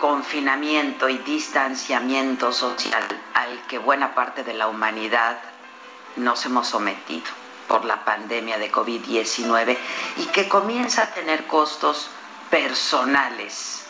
Confinamiento 0.00 1.08
y 1.10 1.18
distanciamiento 1.18 2.52
social 2.52 3.04
al 3.34 3.66
que 3.66 3.78
buena 3.78 4.14
parte 4.14 4.42
de 4.42 4.54
la 4.54 4.66
humanidad 4.66 5.38
nos 6.16 6.44
hemos 6.46 6.68
sometido 6.68 7.26
por 7.68 7.84
la 7.84 8.04
pandemia 8.04 8.58
de 8.58 8.72
COVID-19 8.72 9.76
y 10.16 10.24
que 10.26 10.48
comienza 10.48 11.02
a 11.02 11.10
tener 11.10 11.46
costos 11.46 12.08
personales 12.50 13.84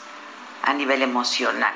a 0.62 0.74
nivel 0.74 1.02
emocional 1.02 1.74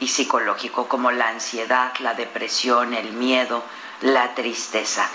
y 0.00 0.08
psicológico 0.08 0.88
como 0.88 1.12
la 1.12 1.28
ansiedad, 1.28 1.92
la 2.00 2.14
depresión, 2.14 2.94
el 2.94 3.12
miedo, 3.12 3.62
la 4.00 4.34
tristeza. 4.34 5.08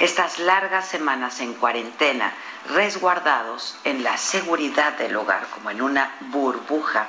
Estas 0.00 0.38
largas 0.38 0.86
semanas 0.86 1.40
en 1.40 1.54
cuarentena, 1.54 2.34
resguardados 2.74 3.76
en 3.84 4.02
la 4.02 4.18
seguridad 4.18 4.94
del 4.94 5.16
hogar 5.16 5.46
como 5.54 5.70
en 5.70 5.80
una 5.80 6.14
burbuja, 6.20 7.08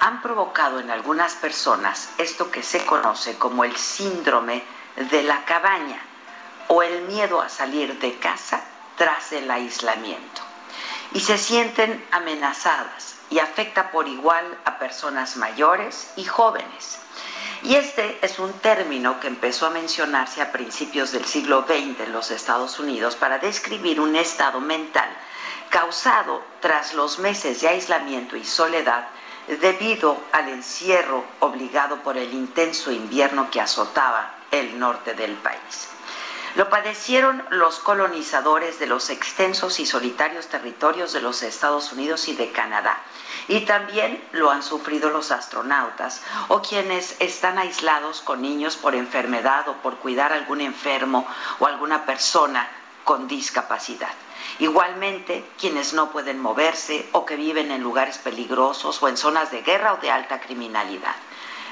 han 0.00 0.22
provocado 0.22 0.80
en 0.80 0.90
algunas 0.90 1.34
personas 1.34 2.10
esto 2.18 2.50
que 2.50 2.62
se 2.62 2.84
conoce 2.84 3.36
como 3.38 3.64
el 3.64 3.76
síndrome 3.76 4.62
de 5.10 5.22
la 5.22 5.44
cabaña 5.44 6.00
o 6.68 6.82
el 6.82 7.02
miedo 7.02 7.40
a 7.40 7.48
salir 7.48 7.98
de 7.98 8.18
casa 8.18 8.62
tras 8.96 9.32
el 9.32 9.50
aislamiento. 9.50 10.42
Y 11.12 11.20
se 11.20 11.38
sienten 11.38 12.04
amenazadas 12.10 13.16
y 13.30 13.38
afecta 13.38 13.90
por 13.90 14.08
igual 14.08 14.58
a 14.64 14.78
personas 14.78 15.36
mayores 15.36 16.12
y 16.16 16.24
jóvenes. 16.24 16.98
Y 17.62 17.76
este 17.76 18.18
es 18.20 18.38
un 18.38 18.52
término 18.54 19.20
que 19.20 19.28
empezó 19.28 19.66
a 19.66 19.70
mencionarse 19.70 20.42
a 20.42 20.52
principios 20.52 21.12
del 21.12 21.24
siglo 21.24 21.64
XX 21.66 22.00
en 22.00 22.12
los 22.12 22.30
Estados 22.30 22.78
Unidos 22.78 23.16
para 23.16 23.38
describir 23.38 24.00
un 24.00 24.16
estado 24.16 24.60
mental 24.60 25.08
causado 25.70 26.42
tras 26.60 26.94
los 26.94 27.18
meses 27.18 27.60
de 27.60 27.68
aislamiento 27.68 28.36
y 28.36 28.44
soledad 28.44 29.08
debido 29.48 30.18
al 30.32 30.48
encierro 30.48 31.24
obligado 31.40 32.02
por 32.02 32.16
el 32.16 32.32
intenso 32.32 32.90
invierno 32.90 33.50
que 33.50 33.60
azotaba 33.60 34.34
el 34.50 34.78
norte 34.78 35.14
del 35.14 35.34
país. 35.34 35.88
Lo 36.54 36.70
padecieron 36.70 37.44
los 37.50 37.80
colonizadores 37.80 38.78
de 38.78 38.86
los 38.86 39.10
extensos 39.10 39.80
y 39.80 39.86
solitarios 39.86 40.46
territorios 40.46 41.12
de 41.12 41.20
los 41.20 41.42
Estados 41.42 41.92
Unidos 41.92 42.28
y 42.28 42.36
de 42.36 42.52
Canadá. 42.52 42.96
Y 43.48 43.62
también 43.62 44.22
lo 44.30 44.52
han 44.52 44.62
sufrido 44.62 45.10
los 45.10 45.32
astronautas 45.32 46.22
o 46.46 46.62
quienes 46.62 47.16
están 47.18 47.58
aislados 47.58 48.20
con 48.20 48.40
niños 48.40 48.76
por 48.76 48.94
enfermedad 48.94 49.68
o 49.68 49.74
por 49.82 49.96
cuidar 49.96 50.32
a 50.32 50.36
algún 50.36 50.60
enfermo 50.60 51.26
o 51.58 51.66
alguna 51.66 52.06
persona 52.06 52.68
con 53.02 53.26
discapacidad. 53.26 54.12
Igualmente, 54.58 55.44
quienes 55.58 55.94
no 55.94 56.10
pueden 56.10 56.38
moverse 56.38 57.08
o 57.12 57.26
que 57.26 57.36
viven 57.36 57.70
en 57.70 57.82
lugares 57.82 58.18
peligrosos 58.18 59.02
o 59.02 59.08
en 59.08 59.16
zonas 59.16 59.50
de 59.50 59.62
guerra 59.62 59.94
o 59.94 59.96
de 59.96 60.10
alta 60.10 60.40
criminalidad. 60.40 61.16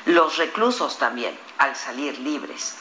Los 0.07 0.37
reclusos 0.37 0.99
también, 0.99 1.39
al 1.59 1.77
salir 1.77 2.19
libres. 2.19 2.77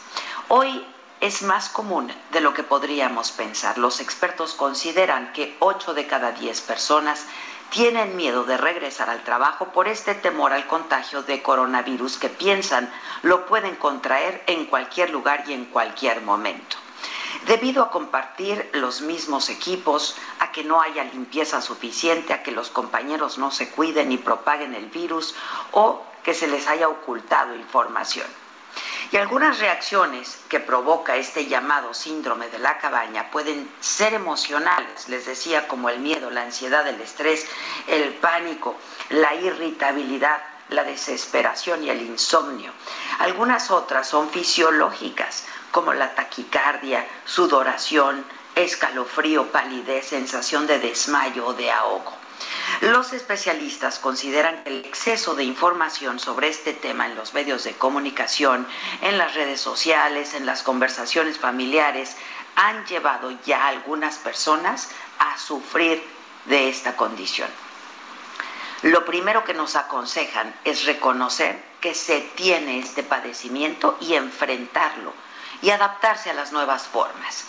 Hoy 0.47 0.83
es 1.19 1.43
más 1.43 1.69
común 1.69 2.11
de 2.31 2.41
lo 2.41 2.53
que 2.55 2.63
podríamos 2.63 3.31
pensar. 3.31 3.77
Los 3.77 3.99
expertos 3.99 4.55
consideran 4.55 5.31
que 5.33 5.55
8 5.59 5.93
de 5.93 6.07
cada 6.07 6.31
10 6.31 6.61
personas 6.61 7.27
tienen 7.69 8.15
miedo 8.15 8.43
de 8.43 8.57
regresar 8.57 9.09
al 9.09 9.23
trabajo 9.23 9.67
por 9.67 9.87
este 9.87 10.15
temor 10.15 10.51
al 10.51 10.65
contagio 10.67 11.21
de 11.21 11.43
coronavirus 11.43 12.17
que 12.17 12.29
piensan 12.29 12.91
lo 13.21 13.45
pueden 13.45 13.75
contraer 13.75 14.43
en 14.47 14.65
cualquier 14.65 15.11
lugar 15.11 15.43
y 15.47 15.53
en 15.53 15.65
cualquier 15.65 16.21
momento. 16.21 16.77
Debido 17.45 17.83
a 17.83 17.91
compartir 17.91 18.69
los 18.73 19.01
mismos 19.01 19.49
equipos, 19.49 20.15
a 20.39 20.51
que 20.51 20.63
no 20.63 20.81
haya 20.81 21.03
limpieza 21.03 21.61
suficiente, 21.61 22.33
a 22.33 22.43
que 22.43 22.51
los 22.51 22.69
compañeros 22.69 23.37
no 23.37 23.51
se 23.51 23.69
cuiden 23.69 24.11
y 24.11 24.17
propaguen 24.17 24.73
el 24.75 24.87
virus 24.87 25.35
o 25.71 26.03
que 26.23 26.33
se 26.33 26.47
les 26.47 26.67
haya 26.67 26.87
ocultado 26.87 27.55
información. 27.55 28.27
Y 29.11 29.17
algunas 29.17 29.59
reacciones 29.59 30.39
que 30.47 30.61
provoca 30.61 31.17
este 31.17 31.47
llamado 31.47 31.93
síndrome 31.93 32.47
de 32.47 32.59
la 32.59 32.77
cabaña 32.77 33.29
pueden 33.29 33.69
ser 33.81 34.13
emocionales, 34.13 35.09
les 35.09 35.25
decía, 35.25 35.67
como 35.67 35.89
el 35.89 35.99
miedo, 35.99 36.29
la 36.29 36.43
ansiedad, 36.43 36.87
el 36.87 37.01
estrés, 37.01 37.45
el 37.87 38.13
pánico, 38.13 38.77
la 39.09 39.35
irritabilidad, 39.35 40.41
la 40.69 40.85
desesperación 40.85 41.83
y 41.83 41.89
el 41.89 42.01
insomnio. 42.01 42.71
Algunas 43.19 43.69
otras 43.69 44.07
son 44.07 44.29
fisiológicas, 44.29 45.43
como 45.71 45.93
la 45.93 46.13
taquicardia, 46.15 47.07
sudoración, 47.25 48.25
escalofrío, 48.55 49.51
palidez, 49.51 50.07
sensación 50.07 50.67
de 50.67 50.79
desmayo 50.79 51.47
o 51.47 51.53
de 51.53 51.71
ahogo. 51.71 52.13
Los 52.81 53.13
especialistas 53.13 53.99
consideran 53.99 54.63
que 54.63 54.69
el 54.69 54.85
exceso 54.85 55.35
de 55.35 55.43
información 55.43 56.19
sobre 56.19 56.49
este 56.49 56.73
tema 56.73 57.05
en 57.05 57.15
los 57.15 57.33
medios 57.33 57.63
de 57.63 57.73
comunicación, 57.73 58.67
en 59.01 59.17
las 59.17 59.35
redes 59.35 59.61
sociales, 59.61 60.33
en 60.33 60.45
las 60.45 60.63
conversaciones 60.63 61.37
familiares, 61.37 62.17
han 62.55 62.85
llevado 62.85 63.31
ya 63.45 63.67
algunas 63.67 64.17
personas 64.17 64.89
a 65.19 65.37
sufrir 65.37 66.03
de 66.45 66.69
esta 66.69 66.95
condición. 66.95 67.49
Lo 68.81 69.05
primero 69.05 69.43
que 69.43 69.53
nos 69.53 69.75
aconsejan 69.75 70.53
es 70.63 70.85
reconocer 70.85 71.61
que 71.79 71.93
se 71.93 72.21
tiene 72.21 72.79
este 72.79 73.03
padecimiento 73.03 73.97
y 74.01 74.15
enfrentarlo 74.15 75.13
y 75.61 75.69
adaptarse 75.69 76.29
a 76.29 76.33
las 76.33 76.51
nuevas 76.51 76.87
formas. 76.87 77.45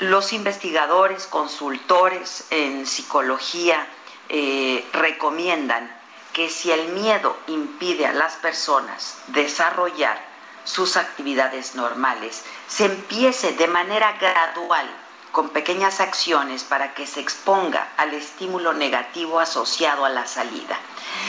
Los 0.00 0.32
investigadores, 0.32 1.26
consultores 1.26 2.46
en 2.50 2.86
psicología 2.86 3.86
eh, 4.28 4.86
recomiendan 4.92 5.90
que 6.32 6.50
si 6.50 6.70
el 6.70 6.88
miedo 6.88 7.36
impide 7.46 8.06
a 8.06 8.12
las 8.12 8.34
personas 8.36 9.18
desarrollar 9.28 10.22
sus 10.64 10.96
actividades 10.96 11.74
normales, 11.76 12.44
se 12.68 12.84
empiece 12.84 13.52
de 13.52 13.68
manera 13.68 14.12
gradual 14.18 14.86
con 15.32 15.50
pequeñas 15.50 16.00
acciones 16.00 16.64
para 16.64 16.94
que 16.94 17.06
se 17.06 17.20
exponga 17.20 17.88
al 17.96 18.14
estímulo 18.14 18.72
negativo 18.72 19.40
asociado 19.40 20.04
a 20.04 20.08
la 20.08 20.26
salida. 20.26 20.78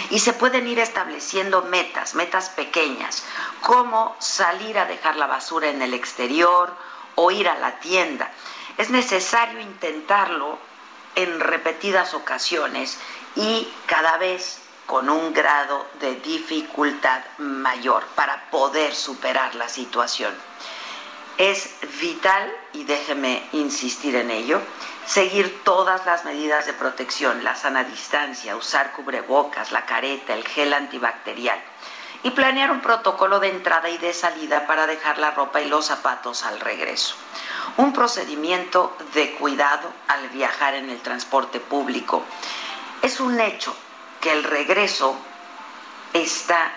Y 0.10 0.20
se 0.20 0.34
pueden 0.34 0.68
ir 0.68 0.80
estableciendo 0.80 1.64
metas, 1.64 2.16
metas 2.16 2.50
pequeñas, 2.50 3.24
como 3.62 4.16
salir 4.20 4.78
a 4.80 4.86
dejar 4.86 5.18
la 5.18 5.28
basura 5.28 5.70
en 5.70 5.82
el 5.82 5.94
exterior 5.94 6.74
o 7.16 7.32
ir 7.32 7.50
a 7.50 7.58
la 7.58 7.80
tienda. 7.80 8.32
Es 8.78 8.90
necesario 8.90 9.60
intentarlo 9.60 10.58
en 11.16 11.40
repetidas 11.40 12.14
ocasiones 12.14 12.98
y 13.36 13.68
cada 13.88 14.18
vez 14.18 14.62
con 14.86 15.10
un 15.10 15.34
grado 15.34 15.86
de 16.00 16.16
dificultad 16.16 17.22
mayor 17.40 18.06
para 18.16 18.50
poder 18.50 18.96
superar 18.96 19.54
la 19.56 19.68
situación. 19.68 20.34
Es 21.38 21.70
vital, 22.02 22.52
y 22.74 22.84
déjeme 22.84 23.44
insistir 23.52 24.16
en 24.16 24.32
ello, 24.32 24.60
seguir 25.06 25.64
todas 25.64 26.06
las 26.06 26.26
medidas 26.26 26.66
de 26.66 26.74
protección, 26.74 27.44
la 27.44 27.56
sana 27.56 27.84
distancia, 27.84 28.56
usar 28.56 28.92
cubrebocas, 28.94 29.72
la 29.72 29.86
careta, 29.86 30.34
el 30.34 30.48
gel 30.48 30.74
antibacterial 30.74 31.62
y 32.24 32.32
planear 32.32 32.72
un 32.72 32.82
protocolo 32.82 33.40
de 33.40 33.50
entrada 33.50 33.90
y 33.90 33.98
de 33.98 34.14
salida 34.14 34.66
para 34.66 34.88
dejar 34.88 35.18
la 35.18 35.32
ropa 35.32 35.62
y 35.62 35.70
los 35.70 35.86
zapatos 35.86 36.44
al 36.44 36.60
regreso. 36.60 37.16
Un 37.78 37.94
procedimiento 37.94 38.98
de 39.14 39.34
cuidado 39.36 39.92
al 40.08 40.28
viajar 40.30 40.74
en 40.74 40.90
el 40.90 41.00
transporte 41.02 41.60
público. 41.60 42.24
Es 43.02 43.20
un 43.20 43.40
hecho 43.40 43.76
que 44.20 44.32
el 44.32 44.44
regreso 44.44 45.16
está 46.14 46.72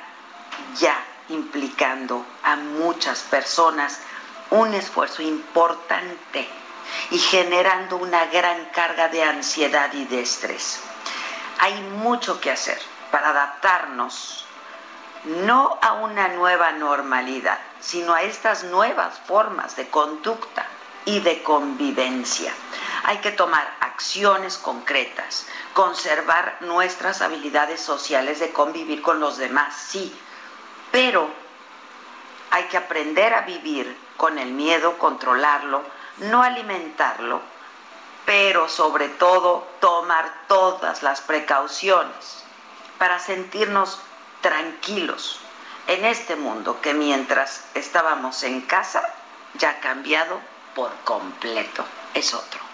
ya 0.79 0.95
implicando 1.31 2.25
a 2.43 2.57
muchas 2.57 3.21
personas 3.21 4.01
un 4.51 4.75
esfuerzo 4.75 5.23
importante 5.23 6.49
y 7.11 7.19
generando 7.19 7.97
una 7.97 8.27
gran 8.27 8.67
carga 8.67 9.09
de 9.09 9.23
ansiedad 9.23 9.93
y 9.93 10.05
de 10.07 10.21
estrés. 10.21 10.81
Hay 11.59 11.81
mucho 11.83 12.41
que 12.41 12.51
hacer 12.51 12.79
para 13.11 13.31
adaptarnos 13.31 14.47
no 15.25 15.79
a 15.83 15.93
una 15.95 16.29
nueva 16.29 16.73
normalidad, 16.73 17.59
sino 17.81 18.15
a 18.15 18.23
estas 18.23 18.65
nuevas 18.65 19.19
formas 19.27 19.77
de 19.77 19.89
conducta 19.89 20.67
y 21.05 21.21
de 21.21 21.43
convivencia. 21.43 22.53
Hay 23.05 23.19
que 23.19 23.33
tomar 23.33 23.71
acciones 23.81 24.59
concretas, 24.59 25.47
conservar 25.75 26.57
nuestras 26.61 27.21
habilidades 27.23 27.81
sociales 27.81 28.41
de 28.41 28.51
convivir 28.53 29.03
con 29.03 29.21
los 29.21 29.37
demás, 29.37 29.75
sí, 29.77 30.15
pero 30.91 31.29
hay 32.51 32.65
que 32.65 32.77
aprender 32.77 33.35
a 33.35 33.43
vivir 33.43 33.97
con 34.21 34.39
el 34.39 34.53
miedo, 34.53 34.99
controlarlo, 34.99 35.83
no 36.19 36.43
alimentarlo, 36.43 37.41
pero 38.27 38.69
sobre 38.69 39.09
todo 39.09 39.67
tomar 39.81 40.31
todas 40.47 41.03
las 41.03 41.23
precauciones 41.23 42.45
para 42.99 43.19
sentirnos 43.19 43.99
tranquilos 44.43 45.41
en 45.87 46.05
este 46.05 46.37
mundo 46.37 46.83
que 46.83 46.93
mientras 46.93 47.65
estábamos 47.73 48.43
en 48.43 48.61
casa 48.61 49.03
ya 49.55 49.71
ha 49.71 49.81
cambiado 49.81 50.39
por 50.75 50.95
completo. 51.05 51.83
Es 52.13 52.35
otro. 52.35 52.70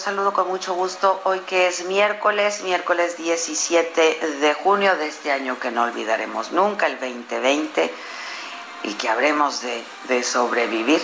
Saludo 0.00 0.32
con 0.32 0.48
mucho 0.48 0.72
gusto 0.72 1.20
hoy 1.24 1.40
que 1.40 1.66
es 1.66 1.84
miércoles, 1.84 2.62
miércoles 2.62 3.18
17 3.18 4.38
de 4.40 4.54
junio 4.54 4.96
de 4.96 5.06
este 5.06 5.30
año 5.30 5.58
que 5.60 5.70
no 5.70 5.82
olvidaremos 5.82 6.52
nunca, 6.52 6.86
el 6.86 6.98
2020, 6.98 7.92
y 8.84 8.94
que 8.94 9.08
habremos 9.10 9.60
de, 9.60 9.84
de 10.08 10.22
sobrevivir. 10.22 11.02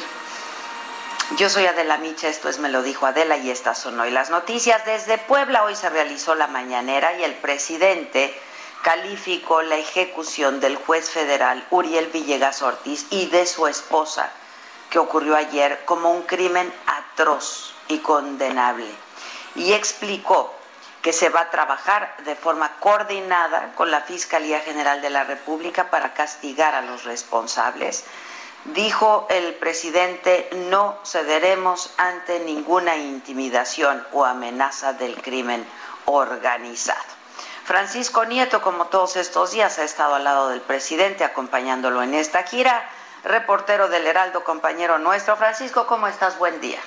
Yo 1.37 1.51
soy 1.51 1.67
Adela 1.67 1.99
Micha, 1.99 2.29
esto 2.29 2.49
es 2.49 2.59
Me 2.59 2.71
lo 2.71 2.83
dijo 2.83 3.05
Adela 3.05 3.37
y 3.37 3.51
estas 3.51 3.79
son 3.79 4.01
hoy 4.01 4.11
las 4.11 4.31
noticias. 4.31 4.83
Desde 4.87 5.19
Puebla 5.19 5.65
hoy 5.65 5.77
se 5.77 5.91
realizó 5.91 6.35
la 6.35 6.47
mañanera 6.47 7.19
y 7.19 7.25
el 7.25 7.35
presidente 7.35 8.35
calificó 8.81 9.61
la 9.61 9.77
ejecución 9.77 10.59
del 10.59 10.77
juez 10.77 11.11
federal 11.11 11.67
Uriel 11.69 12.07
Villegas 12.07 12.63
Ortiz 12.63 13.05
y 13.11 13.27
de 13.27 13.45
su 13.45 13.67
esposa 13.67 14.31
que 14.89 14.99
ocurrió 14.99 15.37
ayer 15.37 15.85
como 15.85 16.13
un 16.13 16.23
crimen 16.23 16.73
atroz 16.87 17.76
y 17.89 17.99
condenable 17.99 18.87
y 19.55 19.73
explicó 19.73 20.53
que 21.03 21.13
se 21.13 21.29
va 21.29 21.43
a 21.43 21.51
trabajar 21.51 22.17
de 22.25 22.35
forma 22.35 22.79
coordinada 22.81 23.73
con 23.77 23.91
la 23.91 24.01
Fiscalía 24.01 24.61
General 24.61 25.01
de 25.01 25.11
la 25.11 25.25
República 25.25 25.89
para 25.89 26.15
castigar 26.15 26.75
a 26.75 26.83
los 26.83 27.05
responsables. 27.05 28.05
Dijo 28.65 29.29
el 29.31 29.55
presidente, 29.55 30.51
no 30.69 30.99
cederemos 31.05 31.93
ante 31.97 32.41
ninguna 32.41 32.97
intimidación 32.97 34.05
o 34.13 34.25
amenaza 34.25 34.95
del 34.95 35.21
crimen 35.23 35.65
organizado. 36.07 36.99
Francisco 37.65 38.25
Nieto, 38.25 38.61
como 38.61 38.87
todos 38.87 39.17
estos 39.17 39.53
días, 39.53 39.79
ha 39.79 39.85
estado 39.85 40.17
al 40.17 40.25
lado 40.25 40.49
del 40.49 40.61
presidente 40.61 41.23
acompañándolo 41.23 42.03
en 42.03 42.15
esta 42.15 42.43
gira 42.43 42.89
reportero 43.23 43.89
del 43.89 44.07
Heraldo, 44.07 44.43
compañero 44.43 44.99
nuestro. 44.99 45.37
Francisco, 45.37 45.87
¿cómo 45.87 46.09
estás? 46.09 46.39
Buen 46.39 46.61
día. 46.61 46.81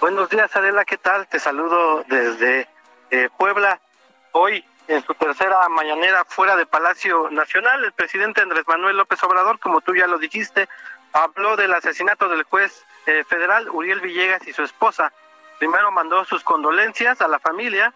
Buenos 0.00 0.30
días, 0.30 0.54
Adela, 0.54 0.84
¿qué 0.84 0.96
tal? 0.96 1.26
Te 1.26 1.40
saludo 1.40 2.04
desde 2.06 2.68
eh, 3.10 3.28
Puebla. 3.36 3.80
Hoy, 4.30 4.64
en 4.86 5.02
su 5.04 5.12
tercera 5.14 5.68
mañanera 5.68 6.24
fuera 6.24 6.54
de 6.54 6.66
Palacio 6.66 7.28
Nacional, 7.30 7.84
el 7.84 7.90
presidente 7.90 8.40
Andrés 8.40 8.62
Manuel 8.68 8.96
López 8.96 9.20
Obrador, 9.24 9.58
como 9.58 9.80
tú 9.80 9.96
ya 9.96 10.06
lo 10.06 10.18
dijiste, 10.18 10.68
habló 11.12 11.56
del 11.56 11.74
asesinato 11.74 12.28
del 12.28 12.44
juez 12.44 12.84
eh, 13.06 13.24
federal 13.24 13.68
Uriel 13.70 14.00
Villegas 14.00 14.46
y 14.46 14.52
su 14.52 14.62
esposa. 14.62 15.12
Primero 15.58 15.90
mandó 15.90 16.24
sus 16.24 16.44
condolencias 16.44 17.20
a 17.20 17.26
la 17.26 17.40
familia 17.40 17.92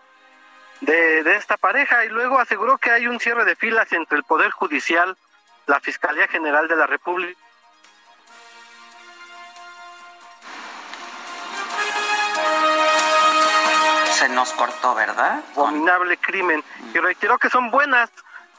de, 0.81 1.23
de 1.23 1.37
esta 1.37 1.57
pareja 1.57 2.05
y 2.05 2.09
luego 2.09 2.41
aseguró 2.41 2.79
que 2.79 2.91
hay 2.91 3.07
un 3.07 3.21
cierre 3.21 3.45
de 3.45 3.55
filas 3.55 3.93
entre 3.93 4.19
el 4.19 4.25
Poder 4.25 4.51
Judicial 4.51 5.17
la 5.67 5.79
Fiscalía 5.79 6.27
General 6.27 6.67
de 6.67 6.75
la 6.75 6.89
República 6.89 7.39
se 14.23 14.29
nos 14.29 14.53
cortó, 14.53 14.95
¿verdad? 14.95 15.43
Abominable 15.57 16.17
crimen. 16.17 16.63
Y 16.95 16.99
reitero 16.99 17.39
que 17.39 17.51
son 17.51 17.73
buenas 17.73 18.09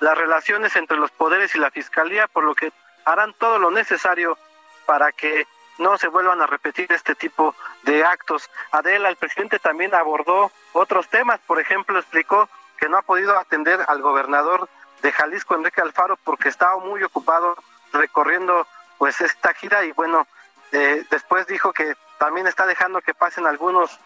las 0.01 0.17
relaciones 0.17 0.75
entre 0.75 0.98
los 0.98 1.10
poderes 1.12 1.55
y 1.55 1.58
la 1.58 1.72
Fiscalía, 1.72 2.27
por 2.27 2.43
lo 2.43 2.53
que 2.53 2.74
harán 3.05 3.34
todo 3.36 3.60
lo 3.60 3.72
necesario 3.72 4.38
para 4.86 5.13
que 5.13 5.48
no 5.77 5.98
se 5.98 6.10
vuelvan 6.10 6.41
a 6.41 6.48
repetir 6.48 6.91
este 6.91 7.15
tipo 7.15 7.55
de 7.84 8.03
actos. 8.03 8.50
Adela, 8.72 9.08
el 9.08 9.15
presidente 9.15 9.58
también 9.58 9.96
abordó 9.96 10.51
otros 10.74 11.08
temas, 11.08 11.39
por 11.48 11.62
ejemplo, 11.62 11.98
explicó 11.98 12.50
que 12.77 12.89
no 12.89 12.98
ha 12.98 13.01
podido 13.01 13.39
atender 13.39 13.86
al 13.88 14.01
gobernador 14.01 14.67
de 15.01 15.13
Jalisco, 15.13 15.55
Enrique 15.55 15.79
Alfaro, 15.79 16.17
porque 16.25 16.50
estaba 16.50 16.77
muy 16.79 17.01
ocupado 17.03 17.55
recorriendo 17.93 18.67
pues 18.98 19.22
esta 19.22 19.53
gira 19.53 19.86
y 19.86 19.93
bueno, 19.93 20.27
eh, 20.74 21.05
después 21.10 21.48
dijo 21.48 21.72
que 21.72 21.96
también 22.17 22.48
está 22.48 22.65
dejando 22.65 23.00
que 23.00 23.13
pasen 23.13 23.46
algunos 23.46 23.98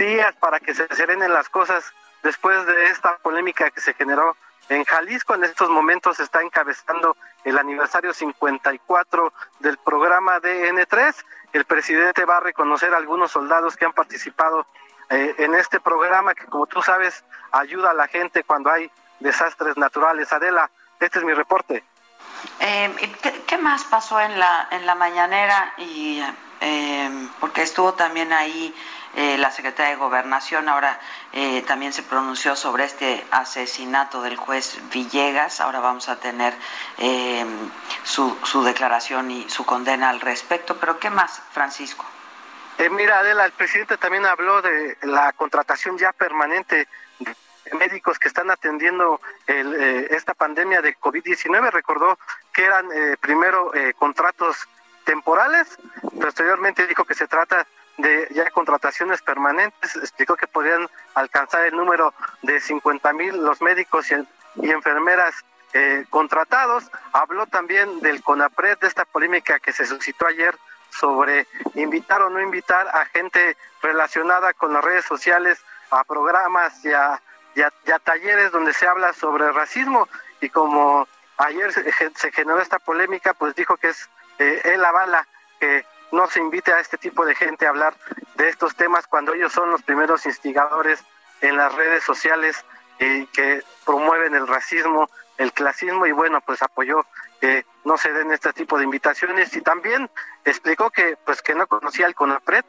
días 0.00 0.34
para 0.36 0.58
que 0.60 0.74
se 0.74 0.88
serenen 0.94 1.32
las 1.32 1.48
cosas 1.48 1.84
después 2.22 2.66
de 2.66 2.86
esta 2.86 3.18
polémica 3.18 3.70
que 3.70 3.80
se 3.80 3.94
generó 3.94 4.36
en 4.68 4.84
Jalisco. 4.84 5.34
En 5.34 5.44
estos 5.44 5.68
momentos 5.68 6.18
está 6.20 6.40
encabezando 6.40 7.16
el 7.44 7.58
aniversario 7.58 8.14
54 8.14 9.32
del 9.60 9.76
programa 9.78 10.40
DN3. 10.40 11.14
El 11.52 11.64
presidente 11.64 12.24
va 12.24 12.38
a 12.38 12.40
reconocer 12.40 12.94
a 12.94 12.96
algunos 12.96 13.30
soldados 13.30 13.76
que 13.76 13.84
han 13.84 13.92
participado 13.92 14.66
eh, 15.10 15.34
en 15.38 15.54
este 15.54 15.80
programa 15.80 16.34
que, 16.34 16.46
como 16.46 16.66
tú 16.66 16.80
sabes, 16.80 17.24
ayuda 17.52 17.90
a 17.90 17.94
la 17.94 18.08
gente 18.08 18.44
cuando 18.44 18.70
hay 18.70 18.90
desastres 19.18 19.76
naturales. 19.76 20.32
Adela, 20.32 20.70
este 20.98 21.18
es 21.18 21.24
mi 21.24 21.34
reporte. 21.34 21.84
Eh, 22.60 23.12
¿qué, 23.46 23.58
más 23.58 23.84
pasó 23.84 24.18
en 24.18 24.38
la, 24.38 24.68
en 24.70 24.86
la 24.86 24.94
mañanera 24.94 25.74
y 25.76 26.22
eh, 26.60 27.28
porque 27.38 27.62
estuvo 27.62 27.94
también 27.94 28.32
ahí 28.32 28.74
eh, 29.16 29.38
la 29.38 29.50
secretaria 29.50 29.90
de 29.90 29.96
Gobernación, 29.96 30.68
ahora 30.68 31.00
eh, 31.32 31.62
también 31.62 31.92
se 31.92 32.02
pronunció 32.02 32.54
sobre 32.54 32.84
este 32.84 33.24
asesinato 33.32 34.22
del 34.22 34.36
juez 34.36 34.78
Villegas, 34.92 35.60
ahora 35.60 35.80
vamos 35.80 36.08
a 36.08 36.20
tener 36.20 36.54
su, 38.04 38.36
su 38.44 38.62
declaración 38.62 39.30
y 39.30 39.48
su 39.48 39.64
condena 39.64 40.10
al 40.10 40.20
respecto, 40.20 40.76
pero 40.76 40.98
¿qué 40.98 41.10
más, 41.10 41.42
Francisco? 41.52 42.04
mira, 42.92 43.18
Adela, 43.18 43.44
el 43.44 43.52
presidente 43.52 43.98
también 43.98 44.24
habló 44.24 44.62
de 44.62 44.96
la 45.02 45.32
contratación 45.32 45.98
ya 45.98 46.12
permanente 46.12 46.88
de 47.18 47.34
médicos 47.74 48.18
que 48.18 48.28
están 48.28 48.50
atendiendo 48.50 49.20
esta 49.46 50.32
pandemia 50.32 50.80
de 50.80 50.96
COVID-19. 50.96 51.70
Recordó 51.70 52.18
que 52.54 52.64
eran 52.64 52.88
primero 53.20 53.70
contratos 53.98 54.66
temporales. 55.04 55.78
Posteriormente 56.22 56.86
dijo 56.86 57.04
que 57.04 57.14
se 57.14 57.28
trata 57.28 57.66
de 58.00 58.28
ya 58.30 58.50
contrataciones 58.50 59.22
permanentes. 59.22 59.96
Explicó 59.96 60.36
que 60.36 60.46
podrían 60.46 60.88
alcanzar 61.14 61.64
el 61.64 61.76
número 61.76 62.14
de 62.42 62.60
50 62.60 63.12
mil 63.12 63.36
los 63.36 63.60
médicos 63.60 64.10
y, 64.10 64.70
enfermeras 64.70 65.34
eh, 65.72 66.04
contratados. 66.10 66.90
Habló 67.12 67.46
también 67.46 68.00
del 68.00 68.22
CONAPRED, 68.22 68.78
de 68.78 68.88
esta 68.88 69.04
polémica 69.04 69.60
que 69.60 69.72
se 69.72 69.86
suscitó 69.86 70.26
ayer 70.26 70.56
sobre 70.90 71.46
invitar 71.74 72.20
o 72.22 72.30
no 72.30 72.40
invitar 72.40 72.88
a 72.88 73.04
gente 73.06 73.56
relacionada 73.80 74.52
con 74.54 74.72
las 74.72 74.84
redes 74.84 75.04
sociales 75.04 75.58
a 75.90 76.02
programas 76.04 76.84
y 76.84 76.92
a, 76.92 77.20
talleres 78.02 78.50
donde 78.50 78.72
se 78.72 78.86
habla 78.86 79.12
sobre 79.12 79.52
racismo. 79.52 80.08
Y 80.40 80.48
como 80.48 81.06
ayer 81.36 81.72
se 81.72 82.32
generó 82.32 82.60
esta 82.60 82.78
polémica, 82.78 83.34
pues 83.34 83.54
dijo 83.54 83.76
que 83.76 83.88
es 83.88 84.08
eh, 84.40 84.62
él 84.64 84.82
avala 84.82 85.28
que 85.60 85.84
no 86.12 86.28
se 86.28 86.40
invite 86.40 86.72
a 86.72 86.80
este 86.80 86.98
tipo 86.98 87.24
de 87.24 87.34
gente 87.34 87.66
a 87.66 87.70
hablar 87.70 87.94
de 88.34 88.48
estos 88.48 88.74
temas 88.74 89.06
cuando 89.06 89.34
ellos 89.34 89.52
son 89.52 89.70
los 89.70 89.82
primeros 89.82 90.26
instigadores 90.26 91.02
en 91.40 91.56
las 91.56 91.74
redes 91.74 92.04
sociales 92.04 92.64
y 92.98 93.26
que 93.26 93.62
promueven 93.84 94.34
el 94.34 94.46
racismo, 94.46 95.08
el 95.38 95.52
clasismo 95.52 96.06
y 96.06 96.12
bueno, 96.12 96.40
pues 96.40 96.62
apoyó 96.62 97.04
que 97.40 97.64
no 97.84 97.96
se 97.96 98.12
den 98.12 98.32
este 98.32 98.52
tipo 98.52 98.76
de 98.76 98.84
invitaciones 98.84 99.56
y 99.56 99.62
también 99.62 100.10
explicó 100.44 100.90
que 100.90 101.16
pues 101.24 101.40
que 101.40 101.54
no 101.54 101.66
conocía 101.66 102.06
el 102.06 102.14
CONAPRED, 102.14 102.64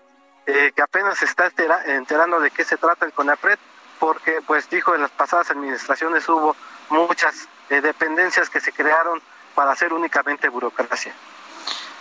eh, 0.46 0.72
que 0.76 0.82
apenas 0.82 1.18
se 1.18 1.26
está 1.26 1.52
enterando 1.86 2.40
de 2.40 2.52
qué 2.52 2.64
se 2.64 2.78
trata 2.78 3.06
el 3.06 3.12
CONAPRED, 3.12 3.60
porque 4.00 4.42
pues 4.48 4.70
dijo 4.70 4.96
en 4.96 5.02
las 5.02 5.12
pasadas 5.12 5.52
administraciones 5.52 6.28
hubo 6.30 6.56
muchas 6.90 7.48
eh, 7.70 7.82
dependencias 7.82 8.50
que 8.50 8.62
se 8.62 8.72
crearon 8.72 9.22
para 9.54 9.72
hacer 9.72 9.94
únicamente 9.94 10.50
burocracia. 10.50 11.14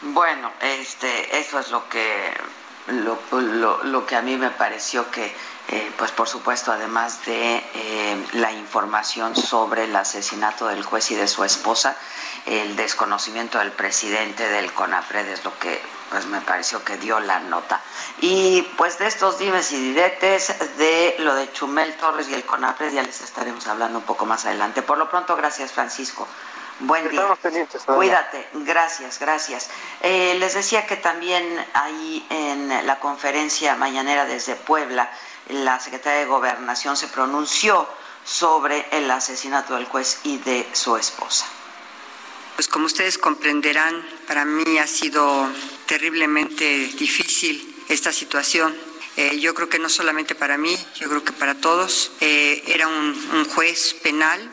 Bueno, 0.03 0.51
este, 0.61 1.39
eso 1.39 1.59
es 1.59 1.71
lo 1.71 1.89
que 1.89 2.35
lo, 2.89 3.19
lo, 3.85 4.07
que 4.07 4.17
a 4.17 4.23
mí 4.23 4.37
me 4.37 4.51
pareció 4.51 5.11
que, 5.11 5.27
eh, 5.69 5.93
pues 5.99 6.11
por 6.11 6.27
supuesto, 6.27 6.73
además 6.73 7.25
de 7.27 7.57
eh, 7.75 8.27
la 8.33 8.51
información 8.53 9.37
sobre 9.37 9.85
el 9.85 9.95
asesinato 9.95 10.67
del 10.69 10.83
juez 10.83 11.11
y 11.11 11.15
de 11.15 11.29
su 11.29 11.45
esposa, 11.45 11.97
el 12.47 12.77
desconocimiento 12.77 13.59
del 13.59 13.73
presidente 13.73 14.49
del 14.49 14.73
CONAPRED 14.73 15.29
es 15.29 15.45
lo 15.45 15.57
que 15.59 15.81
pues 16.09 16.27
me 16.27 16.41
pareció 16.41 16.83
que 16.83 16.97
dio 16.97 17.21
la 17.21 17.39
nota. 17.39 17.81
Y 18.21 18.63
pues 18.77 18.99
de 18.99 19.07
estos 19.07 19.39
dimes 19.39 19.71
y 19.71 19.93
diretes, 19.93 20.53
de 20.77 21.17
lo 21.19 21.35
de 21.35 21.53
Chumel 21.53 21.95
Torres 21.99 22.29
y 22.29 22.35
el 22.35 22.45
CONAPRED, 22.45 22.93
ya 22.93 23.03
les 23.03 23.21
estaremos 23.21 23.67
hablando 23.69 23.99
un 23.99 24.05
poco 24.05 24.27
más 24.27 24.47
adelante. 24.47 24.83
Por 24.83 24.99
lo 24.99 25.09
pronto, 25.09 25.37
gracias 25.37 25.71
Francisco. 25.71 26.27
Buen 26.81 27.11
día. 27.11 27.37
Cuídate. 27.85 28.49
Gracias, 28.55 29.19
gracias. 29.19 29.69
Eh, 30.01 30.37
les 30.39 30.55
decía 30.55 30.87
que 30.87 30.97
también 30.97 31.45
ahí 31.75 32.27
en 32.31 32.87
la 32.87 32.99
conferencia 32.99 33.77
mañanera 33.77 34.25
desde 34.25 34.57
Puebla, 34.57 35.11
la 35.51 35.79
secretaria 35.79 36.21
de 36.21 36.27
Gobernación 36.27 36.97
se 36.97 37.09
pronunció 37.09 37.87
sobre 38.25 38.87
el 38.93 39.11
asesinato 39.11 39.75
del 39.75 39.85
juez 39.85 40.21
y 40.25 40.39
de 40.39 40.67
su 40.73 40.97
esposa. 40.97 41.45
Pues 42.57 42.67
como 42.67 42.87
ustedes 42.87 43.19
comprenderán, 43.19 44.03
para 44.27 44.47
mí 44.47 44.79
ha 44.79 44.87
sido 44.87 45.51
terriblemente 45.85 46.65
difícil 46.65 47.85
esta 47.89 48.11
situación. 48.11 48.75
Eh, 49.17 49.39
yo 49.39 49.55
creo 49.55 49.69
que 49.69 49.79
no 49.79 49.91
solamente 49.91 50.35
para 50.35 50.57
mí, 50.57 50.79
yo 50.95 51.11
creo 51.11 51.25
que 51.25 51.33
para 51.33 51.57
todos. 51.57 52.13
Eh, 52.21 52.63
era 52.67 52.89
un 52.89 53.45
juez 53.55 53.95
penal 54.03 54.50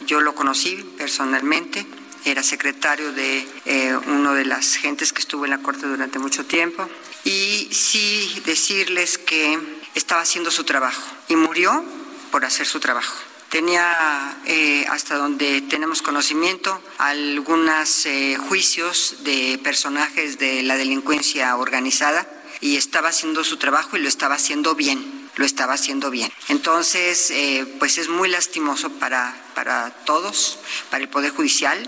yo 0.00 0.20
lo 0.20 0.34
conocí 0.34 0.76
personalmente, 0.96 1.86
era 2.24 2.42
secretario 2.42 3.12
de 3.12 3.46
eh, 3.66 3.96
uno 4.08 4.34
de 4.34 4.44
las 4.44 4.74
gentes 4.74 5.12
que 5.12 5.20
estuvo 5.20 5.44
en 5.44 5.52
la 5.52 5.58
Corte 5.58 5.86
durante 5.86 6.18
mucho 6.18 6.44
tiempo. 6.44 6.88
Y 7.24 7.68
sí 7.72 8.42
decirles 8.44 9.18
que 9.18 9.58
estaba 9.94 10.22
haciendo 10.22 10.50
su 10.50 10.64
trabajo 10.64 11.02
y 11.28 11.36
murió 11.36 11.84
por 12.32 12.44
hacer 12.44 12.66
su 12.66 12.80
trabajo. 12.80 13.16
Tenía, 13.48 14.36
eh, 14.44 14.84
hasta 14.90 15.16
donde 15.16 15.60
tenemos 15.62 16.02
conocimiento, 16.02 16.80
algunos 16.98 18.06
eh, 18.06 18.36
juicios 18.48 19.18
de 19.20 19.60
personajes 19.62 20.38
de 20.38 20.64
la 20.64 20.76
delincuencia 20.76 21.56
organizada 21.56 22.28
y 22.60 22.76
estaba 22.76 23.10
haciendo 23.10 23.44
su 23.44 23.56
trabajo 23.56 23.96
y 23.96 24.00
lo 24.00 24.08
estaba 24.08 24.34
haciendo 24.34 24.74
bien 24.74 25.15
lo 25.36 25.44
estaba 25.44 25.74
haciendo 25.74 26.10
bien. 26.10 26.32
Entonces, 26.48 27.30
eh, 27.30 27.66
pues 27.78 27.98
es 27.98 28.08
muy 28.08 28.28
lastimoso 28.28 28.90
para, 28.90 29.34
para 29.54 29.90
todos, 30.04 30.58
para 30.90 31.02
el 31.02 31.08
Poder 31.08 31.30
Judicial, 31.30 31.78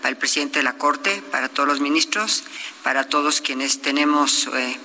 para 0.00 0.10
el 0.10 0.16
presidente 0.16 0.60
de 0.60 0.62
la 0.62 0.74
Corte, 0.74 1.22
para 1.30 1.48
todos 1.48 1.68
los 1.68 1.80
ministros, 1.80 2.44
para 2.82 3.08
todos 3.08 3.40
quienes 3.40 3.80
tenemos 3.80 4.48
eh, 4.54 4.78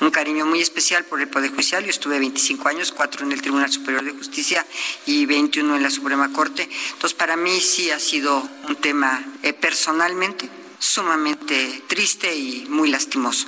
un 0.00 0.10
cariño 0.10 0.46
muy 0.46 0.60
especial 0.60 1.04
por 1.04 1.20
el 1.20 1.28
Poder 1.28 1.50
Judicial. 1.50 1.82
Yo 1.82 1.90
estuve 1.90 2.18
25 2.18 2.68
años, 2.68 2.92
cuatro 2.92 3.24
en 3.24 3.32
el 3.32 3.40
Tribunal 3.40 3.72
Superior 3.72 4.04
de 4.04 4.12
Justicia 4.12 4.64
y 5.06 5.26
21 5.26 5.76
en 5.76 5.82
la 5.82 5.90
Suprema 5.90 6.32
Corte. 6.32 6.68
Entonces, 6.92 7.14
para 7.14 7.36
mí 7.36 7.60
sí 7.60 7.90
ha 7.90 7.98
sido 7.98 8.46
un 8.68 8.76
tema 8.76 9.24
eh, 9.42 9.52
personalmente 9.52 10.50
sumamente 10.80 11.84
triste 11.86 12.34
y 12.34 12.66
muy 12.68 12.90
lastimoso. 12.90 13.46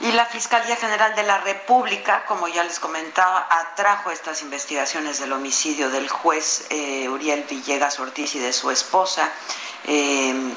Y 0.00 0.12
la 0.12 0.24
Fiscalía 0.24 0.76
General 0.76 1.14
de 1.14 1.24
la 1.24 1.38
República, 1.38 2.24
como 2.24 2.48
ya 2.48 2.64
les 2.64 2.80
comentaba, 2.80 3.46
atrajo 3.50 4.10
estas 4.10 4.40
investigaciones 4.40 5.20
del 5.20 5.32
homicidio 5.32 5.90
del 5.90 6.08
juez 6.08 6.66
eh, 6.70 7.06
Uriel 7.08 7.44
Villegas 7.44 8.00
Ortiz 8.00 8.34
y 8.34 8.38
de 8.38 8.54
su 8.54 8.70
esposa. 8.70 9.30
Eh, 9.84 10.54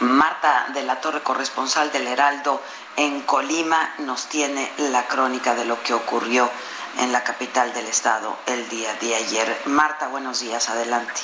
Marta 0.00 0.66
de 0.74 0.82
la 0.82 1.00
Torre, 1.00 1.22
corresponsal 1.22 1.92
del 1.92 2.08
Heraldo 2.08 2.60
en 2.96 3.20
Colima, 3.20 3.94
nos 3.98 4.26
tiene 4.26 4.72
la 4.78 5.06
crónica 5.06 5.54
de 5.54 5.66
lo 5.66 5.80
que 5.82 5.94
ocurrió 5.94 6.50
en 6.98 7.12
la 7.12 7.22
capital 7.22 7.72
del 7.74 7.86
estado 7.86 8.36
el 8.46 8.68
día 8.68 8.92
de 8.94 9.14
ayer. 9.14 9.62
Marta, 9.66 10.08
buenos 10.08 10.40
días, 10.40 10.68
adelante. 10.68 11.20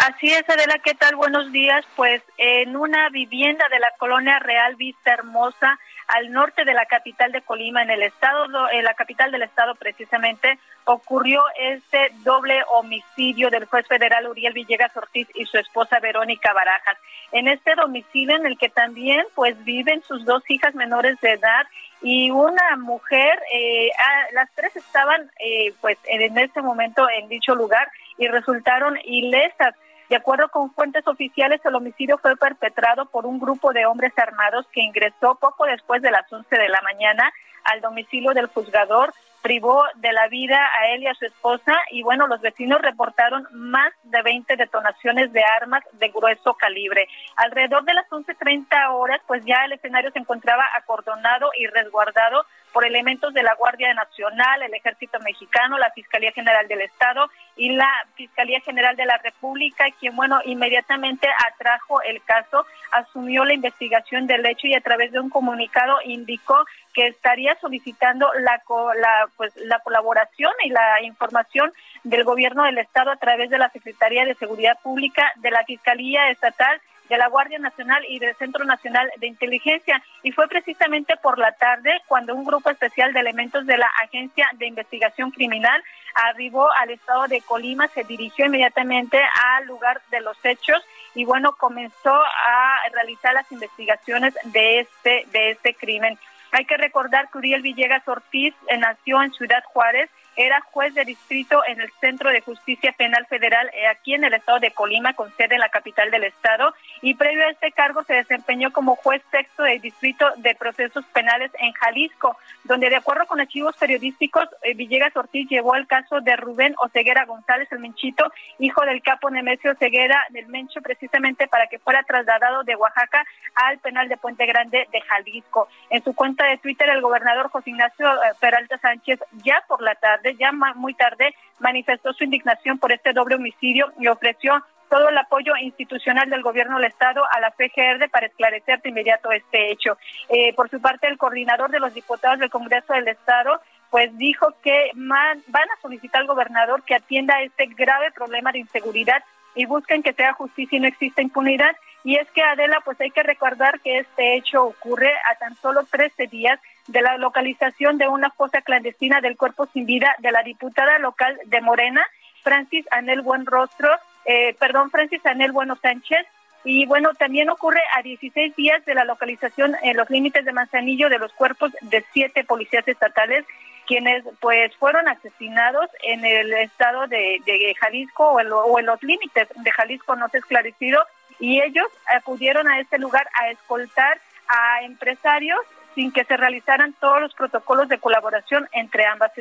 Así 0.00 0.32
es, 0.32 0.48
Adela, 0.48 0.78
¿qué 0.84 0.94
tal? 0.94 1.16
Buenos 1.16 1.50
días. 1.52 1.84
Pues 1.96 2.22
en 2.36 2.76
una 2.76 3.08
vivienda 3.10 3.66
de 3.70 3.78
la 3.78 3.90
colonia 3.98 4.38
Real 4.38 4.76
Vista 4.76 5.14
Hermosa, 5.14 5.78
al 6.08 6.30
norte 6.30 6.64
de 6.64 6.74
la 6.74 6.84
capital 6.86 7.32
de 7.32 7.42
Colima, 7.42 7.82
en 7.82 7.90
el 7.90 8.02
estado, 8.02 8.46
en 8.70 8.84
la 8.84 8.94
capital 8.94 9.30
del 9.30 9.42
estado 9.42 9.74
precisamente, 9.76 10.58
ocurrió 10.84 11.42
este 11.58 12.10
doble 12.22 12.62
homicidio 12.70 13.48
del 13.48 13.64
juez 13.64 13.86
federal 13.86 14.28
Uriel 14.28 14.52
Villegas 14.52 14.94
Ortiz 14.96 15.28
y 15.34 15.46
su 15.46 15.56
esposa 15.58 16.00
Verónica 16.00 16.52
Barajas. 16.52 16.98
En 17.32 17.48
este 17.48 17.74
domicilio 17.74 18.36
en 18.36 18.46
el 18.46 18.58
que 18.58 18.68
también 18.68 19.24
pues 19.34 19.62
viven 19.64 20.02
sus 20.02 20.24
dos 20.24 20.42
hijas 20.50 20.74
menores 20.74 21.18
de 21.20 21.32
edad 21.32 21.66
y 22.02 22.30
una 22.30 22.76
mujer, 22.76 23.40
eh, 23.50 23.88
ah, 23.98 24.26
las 24.34 24.50
tres 24.54 24.76
estaban 24.76 25.30
eh, 25.38 25.72
pues 25.80 25.96
en 26.04 26.36
este 26.36 26.60
momento 26.60 27.08
en 27.08 27.28
dicho 27.28 27.54
lugar 27.54 27.88
y 28.18 28.28
resultaron 28.28 28.98
ilesas. 29.04 29.74
De 30.08 30.16
acuerdo 30.16 30.48
con 30.48 30.72
fuentes 30.72 31.06
oficiales, 31.06 31.60
el 31.64 31.74
homicidio 31.74 32.18
fue 32.18 32.36
perpetrado 32.36 33.06
por 33.06 33.26
un 33.26 33.38
grupo 33.38 33.72
de 33.72 33.86
hombres 33.86 34.12
armados 34.18 34.66
que 34.72 34.82
ingresó 34.82 35.36
poco 35.36 35.64
después 35.64 36.02
de 36.02 36.10
las 36.10 36.30
11 36.30 36.56
de 36.56 36.68
la 36.68 36.82
mañana 36.82 37.32
al 37.64 37.80
domicilio 37.80 38.32
del 38.32 38.46
juzgador, 38.46 39.14
privó 39.40 39.82
de 39.96 40.12
la 40.12 40.28
vida 40.28 40.58
a 40.58 40.88
él 40.94 41.02
y 41.02 41.06
a 41.06 41.14
su 41.14 41.26
esposa 41.26 41.74
y 41.90 42.02
bueno, 42.02 42.26
los 42.26 42.40
vecinos 42.40 42.80
reportaron 42.80 43.46
más 43.52 43.92
de 44.04 44.22
20 44.22 44.56
detonaciones 44.56 45.32
de 45.32 45.42
armas 45.60 45.82
de 45.92 46.08
grueso 46.08 46.54
calibre. 46.54 47.08
Alrededor 47.36 47.84
de 47.84 47.94
las 47.94 48.08
11.30 48.08 48.66
horas, 48.92 49.20
pues 49.26 49.44
ya 49.44 49.64
el 49.64 49.72
escenario 49.72 50.10
se 50.12 50.18
encontraba 50.18 50.64
acordonado 50.78 51.50
y 51.58 51.66
resguardado 51.66 52.46
por 52.74 52.84
elementos 52.84 53.32
de 53.32 53.44
la 53.44 53.54
Guardia 53.54 53.94
Nacional, 53.94 54.62
el 54.62 54.74
Ejército 54.74 55.20
Mexicano, 55.20 55.78
la 55.78 55.92
Fiscalía 55.92 56.32
General 56.32 56.66
del 56.66 56.80
Estado 56.80 57.30
y 57.56 57.70
la 57.70 57.88
Fiscalía 58.16 58.60
General 58.60 58.96
de 58.96 59.06
la 59.06 59.16
República, 59.18 59.84
quien, 60.00 60.16
bueno, 60.16 60.40
inmediatamente 60.44 61.28
atrajo 61.52 62.02
el 62.02 62.20
caso, 62.24 62.66
asumió 62.90 63.44
la 63.44 63.54
investigación 63.54 64.26
del 64.26 64.44
hecho 64.44 64.66
y 64.66 64.74
a 64.74 64.80
través 64.80 65.12
de 65.12 65.20
un 65.20 65.30
comunicado 65.30 65.98
indicó 66.04 66.64
que 66.92 67.06
estaría 67.06 67.54
solicitando 67.60 68.28
la, 68.40 68.60
la, 68.96 69.28
pues, 69.36 69.54
la 69.56 69.78
colaboración 69.78 70.52
y 70.64 70.70
la 70.70 71.00
información 71.02 71.72
del 72.02 72.24
gobierno 72.24 72.64
del 72.64 72.78
Estado 72.78 73.12
a 73.12 73.16
través 73.16 73.50
de 73.50 73.58
la 73.58 73.70
Secretaría 73.70 74.24
de 74.24 74.34
Seguridad 74.34 74.78
Pública, 74.82 75.30
de 75.36 75.52
la 75.52 75.62
Fiscalía 75.64 76.28
Estatal 76.30 76.80
de 77.08 77.18
la 77.18 77.28
Guardia 77.28 77.58
Nacional 77.58 78.04
y 78.08 78.18
del 78.18 78.34
Centro 78.36 78.64
Nacional 78.64 79.10
de 79.18 79.26
Inteligencia. 79.26 80.02
Y 80.22 80.32
fue 80.32 80.48
precisamente 80.48 81.16
por 81.16 81.38
la 81.38 81.52
tarde 81.52 82.00
cuando 82.06 82.34
un 82.34 82.44
grupo 82.44 82.70
especial 82.70 83.12
de 83.12 83.20
elementos 83.20 83.66
de 83.66 83.78
la 83.78 83.90
Agencia 84.02 84.48
de 84.54 84.66
Investigación 84.66 85.30
Criminal 85.30 85.82
arribó 86.14 86.70
al 86.72 86.90
estado 86.90 87.26
de 87.26 87.40
Colima, 87.40 87.88
se 87.88 88.04
dirigió 88.04 88.46
inmediatamente 88.46 89.20
al 89.56 89.66
lugar 89.66 90.00
de 90.10 90.20
los 90.20 90.36
hechos 90.44 90.82
y 91.14 91.24
bueno, 91.24 91.54
comenzó 91.56 92.14
a 92.14 92.76
realizar 92.92 93.34
las 93.34 93.50
investigaciones 93.50 94.34
de 94.44 94.80
este, 94.80 95.26
de 95.32 95.50
este 95.50 95.74
crimen. 95.74 96.18
Hay 96.52 96.66
que 96.66 96.76
recordar 96.76 97.28
que 97.30 97.38
Uriel 97.38 97.62
Villegas 97.62 98.06
Ortiz 98.06 98.54
eh, 98.68 98.78
nació 98.78 99.20
en 99.22 99.32
Ciudad 99.32 99.64
Juárez 99.64 100.08
era 100.36 100.60
juez 100.60 100.94
de 100.94 101.04
distrito 101.04 101.62
en 101.66 101.80
el 101.80 101.90
Centro 102.00 102.30
de 102.30 102.40
Justicia 102.40 102.94
Penal 102.96 103.26
Federal 103.26 103.70
eh, 103.74 103.86
aquí 103.86 104.14
en 104.14 104.24
el 104.24 104.34
estado 104.34 104.60
de 104.60 104.72
Colima, 104.72 105.14
con 105.14 105.34
sede 105.36 105.54
en 105.54 105.60
la 105.60 105.68
capital 105.68 106.10
del 106.10 106.24
estado, 106.24 106.74
y 107.02 107.14
previo 107.14 107.44
a 107.44 107.50
este 107.50 107.72
cargo 107.72 108.02
se 108.04 108.14
desempeñó 108.14 108.72
como 108.72 108.96
juez 108.96 109.22
sexto 109.30 109.62
de 109.62 109.78
distrito 109.78 110.26
de 110.36 110.54
procesos 110.54 111.04
penales 111.06 111.50
en 111.58 111.72
Jalisco, 111.72 112.36
donde 112.64 112.90
de 112.90 112.96
acuerdo 112.96 113.26
con 113.26 113.40
archivos 113.40 113.76
periodísticos, 113.76 114.48
eh, 114.62 114.74
Villegas 114.74 115.16
Ortiz 115.16 115.48
llevó 115.48 115.74
el 115.76 115.86
caso 115.86 116.20
de 116.20 116.36
Rubén 116.36 116.74
Oseguera 116.78 117.24
González, 117.24 117.70
el 117.72 117.80
Menchito, 117.80 118.32
hijo 118.58 118.84
del 118.84 119.02
capo 119.02 119.30
Nemesio 119.30 119.72
Oseguera 119.72 120.24
del 120.30 120.46
Mencho, 120.46 120.80
precisamente 120.80 121.46
para 121.48 121.66
que 121.66 121.78
fuera 121.78 122.02
trasladado 122.02 122.64
de 122.64 122.76
Oaxaca 122.76 123.24
al 123.54 123.78
penal 123.78 124.08
de 124.08 124.16
Puente 124.16 124.46
Grande 124.46 124.88
de 124.90 125.00
Jalisco. 125.02 125.68
En 125.90 126.02
su 126.02 126.14
cuenta 126.14 126.46
de 126.46 126.58
Twitter, 126.58 126.88
el 126.88 127.02
gobernador 127.02 127.50
José 127.50 127.70
Ignacio 127.70 128.06
eh, 128.06 128.32
Peralta 128.40 128.78
Sánchez, 128.78 129.20
ya 129.44 129.62
por 129.68 129.82
la 129.82 129.94
tarde, 129.94 130.23
ya 130.32 130.52
muy 130.52 130.94
tarde, 130.94 131.34
manifestó 131.58 132.12
su 132.12 132.24
indignación 132.24 132.78
por 132.78 132.92
este 132.92 133.12
doble 133.12 133.36
homicidio 133.36 133.92
y 133.98 134.08
ofreció 134.08 134.64
todo 134.88 135.08
el 135.08 135.18
apoyo 135.18 135.56
institucional 135.56 136.30
del 136.30 136.42
gobierno 136.42 136.76
del 136.76 136.86
Estado 136.86 137.22
a 137.30 137.40
la 137.40 137.50
PGR 137.50 138.08
para 138.10 138.26
esclarecer 138.26 138.80
de 138.82 138.90
inmediato 138.90 139.32
este 139.32 139.72
hecho. 139.72 139.98
Eh, 140.28 140.52
por 140.54 140.70
su 140.70 140.80
parte, 140.80 141.08
el 141.08 141.18
coordinador 141.18 141.70
de 141.70 141.80
los 141.80 141.92
diputados 141.94 142.38
del 142.38 142.50
Congreso 142.50 142.92
del 142.92 143.08
Estado 143.08 143.60
pues 143.90 144.16
dijo 144.18 144.52
que 144.62 144.90
van 144.94 145.38
a 145.46 145.80
solicitar 145.80 146.22
al 146.22 146.26
gobernador 146.26 146.82
que 146.82 146.96
atienda 146.96 147.40
este 147.42 147.66
grave 147.66 148.10
problema 148.10 148.50
de 148.50 148.58
inseguridad 148.58 149.22
y 149.54 149.66
busquen 149.66 150.02
que 150.02 150.12
sea 150.12 150.32
justicia 150.32 150.76
y 150.76 150.80
no 150.80 150.88
exista 150.88 151.22
impunidad. 151.22 151.76
Y 152.02 152.16
es 152.16 152.28
que 152.32 152.42
Adela, 152.42 152.80
pues 152.84 153.00
hay 153.00 153.12
que 153.12 153.22
recordar 153.22 153.78
que 153.80 153.98
este 153.98 154.36
hecho 154.36 154.64
ocurre 154.64 155.12
a 155.30 155.36
tan 155.38 155.54
solo 155.56 155.84
13 155.88 156.26
días 156.26 156.58
de 156.86 157.02
la 157.02 157.16
localización 157.16 157.98
de 157.98 158.08
una 158.08 158.30
fosa 158.30 158.60
clandestina 158.62 159.20
del 159.20 159.36
cuerpo 159.36 159.66
sin 159.72 159.86
vida 159.86 160.14
de 160.18 160.32
la 160.32 160.42
diputada 160.42 160.98
local 160.98 161.38
de 161.46 161.60
Morena, 161.60 162.04
Francis 162.42 162.86
Anel 162.90 163.22
Buenrostro, 163.22 163.90
eh, 164.24 164.54
perdón, 164.58 164.90
Francis 164.90 165.24
Anel 165.26 165.52
Bueno 165.52 165.76
Sánchez. 165.76 166.26
Y 166.66 166.86
bueno, 166.86 167.12
también 167.14 167.50
ocurre 167.50 167.80
a 167.94 168.02
16 168.02 168.56
días 168.56 168.84
de 168.86 168.94
la 168.94 169.04
localización 169.04 169.76
en 169.82 169.96
los 169.96 170.08
límites 170.08 170.44
de 170.46 170.52
Manzanillo 170.52 171.10
de 171.10 171.18
los 171.18 171.32
cuerpos 171.34 171.72
de 171.82 172.02
siete 172.12 172.42
policías 172.44 172.88
estatales, 172.88 173.44
quienes 173.86 174.24
pues 174.40 174.74
fueron 174.76 175.06
asesinados 175.06 175.86
en 176.02 176.24
el 176.24 176.54
estado 176.54 177.06
de, 177.06 177.74
Jalisco 177.78 178.30
o 178.30 178.40
en, 178.40 178.50
o 178.50 178.78
en 178.78 178.86
los 178.86 179.02
límites 179.02 179.46
de 179.54 179.70
Jalisco, 179.72 180.16
no 180.16 180.28
se 180.30 180.38
ha 180.38 180.40
esclarecido, 180.40 181.04
y 181.38 181.60
ellos 181.60 181.88
acudieron 182.16 182.66
a 182.68 182.80
este 182.80 182.98
lugar 182.98 183.28
a 183.34 183.50
escoltar 183.50 184.18
a 184.48 184.82
empresarios 184.84 185.60
sin 185.94 186.12
que 186.12 186.24
se 186.24 186.36
realizaran 186.36 186.92
todos 186.94 187.20
los 187.20 187.34
protocolos 187.34 187.88
de 187.88 187.98
colaboración 187.98 188.68
entre 188.72 189.06
ambas 189.06 189.32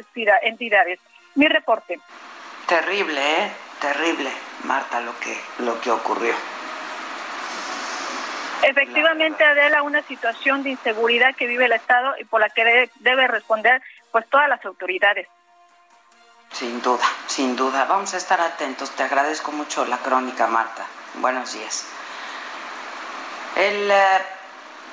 entidades. 0.43 0.99
Mi 1.35 1.47
reporte. 1.47 1.99
Terrible, 2.67 3.19
¿eh? 3.19 3.51
Terrible, 3.81 4.29
Marta, 4.63 5.01
lo 5.01 5.17
que, 5.19 5.37
lo 5.59 5.79
que 5.81 5.91
ocurrió. 5.91 6.33
Efectivamente, 8.63 9.43
Adela, 9.43 9.81
una 9.81 10.01
situación 10.03 10.63
de 10.63 10.69
inseguridad 10.69 11.35
que 11.35 11.47
vive 11.47 11.65
el 11.65 11.73
Estado 11.73 12.13
y 12.17 12.23
por 12.23 12.39
la 12.39 12.49
que 12.49 12.89
debe, 13.01 13.27
responder 13.27 13.81
pues 14.11 14.25
todas 14.29 14.47
las 14.47 14.63
autoridades. 14.63 15.27
Sin 16.53 16.81
duda, 16.81 17.03
sin 17.27 17.57
duda. 17.57 17.83
Vamos 17.85 18.13
a 18.13 18.17
estar 18.17 18.39
atentos. 18.39 18.91
Te 18.91 19.03
agradezco 19.03 19.51
mucho 19.51 19.85
la 19.85 19.97
crónica, 19.97 20.47
Marta. 20.47 20.85
Buenos 21.15 21.51
días. 21.53 21.85
El 23.57 23.91
eh, 23.91 24.21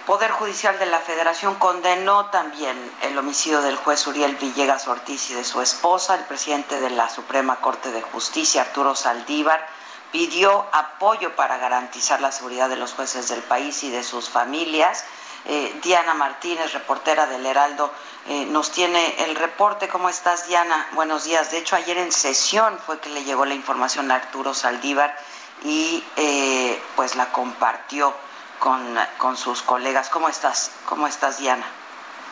Poder 0.07 0.31
Judicial 0.33 0.79
de 0.79 0.87
la 0.87 0.99
Federación 0.99 1.57
condenó 1.57 2.27
también 2.27 2.77
el 3.03 3.17
homicidio 3.19 3.61
del 3.61 3.77
juez 3.77 4.07
Uriel 4.07 4.35
Villegas 4.37 4.89
Ortiz 4.89 5.31
y 5.31 5.35
de 5.35 5.45
su 5.45 5.61
esposa. 5.61 6.15
El 6.15 6.25
presidente 6.25 6.81
de 6.81 6.91
la 6.91 7.09
Suprema 7.09 7.61
Corte 7.61 7.93
de 7.93 8.03
Justicia, 8.03 8.63
Arturo 8.63 8.95
Saldívar, 8.95 9.67
pidió 10.11 10.67
apoyo 10.73 11.37
para 11.37 11.59
garantizar 11.59 12.21
la 12.21 12.33
seguridad 12.33 12.69
de 12.69 12.77
los 12.77 12.95
jueces 12.95 13.29
del 13.29 13.43
país 13.43 13.85
y 13.85 13.91
de 13.91 14.03
sus 14.03 14.29
familias. 14.29 15.05
Eh, 15.45 15.79
Diana 15.83 16.15
Martínez, 16.15 16.73
reportera 16.73 17.27
del 17.27 17.47
Heraldo, 17.47 17.93
eh, 18.27 18.47
nos 18.47 18.71
tiene 18.73 19.23
el 19.25 19.37
reporte. 19.37 19.89
¿Cómo 19.89 20.09
estás, 20.09 20.49
Diana? 20.49 20.89
Buenos 20.93 21.25
días. 21.25 21.51
De 21.51 21.59
hecho, 21.59 21.77
ayer 21.77 21.99
en 21.99 22.11
sesión 22.11 22.79
fue 22.85 22.99
que 23.01 23.11
le 23.11 23.25
llegó 23.25 23.45
la 23.45 23.55
información 23.55 24.11
a 24.11 24.17
Arturo 24.17 24.55
Saldívar 24.55 25.17
y 25.63 26.03
eh, 26.17 26.83
pues 26.97 27.17
la 27.17 27.31
compartió 27.33 28.15
con, 28.61 28.97
con 29.19 29.37
sus 29.37 29.63
colegas. 29.63 30.09
¿Cómo 30.09 30.29
estás? 30.29 30.71
¿Cómo 30.85 31.09
estás, 31.09 31.39
Diana? 31.39 31.67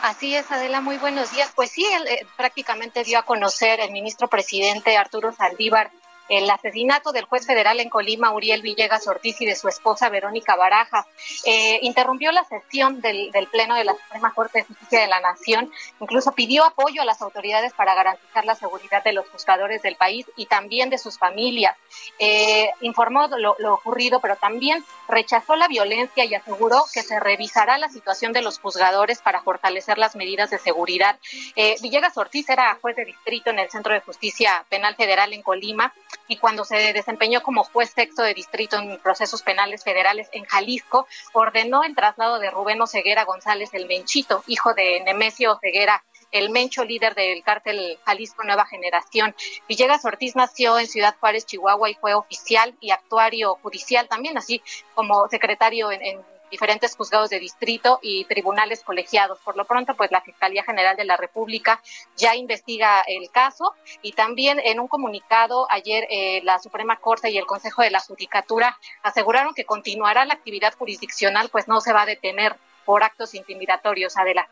Así 0.01 0.33
es, 0.33 0.49
Adela, 0.49 0.79
muy 0.79 0.97
buenos 0.97 1.31
días. 1.31 1.51
Pues 1.53 1.71
sí, 1.71 1.85
él, 1.85 2.07
eh, 2.07 2.25
prácticamente 2.37 3.03
dio 3.03 3.19
a 3.19 3.23
conocer 3.23 3.81
el 3.81 3.91
ministro 3.91 4.29
presidente 4.29 4.95
Arturo 4.95 5.33
Saldívar 5.33 5.91
el 6.29 6.49
asesinato 6.49 7.11
del 7.11 7.25
juez 7.25 7.45
federal 7.45 7.79
en 7.79 7.89
Colima, 7.89 8.31
Uriel 8.31 8.61
Villegas 8.61 9.07
Ortiz, 9.07 9.41
y 9.41 9.45
de 9.45 9.55
su 9.55 9.67
esposa 9.67 10.09
Verónica 10.09 10.55
Baraja. 10.55 11.07
Eh, 11.45 11.79
interrumpió 11.81 12.31
la 12.31 12.43
sesión 12.43 13.01
del, 13.01 13.31
Pleno 13.51 13.75
de 13.75 13.83
la 13.83 13.95
Suprema 13.95 14.33
Corte 14.33 14.59
de 14.59 14.65
Justicia 14.65 15.01
de 15.01 15.07
la 15.07 15.19
Nación, 15.19 15.71
incluso 15.99 16.33
pidió 16.33 16.63
apoyo 16.65 17.01
a 17.01 17.05
las 17.05 17.21
autoridades 17.21 17.73
para 17.73 17.95
garantizar 17.95 18.45
la 18.45 18.55
seguridad 18.55 19.03
de 19.03 19.13
los 19.13 19.27
juzgadores 19.29 19.81
del 19.81 19.95
país 19.95 20.25
y 20.35 20.45
también 20.45 20.89
de 20.89 20.97
sus 20.97 21.17
familias. 21.17 21.75
Eh, 22.19 22.69
informó 22.81 23.27
lo, 23.27 23.55
ocurrido, 23.73 24.19
pero 24.19 24.35
también 24.35 24.83
rechazó 25.07 25.55
la 25.55 25.67
violencia 25.67 26.25
y 26.25 26.35
aseguró 26.35 26.83
que 26.93 27.01
se 27.01 27.19
revisará 27.19 27.77
la 27.77 27.89
situación 27.89 28.33
de 28.33 28.41
los 28.41 28.59
juzgadores 28.59 29.19
para 29.21 29.41
fortalecer 29.41 29.97
las 29.97 30.15
medidas 30.15 30.51
de 30.51 30.59
seguridad. 30.59 31.17
Eh, 31.55 31.75
Villegas 31.81 32.17
Ortiz 32.17 32.49
era 32.49 32.77
juez 32.81 32.95
de 32.95 33.05
distrito 33.05 33.49
en 33.49 33.59
el 33.59 33.69
Centro 33.71 33.93
de 33.93 34.01
Justicia 34.01 34.65
Penal 34.69 34.95
Federal 34.95 35.33
en 35.33 35.41
Colima 35.41 35.93
y 36.29 36.37
cuando 36.37 36.63
se 36.63 36.93
desempeñó 36.93 37.41
como 37.41 37.65
juez 37.65 37.89
sexto 37.89 38.21
de 38.21 38.33
distrito 38.33 38.77
en 38.77 38.97
procesos 38.99 39.41
penales 39.41 39.83
federales 39.83 40.29
en 40.31 40.45
Jalisco, 40.45 41.07
ordenó 41.33 41.83
el 41.83 41.95
traslado 41.95 42.39
de 42.39 42.51
Rubén 42.51 42.81
Oseguera 42.81 43.25
González 43.25 43.71
el 43.73 43.87
Menchito, 43.87 44.43
hijo 44.47 44.73
de 44.73 45.01
Nemesio 45.01 45.53
Oseguera 45.53 46.01
el 46.31 46.51
Mencho, 46.51 46.85
líder 46.85 47.15
del 47.15 47.43
cártel 47.43 47.99
Jalisco 48.05 48.43
Nueva 48.43 48.67
Generación. 48.67 49.35
Villegas 49.67 50.05
Ortiz 50.05 50.35
nació 50.35 50.77
en 50.77 50.85
Ciudad 50.85 51.15
Juárez, 51.19 51.47
Chihuahua, 51.47 51.89
y 51.89 51.95
fue 51.95 52.13
oficial 52.13 52.75
y 52.79 52.91
actuario 52.91 53.55
judicial 53.63 54.07
también, 54.07 54.37
así 54.37 54.61
como 54.93 55.27
secretario 55.27 55.91
en 55.91 56.23
diferentes 56.49 56.95
juzgados 56.95 57.29
de 57.29 57.39
distrito 57.39 57.99
y 58.01 58.25
tribunales 58.25 58.83
colegiados. 58.83 59.39
Por 59.39 59.57
lo 59.57 59.65
pronto, 59.65 59.95
pues 59.95 60.11
la 60.11 60.21
Fiscalía 60.21 60.63
General 60.63 60.95
de 60.95 61.05
la 61.05 61.17
República 61.17 61.81
ya 62.15 62.35
investiga 62.35 63.01
el 63.01 63.29
caso 63.31 63.75
y 64.01 64.13
también 64.13 64.59
en 64.63 64.79
un 64.79 64.87
comunicado 64.87 65.67
ayer 65.69 66.05
eh, 66.09 66.41
la 66.43 66.59
Suprema 66.59 66.97
Corte 66.97 67.29
y 67.29 67.37
el 67.37 67.45
Consejo 67.45 67.81
de 67.81 67.91
la 67.91 67.99
Judicatura 67.99 68.77
aseguraron 69.03 69.53
que 69.53 69.65
continuará 69.65 70.25
la 70.25 70.33
actividad 70.33 70.73
jurisdiccional, 70.77 71.49
pues 71.49 71.67
no 71.67 71.81
se 71.81 71.93
va 71.93 72.03
a 72.03 72.05
detener 72.05 72.55
por 72.85 73.03
actos 73.03 73.33
intimidatorios. 73.33 74.17
Adelante. 74.17 74.51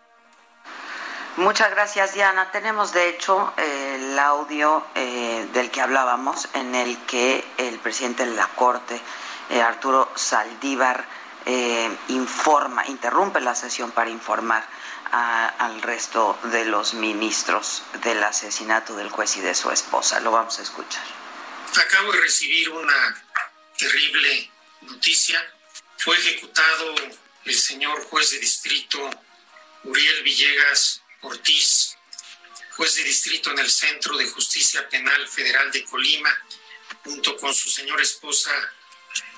Muchas 1.38 1.70
gracias, 1.70 2.16
Diana. 2.16 2.50
Tenemos, 2.52 2.94
de 2.94 3.10
hecho, 3.10 3.54
el 3.58 4.18
audio 4.18 4.84
eh, 4.96 5.48
del 5.54 5.70
que 5.70 5.82
hablábamos, 5.82 6.50
en 6.56 6.74
el 6.74 6.98
que 7.06 7.46
el 7.58 7.78
presidente 7.78 8.26
de 8.26 8.36
la 8.36 8.48
Corte, 8.48 9.00
eh, 9.52 9.62
Arturo 9.62 10.10
Saldívar, 10.16 11.06
eh, 11.50 11.98
informa, 12.10 12.86
interrumpe 12.88 13.40
la 13.40 13.56
sesión 13.56 13.92
para 13.92 14.10
informar 14.10 14.68
al 15.10 15.82
resto 15.82 16.38
de 16.52 16.66
los 16.66 16.94
ministros 16.94 17.82
del 18.04 18.22
asesinato 18.22 18.98
del 18.98 19.10
juez 19.10 19.38
y 19.38 19.40
de 19.40 19.56
su 19.56 19.72
esposa. 19.72 20.20
Lo 20.20 20.32
vamos 20.32 20.60
a 20.60 20.64
escuchar. 20.64 21.04
Acabo 21.78 22.12
de 22.12 22.20
recibir 22.20 22.70
una 22.70 23.26
terrible 23.78 24.52
noticia. 24.82 25.42
Fue 25.98 26.18
ejecutado 26.18 26.96
el 27.46 27.56
señor 27.56 28.04
juez 28.10 28.32
de 28.32 28.40
distrito 28.40 29.10
Uriel 29.86 30.24
Villegas 30.24 31.02
Ortiz, 31.22 31.96
juez 32.76 32.96
de 32.96 33.04
distrito 33.04 33.52
en 33.52 33.60
el 33.60 33.72
Centro 33.72 34.18
de 34.18 34.28
Justicia 34.28 34.88
Penal 34.90 35.26
Federal 35.30 35.72
de 35.72 35.86
Colima, 35.86 36.38
junto 37.06 37.38
con 37.38 37.54
su 37.54 37.70
señora 37.70 38.04
esposa 38.04 38.52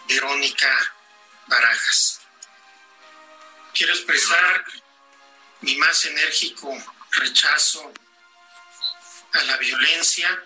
Verónica 0.08 0.96
Barajas. 1.50 2.22
Quiero 3.74 3.94
expresar 3.94 4.66
mi 5.62 5.76
más 5.78 6.06
enérgico 6.06 6.78
rechazo 7.12 7.92
a 9.34 9.44
la 9.44 9.58
violencia 9.58 10.44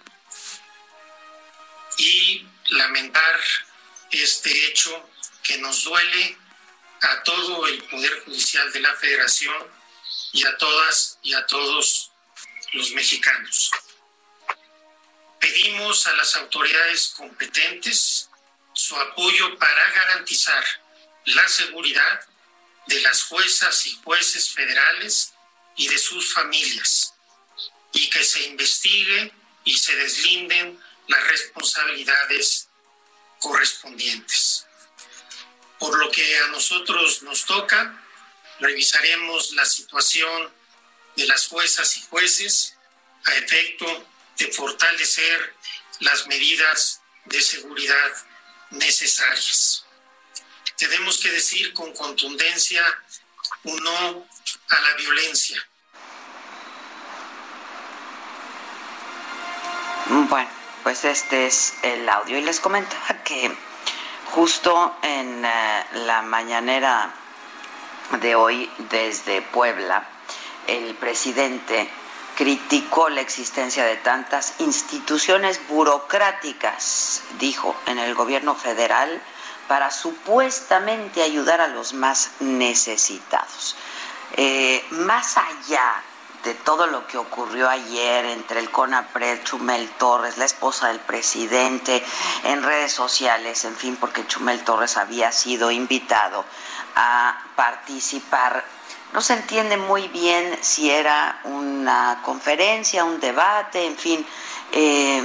y 1.98 2.48
lamentar 2.70 3.40
este 4.12 4.50
hecho 4.68 5.10
que 5.44 5.58
nos 5.58 5.84
duele 5.84 6.38
a 7.02 7.24
todo 7.24 7.68
el 7.68 7.84
Poder 7.84 8.24
Judicial 8.24 8.72
de 8.72 8.80
la 8.80 8.96
Federación 8.96 9.68
y 10.32 10.46
a 10.46 10.58
todas 10.58 11.20
y 11.22 11.34
a 11.34 11.46
todos 11.46 12.12
los 12.72 12.92
mexicanos. 12.92 13.72
Pedimos 15.38 16.08
a 16.08 16.14
las 16.14 16.34
autoridades 16.38 17.10
competentes 17.10 18.30
su 18.74 18.96
apoyo 18.96 19.60
para 19.60 19.92
garantizar 19.92 20.83
la 21.26 21.48
seguridad 21.48 22.28
de 22.88 23.02
las 23.02 23.24
juezas 23.24 23.86
y 23.88 23.96
jueces 24.04 24.50
federales 24.52 25.34
y 25.76 25.88
de 25.88 25.98
sus 25.98 26.34
familias 26.34 27.14
y 27.94 28.10
que 28.10 28.24
se 28.24 28.44
investigue 28.44 29.32
y 29.64 29.78
se 29.78 29.96
deslinden 29.96 30.80
las 31.08 31.28
responsabilidades 31.28 32.68
correspondientes. 33.40 34.66
Por 35.80 35.98
lo 35.98 36.10
que 36.12 36.38
a 36.40 36.48
nosotros 36.48 37.24
nos 37.24 37.46
toca, 37.46 38.02
revisaremos 38.60 39.52
la 39.54 39.66
situación 39.66 40.52
de 41.16 41.28
las 41.28 41.48
juezas 41.48 41.98
y 41.98 42.02
jueces 42.04 42.76
a 43.26 43.36
efecto 43.36 44.08
de 44.38 44.52
fortalecer 44.52 45.56
las 46.00 46.28
medidas 46.28 47.02
de 47.26 47.42
seguridad 47.42 48.12
necesarias. 48.72 49.83
Tenemos 50.78 51.20
que 51.20 51.32
decir 51.32 51.74
con 51.74 51.94
contundencia 51.94 52.84
un 53.64 53.78
no 53.84 54.28
a 54.70 54.82
la 54.82 54.96
violencia. 54.98 55.66
Bueno, 60.06 60.50
pues 60.84 61.06
este 61.06 61.48
es 61.48 61.76
el 61.82 62.08
audio 62.10 62.38
y 62.38 62.42
les 62.42 62.60
comentaba 62.60 63.24
que 63.24 63.56
justo 64.32 64.98
en 65.02 65.46
eh, 65.46 65.86
la 66.06 66.22
mañanera 66.24 67.14
de 68.20 68.36
hoy 68.36 68.70
desde 68.90 69.42
Puebla, 69.42 70.08
el 70.68 70.96
presidente 70.96 71.90
criticó 72.36 73.10
la 73.10 73.22
existencia 73.22 73.86
de 73.86 73.98
tantas 73.98 74.56
instituciones 74.60 75.66
burocráticas, 75.68 77.22
dijo, 77.40 77.76
en 77.86 78.00
el 78.00 78.16
gobierno 78.16 78.56
federal 78.56 79.22
para 79.68 79.92
supuestamente 79.92 81.22
ayudar 81.22 81.62
a 81.62 81.68
los 81.68 81.94
más 81.94 82.32
necesitados. 82.40 83.76
Eh, 84.36 84.84
más 84.92 85.38
allá 85.38 86.04
de 86.44 86.54
todo 86.54 86.88
lo 86.88 87.08
que 87.08 87.18
ocurrió 87.18 87.70
ayer 87.70 88.26
entre 88.26 88.60
el 88.60 88.70
CONAPRED, 88.70 89.44
Chumel 89.44 89.90
Torres, 89.92 90.38
la 90.38 90.46
esposa 90.46 90.90
del 90.90 91.00
presidente, 91.00 92.04
en 92.44 92.64
redes 92.64 92.92
sociales, 92.92 93.64
en 93.64 93.76
fin, 93.76 93.96
porque 93.96 94.28
Chumel 94.28 94.64
Torres 94.64 94.98
había 94.98 95.32
sido 95.32 95.72
invitado 95.72 96.44
a 96.96 97.38
participar 97.56 98.66
no 99.14 99.22
se 99.22 99.34
entiende 99.34 99.78
muy 99.78 100.08
bien 100.08 100.58
si 100.62 100.90
era 100.90 101.40
una 101.44 102.20
conferencia, 102.24 103.04
un 103.04 103.20
debate, 103.20 103.86
en 103.86 103.96
fin, 103.96 104.26
eh, 104.72 105.22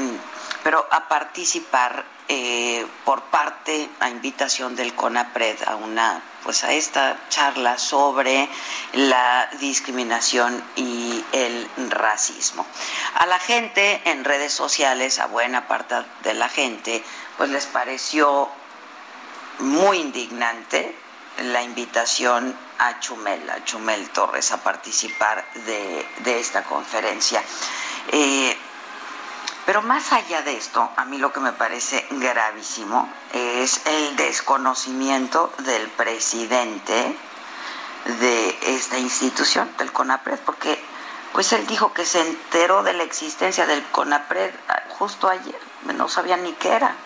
pero 0.63 0.87
a 0.91 1.09
participar 1.09 2.05
eh, 2.29 2.87
por 3.05 3.23
parte, 3.25 3.89
a 4.01 4.11
invitación 4.11 4.77
del 4.77 4.95
CONAPRED, 4.95 5.63
a 5.67 5.77
una, 5.77 6.23
pues 6.45 6.63
a 6.63 6.73
esta 6.73 7.19
charla 7.31 7.79
sobre 7.79 8.49
la 8.93 9.49
discriminación 9.61 10.63
y 10.77 11.25
el 11.33 11.69
racismo. 11.91 12.67
A 13.15 13.25
la 13.27 13.39
gente 13.39 14.03
en 14.05 14.25
redes 14.25 14.53
sociales, 14.53 15.19
a 15.19 15.27
buena 15.27 15.69
parte 15.69 15.95
de 16.23 16.35
la 16.35 16.51
gente, 16.51 17.03
pues 17.39 17.49
les 17.49 17.67
pareció 17.67 18.51
muy 19.61 19.99
indignante 19.99 20.95
la 21.45 21.63
invitación 21.63 22.55
a 22.79 23.01
Chumel, 23.01 23.49
a 23.49 23.65
Chumel 23.65 24.11
Torres, 24.11 24.53
a 24.53 24.63
participar 24.63 25.45
de, 25.65 26.39
esta 26.39 26.63
conferencia. 26.65 27.43
Eh, 28.13 28.57
pero 29.69 29.83
más 29.83 30.15
allá 30.15 30.41
de 30.41 30.57
esto, 30.57 30.91
a 30.97 31.05
mí 31.05 31.19
lo 31.19 31.31
que 31.31 31.41
me 31.41 31.53
parece 31.53 32.07
gravísimo 32.13 33.13
es 33.35 33.83
el 33.85 34.17
desconocimiento 34.17 35.53
del 35.59 35.89
presidente 35.89 37.15
de 38.19 38.59
esta 38.63 38.99
institución, 38.99 39.71
del 39.77 39.93
CONAPRED, 39.93 40.39
porque 40.47 40.83
pues 41.35 41.53
él 41.53 41.67
dijo 41.67 41.93
que 41.93 42.07
se 42.07 42.19
enteró 42.19 42.83
de 42.83 42.95
la 42.95 43.03
existencia 43.03 43.67
del 43.67 43.85
CONAPRED 43.91 44.55
justo 44.89 45.29
ayer, 45.29 45.61
no 45.99 46.09
sabía 46.09 46.39
ni 46.39 46.55
qué 46.55 46.69
era. 46.69 46.97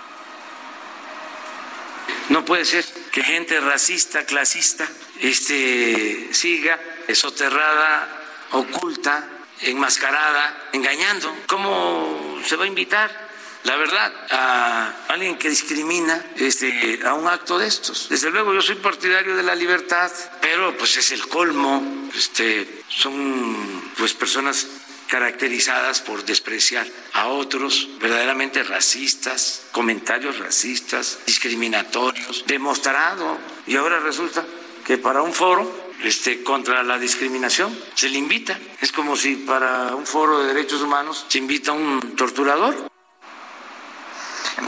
No 2.28 2.44
puede 2.44 2.64
ser 2.64 2.84
que 3.10 3.24
gente 3.24 3.58
racista, 3.58 4.24
clasista, 4.24 4.86
este, 5.18 6.32
siga 6.32 6.78
soterrada, 7.12 8.06
oculta, 8.52 9.26
enmascarada, 9.62 10.68
engañando. 10.72 11.34
¿Cómo 11.48 12.31
se 12.44 12.56
va 12.56 12.64
a 12.64 12.68
invitar? 12.68 13.32
La 13.64 13.76
verdad, 13.76 14.12
a 14.30 14.92
alguien 15.08 15.38
que 15.38 15.48
discrimina 15.48 16.24
este, 16.36 17.00
a 17.04 17.14
un 17.14 17.28
acto 17.28 17.58
de 17.58 17.68
estos. 17.68 18.08
Desde 18.08 18.30
luego 18.30 18.52
yo 18.52 18.60
soy 18.60 18.74
partidario 18.76 19.36
de 19.36 19.44
la 19.44 19.54
libertad, 19.54 20.10
pero 20.40 20.76
pues 20.76 20.96
es 20.96 21.12
el 21.12 21.28
colmo. 21.28 22.10
Este, 22.12 22.82
son 22.88 23.92
pues 23.96 24.14
personas 24.14 24.66
caracterizadas 25.06 26.00
por 26.00 26.24
despreciar 26.24 26.86
a 27.12 27.28
otros, 27.28 27.88
verdaderamente 28.00 28.64
racistas, 28.64 29.66
comentarios 29.70 30.38
racistas, 30.38 31.20
discriminatorios, 31.24 32.44
demostrado. 32.46 33.38
Y 33.66 33.76
ahora 33.76 34.00
resulta 34.00 34.44
que 34.84 34.98
para 34.98 35.22
un 35.22 35.32
foro 35.32 35.81
este, 36.02 36.42
contra 36.42 36.82
la 36.82 36.98
discriminación 36.98 37.76
se 37.94 38.08
le 38.08 38.18
invita. 38.18 38.58
Es 38.80 38.92
como 38.92 39.16
si 39.16 39.36
para 39.36 39.94
un 39.94 40.06
foro 40.06 40.40
de 40.40 40.54
derechos 40.54 40.82
humanos 40.82 41.26
se 41.28 41.38
invita 41.38 41.70
a 41.70 41.74
un 41.74 42.16
torturador. 42.16 42.92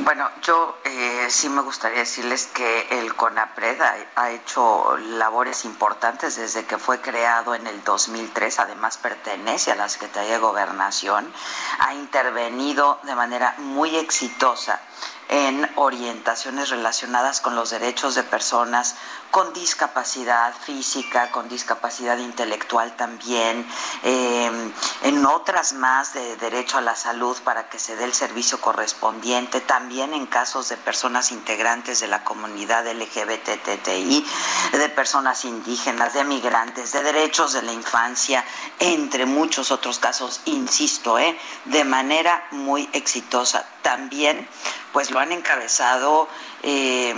Bueno, 0.02 0.30
yo 0.42 0.78
eh, 0.84 1.26
sí 1.28 1.48
me 1.48 1.62
gustaría 1.62 2.00
decirles 2.00 2.46
que 2.52 2.86
el 2.90 3.14
CONAPRED 3.14 3.80
ha, 4.16 4.30
hecho 4.30 4.96
labores 4.96 5.64
importantes 5.64 6.36
desde 6.36 6.64
que 6.64 6.78
fue 6.78 7.00
creado 7.00 7.54
en 7.54 7.66
el 7.66 7.84
2003, 7.84 8.60
además 8.60 8.96
pertenece 8.96 9.72
a 9.72 9.76
la 9.76 9.88
Secretaría 9.88 10.32
de 10.32 10.38
Gobernación, 10.38 11.30
ha 11.78 11.94
intervenido 11.94 12.98
de 13.04 13.14
manera 13.14 13.54
muy 13.58 13.96
exitosa 13.96 14.80
en 15.28 15.70
orientaciones 15.76 16.70
relacionadas 16.70 17.40
con 17.40 17.54
los 17.54 17.70
derechos 17.70 18.14
de 18.14 18.22
personas 18.22 18.96
con 19.34 19.52
discapacidad 19.52 20.54
física, 20.54 21.32
con 21.32 21.48
discapacidad 21.48 22.18
intelectual 22.18 22.94
también, 22.94 23.66
em, 24.04 24.72
en 25.02 25.26
otras 25.26 25.72
más 25.72 26.14
de 26.14 26.36
derecho 26.36 26.78
a 26.78 26.80
la 26.80 26.94
salud 26.94 27.36
para 27.42 27.68
que 27.68 27.80
se 27.80 27.96
dé 27.96 28.04
el 28.04 28.14
servicio 28.14 28.60
correspondiente, 28.60 29.60
también 29.60 30.14
en 30.14 30.26
casos 30.26 30.68
de 30.68 30.76
personas 30.76 31.32
integrantes 31.32 31.98
de 31.98 32.06
la 32.06 32.22
comunidad 32.22 32.86
LGBTTI, 32.86 34.24
de 34.70 34.88
personas 34.90 35.44
indígenas, 35.44 36.14
de 36.14 36.22
migrantes, 36.22 36.92
de 36.92 37.02
derechos 37.02 37.54
de 37.54 37.62
la 37.62 37.72
infancia, 37.72 38.44
entre 38.78 39.26
muchos 39.26 39.72
otros 39.72 39.98
casos, 39.98 40.42
insisto, 40.44 41.18
¿eh? 41.18 41.36
de 41.64 41.82
manera 41.82 42.46
muy 42.52 42.88
exitosa. 42.92 43.66
También, 43.82 44.48
pues 44.94 45.10
lo 45.10 45.18
han 45.18 45.32
encabezado. 45.32 46.26
Eh, 46.62 47.14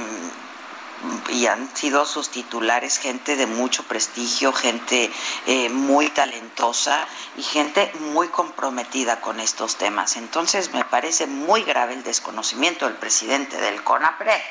y 1.28 1.46
han 1.46 1.68
sido 1.76 2.06
sus 2.06 2.30
titulares 2.30 2.98
gente 2.98 3.36
de 3.36 3.46
mucho 3.46 3.82
prestigio, 3.84 4.52
gente 4.52 5.10
eh, 5.46 5.68
muy 5.68 6.08
talentosa 6.08 7.06
y 7.36 7.42
gente 7.42 7.92
muy 8.00 8.28
comprometida 8.28 9.20
con 9.20 9.38
estos 9.38 9.76
temas. 9.76 10.16
Entonces 10.16 10.72
me 10.72 10.84
parece 10.84 11.26
muy 11.26 11.62
grave 11.62 11.92
el 11.92 12.02
desconocimiento 12.02 12.86
del 12.86 12.96
presidente 12.96 13.58
del 13.58 13.84
CONAPRE. 13.84 14.42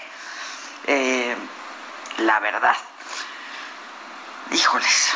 Eh, 0.85 1.35
la 2.19 2.39
verdad. 2.39 2.77
Híjoles. 4.51 5.13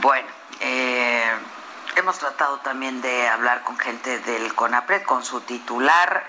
Bueno, 0.00 0.28
eh, 0.60 1.30
hemos 1.96 2.18
tratado 2.18 2.58
también 2.58 3.00
de 3.00 3.28
hablar 3.28 3.62
con 3.62 3.78
gente 3.78 4.18
del 4.20 4.54
CONAPRED, 4.54 5.02
con 5.02 5.24
su 5.24 5.40
titular 5.40 6.28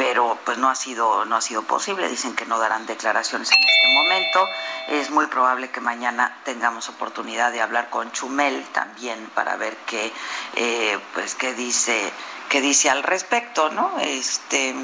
pero 0.00 0.38
pues 0.46 0.56
no 0.56 0.70
ha 0.70 0.74
sido 0.74 1.26
no 1.26 1.36
ha 1.36 1.42
sido 1.42 1.62
posible. 1.64 2.08
Dicen 2.08 2.34
que 2.34 2.46
no 2.46 2.58
darán 2.58 2.86
declaraciones 2.86 3.50
en 3.52 3.62
este 3.62 3.86
momento. 3.92 4.48
Es 4.88 5.10
muy 5.10 5.26
probable 5.26 5.68
que 5.68 5.82
mañana 5.82 6.38
tengamos 6.42 6.88
oportunidad 6.88 7.52
de 7.52 7.60
hablar 7.60 7.90
con 7.90 8.10
Chumel 8.10 8.64
también 8.72 9.30
para 9.34 9.56
ver 9.56 9.76
qué 9.84 10.10
eh, 10.56 10.98
pues 11.12 11.34
qué 11.34 11.52
dice 11.52 12.10
qué 12.48 12.62
dice 12.62 12.88
al 12.88 13.02
respecto 13.02 13.68
no 13.68 13.98
este 14.00 14.74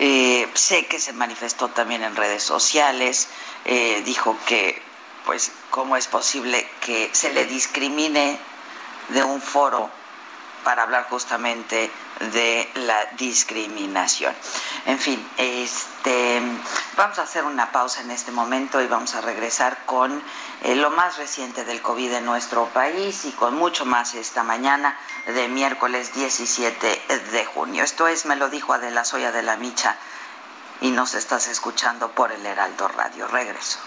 eh, 0.00 0.50
sé 0.54 0.86
que 0.86 0.98
se 0.98 1.12
manifestó 1.12 1.68
también 1.68 2.02
en 2.02 2.16
redes 2.16 2.42
sociales 2.42 3.28
eh, 3.64 4.02
dijo 4.04 4.36
que 4.44 4.89
pues 5.24 5.52
cómo 5.70 5.96
es 5.96 6.06
posible 6.06 6.68
que 6.80 7.10
se 7.12 7.32
le 7.32 7.46
discrimine 7.46 8.38
de 9.08 9.22
un 9.22 9.40
foro 9.40 9.90
para 10.64 10.82
hablar 10.82 11.06
justamente 11.08 11.90
de 12.32 12.70
la 12.74 13.06
discriminación. 13.16 14.34
En 14.86 14.98
fin, 14.98 15.26
este, 15.38 16.42
vamos 16.96 17.18
a 17.18 17.22
hacer 17.22 17.44
una 17.44 17.72
pausa 17.72 18.02
en 18.02 18.10
este 18.10 18.30
momento 18.30 18.80
y 18.80 18.86
vamos 18.86 19.14
a 19.14 19.20
regresar 19.20 19.84
con 19.86 20.22
eh, 20.62 20.74
lo 20.74 20.90
más 20.90 21.16
reciente 21.16 21.64
del 21.64 21.80
COVID 21.80 22.12
en 22.12 22.26
nuestro 22.26 22.66
país 22.66 23.24
y 23.24 23.32
con 23.32 23.56
mucho 23.56 23.86
más 23.86 24.14
esta 24.14 24.42
mañana 24.42 24.98
de 25.26 25.48
miércoles 25.48 26.12
17 26.14 27.02
de 27.32 27.44
junio. 27.46 27.84
Esto 27.84 28.06
es, 28.06 28.26
me 28.26 28.36
lo 28.36 28.50
dijo 28.50 28.72
Adela 28.72 29.04
Soya 29.04 29.32
de 29.32 29.42
la 29.42 29.56
Micha 29.56 29.96
y 30.82 30.90
nos 30.90 31.14
estás 31.14 31.48
escuchando 31.48 32.10
por 32.10 32.32
el 32.32 32.44
Heraldo 32.44 32.88
Radio. 32.88 33.28
Regreso. 33.28 33.78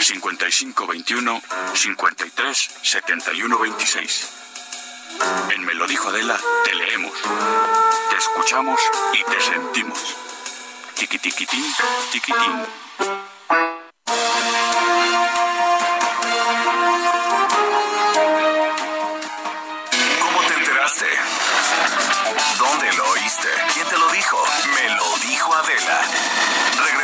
5521 0.00 1.42
53 1.74 2.70
71 2.82 3.58
26. 3.58 4.28
En 5.50 5.64
Me 5.64 5.74
lo 5.74 5.86
dijo 5.86 6.08
Adela, 6.08 6.38
te 6.64 6.74
leemos, 6.74 7.12
te 8.10 8.16
escuchamos 8.16 8.80
y 9.12 9.22
te 9.24 9.40
sentimos. 9.40 10.16
Tiquitiquitín, 10.96 11.64
tiquitín. 12.12 13.33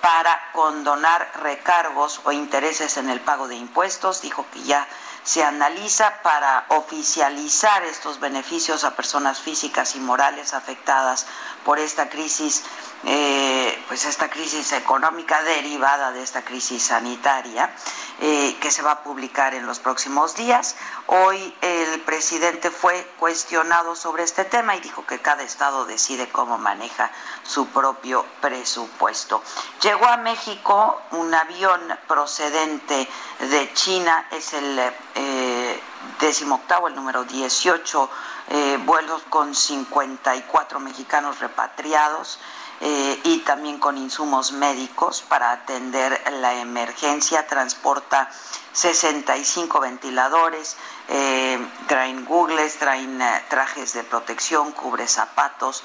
para 0.00 0.50
condonar 0.52 1.30
recargos 1.42 2.20
o 2.24 2.32
intereses 2.32 2.96
en 2.96 3.08
el 3.08 3.20
pago 3.20 3.48
de 3.48 3.54
impuestos. 3.54 4.20
Dijo 4.20 4.44
que 4.52 4.62
ya 4.62 4.86
se 5.24 5.44
analiza 5.44 6.22
para 6.22 6.66
oficializar 6.68 7.84
estos 7.84 8.18
beneficios 8.18 8.84
a 8.84 8.96
personas 8.96 9.40
físicas 9.40 9.94
y 9.94 10.00
morales 10.00 10.54
afectadas 10.54 11.26
por 11.64 11.78
esta 11.78 12.08
crisis, 12.08 12.64
eh, 13.04 13.84
pues 13.88 14.04
esta 14.04 14.30
crisis 14.30 14.72
económica 14.72 15.42
derivada 15.42 16.12
de 16.12 16.22
esta 16.22 16.42
crisis 16.44 16.82
sanitaria, 16.84 17.74
eh, 18.20 18.56
que 18.60 18.70
se 18.70 18.82
va 18.82 18.92
a 18.92 19.02
publicar 19.02 19.54
en 19.54 19.66
los 19.66 19.80
próximos 19.80 20.36
días. 20.36 20.76
Hoy 21.06 21.54
el 21.60 22.00
presidente 22.02 22.70
fue 22.70 23.06
cuestionado 23.18 23.96
sobre 23.96 24.22
este 24.22 24.44
tema 24.44 24.76
y 24.76 24.80
dijo 24.80 25.04
que 25.06 25.20
cada 25.20 25.42
estado 25.42 25.84
decide 25.84 26.28
cómo 26.28 26.58
maneja 26.58 27.10
su 27.42 27.66
propio 27.68 28.24
presupuesto. 28.40 29.42
Llegó 29.82 30.06
a 30.06 30.16
México 30.18 31.02
un 31.10 31.34
avión 31.34 31.80
procedente 32.06 33.08
de 33.40 33.72
China, 33.74 34.28
es 34.30 34.52
el 34.54 34.78
eh, 35.14 35.80
decimoctavo, 36.20 36.88
el 36.88 36.94
número 36.94 37.24
18, 37.24 38.10
eh, 38.50 38.78
vuelos 38.84 39.22
con 39.28 39.54
54 39.54 40.80
mexicanos 40.80 41.40
repatriados. 41.40 42.38
Eh, 42.84 43.20
y 43.22 43.38
también 43.38 43.78
con 43.78 43.96
insumos 43.96 44.50
médicos 44.50 45.22
para 45.22 45.52
atender 45.52 46.20
la 46.40 46.54
emergencia. 46.54 47.46
Transporta 47.46 48.28
65 48.72 49.78
ventiladores, 49.78 50.76
eh, 51.06 51.64
traen 51.86 52.24
googles, 52.24 52.76
traen 52.78 53.22
eh, 53.22 53.44
trajes 53.48 53.92
de 53.92 54.02
protección, 54.02 54.72
cubre 54.72 55.06
zapatos, 55.06 55.84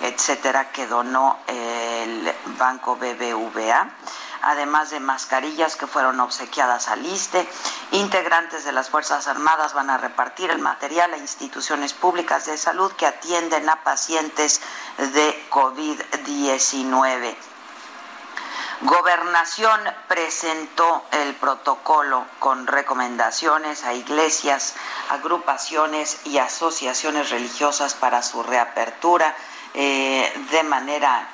etcétera, 0.00 0.70
que 0.70 0.86
donó 0.86 1.38
el 1.48 2.32
Banco 2.56 2.94
BBVA 2.94 3.90
además 4.42 4.90
de 4.90 5.00
mascarillas 5.00 5.76
que 5.76 5.86
fueron 5.86 6.20
obsequiadas 6.20 6.88
al 6.88 7.04
ISTE. 7.04 7.46
Integrantes 7.92 8.64
de 8.64 8.70
las 8.70 8.88
Fuerzas 8.88 9.26
Armadas 9.26 9.74
van 9.74 9.90
a 9.90 9.98
repartir 9.98 10.50
el 10.50 10.60
material 10.60 11.12
a 11.12 11.18
instituciones 11.18 11.92
públicas 11.92 12.46
de 12.46 12.56
salud 12.56 12.92
que 12.92 13.04
atienden 13.04 13.68
a 13.68 13.82
pacientes 13.82 14.60
de 14.96 15.46
COVID-19. 15.50 17.34
Gobernación 18.82 19.80
presentó 20.06 21.04
el 21.10 21.34
protocolo 21.34 22.24
con 22.38 22.68
recomendaciones 22.68 23.82
a 23.84 23.92
iglesias, 23.92 24.74
agrupaciones 25.10 26.24
y 26.24 26.38
asociaciones 26.38 27.30
religiosas 27.30 27.94
para 27.94 28.22
su 28.22 28.42
reapertura 28.44 29.34
eh, 29.74 30.32
de 30.50 30.62
manera 30.62 31.28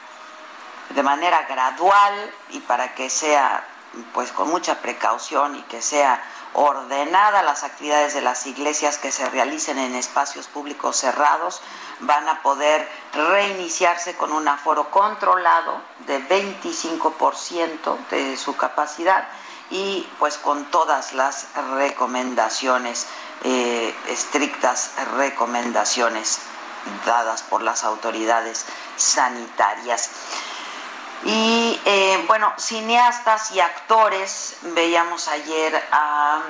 de 0.90 1.02
manera 1.02 1.42
gradual 1.42 2.14
y 2.50 2.60
para 2.60 2.94
que 2.94 3.10
sea 3.10 3.62
pues 4.12 4.32
con 4.32 4.48
mucha 4.48 4.80
precaución 4.80 5.56
y 5.56 5.62
que 5.62 5.82
sea 5.82 6.22
ordenada 6.56 7.42
las 7.42 7.64
actividades 7.64 8.14
de 8.14 8.22
las 8.22 8.46
iglesias 8.46 8.96
que 8.96 9.12
se 9.12 9.28
realicen 9.28 9.78
en 9.78 9.94
espacios 9.94 10.46
públicos 10.46 10.96
cerrados 10.96 11.60
van 12.00 12.26
a 12.30 12.42
poder 12.42 12.88
reiniciarse 13.12 14.16
con 14.16 14.32
un 14.32 14.48
aforo 14.48 14.90
controlado 14.90 15.82
de 16.06 16.18
25% 16.26 18.08
de 18.08 18.38
su 18.38 18.56
capacidad 18.56 19.28
y 19.70 20.08
pues 20.18 20.38
con 20.38 20.64
todas 20.70 21.12
las 21.12 21.46
recomendaciones 21.74 23.06
eh, 23.44 23.94
estrictas 24.08 24.92
recomendaciones 25.18 26.38
dadas 27.04 27.42
por 27.42 27.62
las 27.62 27.84
autoridades 27.84 28.64
sanitarias. 28.96 30.10
Y 31.26 31.80
eh, 31.84 32.24
bueno, 32.28 32.52
cineastas 32.56 33.50
y 33.50 33.58
actores, 33.58 34.58
veíamos 34.62 35.26
ayer 35.26 35.74
a 35.90 36.40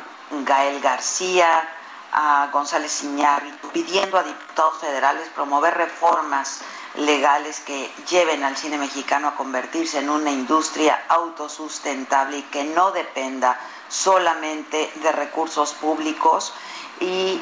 Gael 0.44 0.82
García, 0.82 1.66
a 2.12 2.50
González 2.52 3.02
Iñárritu, 3.02 3.70
pidiendo 3.70 4.18
a 4.18 4.22
diputados 4.22 4.78
federales 4.78 5.30
promover 5.34 5.72
reformas 5.78 6.60
legales 6.96 7.60
que 7.60 7.90
lleven 8.10 8.44
al 8.44 8.54
cine 8.58 8.76
mexicano 8.76 9.28
a 9.28 9.34
convertirse 9.34 10.00
en 10.00 10.10
una 10.10 10.30
industria 10.30 11.04
autosustentable 11.08 12.36
y 12.36 12.42
que 12.42 12.64
no 12.64 12.90
dependa 12.90 13.58
solamente 13.88 14.92
de 14.96 15.12
recursos 15.12 15.72
públicos. 15.72 16.52
Y 17.00 17.40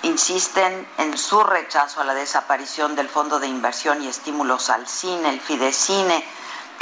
insisten 0.00 0.88
en 0.96 1.18
su 1.18 1.42
rechazo 1.44 2.00
a 2.00 2.04
la 2.04 2.14
desaparición 2.14 2.96
del 2.96 3.10
Fondo 3.10 3.38
de 3.38 3.48
Inversión 3.48 4.02
y 4.02 4.08
Estímulos 4.08 4.70
al 4.70 4.86
Cine, 4.86 5.28
el 5.28 5.40
Fidecine, 5.40 6.24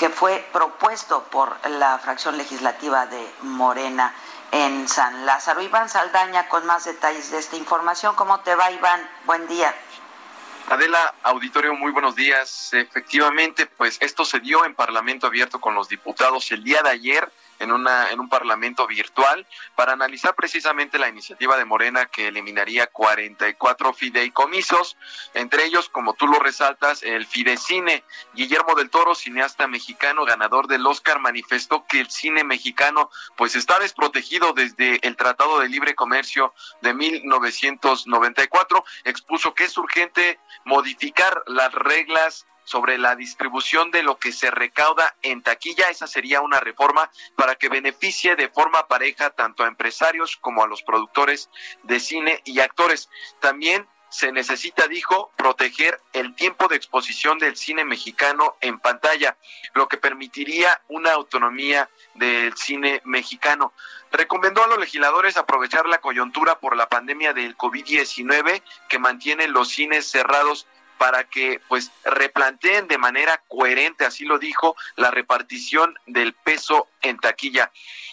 que 0.02 0.08
fue 0.08 0.44
propuesto 0.52 1.22
por 1.30 1.56
la 1.70 1.96
fracción 2.00 2.36
legislativa 2.36 3.06
de 3.06 3.24
Morena 3.42 4.12
en 4.50 4.88
San 4.88 5.24
Lázaro. 5.24 5.62
Iván 5.62 5.88
Saldaña 5.88 6.48
con 6.48 6.66
más 6.66 6.86
detalles 6.86 7.30
de 7.30 7.38
esta 7.38 7.54
información. 7.54 8.16
¿Cómo 8.16 8.40
te 8.40 8.52
va, 8.56 8.72
Iván? 8.72 9.08
Buen 9.26 9.46
día. 9.46 9.72
Adela, 10.68 11.14
auditorio, 11.22 11.74
muy 11.74 11.92
buenos 11.92 12.16
días. 12.16 12.70
Efectivamente, 12.72 13.66
pues 13.66 13.96
esto 14.00 14.24
se 14.24 14.40
dio 14.40 14.64
en 14.64 14.74
Parlamento 14.74 15.28
Abierto 15.28 15.60
con 15.60 15.76
los 15.76 15.88
diputados 15.88 16.50
el 16.50 16.64
día 16.64 16.82
de 16.82 16.90
ayer 16.90 17.30
en, 17.62 17.72
una, 17.72 18.10
en 18.10 18.20
un 18.20 18.28
parlamento 18.28 18.86
virtual 18.86 19.46
para 19.76 19.92
analizar 19.92 20.34
precisamente 20.34 20.98
la 20.98 21.08
iniciativa 21.08 21.56
de 21.56 21.64
Morena 21.64 22.06
que 22.06 22.28
eliminaría 22.28 22.88
44 22.88 23.92
fideicomisos, 23.92 24.96
entre 25.34 25.64
ellos, 25.64 25.88
como 25.88 26.14
tú 26.14 26.26
lo 26.26 26.38
resaltas, 26.38 27.02
el 27.02 27.26
Fidecine. 27.26 28.04
Guillermo 28.34 28.74
del 28.74 28.90
Toro, 28.90 29.14
cineasta 29.14 29.66
mexicano, 29.66 30.24
ganador 30.24 30.66
del 30.66 30.86
Oscar, 30.86 31.20
manifestó 31.20 31.86
que 31.86 32.00
el 32.00 32.10
cine 32.10 32.44
mexicano 32.44 33.10
pues 33.36 33.54
está 33.54 33.78
desprotegido 33.78 34.52
desde 34.52 34.98
el 35.06 35.16
Tratado 35.16 35.60
de 35.60 35.68
Libre 35.68 35.94
Comercio 35.94 36.52
de 36.80 36.94
1994. 36.94 38.84
Expuso 39.04 39.54
que 39.54 39.64
es 39.64 39.78
urgente 39.78 40.40
modificar 40.64 41.42
las 41.46 41.72
reglas 41.72 42.46
sobre 42.64 42.98
la 42.98 43.16
distribución 43.16 43.90
de 43.90 44.02
lo 44.02 44.18
que 44.18 44.32
se 44.32 44.50
recauda 44.50 45.16
en 45.22 45.42
taquilla. 45.42 45.90
Esa 45.90 46.06
sería 46.06 46.40
una 46.40 46.60
reforma 46.60 47.10
para 47.36 47.54
que 47.54 47.68
beneficie 47.68 48.36
de 48.36 48.48
forma 48.48 48.86
pareja 48.88 49.30
tanto 49.30 49.64
a 49.64 49.68
empresarios 49.68 50.36
como 50.36 50.62
a 50.62 50.66
los 50.66 50.82
productores 50.82 51.50
de 51.82 52.00
cine 52.00 52.40
y 52.44 52.60
actores. 52.60 53.08
También 53.40 53.86
se 54.12 54.30
necesita, 54.30 54.86
dijo, 54.88 55.32
proteger 55.36 55.98
el 56.12 56.34
tiempo 56.34 56.68
de 56.68 56.76
exposición 56.76 57.38
del 57.38 57.56
cine 57.56 57.82
mexicano 57.82 58.56
en 58.60 58.78
pantalla, 58.78 59.38
lo 59.72 59.88
que 59.88 59.96
permitiría 59.96 60.82
una 60.88 61.12
autonomía 61.12 61.88
del 62.12 62.54
cine 62.54 63.00
mexicano. 63.04 63.72
Recomendó 64.10 64.62
a 64.62 64.66
los 64.66 64.78
legisladores 64.78 65.38
aprovechar 65.38 65.86
la 65.86 66.02
coyuntura 66.02 66.60
por 66.60 66.76
la 66.76 66.90
pandemia 66.90 67.32
del 67.32 67.56
COVID-19 67.56 68.62
que 68.86 68.98
mantiene 68.98 69.48
los 69.48 69.70
cines 69.70 70.10
cerrados 70.10 70.66
para 71.02 71.24
que 71.24 71.60
pues 71.66 71.90
replanteen 72.04 72.86
de 72.86 72.96
manera 72.96 73.42
coherente, 73.48 74.04
así 74.04 74.24
lo 74.24 74.38
dijo, 74.38 74.76
la 74.94 75.10
repartición 75.10 75.98
del 76.06 76.32
peso 76.32 76.86
en 77.00 77.18
taquilla. 77.18 77.72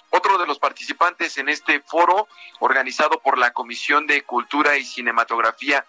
Otro 0.10 0.40
de 0.40 0.48
los 0.48 0.58
participantes 0.58 1.38
en 1.38 1.50
este 1.50 1.82
foro, 1.82 2.28
organizado 2.60 3.20
por 3.20 3.38
la 3.38 3.54
Comisión 3.54 4.08
de 4.08 4.24
Cultura 4.24 4.76
y 4.76 4.86
Cinematografía 4.86 5.86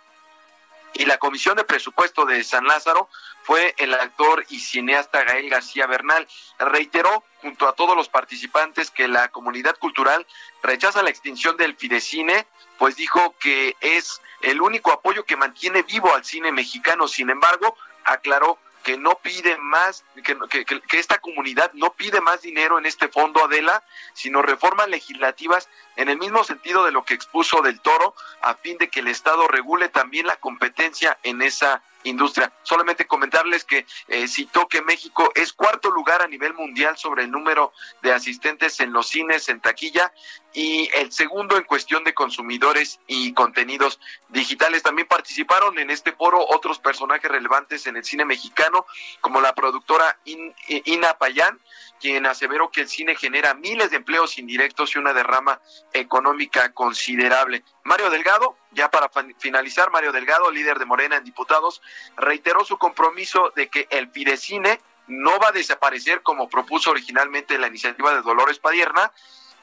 y 0.94 1.04
la 1.04 1.18
Comisión 1.18 1.56
de 1.56 1.64
Presupuesto 1.64 2.24
de 2.24 2.42
San 2.44 2.64
Lázaro, 2.64 3.08
fue 3.42 3.74
el 3.78 3.94
actor 3.94 4.44
y 4.48 4.60
cineasta 4.60 5.24
Gael 5.24 5.48
García 5.50 5.86
Bernal. 5.86 6.26
Reiteró 6.58 7.24
junto 7.40 7.68
a 7.68 7.74
todos 7.74 7.96
los 7.96 8.08
participantes 8.08 8.90
que 8.90 9.08
la 9.08 9.28
comunidad 9.28 9.76
cultural 9.78 10.26
rechaza 10.62 11.02
la 11.02 11.10
extinción 11.10 11.56
del 11.56 11.76
Fidecine, 11.76 12.46
pues 12.78 12.96
dijo 12.96 13.34
que 13.40 13.76
es 13.80 14.20
el 14.42 14.60
único 14.60 14.92
apoyo 14.92 15.24
que 15.24 15.36
mantiene 15.36 15.82
vivo 15.82 16.14
al 16.14 16.24
cine 16.24 16.52
mexicano. 16.52 17.08
Sin 17.08 17.30
embargo, 17.30 17.76
aclaró 18.04 18.58
que 18.82 18.96
no 18.96 19.18
pide 19.22 19.56
más, 19.58 20.04
que, 20.24 20.64
que, 20.64 20.98
esta 20.98 21.18
comunidad 21.18 21.72
no 21.74 21.92
pide 21.92 22.20
más 22.20 22.42
dinero 22.42 22.78
en 22.78 22.86
este 22.86 23.08
fondo 23.08 23.44
Adela, 23.44 23.82
sino 24.14 24.42
reformas 24.42 24.88
legislativas 24.88 25.68
en 25.96 26.08
el 26.08 26.18
mismo 26.18 26.44
sentido 26.44 26.84
de 26.84 26.92
lo 26.92 27.04
que 27.04 27.14
expuso 27.14 27.62
del 27.62 27.80
Toro, 27.80 28.14
a 28.42 28.54
fin 28.54 28.78
de 28.78 28.88
que 28.88 29.00
el 29.00 29.08
Estado 29.08 29.48
regule 29.48 29.88
también 29.88 30.26
la 30.26 30.36
competencia 30.36 31.18
en 31.22 31.42
esa 31.42 31.82
industria. 32.04 32.52
Solamente 32.62 33.06
comentarles 33.06 33.64
que 33.64 33.86
eh, 34.08 34.28
citó 34.28 34.68
que 34.68 34.82
México 34.82 35.30
es 35.34 35.52
cuarto 35.52 35.90
lugar 35.90 36.22
a 36.22 36.28
nivel 36.28 36.54
mundial 36.54 36.96
sobre 36.96 37.24
el 37.24 37.30
número 37.30 37.72
de 38.02 38.12
asistentes 38.12 38.80
en 38.80 38.92
los 38.92 39.08
cines 39.08 39.48
en 39.48 39.60
taquilla 39.60 40.12
y 40.52 40.88
el 40.94 41.12
segundo 41.12 41.56
en 41.56 41.64
cuestión 41.64 42.02
de 42.04 42.14
consumidores 42.14 43.00
y 43.06 43.32
contenidos 43.32 44.00
digitales. 44.28 44.82
También 44.82 45.06
participaron 45.08 45.78
en 45.78 45.90
este 45.90 46.12
foro 46.12 46.44
otros 46.48 46.78
personajes 46.78 47.30
relevantes 47.30 47.86
en 47.86 47.96
el 47.96 48.04
cine 48.04 48.24
mexicano, 48.24 48.86
como 49.20 49.40
la 49.40 49.54
productora 49.54 50.18
Ina 50.24 51.14
Payán, 51.14 51.60
quien 52.00 52.26
aseveró 52.26 52.70
que 52.70 52.82
el 52.82 52.88
cine 52.88 53.14
genera 53.14 53.54
miles 53.54 53.90
de 53.90 53.98
empleos 53.98 54.38
indirectos 54.38 54.94
y 54.94 54.98
una 54.98 55.12
derrama 55.12 55.60
económica 55.92 56.72
considerable. 56.72 57.62
Mario 57.90 58.08
Delgado, 58.08 58.56
ya 58.70 58.88
para 58.88 59.10
finalizar, 59.40 59.90
Mario 59.90 60.12
Delgado, 60.12 60.48
líder 60.48 60.78
de 60.78 60.84
Morena 60.84 61.16
en 61.16 61.24
diputados, 61.24 61.82
reiteró 62.16 62.64
su 62.64 62.78
compromiso 62.78 63.52
de 63.56 63.66
que 63.66 63.88
el 63.90 64.08
Fidecine 64.12 64.80
no 65.08 65.36
va 65.40 65.48
a 65.48 65.52
desaparecer 65.52 66.22
como 66.22 66.48
propuso 66.48 66.92
originalmente 66.92 67.58
la 67.58 67.66
iniciativa 67.66 68.14
de 68.14 68.22
Dolores 68.22 68.60
Padierna, 68.60 69.10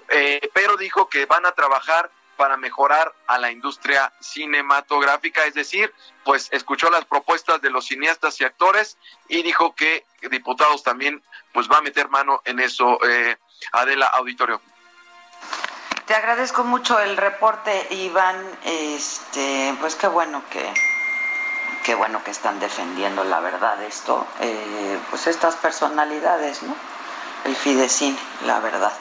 eh, 0.09 0.41
pero 0.53 0.75
dijo 0.75 1.07
que 1.07 1.25
van 1.25 1.45
a 1.45 1.53
trabajar 1.53 2.11
para 2.35 2.57
mejorar 2.57 3.15
a 3.27 3.37
la 3.37 3.49
industria 3.49 4.11
cinematográfica, 4.19 5.45
es 5.45 5.53
decir, 5.53 5.93
pues 6.25 6.49
escuchó 6.51 6.89
las 6.89 7.05
propuestas 7.05 7.61
de 7.61 7.69
los 7.69 7.85
cineastas 7.85 8.41
y 8.41 8.43
actores 8.43 8.97
y 9.29 9.41
dijo 9.41 9.73
que 9.73 10.03
diputados 10.29 10.83
también 10.83 11.23
pues 11.53 11.69
va 11.69 11.77
a 11.77 11.81
meter 11.81 12.09
mano 12.09 12.41
en 12.43 12.59
eso, 12.59 12.99
eh, 13.07 13.37
Adela 13.71 14.07
Auditorio. 14.07 14.61
Te 16.07 16.15
agradezco 16.15 16.63
mucho 16.63 16.99
el 17.01 17.17
reporte, 17.17 17.87
Iván. 17.91 18.41
Este, 18.63 19.75
pues 19.81 19.95
qué 19.95 20.07
bueno 20.07 20.41
que 20.49 20.73
qué 21.83 21.95
bueno 21.95 22.23
que 22.23 22.31
están 22.31 22.59
defendiendo 22.61 23.25
la 23.25 23.41
verdad 23.41 23.81
esto, 23.83 24.25
eh, 24.39 24.99
pues 25.09 25.27
estas 25.27 25.55
personalidades, 25.55 26.63
¿no? 26.63 26.75
El 27.43 27.55
Fidecín, 27.55 28.17
la 28.45 28.59
verdad. 28.59 28.91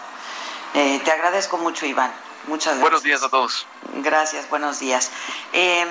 Eh, 0.75 1.01
te 1.05 1.13
agradezco 1.13 1.59
mucho, 1.59 1.87
Iván. 1.87 2.13
Muchas 2.49 2.75
gracias. 2.75 2.83
Buenos 2.83 3.03
días 3.03 3.23
a 3.23 3.29
todos. 3.29 3.67
Gracias, 3.95 4.49
buenos 4.51 4.81
días. 4.81 5.11
Em, 5.53 5.89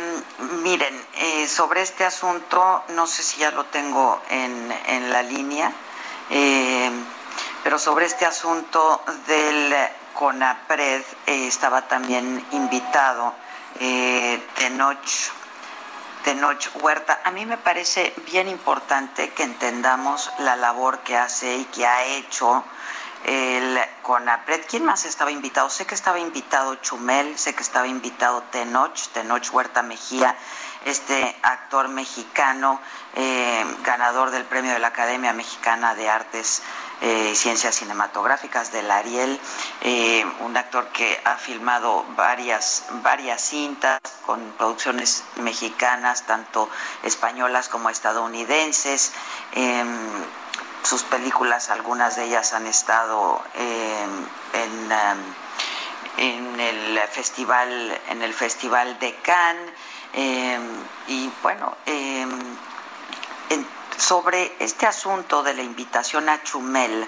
miren, 0.64 1.06
eh, 1.16 1.48
sobre 1.48 1.82
este 1.82 2.04
asunto, 2.04 2.84
no 2.90 3.08
sé 3.08 3.24
si 3.24 3.40
ya 3.40 3.52
lo 3.52 3.64
tengo 3.66 4.22
en, 4.30 4.72
en 4.88 5.12
la 5.12 5.24
línea, 5.24 5.72
em, 6.30 6.94
pero 7.64 7.80
sobre 7.80 8.06
este 8.06 8.26
asunto 8.26 9.02
del 9.28 9.74
CONAPRED 10.16 11.04
eh, 11.28 11.48
estaba 11.48 11.84
también 11.84 12.44
invitado 12.52 13.34
eh, 13.82 14.42
Tenoch, 14.56 15.32
Tenoch 16.24 16.70
Huerta. 16.82 17.20
A 17.26 17.32
mí 17.32 17.46
me 17.46 17.58
parece 17.58 18.14
bien 18.26 18.48
importante 18.48 19.30
que 19.32 19.44
entendamos 19.44 20.32
la 20.40 20.56
labor 20.56 21.00
que 21.00 21.18
hace 21.18 21.58
y 21.58 21.66
que 21.66 21.86
ha 21.86 22.06
hecho 22.06 22.64
el 23.26 23.78
CONAPRED. 24.04 24.66
¿Quién 24.70 24.86
más 24.86 25.04
estaba 25.04 25.32
invitado? 25.32 25.70
Sé 25.70 25.86
que 25.86 25.96
estaba 25.96 26.18
invitado 26.18 26.76
Chumel, 26.76 27.38
sé 27.38 27.54
que 27.54 27.62
estaba 27.62 27.88
invitado 27.88 28.42
Tenoch, 28.52 28.98
Tenoch 29.14 29.52
Huerta 29.52 29.82
Mejía, 29.82 30.36
este 30.86 31.36
actor 31.42 31.90
mexicano, 31.90 32.80
eh, 33.16 33.66
ganador 33.84 34.32
del 34.32 34.46
premio 34.46 34.72
de 34.72 34.80
la 34.80 34.88
Academia 34.88 35.34
Mexicana 35.34 35.94
de 35.96 36.10
Artes 36.10 36.62
eh, 37.02 37.34
Ciencias 37.36 37.76
Cinematográficas 37.76 38.72
del 38.72 38.90
Ariel, 38.90 39.40
eh, 39.82 40.26
un 40.40 40.56
actor 40.56 40.88
que 40.90 41.20
ha 41.26 41.36
filmado 41.36 42.06
varias, 42.16 42.86
varias 43.04 43.42
cintas 43.42 44.00
con 44.26 44.40
producciones 44.58 45.24
mexicanas, 45.38 46.26
tanto 46.26 46.70
españolas 47.04 47.70
como 47.70 47.90
estadounidenses. 47.90 49.12
Em, 49.54 49.88
sus 50.84 51.04
películas, 51.04 51.70
algunas 51.70 52.16
de 52.16 52.26
ellas 52.26 52.54
han 52.54 52.68
estado 52.68 53.42
em, 53.56 54.26
en, 54.54 54.92
em, 54.92 55.18
en, 56.18 56.60
el 56.60 57.00
festival, 57.10 58.02
en 58.10 58.22
el 58.22 58.34
festival 58.34 58.98
de 59.00 59.16
Cannes 59.16 59.74
y 61.08 61.30
bueno, 61.44 61.76
sobre 63.98 64.56
este 64.60 64.88
asunto 64.88 65.44
de 65.44 65.54
la 65.54 65.64
invitación 65.64 66.30
a 66.30 66.44
Chumel 66.44 67.08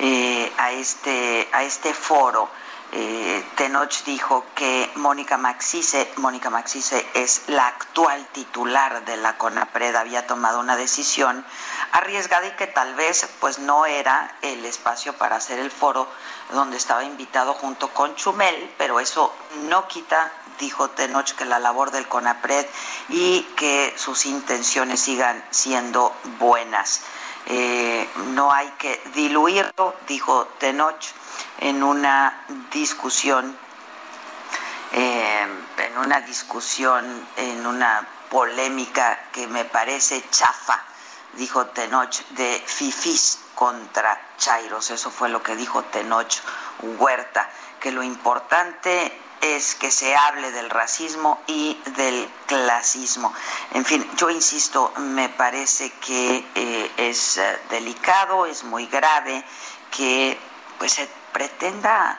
eh, 0.00 0.52
a 0.58 0.72
este 0.72 1.48
a 1.52 1.62
este 1.62 1.94
foro. 1.94 2.48
Eh, 2.96 3.44
Tenoch 3.56 4.04
dijo 4.04 4.44
que 4.54 4.88
Mónica 4.94 5.36
Maxice, 5.36 6.12
Mónica 6.16 6.48
Maxice 6.48 7.04
es 7.14 7.42
la 7.48 7.66
actual 7.66 8.24
titular 8.28 9.04
de 9.04 9.16
la 9.16 9.36
CONAPRED, 9.36 9.96
había 9.96 10.28
tomado 10.28 10.60
una 10.60 10.76
decisión 10.76 11.44
arriesgada 11.90 12.46
y 12.46 12.52
que 12.52 12.68
tal 12.68 12.94
vez 12.94 13.28
pues 13.40 13.58
no 13.58 13.84
era 13.84 14.36
el 14.42 14.64
espacio 14.64 15.12
para 15.14 15.36
hacer 15.36 15.58
el 15.58 15.72
foro 15.72 16.06
donde 16.52 16.76
estaba 16.76 17.02
invitado 17.02 17.54
junto 17.54 17.88
con 17.88 18.14
Chumel, 18.14 18.72
pero 18.78 19.00
eso 19.00 19.34
no 19.64 19.88
quita, 19.88 20.30
dijo 20.58 20.90
Tenoch, 20.90 21.32
que 21.32 21.44
la 21.44 21.58
labor 21.58 21.90
del 21.90 22.08
CONAPRED 22.08 22.66
y 23.08 23.42
que 23.56 23.94
sus 23.96 24.26
intenciones 24.26 25.00
sigan 25.00 25.44
siendo 25.50 26.14
buenas. 26.38 27.02
Eh, 27.46 28.08
no 28.32 28.52
hay 28.52 28.68
que 28.78 29.02
diluirlo, 29.14 29.94
dijo 30.06 30.48
Tenoch 30.58 31.04
en 31.58 31.82
una 31.82 32.46
discusión, 32.72 33.56
eh, 34.92 35.46
en 35.78 35.98
una 35.98 36.20
discusión, 36.22 37.28
en 37.36 37.66
una 37.66 38.08
polémica 38.30 39.28
que 39.32 39.46
me 39.46 39.64
parece 39.64 40.24
chafa, 40.30 40.82
dijo 41.34 41.66
Tenoch, 41.66 42.14
de 42.30 42.62
fifis 42.64 43.40
contra 43.54 44.18
Chairos. 44.38 44.90
Eso 44.90 45.10
fue 45.10 45.28
lo 45.28 45.42
que 45.42 45.54
dijo 45.54 45.82
Tenoch 45.84 46.40
Huerta, 46.80 47.50
que 47.78 47.92
lo 47.92 48.02
importante 48.02 49.20
es 49.44 49.74
que 49.74 49.90
se 49.90 50.16
hable 50.16 50.50
del 50.52 50.70
racismo 50.70 51.42
y 51.46 51.78
del 51.96 52.28
clasismo. 52.46 53.32
En 53.72 53.84
fin, 53.84 54.04
yo 54.16 54.30
insisto, 54.30 54.92
me 54.96 55.28
parece 55.28 55.90
que 55.92 56.46
eh, 56.54 56.90
es 56.96 57.36
eh, 57.36 57.58
delicado, 57.68 58.46
es 58.46 58.64
muy 58.64 58.86
grave 58.86 59.44
que 59.90 60.38
pues 60.78 60.92
se 60.92 61.08
pretenda 61.32 62.18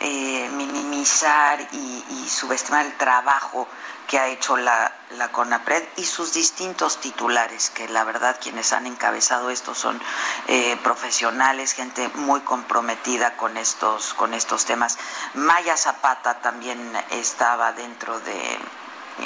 eh, 0.00 0.48
minimizar 0.52 1.58
y, 1.72 2.28
subestimar 2.28 2.84
el 2.84 2.96
trabajo 2.98 3.66
que 4.08 4.18
ha 4.18 4.28
hecho 4.28 4.56
la, 4.56 4.90
la, 5.10 5.30
CONAPRED 5.30 5.84
y 5.96 6.04
sus 6.04 6.32
distintos 6.32 6.98
titulares, 6.98 7.70
que 7.70 7.88
la 7.88 8.04
verdad 8.04 8.38
quienes 8.42 8.72
han 8.72 8.86
encabezado 8.86 9.50
esto 9.50 9.74
son 9.74 10.00
eh, 10.48 10.78
profesionales, 10.82 11.74
gente 11.74 12.08
muy 12.14 12.40
comprometida 12.40 13.36
con 13.36 13.58
estos, 13.58 14.14
con 14.14 14.32
estos 14.32 14.64
temas. 14.64 14.98
Maya 15.34 15.76
Zapata 15.76 16.40
también 16.40 16.80
estaba 17.10 17.72
dentro 17.74 18.18
de 18.20 18.58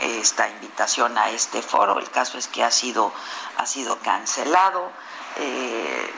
esta 0.02 0.48
invitación 0.48 1.16
a 1.16 1.30
este 1.30 1.62
foro. 1.62 1.98
El 2.00 2.10
caso 2.10 2.36
es 2.36 2.48
que 2.48 2.64
ha 2.64 2.70
sido, 2.70 3.12
ha 3.58 3.66
sido 3.66 3.98
cancelado. 4.00 4.90
Eh, 5.36 6.12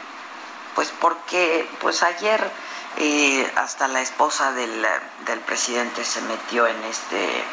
pues 0.75 0.93
porque 1.01 1.69
pues 1.81 2.03
ayer 2.03 2.51
eh, 2.97 3.53
hasta 3.57 3.89
la 3.89 4.01
esposa 4.01 4.53
del, 4.53 4.87
del, 5.27 5.41
presidente 5.41 6.05
se 6.05 6.21
metió 6.23 6.67
en 6.67 6.83
este 6.85 7.45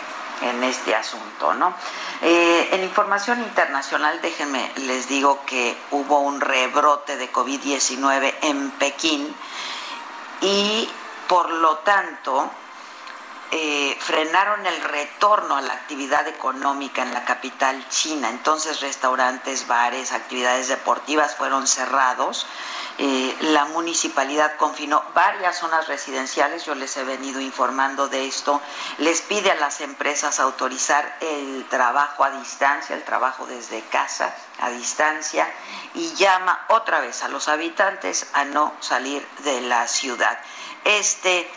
en 0.42 0.64
este 0.64 0.96
asunto, 0.96 1.54
¿no? 1.54 1.74
Eh, 2.22 2.70
en 2.72 2.84
información 2.84 3.40
internacional, 3.40 4.20
déjenme, 4.22 4.72
les 4.78 5.08
digo 5.08 5.44
que 5.46 5.78
hubo 5.92 6.20
un 6.20 6.42
rebrote 6.42 7.18
de 7.18 7.32
COVID-19 7.32 8.36
en 8.42 8.72
Pekín 8.72 9.36
y 10.42 10.90
por 11.28 11.50
lo 11.50 11.78
tanto 11.80 12.50
eh, 13.54 13.98
frenaron 14.00 14.66
el 14.66 14.82
retorno 14.82 15.58
a 15.58 15.62
la 15.62 15.74
actividad 15.74 16.26
económica 16.28 17.02
en 17.02 17.14
la 17.14 17.26
capital 17.26 17.86
china. 17.90 18.30
Entonces 18.30 18.80
restaurantes, 18.80 19.68
bares, 19.68 20.14
actividades 20.14 20.70
deportivas 20.70 21.36
fueron 21.36 21.68
cerrados. 21.68 22.48
Eh, 22.98 23.36
la 23.42 23.66
municipalidad 23.66 24.58
confinó 24.58 25.04
varias 25.14 25.58
zonas 25.58 25.88
residenciales, 25.88 26.66
yo 26.66 26.76
les 26.76 26.96
he 26.98 27.04
venido 27.04 27.40
informando 27.40 28.08
de 28.08 28.28
esto, 28.28 28.62
les 29.00 29.22
pide 29.22 29.52
a 29.52 29.56
las 29.56 29.82
empresas 29.82 30.40
autorizar 30.40 31.18
el 31.22 31.66
trabajo 31.70 32.24
a 32.24 32.32
distancia, 32.32 32.96
el 32.96 33.04
trabajo 33.04 33.46
desde 33.46 33.82
casa 33.86 34.36
a 34.60 34.70
distancia 34.70 35.52
y 35.96 36.14
llama 36.14 36.66
otra 36.70 37.00
vez 37.00 37.24
a 37.24 37.28
los 37.28 37.48
habitantes 37.48 38.28
a 38.34 38.46
no 38.46 38.74
salir 38.80 39.26
de 39.44 39.62
la 39.62 39.88
ciudad. 39.88 40.38
Este 40.84 41.50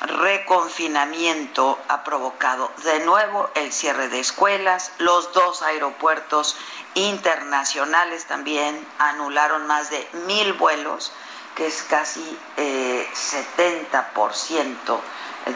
reconfinamiento 0.00 1.78
ha 1.88 2.04
provocado 2.04 2.70
de 2.82 3.00
nuevo 3.00 3.48
el 3.54 3.72
cierre 3.72 4.08
de 4.08 4.20
escuelas, 4.20 4.92
los 4.98 5.32
dos 5.32 5.62
aeropuertos 5.62 6.56
internacionales 6.94 8.26
también 8.26 8.86
anularon 8.98 9.66
más 9.66 9.90
de 9.90 10.08
mil 10.26 10.52
vuelos, 10.54 11.12
que 11.54 11.66
es 11.66 11.82
casi 11.84 12.38
eh, 12.56 13.08
70% 13.14 15.00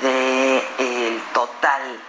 del 0.01 1.22
total 1.32 2.03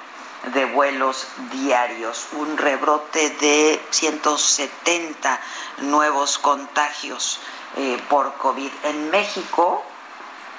de 0.54 0.66
vuelos 0.66 1.28
diarios, 1.52 2.28
un 2.34 2.58
rebrote 2.58 3.30
de 3.42 3.82
170 3.90 5.40
nuevos 5.80 6.38
contagios 6.40 7.40
eh, 7.78 8.02
por 8.10 8.34
COVID. 8.36 8.72
En 8.84 9.10
México, 9.10 9.84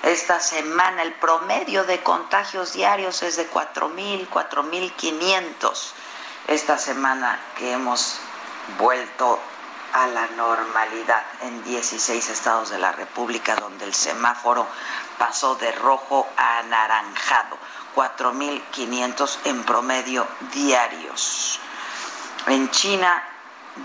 esta 0.02 0.40
semana 0.40 1.02
el 1.02 1.12
promedio 1.14 1.84
de 1.84 2.02
contagios 2.02 2.72
diarios 2.72 3.22
es 3.22 3.36
de 3.36 3.50
4.000, 3.50 4.28
4.500. 4.28 5.92
Esta 6.48 6.78
semana 6.78 7.38
que 7.56 7.72
hemos 7.72 8.18
vuelto 8.78 9.38
a 9.92 10.06
la 10.06 10.26
normalidad 10.28 11.22
en 11.42 11.62
16 11.64 12.30
estados 12.30 12.70
de 12.70 12.78
la 12.78 12.92
República, 12.92 13.56
donde 13.56 13.84
el 13.84 13.94
semáforo 13.94 14.66
pasó 15.18 15.56
de 15.56 15.72
rojo 15.72 16.26
a 16.36 16.58
anaranjado, 16.58 17.58
4.500 17.94 19.38
en 19.44 19.64
promedio 19.64 20.26
diarios. 20.52 21.60
En 22.46 22.70
China 22.70 23.22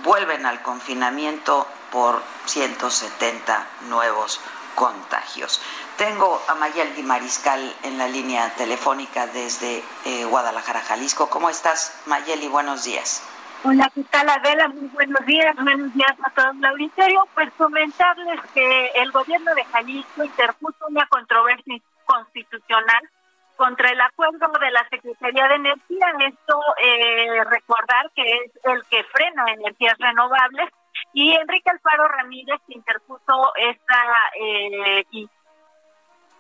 vuelven 0.04 0.46
al 0.46 0.62
confinamiento 0.62 1.68
por 1.92 2.22
170 2.46 3.68
nuevos 3.90 4.40
contagios. 4.76 5.62
Tengo 5.98 6.42
a 6.48 6.56
Mayeldi 6.56 7.04
Mariscal 7.04 7.74
en 7.84 7.98
la 7.98 8.08
línea 8.08 8.54
telefónica 8.56 9.28
desde 9.28 9.84
eh, 10.06 10.26
Guadalajara, 10.26 10.82
Jalisco. 10.82 11.30
¿Cómo 11.30 11.50
estás, 11.50 12.02
Mayeli? 12.06 12.48
Buenos 12.48 12.84
días. 12.84 13.24
Hola, 13.64 13.90
¿qué 13.96 14.04
tal 14.04 14.30
Adela? 14.30 14.68
Muy 14.68 14.88
buenos 14.90 15.26
días, 15.26 15.56
buenos 15.56 15.92
días 15.94 16.16
a 16.24 16.30
todo 16.30 16.52
el 16.52 16.66
auditorio. 16.66 17.28
Pues 17.34 17.52
comentarles 17.58 18.40
que 18.54 18.92
el 18.96 19.12
gobierno 19.12 19.56
de 19.56 19.66
Jalisco 19.66 20.24
interpuso 20.24 20.86
una 20.88 21.08
controversia 21.08 21.82
constitucional 22.06 23.10
contra 23.56 23.90
el 23.90 24.00
acuerdo 24.02 24.52
de 24.60 24.72
la 24.72 24.88
Secretaría 24.90 25.48
de 25.48 25.56
Energía. 25.56 26.08
Esto, 26.28 26.60
eh, 26.84 27.44
recordar 27.46 28.12
que 28.14 28.22
es 28.22 28.52
el 28.66 28.84
que 28.86 29.04
frena 29.06 29.52
energías 29.54 29.98
renovables. 29.98 30.70
Y 31.16 31.32
Enrique 31.32 31.72
Alfaro 31.72 32.10
Ramírez 32.10 32.60
interpuso 32.68 33.54
esta 33.56 34.02
eh, 34.38 35.06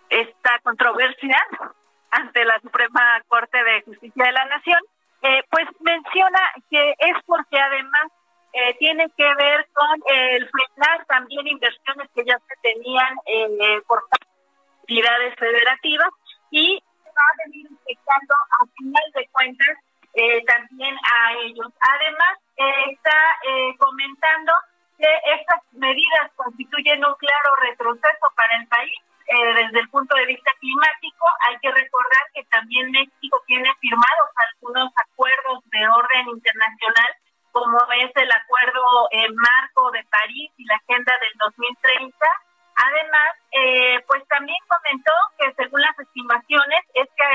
esta 0.09 0.59
controversia 0.63 1.38
ante 2.11 2.43
la 2.43 2.59
Suprema 2.59 3.21
Corte 3.30 3.57
de 3.63 3.82
Justicia 3.84 4.26
de 4.26 4.32
la 4.34 4.45
Nación, 4.45 4.80
eh, 5.21 5.43
pues 5.49 5.65
menciona 5.80 6.39
que 6.69 6.91
es 6.91 7.15
porque 7.26 7.57
además 7.57 8.11
eh, 8.51 8.76
tiene 8.78 9.09
que 9.17 9.34
ver 9.36 9.65
con 9.73 10.01
el 10.07 10.49
frenar 10.49 11.05
también 11.07 11.47
inversiones 11.47 12.09
que 12.13 12.26
ya 12.26 12.38
se 12.39 12.55
tenían 12.61 13.17
eh, 13.26 13.82
por 13.88 14.03
entidades 14.82 15.36
federativas 15.39 16.09
y 16.51 16.84
va 17.05 17.21
a 17.21 17.45
venir 17.45 17.67
afectando 17.67 18.34
a 18.59 18.65
final 18.78 19.03
de 19.13 19.30
cuentas 19.32 19.78
también 20.47 20.95
a 20.95 21.34
ellos. 21.43 21.68
Además, 21.80 22.39
está 22.88 23.18
comentando 23.78 24.53
que 24.97 25.11
estas 25.36 25.61
medidas 25.74 26.32
constituyen 26.36 27.03
un 27.03 27.16
claro 27.16 27.49
retroceso 27.61 28.26
para 28.36 28.55
el 28.57 28.68
país 28.68 28.99
eh, 29.28 29.53
desde 29.55 29.80
el 29.80 29.89
punto 29.89 30.16
de 30.16 30.26
vista 30.28 30.51
climático. 30.59 31.26
Hay 31.49 31.57
que 31.57 31.72
recordar 31.72 32.24
que 32.34 32.43
también 32.45 32.91
México 32.91 33.41
tiene 33.47 33.74
firmados 33.80 34.30
algunos 34.38 34.91
acuerdos 34.95 35.63
de 35.72 35.88
orden 35.88 36.30
internacional, 36.30 37.11
como 37.51 37.78
es 38.05 38.11
el 38.16 38.30
acuerdo 38.32 39.09
eh, 39.11 39.28
marco 39.34 39.91
de 39.91 40.03
París 40.11 40.51
y 40.57 40.66
la 40.66 40.76
agenda 40.76 41.13
del 41.20 41.34
2030. 41.39 42.16
Además, 42.76 43.32
eh, 43.51 44.03
pues 44.07 44.28
también 44.28 44.57
comentó 44.67 45.11
que 45.39 45.53
según 45.55 45.82
las 45.82 45.97
estimaciones, 45.97 46.82
este, 46.93 47.28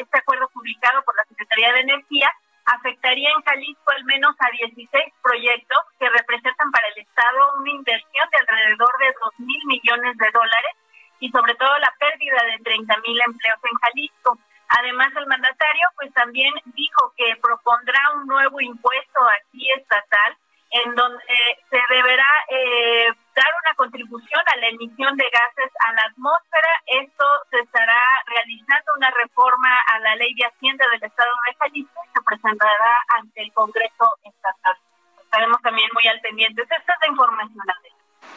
este 0.00 0.18
acuerdo 0.18 0.48
publicado 0.48 1.02
por 1.04 1.14
la 1.16 1.24
Secretaría 1.24 1.72
de 1.72 1.80
Energía 1.80 2.30
afectaría 2.64 3.30
en 3.30 3.42
Jalisco 3.42 3.92
al 3.92 4.04
menos 4.04 4.34
a 4.40 4.50
16 4.50 4.88
proyectos 5.22 5.78
que 6.00 6.08
representan 6.08 6.70
para 6.72 6.88
el 6.88 6.98
Estado 6.98 7.38
una 7.58 7.70
inversión 7.70 8.26
de 8.32 8.38
alrededor 8.40 8.92
de 8.98 9.14
2 9.20 9.40
mil 9.40 9.62
millones 9.66 10.16
de 10.16 10.30
dólares 10.32 10.74
y 11.20 11.30
sobre 11.30 11.54
todo 11.54 11.78
la 11.78 11.94
pérdida 11.98 12.42
de 12.50 12.64
30 12.64 12.96
mil 13.06 13.20
empleos 13.20 13.60
en 13.62 13.76
Jalisco. 13.78 14.38
Además, 14.68 15.12
el 15.14 15.26
mandatario 15.26 15.86
pues 15.94 16.12
también 16.12 16.52
dijo 16.74 17.12
que 17.16 17.36
propondrá 17.40 18.00
un 18.16 18.26
nuevo 18.26 18.60
impuesto 18.60 19.20
aquí 19.40 19.68
estatal 19.76 20.36
en 20.70 20.94
donde 20.94 21.24
se 21.70 21.80
deberá 21.88 22.28
eh, 22.48 23.08
dar 23.34 23.52
una 23.64 23.74
contribución 23.76 24.42
a 24.46 24.56
la 24.56 24.68
emisión 24.68 25.16
de 25.16 25.24
gases 25.24 25.72
a 25.86 25.92
la 25.92 26.02
atmósfera. 26.10 26.70
Esto 26.86 27.24
se 27.50 27.58
estará 27.60 28.00
realizando 28.26 28.92
una 28.96 29.10
reforma 29.10 29.80
a 29.92 29.98
la 30.00 30.16
ley 30.16 30.34
de 30.34 30.46
Hacienda 30.46 30.84
del 30.90 31.04
Estado 31.04 31.30
de 31.46 31.54
Jalisco 31.56 32.00
y 32.04 32.08
se 32.12 32.24
presentará 32.24 32.98
ante 33.18 33.42
el 33.42 33.52
Congreso 33.52 34.10
estatal. 34.24 34.76
Estaremos 35.22 35.60
también 35.62 35.88
muy 35.92 36.06
al 36.08 36.20
pendiente. 36.20 36.62
Esta 36.62 36.76
es 36.76 37.00
la 37.00 37.08
información. 37.08 37.64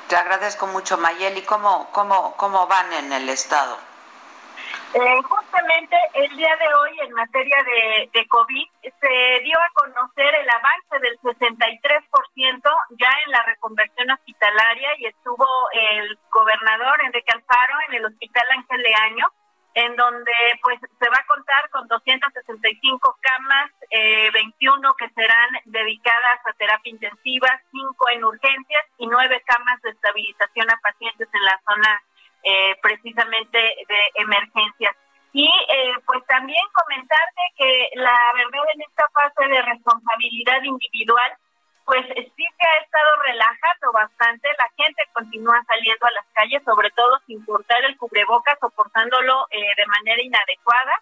Te 0.08 0.16
agradezco 0.16 0.68
mucho, 0.68 0.98
Mayeli. 0.98 1.44
¿Cómo, 1.44 1.90
cómo, 1.92 2.36
cómo 2.36 2.68
van 2.68 2.92
en 2.94 3.14
el 3.14 3.30
Estado? 3.30 3.78
Eh, 4.92 5.22
justamente 5.22 5.96
el 6.16 6.36
día 6.36 6.56
de 6.56 6.74
hoy, 6.74 7.00
en 7.02 7.14
materia 7.14 7.58
de, 8.12 8.28
COVID, 8.28 8.68
se 8.82 9.40
dio 9.44 9.58
a 9.60 9.70
conocer 9.74 10.34
el 10.34 10.50
avance 10.50 11.00
del 11.00 11.20
63% 11.20 12.62
ya 12.98 13.10
en 13.26 13.32
la 13.32 13.44
reconversión 13.44 14.10
hospitalaria 14.12 14.90
y 14.98 15.06
estuvo 15.06 15.46
el 15.74 16.18
gobernador 16.32 17.02
Enrique 17.06 17.32
Alfaro 17.34 17.78
en 17.88 17.96
el 17.96 18.06
Hospital 18.06 18.44
Ángel 18.58 18.82
de 18.82 18.96
Año 18.96 19.26
en 19.76 19.96
donde 19.96 20.32
pues 20.64 20.80
se 20.82 21.10
va 21.10 21.18
a 21.18 21.26
contar 21.28 21.70
con 21.70 21.88
265 21.88 23.18
camas, 23.22 23.72
eh, 23.92 24.32
21 24.32 24.94
que 24.96 25.10
serán 25.10 25.50
dedicadas 25.66 26.40
a 26.46 26.54
terapia 26.54 26.92
intensiva, 26.92 27.62
5 27.72 28.10
en 28.10 28.24
urgencias 28.24 28.86
y 28.98 29.06
9 29.06 29.44
camas 29.46 29.80
de 29.84 29.92
estabilización 29.92 30.72
a 30.72 30.80
pacientes 30.82 31.30
en 31.32 31.44
la 31.44 31.62
zona 31.68 32.02
eh, 32.44 32.76
precisamente 32.82 33.58
de 33.58 34.00
emergencias. 34.16 34.96
Y 35.32 35.46
eh, 35.46 35.94
pues 36.06 36.26
también 36.26 36.62
comentarte 36.74 37.42
que 37.58 37.90
la 37.96 38.18
verdad 38.34 38.64
en 38.74 38.82
esta 38.82 39.06
fase 39.14 39.48
de 39.48 39.62
responsabilidad 39.62 40.64
individual, 40.64 41.32
pues 41.86 42.06
sí 42.06 42.46
se 42.58 42.68
ha 42.68 42.84
estado 42.84 43.10
relajando 43.26 43.92
bastante, 43.92 44.50
la 44.58 44.70
gente 44.78 45.04
continúa 45.14 45.64
saliendo 45.68 46.06
a 46.06 46.12
las 46.12 46.26
calles, 46.34 46.64
sobre 46.64 46.90
todo 46.92 47.20
sin 47.28 47.44
portar 47.46 47.84
el 47.84 47.98
cubrebocas 47.98 48.58
o 48.62 48.72
eh, 49.52 49.74
de 49.76 49.86
manera 49.86 50.22
inadecuada. 50.22 50.94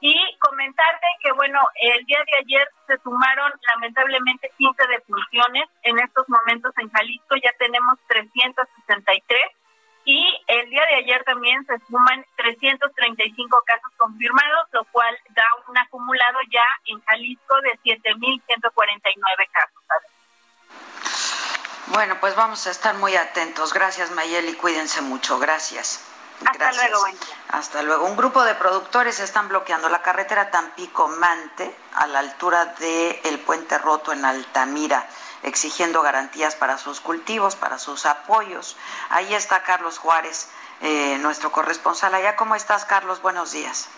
Y 0.00 0.14
comentarte 0.38 1.06
que, 1.22 1.32
bueno, 1.32 1.60
el 1.80 2.04
día 2.04 2.18
de 2.26 2.38
ayer 2.38 2.68
se 2.86 2.98
sumaron 2.98 3.50
lamentablemente 3.74 4.50
15 4.58 4.86
defunciones. 4.86 5.64
En 5.82 5.98
estos 5.98 6.28
momentos 6.28 6.74
en 6.76 6.90
Jalisco 6.90 7.36
ya 7.42 7.52
tenemos 7.58 7.98
363 8.08 9.40
y 10.04 10.44
el 10.46 10.68
día 10.68 10.82
de 10.90 10.96
ayer 10.96 11.24
también 11.24 11.64
se 11.66 11.78
suman 11.86 12.24
335 12.36 13.62
casos 13.66 13.90
confirmados, 13.96 14.68
lo 14.72 14.84
cual 14.84 15.18
da 15.30 15.46
un 15.66 15.78
acumulado 15.78 16.38
ya 16.50 16.66
en 16.86 17.00
Jalisco 17.02 17.56
de 17.62 17.78
7.149 17.82 19.48
casos. 19.50 19.82
Bueno, 21.88 22.16
pues 22.20 22.34
vamos 22.34 22.66
a 22.66 22.70
estar 22.70 22.94
muy 22.96 23.14
atentos. 23.16 23.72
Gracias, 23.72 24.10
Mayeli. 24.10 24.54
Cuídense 24.54 25.00
mucho. 25.00 25.38
Gracias. 25.38 26.04
Hasta 26.44 26.72
luego. 26.72 27.04
Hasta 27.50 27.82
luego. 27.82 28.06
Un 28.06 28.16
grupo 28.16 28.42
de 28.42 28.54
productores 28.54 29.20
están 29.20 29.48
bloqueando 29.48 29.88
la 29.88 30.02
carretera 30.02 30.50
Tampico-Mante 30.50 31.74
a 31.94 32.06
la 32.06 32.18
altura 32.18 32.66
del 32.78 33.20
el 33.24 33.38
puente 33.38 33.78
roto 33.78 34.12
en 34.12 34.24
Altamira 34.24 35.06
exigiendo 35.44 36.02
garantías 36.02 36.56
para 36.56 36.78
sus 36.78 37.00
cultivos, 37.00 37.54
para 37.54 37.78
sus 37.78 38.06
apoyos. 38.06 38.76
Ahí 39.10 39.34
está 39.34 39.62
Carlos 39.62 39.98
Juárez, 39.98 40.48
eh, 40.80 41.18
nuestro 41.20 41.52
corresponsal 41.52 42.14
allá. 42.14 42.34
¿Cómo 42.36 42.54
estás, 42.56 42.84
Carlos? 42.84 43.22
Buenos 43.22 43.52
días. 43.52 43.88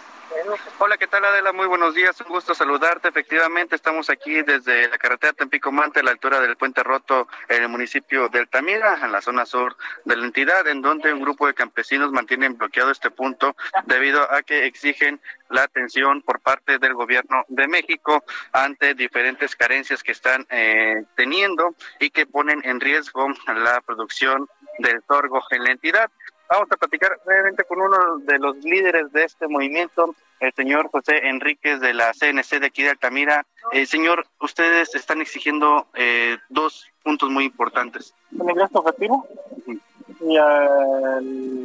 Hola, 0.79 0.97
¿qué 0.99 1.07
tal 1.07 1.25
Adela? 1.25 1.53
Muy 1.53 1.67
buenos 1.67 1.95
días, 1.95 2.21
un 2.21 2.29
gusto 2.29 2.55
saludarte. 2.55 3.09
Efectivamente, 3.09 3.77
estamos 3.77 4.11
aquí 4.11 4.43
desde 4.43 4.89
la 4.89 4.99
carretera 4.99 5.33
Tampico-Mante, 5.33 6.01
a 6.01 6.03
la 6.03 6.11
altura 6.11 6.41
del 6.41 6.57
puente 6.57 6.83
roto 6.83 7.29
en 7.49 7.63
el 7.63 7.69
municipio 7.69 8.29
de 8.29 8.41
Altamira, 8.41 8.99
en 9.03 9.13
la 9.13 9.21
zona 9.21 9.47
sur 9.47 9.77
de 10.05 10.17
la 10.17 10.25
entidad, 10.25 10.67
en 10.67 10.83
donde 10.83 11.13
un 11.13 11.21
grupo 11.21 11.47
de 11.47 11.55
campesinos 11.55 12.11
mantienen 12.11 12.57
bloqueado 12.57 12.91
este 12.91 13.11
punto 13.11 13.55
debido 13.85 14.31
a 14.33 14.43
que 14.43 14.67
exigen 14.67 15.21
la 15.49 15.63
atención 15.63 16.23
por 16.23 16.41
parte 16.41 16.79
del 16.79 16.95
gobierno 16.95 17.45
de 17.49 17.69
México 17.69 18.25
ante 18.53 18.95
diferentes 18.95 19.55
carencias 19.55 20.03
que 20.03 20.13
están 20.13 20.47
eh, 20.51 21.05
teniendo 21.15 21.75
y 22.01 22.11
que 22.11 22.27
ponen 22.27 22.61
en 22.65 22.81
riesgo 22.81 23.29
la 23.47 23.81
producción 23.81 24.49
del 24.79 25.03
sorgo 25.07 25.43
en 25.51 25.65
la 25.65 25.71
entidad. 25.71 26.11
Vamos 26.49 26.69
a 26.71 26.77
platicar 26.77 27.19
brevemente 27.25 27.65
con 27.65 27.81
uno 27.81 28.19
de 28.19 28.39
los 28.39 28.57
líderes 28.65 29.11
de 29.13 29.25
este 29.25 29.49
movimiento, 29.49 30.15
el 30.39 30.53
señor 30.53 30.89
José 30.91 31.27
Enríquez 31.29 31.81
de 31.81 31.93
la 31.93 32.13
CNC 32.13 32.61
de 32.61 32.67
aquí 32.67 32.83
de 32.83 32.91
Altamira. 32.91 33.45
Eh, 33.73 33.87
señor, 33.87 34.27
ustedes 34.41 34.95
están 34.95 35.21
exigiendo 35.21 35.87
eh, 35.95 36.39
dos 36.49 36.87
puntos 37.03 37.31
muy 37.31 37.45
importantes. 37.45 38.15
El 38.33 38.49
ingreso 38.49 38.79
objetivo 38.79 39.27
y 39.67 40.35
la 40.35 41.17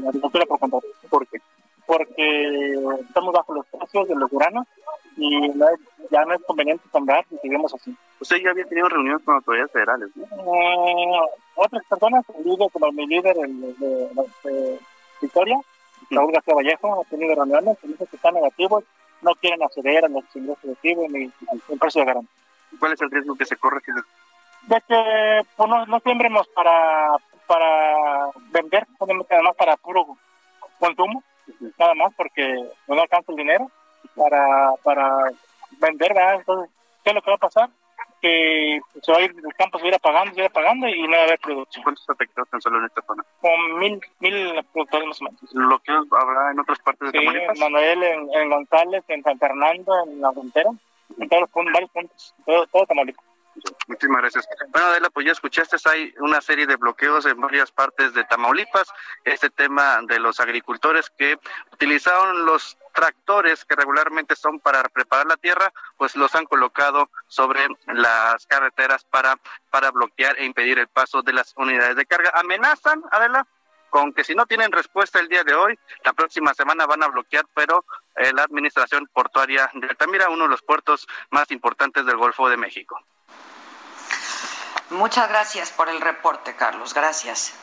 agricultura 0.08 0.46
por 0.46 0.60
contrato. 0.60 0.88
¿Por 1.10 1.28
qué? 1.28 1.40
Porque 1.92 2.74
estamos 3.02 3.34
bajo 3.34 3.54
los 3.54 3.66
precios 3.66 4.08
de 4.08 4.16
los 4.16 4.32
granos 4.32 4.66
y 5.18 5.52
ya 6.10 6.24
no 6.24 6.34
es 6.34 6.42
conveniente 6.48 6.88
sembrar 6.90 7.26
y 7.30 7.36
seguimos 7.40 7.74
así. 7.74 7.94
Usted 8.22 8.38
ya 8.38 8.52
había 8.52 8.64
tenido 8.64 8.88
reuniones 8.88 9.22
con 9.26 9.36
autoridades 9.36 9.74
federales, 9.74 10.10
¿no? 10.16 10.24
Eh, 10.24 11.20
otras 11.56 11.84
personas, 11.90 12.24
como 12.72 12.92
mi 12.94 13.08
líder 13.08 13.36
de, 13.36 13.76
de, 14.44 14.80
Victoria, 15.22 15.60
Raúl 16.10 16.32
García 16.32 16.56
Vallejo, 16.56 17.02
ha 17.02 17.10
tenido 17.10 17.36
reuniones, 17.36 17.78
dice 17.84 18.08
que 18.08 18.16
están 18.16 18.36
negativos, 18.36 18.86
no 19.22 19.36
quieren 19.36 19.62
acceder 19.62 20.06
a 20.06 20.08
los 20.08 20.24
ingresos 20.34 20.78
de 20.82 20.96
ni 21.10 21.24
el 21.72 21.78
precio 21.78 22.00
de 22.00 22.08
garantía. 22.08 22.32
¿Cuál 22.80 22.94
es 22.94 23.02
el 23.02 23.12
riesgo 23.12 23.36
que 23.36 23.46
se 23.46 23.58
corre? 23.58 23.82
De 24.68 24.82
que 24.88 25.42
pues, 25.58 25.70
no, 25.70 25.86
no 25.88 26.00
sembremos 26.00 26.48
para, 26.56 27.18
para 27.48 28.30
vender, 28.54 28.88
además 28.98 29.58
para 29.58 29.76
puro 29.76 30.16
consumo, 30.80 31.22
nada 31.78 31.94
más 31.96 32.14
porque 32.16 32.44
no 32.88 33.02
alcanza 33.02 33.32
el 33.32 33.38
dinero 33.38 33.72
para, 34.16 34.72
para 34.84 35.32
vender, 35.80 36.14
¿verdad? 36.14 36.36
Entonces, 36.36 36.72
¿qué 37.04 37.10
es 37.10 37.16
lo 37.16 37.22
que 37.22 37.32
va 37.32 37.36
a 37.36 37.40
pasar? 37.40 37.70
Que 38.22 38.80
se 39.02 39.12
va 39.12 39.18
a 39.18 39.22
ir, 39.22 39.32
el 39.32 39.56
campo 39.56 39.78
se 39.78 39.84
va 39.84 39.88
a 39.88 39.90
ir 39.90 39.96
apagando, 39.96 40.34
se 40.34 40.42
va 40.42 40.44
a 40.44 40.46
ir 40.46 40.52
apagando 40.52 40.88
y 40.88 41.02
no 41.04 41.12
va 41.12 41.18
a 41.18 41.24
haber 41.24 41.40
producción. 41.40 41.84
¿Cuántos 41.84 42.10
afectados 42.10 42.50
tan 42.50 42.62
solo 42.62 42.80
en 42.80 42.86
esta 42.86 43.02
zona? 43.02 43.24
Con 43.42 43.80
mil, 43.80 44.00
mil 44.20 44.66
productores 44.72 45.08
más 45.08 45.22
o 45.22 45.26
menos. 45.26 45.40
¿Lo 45.54 45.80
que 45.80 45.92
habrá 45.92 46.52
en 46.52 46.60
otras 46.60 46.80
partes 46.80 47.12
de 47.12 47.20
sí, 47.20 47.26
Tamaulipas? 47.26 47.60
Manuel, 47.60 48.04
en, 48.04 48.30
en, 48.34 48.50
González, 48.50 49.04
en 49.08 49.24
San 49.24 49.40
Fernando, 49.40 49.94
en 50.06 50.22
la 50.22 50.32
frontera, 50.32 50.70
en 51.20 51.30
todos 51.30 51.42
los 51.42 51.50
puntos, 51.50 51.74
varios 51.74 51.92
puntos, 51.92 52.36
todo, 52.46 52.68
todo 52.68 52.86
Tamaulipas. 52.86 53.31
Muchísimas 53.88 54.22
gracias. 54.22 54.48
Bueno, 54.70 54.88
Adela, 54.88 55.10
pues 55.10 55.26
ya 55.26 55.32
escuchaste, 55.32 55.78
hay 55.86 56.14
una 56.20 56.42
serie 56.42 56.66
de 56.66 56.76
bloqueos 56.76 57.26
en 57.26 57.40
varias 57.40 57.72
partes 57.72 58.14
de 58.14 58.24
Tamaulipas. 58.24 58.88
Este 59.24 59.50
tema 59.50 60.00
de 60.04 60.20
los 60.20 60.40
agricultores 60.40 61.10
que 61.18 61.38
utilizaron 61.72 62.46
los 62.46 62.78
tractores 62.94 63.66
que 63.66 63.76
regularmente 63.76 64.36
son 64.36 64.60
para 64.60 64.84
preparar 64.84 65.28
la 65.28 65.38
tierra, 65.38 65.72
pues 65.98 66.16
los 66.16 66.34
han 66.36 66.46
colocado 66.46 67.10
sobre 67.28 67.68
las 67.88 68.46
carreteras 68.48 69.04
para, 69.06 69.38
para 69.70 69.92
bloquear 69.92 70.38
e 70.38 70.46
impedir 70.46 70.80
el 70.80 70.88
paso 70.88 71.22
de 71.22 71.34
las 71.34 71.54
unidades 71.56 71.96
de 71.96 72.06
carga. 72.06 72.32
Amenazan, 72.36 73.04
Adela, 73.12 73.48
con 73.90 74.14
que 74.14 74.24
si 74.24 74.34
no 74.34 74.46
tienen 74.46 74.72
respuesta 74.72 75.20
el 75.20 75.28
día 75.28 75.44
de 75.44 75.54
hoy, 75.54 75.78
la 76.06 76.14
próxima 76.14 76.54
semana 76.54 76.86
van 76.86 77.04
a 77.04 77.08
bloquear, 77.08 77.46
pero 77.54 77.84
eh, 78.16 78.32
la 78.34 78.44
administración 78.44 79.08
portuaria 79.14 79.70
de 79.74 79.88
Altamira, 79.88 80.30
uno 80.30 80.46
de 80.46 80.50
los 80.50 80.62
puertos 80.62 81.08
más 81.30 81.52
importantes 81.52 82.06
del 82.06 82.16
Golfo 82.18 82.48
de 82.50 82.58
México. 82.58 83.00
Muchas 84.92 85.30
gracias 85.30 85.70
por 85.70 85.88
el 85.88 86.02
reporte, 86.02 86.54
Carlos. 86.56 86.94
Gracias. 86.94 87.54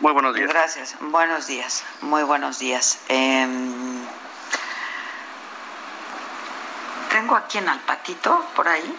Muy 0.00 0.12
buenos 0.12 0.34
días. 0.34 0.48
Gracias. 0.48 0.94
Buenos 1.00 1.46
días. 1.46 1.82
Muy 2.02 2.22
buenos 2.22 2.58
días. 2.58 2.98
Eh, 3.08 3.48
tengo 7.10 7.34
aquí 7.34 7.56
en 7.56 7.70
al 7.70 7.80
patito, 7.80 8.44
por 8.54 8.68
ahí. 8.68 8.94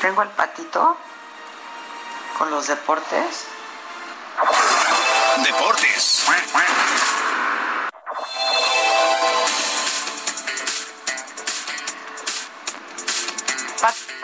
Tengo 0.00 0.22
al 0.22 0.30
patito 0.30 0.96
con 2.38 2.50
los 2.50 2.66
deportes. 2.66 3.46
Deportes. 5.44 6.24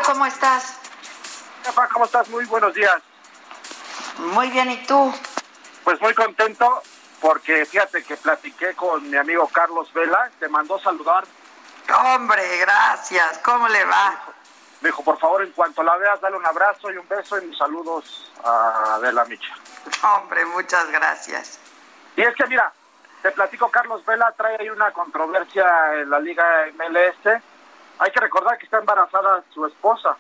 ¿Cómo 0.06 0.24
estás? 0.24 0.81
¿Cómo 1.92 2.04
estás? 2.06 2.28
Muy 2.28 2.44
buenos 2.46 2.74
días. 2.74 2.96
Muy 4.18 4.50
bien, 4.50 4.70
¿y 4.70 4.84
tú? 4.84 5.14
Pues 5.84 6.00
muy 6.00 6.12
contento 6.12 6.82
porque 7.20 7.64
fíjate 7.66 8.02
que 8.02 8.16
platiqué 8.16 8.74
con 8.74 9.08
mi 9.08 9.16
amigo 9.16 9.48
Carlos 9.48 9.92
Vela, 9.92 10.30
te 10.40 10.48
mandó 10.48 10.78
saludar. 10.80 11.24
Hombre, 12.04 12.58
gracias. 12.58 13.38
¿Cómo 13.44 13.68
le 13.68 13.84
va? 13.84 14.20
Me 14.80 14.88
dijo, 14.88 15.04
por 15.04 15.18
favor, 15.18 15.42
en 15.42 15.52
cuanto 15.52 15.82
la 15.82 15.96
veas, 15.96 16.20
dale 16.20 16.36
un 16.36 16.46
abrazo 16.46 16.90
y 16.90 16.96
un 16.96 17.06
beso 17.06 17.38
y 17.38 17.46
mis 17.46 17.56
saludos 17.56 18.32
a 18.44 18.94
Adela 18.96 19.24
Micha. 19.26 19.54
Hombre, 20.02 20.44
muchas 20.46 20.90
gracias. 20.90 21.60
Y 22.16 22.22
es 22.22 22.34
que 22.34 22.46
mira, 22.46 22.72
te 23.22 23.30
platico, 23.30 23.70
Carlos 23.70 24.04
Vela 24.04 24.32
trae 24.36 24.56
ahí 24.58 24.68
una 24.68 24.90
controversia 24.90 25.64
en 25.94 26.10
la 26.10 26.18
Liga 26.18 26.44
MLS. 26.74 27.40
Hay 27.98 28.10
que 28.10 28.20
recordar 28.20 28.58
que 28.58 28.64
está 28.64 28.78
embarazada 28.78 29.44
su 29.54 29.64
esposa. 29.64 30.16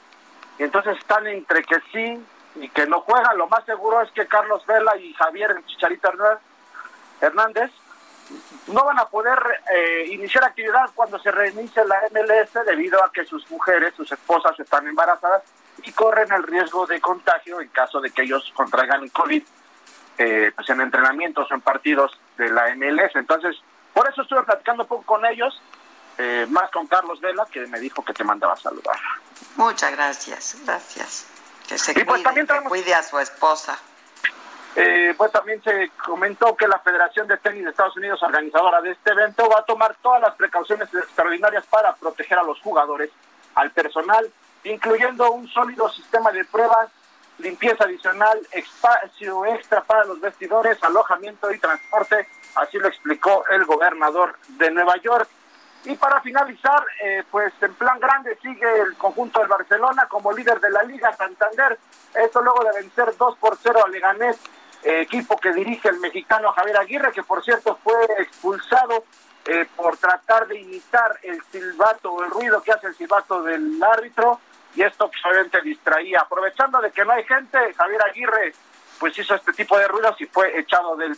Y 0.58 0.64
entonces 0.64 0.98
están 0.98 1.26
entre 1.26 1.62
que 1.62 1.76
sí 1.92 2.24
y 2.56 2.68
que 2.68 2.86
no 2.86 3.00
juegan. 3.00 3.38
Lo 3.38 3.48
más 3.48 3.64
seguro 3.64 4.02
es 4.02 4.10
que 4.12 4.26
Carlos 4.26 4.64
Vela 4.66 4.96
y 4.96 5.12
Javier 5.14 5.62
Chicharito 5.66 6.12
Hernández 7.20 7.70
no 8.68 8.84
van 8.84 8.98
a 8.98 9.06
poder 9.06 9.38
eh, 9.74 10.06
iniciar 10.10 10.44
actividad 10.44 10.90
cuando 10.94 11.18
se 11.18 11.30
reinicie 11.30 11.84
la 11.84 12.00
MLS 12.12 12.64
debido 12.66 13.02
a 13.04 13.10
que 13.12 13.24
sus 13.24 13.50
mujeres, 13.50 13.94
sus 13.96 14.10
esposas 14.10 14.58
están 14.58 14.86
embarazadas 14.86 15.42
y 15.82 15.92
corren 15.92 16.32
el 16.32 16.42
riesgo 16.42 16.86
de 16.86 17.00
contagio 17.00 17.60
en 17.60 17.68
caso 17.68 18.00
de 18.00 18.10
que 18.10 18.22
ellos 18.22 18.52
contraigan 18.54 19.02
el 19.02 19.12
COVID 19.12 19.42
eh, 20.18 20.52
pues 20.54 20.68
en 20.68 20.80
entrenamientos 20.80 21.50
o 21.50 21.54
en 21.54 21.60
partidos 21.60 22.18
de 22.36 22.50
la 22.50 22.74
MLS. 22.76 23.16
Entonces, 23.16 23.56
por 23.92 24.08
eso 24.08 24.22
estuve 24.22 24.42
platicando 24.42 24.84
un 24.84 24.88
poco 24.88 25.04
con 25.04 25.26
ellos, 25.26 25.60
eh, 26.18 26.46
más 26.48 26.70
con 26.70 26.86
Carlos 26.86 27.20
Vela, 27.20 27.46
que 27.50 27.66
me 27.66 27.80
dijo 27.80 28.04
que 28.04 28.12
te 28.12 28.24
mandaba 28.24 28.54
a 28.54 28.56
saludar. 28.56 28.96
Muchas 29.56 29.92
gracias, 29.92 30.56
gracias. 30.64 31.26
Que 31.68 31.78
se 31.78 31.92
y 31.92 32.04
pues 32.04 32.22
cuide, 32.68 32.84
que 32.84 32.94
a 32.94 33.02
su 33.02 33.18
esposa. 33.18 33.78
eh, 34.76 35.14
pues 35.16 35.30
también 35.32 35.62
se 35.62 35.90
comentó 36.04 36.56
que 36.56 36.66
la 36.66 36.78
Federación 36.78 37.26
de 37.28 37.36
Tenis 37.36 37.64
de 37.64 37.70
Estados 37.70 37.96
Unidos, 37.96 38.22
organizadora 38.22 38.80
de 38.80 38.92
este 38.92 39.12
evento, 39.12 39.48
va 39.48 39.60
a 39.60 39.64
tomar 39.64 39.94
todas 40.02 40.20
las 40.20 40.34
precauciones 40.34 40.88
extraordinarias 40.94 41.64
para 41.66 41.94
proteger 41.96 42.38
a 42.38 42.42
los 42.42 42.60
jugadores, 42.60 43.10
al 43.54 43.70
personal, 43.70 44.30
incluyendo 44.64 45.30
un 45.32 45.48
sólido 45.48 45.90
sistema 45.90 46.30
de 46.32 46.44
pruebas, 46.44 46.88
limpieza 47.38 47.84
adicional, 47.84 48.38
espacio 48.50 49.44
extra 49.46 49.82
para 49.82 50.04
los 50.04 50.20
vestidores, 50.20 50.82
alojamiento 50.82 51.50
y 51.50 51.58
transporte, 51.58 52.28
así 52.54 52.78
lo 52.78 52.88
explicó 52.88 53.44
el 53.50 53.64
gobernador 53.64 54.36
de 54.48 54.70
Nueva 54.70 54.96
York. 54.98 55.28
Y 55.84 55.96
para 55.96 56.20
finalizar, 56.20 56.84
eh, 57.02 57.24
pues 57.30 57.52
en 57.60 57.74
plan 57.74 57.98
grande 57.98 58.38
sigue 58.40 58.80
el 58.80 58.94
conjunto 58.96 59.40
del 59.40 59.48
Barcelona 59.48 60.06
como 60.08 60.32
líder 60.32 60.60
de 60.60 60.70
la 60.70 60.82
Liga 60.84 61.12
Santander. 61.16 61.78
Esto 62.14 62.40
luego 62.40 62.62
de 62.64 62.80
vencer 62.80 63.16
2 63.16 63.38
por 63.38 63.58
0 63.60 63.80
a 63.84 63.88
Leganés 63.88 64.38
eh, 64.84 65.02
equipo 65.02 65.36
que 65.36 65.52
dirige 65.52 65.88
el 65.88 66.00
mexicano 66.00 66.52
Javier 66.52 66.76
Aguirre, 66.76 67.12
que 67.12 67.22
por 67.22 67.44
cierto 67.44 67.78
fue 67.82 67.94
expulsado 68.18 69.04
eh, 69.44 69.66
por 69.76 69.96
tratar 69.96 70.48
de 70.48 70.60
imitar 70.60 71.18
el 71.22 71.40
silbato, 71.50 72.22
el 72.24 72.30
ruido 72.30 72.62
que 72.62 72.72
hace 72.72 72.88
el 72.88 72.96
silbato 72.96 73.42
del 73.42 73.82
árbitro, 73.82 74.40
y 74.74 74.82
esto 74.82 75.10
obviamente 75.24 75.60
distraía. 75.62 76.20
Aprovechando 76.20 76.80
de 76.80 76.90
que 76.90 77.04
no 77.04 77.12
hay 77.12 77.24
gente, 77.24 77.58
Javier 77.74 78.02
Aguirre 78.02 78.54
pues 78.98 79.18
hizo 79.18 79.34
este 79.34 79.52
tipo 79.52 79.76
de 79.78 79.88
ruidos 79.88 80.20
y 80.20 80.26
fue 80.26 80.58
echado 80.58 80.96
del, 80.96 81.16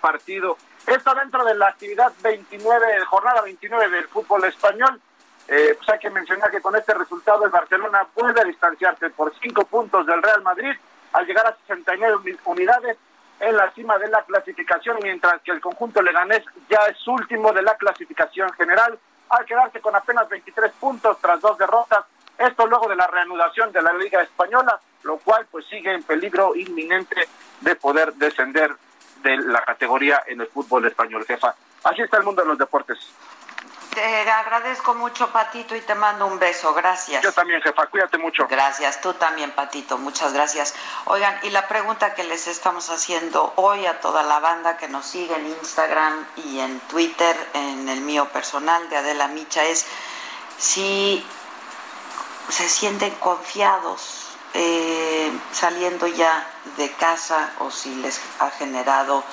partido. 0.00 0.56
Esto 0.86 1.14
dentro 1.14 1.44
de 1.44 1.54
la 1.54 1.68
actividad 1.68 2.12
29, 2.22 3.04
jornada 3.06 3.42
29 3.42 3.90
del 3.90 4.08
fútbol 4.08 4.44
español. 4.44 5.00
Eh, 5.48 5.74
pues 5.76 5.88
hay 5.88 5.98
que 5.98 6.10
mencionar 6.10 6.50
que 6.50 6.60
con 6.60 6.76
este 6.76 6.92
resultado 6.92 7.44
el 7.44 7.50
Barcelona 7.50 8.06
vuelve 8.14 8.40
a 8.40 8.44
distanciarse 8.44 9.08
por 9.10 9.32
cinco 9.40 9.64
puntos 9.64 10.06
del 10.06 10.22
Real 10.22 10.42
Madrid 10.42 10.72
al 11.12 11.26
llegar 11.26 11.46
a 11.46 11.56
69 11.66 12.36
unidades 12.44 12.98
en 13.40 13.56
la 13.56 13.70
cima 13.72 13.98
de 13.98 14.08
la 14.08 14.22
clasificación, 14.24 14.98
mientras 15.02 15.40
que 15.42 15.52
el 15.52 15.60
conjunto 15.60 16.02
leganés 16.02 16.44
ya 16.68 16.80
es 16.90 17.06
último 17.06 17.52
de 17.52 17.62
la 17.62 17.76
clasificación 17.76 18.52
general, 18.52 18.98
al 19.30 19.44
quedarse 19.44 19.80
con 19.80 19.94
apenas 19.94 20.28
23 20.28 20.72
puntos 20.72 21.18
tras 21.20 21.40
dos 21.40 21.56
derrotas. 21.56 22.04
Esto 22.36 22.66
luego 22.66 22.88
de 22.88 22.96
la 22.96 23.06
reanudación 23.06 23.72
de 23.72 23.82
la 23.82 23.92
Liga 23.94 24.22
Española, 24.22 24.78
lo 25.02 25.18
cual 25.18 25.46
pues 25.50 25.66
sigue 25.66 25.92
en 25.92 26.02
peligro 26.02 26.54
inminente 26.54 27.28
de 27.60 27.74
poder 27.74 28.14
descender 28.14 28.74
de 29.22 29.36
la 29.38 29.64
categoría 29.64 30.22
en 30.26 30.40
el 30.40 30.46
fútbol 30.48 30.86
español, 30.86 31.24
jefa. 31.26 31.54
Así 31.84 32.02
está 32.02 32.18
el 32.18 32.24
mundo 32.24 32.42
de 32.42 32.48
los 32.48 32.58
deportes. 32.58 32.98
Te 33.98 34.30
agradezco 34.30 34.94
mucho, 34.94 35.32
Patito, 35.32 35.74
y 35.74 35.80
te 35.80 35.94
mando 35.94 36.26
un 36.26 36.38
beso. 36.38 36.72
Gracias. 36.72 37.22
Yo 37.22 37.32
también, 37.32 37.60
jefa. 37.62 37.86
Cuídate 37.86 38.16
mucho. 38.16 38.46
Gracias. 38.46 39.00
Tú 39.00 39.14
también, 39.14 39.50
Patito. 39.50 39.98
Muchas 39.98 40.32
gracias. 40.32 40.74
Oigan, 41.06 41.36
y 41.42 41.50
la 41.50 41.66
pregunta 41.66 42.14
que 42.14 42.22
les 42.22 42.46
estamos 42.46 42.90
haciendo 42.90 43.54
hoy 43.56 43.86
a 43.86 43.98
toda 44.00 44.22
la 44.22 44.38
banda 44.38 44.76
que 44.76 44.88
nos 44.88 45.04
sigue 45.04 45.34
en 45.34 45.48
Instagram 45.48 46.26
y 46.36 46.60
en 46.60 46.78
Twitter, 46.80 47.36
en 47.54 47.88
el 47.88 48.00
mío 48.02 48.28
personal 48.28 48.88
de 48.88 48.98
Adela 48.98 49.26
Micha, 49.28 49.64
es 49.64 49.84
si 50.58 51.26
se 52.50 52.68
sienten 52.68 53.14
confiados 53.16 54.27
eh, 54.54 55.30
saliendo 55.52 56.06
ya 56.06 56.46
de 56.76 56.90
casa 56.92 57.50
o 57.58 57.70
si 57.70 57.94
les 57.96 58.20
ha 58.38 58.50
generado 58.50 59.24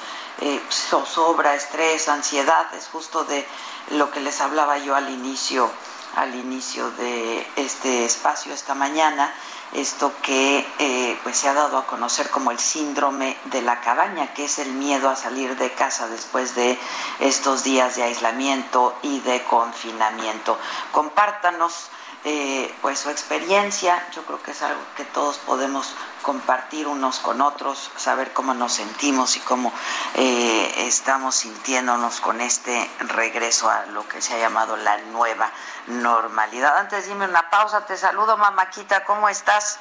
eh, 0.42 0.62
zozobra, 0.70 1.56
estrés, 1.56 2.10
ansiedad, 2.10 2.74
es 2.74 2.88
justo 2.88 3.24
de 3.24 3.48
lo 3.92 4.12
que 4.12 4.20
les 4.20 4.42
hablaba 4.42 4.78
yo 4.78 4.96
al 4.96 5.10
inicio, 5.10 5.72
al 6.16 6.36
inicio 6.36 6.92
de 6.92 7.48
este 7.56 8.06
espacio 8.06 8.54
esta 8.54 8.76
mañana, 8.76 9.34
esto 9.74 10.12
que 10.22 10.66
eh, 10.80 11.20
pues 11.24 11.38
se 11.38 11.50
ha 11.50 11.54
dado 11.54 11.78
a 11.78 11.88
conocer 11.88 12.30
como 12.30 12.52
el 12.52 12.60
síndrome 12.60 13.38
de 13.46 13.62
la 13.62 13.82
cabaña, 13.82 14.34
que 14.34 14.46
es 14.46 14.60
el 14.60 14.74
miedo 14.74 15.10
a 15.10 15.16
salir 15.16 15.58
de 15.58 15.72
casa 15.74 16.08
después 16.08 16.56
de 16.56 16.78
estos 17.20 17.64
días 17.64 17.96
de 17.96 18.04
aislamiento 18.04 18.96
y 19.02 19.20
de 19.22 19.44
confinamiento. 19.44 20.58
Compártanos 20.92 21.90
eh, 22.26 22.74
pues 22.82 23.00
su 23.00 23.12
experiencia, 23.12 24.04
yo 24.12 24.24
creo 24.26 24.42
que 24.42 24.52
es 24.52 24.62
algo 24.64 24.82
que 24.98 25.06
todos 25.06 25.38
podemos 25.38 25.96
compartir 26.24 26.88
unos 26.88 27.20
con 27.20 27.40
otros, 27.40 27.92
saber 27.98 28.34
cómo 28.34 28.56
nos 28.56 28.74
sentimos 28.74 29.38
y 29.38 29.42
cómo 29.42 29.72
eh, 30.16 30.88
estamos 30.88 31.36
sintiéndonos 31.36 32.20
con 32.22 32.42
este 32.42 32.90
regreso 33.00 33.70
a 33.70 33.86
lo 33.86 34.08
que 34.08 34.22
se 34.22 34.34
ha 34.34 34.40
llamado 34.40 34.76
la 34.76 34.98
nueva 34.98 35.52
normalidad. 35.86 36.78
Antes 36.78 37.08
dime 37.08 37.26
una 37.26 37.48
pausa, 37.52 37.86
te 37.86 37.96
saludo 37.96 38.38
Mamáquita, 38.38 39.04
¿cómo 39.06 39.30
estás? 39.30 39.80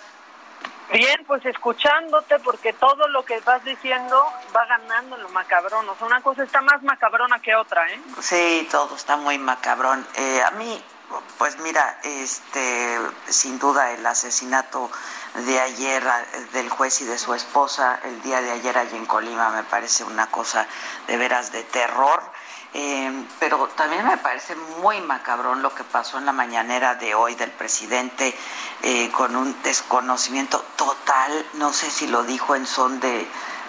Bien, 0.93 1.25
pues 1.27 1.45
escuchándote, 1.47 2.39
porque 2.41 2.75
todo 2.75 3.09
lo 3.09 3.25
que 3.25 3.41
vas 3.41 3.65
diciendo 3.65 4.23
va 4.55 4.67
ganando 4.67 5.17
lo 5.17 5.31
macabrón. 5.31 5.89
O 5.89 5.97
sea, 5.97 6.07
una 6.07 6.21
cosa 6.21 6.45
está 6.45 6.61
más 6.61 6.83
macabrona 6.83 7.41
que 7.41 7.55
otra, 7.55 7.91
¿eh? 7.91 8.01
Sí, 8.21 8.69
todo 8.71 8.95
está 8.95 9.17
muy 9.17 9.39
macabrón. 9.39 10.07
Eh, 10.15 10.43
a 10.45 10.51
mí 10.53 10.85
pues 11.39 11.59
mira, 11.59 11.99
este, 12.03 12.99
sin 13.29 13.59
duda 13.59 13.93
el 13.93 14.05
asesinato 14.07 14.91
de 15.47 15.61
ayer 15.61 16.05
del 16.53 16.69
juez 16.69 17.01
y 17.01 17.05
de 17.05 17.19
su 17.19 17.35
esposa 17.35 17.99
el 18.05 18.23
día 18.23 18.41
de 18.41 18.53
ayer 18.53 18.79
allí 18.79 18.97
en 18.97 19.07
Colima 19.07 19.51
me 19.51 19.65
parece 19.65 20.05
una 20.05 20.29
cosa 20.29 20.67
de 21.07 21.17
veras 21.17 21.53
de 21.53 21.63
terror. 21.65 22.23
Eh, 22.77 23.27
pero 23.39 23.69
también 23.77 24.05
me 24.05 24.17
parece 24.17 24.57
muy 24.83 25.01
macabrón 25.01 25.63
lo 25.63 25.73
que 25.73 25.85
pasó 25.85 26.19
en 26.19 26.27
la 26.27 26.33
mañanera 26.33 26.97
de 26.97 27.15
hoy 27.15 27.37
del 27.37 27.53
presidente 27.53 28.37
eh, 28.83 29.13
con 29.13 29.37
un 29.37 29.63
desconocimiento 29.63 30.59
total, 30.75 31.47
no 31.53 31.73
sé 31.73 31.89
si 31.89 32.09
lo 32.09 32.25
dijo 32.25 32.57
en 32.57 32.67
son 32.67 32.99
de, 32.99 33.29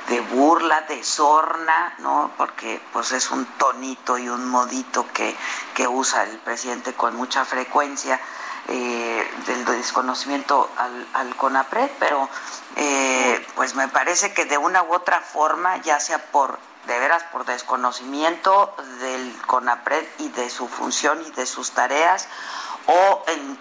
de 0.10 0.22
burla, 0.22 0.82
de 0.82 1.04
sorna, 1.04 1.96
¿no? 2.00 2.32
Porque 2.38 2.82
pues 2.94 3.12
es 3.12 3.32
un 3.32 3.46
tonito 3.58 4.18
y 4.18 4.30
un 4.30 4.48
modito 4.48 5.06
que, 5.14 5.36
que 5.74 5.88
usa 5.88 6.24
el 6.24 6.38
presidente 6.40 6.94
con 6.94 7.16
mucha 7.16 7.46
frecuencia 7.46 8.20
eh, 8.68 9.32
del 9.46 9.66
desconocimiento 9.66 10.70
al, 10.78 11.08
al 11.14 11.36
CONAPRED, 11.36 11.90
pero 12.00 12.30
eh, 12.76 13.46
pues 13.56 13.76
me 13.76 13.88
parece 13.88 14.34
que 14.34 14.46
de 14.46 14.58
una 14.58 14.84
u 14.84 14.94
otra 14.94 15.22
forma, 15.22 15.78
ya 15.78 16.00
sea 16.00 16.20
por 16.32 16.60
de 16.88 17.00
veras 17.00 17.24
por 17.32 17.46
desconocimiento 17.46 18.76
del 19.00 19.36
CONAPRED 19.48 20.06
y 20.20 20.30
de 20.30 20.50
su 20.50 20.68
función 20.68 21.20
y 21.26 21.32
de 21.32 21.46
sus 21.46 21.72
tareas, 21.72 22.28
o 22.86 23.24
en, 23.28 23.60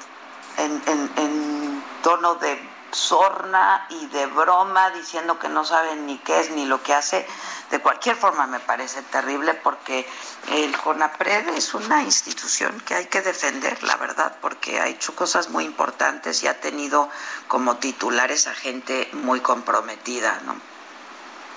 en, 0.58 0.82
en, 0.86 1.10
en 1.16 1.84
tono 2.02 2.34
de 2.34 2.73
sorna 2.94 3.86
y 3.90 4.06
de 4.06 4.26
broma 4.26 4.90
diciendo 4.90 5.38
que 5.38 5.48
no 5.48 5.64
saben 5.64 6.06
ni 6.06 6.18
qué 6.18 6.40
es 6.40 6.50
ni 6.50 6.64
lo 6.64 6.82
que 6.82 6.94
hace. 6.94 7.26
De 7.70 7.80
cualquier 7.80 8.16
forma 8.16 8.46
me 8.46 8.60
parece 8.60 9.02
terrible 9.02 9.54
porque 9.54 10.06
el 10.52 10.76
CONAPRED 10.76 11.48
es 11.50 11.74
una 11.74 12.02
institución 12.02 12.80
que 12.80 12.94
hay 12.94 13.06
que 13.06 13.20
defender, 13.20 13.82
la 13.82 13.96
verdad, 13.96 14.36
porque 14.40 14.80
ha 14.80 14.86
hecho 14.86 15.14
cosas 15.16 15.50
muy 15.50 15.64
importantes 15.64 16.42
y 16.42 16.46
ha 16.46 16.60
tenido 16.60 17.08
como 17.48 17.76
titulares 17.76 18.46
a 18.46 18.54
gente 18.54 19.08
muy 19.12 19.40
comprometida, 19.40 20.40
¿no? 20.44 20.54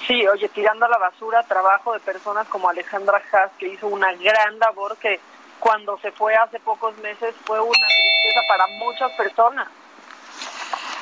Sí, 0.06 0.28
oye, 0.28 0.48
tirando 0.50 0.86
a 0.86 0.90
la 0.90 0.98
basura 0.98 1.44
trabajo 1.44 1.94
de 1.94 2.00
personas 2.00 2.48
como 2.48 2.70
Alejandra 2.70 3.22
Haas, 3.32 3.52
que 3.60 3.68
hizo 3.68 3.88
una 3.88 4.14
gran 4.14 4.58
labor 4.58 4.98
que 4.98 5.20
cuando 5.60 5.98
se 6.00 6.12
fue 6.12 6.36
hace 6.36 6.60
pocos 6.60 6.98
meses 7.00 7.36
fue 7.46 7.60
una 7.60 7.88
tristeza 7.88 8.42
para 8.48 8.68
muchas 8.80 9.12
personas. 9.14 9.68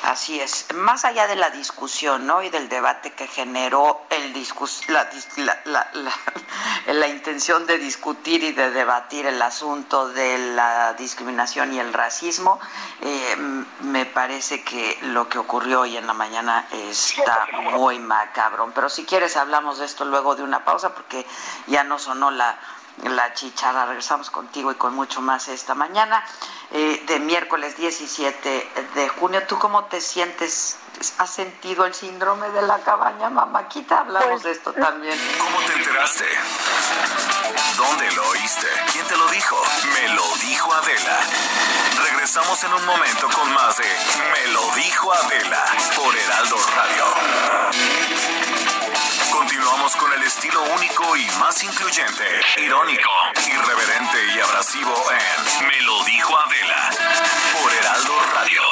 Así 0.04 0.40
es. 0.40 0.66
Más 0.74 1.04
allá 1.04 1.26
de 1.26 1.36
la 1.36 1.50
discusión 1.50 2.26
¿no? 2.26 2.42
y 2.42 2.50
del 2.50 2.68
debate 2.68 3.12
que 3.12 3.26
generó 3.26 4.02
el 4.10 4.32
discus 4.32 4.88
la, 4.88 5.08
la, 5.64 5.90
la, 6.86 7.08
intención 7.08 7.66
de 7.66 7.78
discutir 7.78 8.42
y 8.44 8.52
de 8.52 8.70
debatir 8.70 9.26
el 9.26 9.40
asunto 9.42 10.08
de 10.08 10.38
la 10.54 10.94
discriminación 10.94 11.72
y 11.74 11.80
el 11.80 11.92
racismo, 11.92 12.60
eh, 13.02 13.36
me 13.80 14.06
parece 14.06 14.62
que 14.62 14.98
lo 15.02 15.28
que 15.28 15.38
ocurrió 15.38 15.80
hoy 15.80 15.96
en 15.96 16.06
la 16.06 16.14
mañana 16.14 16.66
está 16.72 17.46
muy 17.72 17.98
macabrón. 17.98 18.72
Pero 18.72 18.88
si 18.88 19.04
quieres 19.04 19.36
hablamos 19.36 19.78
de 19.78 19.86
esto 19.86 20.04
luego 20.04 20.36
de 20.36 20.42
una 20.42 20.64
pausa 20.64 20.94
porque 20.94 21.26
ya 21.66 21.84
no 21.84 21.98
sonó 21.98 22.30
la 22.30 22.58
la 23.04 23.32
chichara. 23.34 23.86
Regresamos 23.86 24.30
contigo 24.30 24.72
y 24.72 24.74
con 24.74 24.94
mucho 24.94 25.20
más 25.20 25.48
esta 25.48 25.74
mañana 25.74 26.24
eh, 26.72 27.02
de 27.06 27.20
miércoles 27.20 27.76
17 27.76 28.68
de 28.94 29.08
junio. 29.08 29.42
¿Tú 29.46 29.58
cómo 29.58 29.84
te 29.84 30.00
sientes? 30.00 30.78
¿Has 31.18 31.30
sentido 31.30 31.84
el 31.84 31.94
síndrome 31.94 32.48
de 32.50 32.62
la 32.62 32.78
cabaña, 32.78 33.28
mamáquita? 33.28 34.00
Hablamos 34.00 34.28
pues, 34.30 34.42
de 34.44 34.50
esto 34.52 34.72
también. 34.72 35.18
¿Cómo 35.38 35.58
te 35.66 35.74
enteraste? 35.74 36.24
¿Dónde 37.76 38.10
lo 38.12 38.28
oíste? 38.28 38.66
¿Quién 38.92 39.06
te 39.06 39.16
lo 39.16 39.28
dijo? 39.28 39.56
Me 39.92 40.08
lo 40.14 40.36
dijo 40.36 40.72
Adela. 40.72 41.18
Regresamos 42.10 42.62
en 42.64 42.72
un 42.72 42.86
momento 42.86 43.28
con 43.30 43.52
más 43.52 43.76
de 43.76 43.84
Me 43.84 44.52
lo 44.52 44.70
dijo 44.74 45.12
Adela 45.12 45.64
por 45.96 46.16
Heraldo 46.16 46.56
Radio. 46.74 48.45
Continuamos 49.46 49.94
con 49.94 50.12
el 50.12 50.22
estilo 50.24 50.60
único 50.74 51.16
y 51.16 51.24
más 51.38 51.62
incluyente, 51.62 52.24
irónico, 52.56 53.10
irreverente 53.46 54.26
y 54.34 54.40
abrasivo 54.40 54.92
en 55.12 55.68
Me 55.68 55.80
lo 55.82 56.02
dijo 56.02 56.36
Adela 56.36 56.90
por 57.62 57.72
Heraldo 57.72 58.12
Radio. 58.34 58.62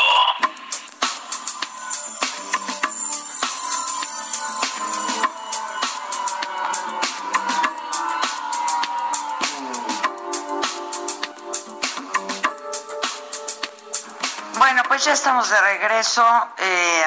Bueno, 14.58 14.82
pues 14.88 15.04
ya 15.04 15.12
estamos 15.12 15.48
de 15.50 15.60
regreso. 15.60 16.26
Eh, 16.58 17.04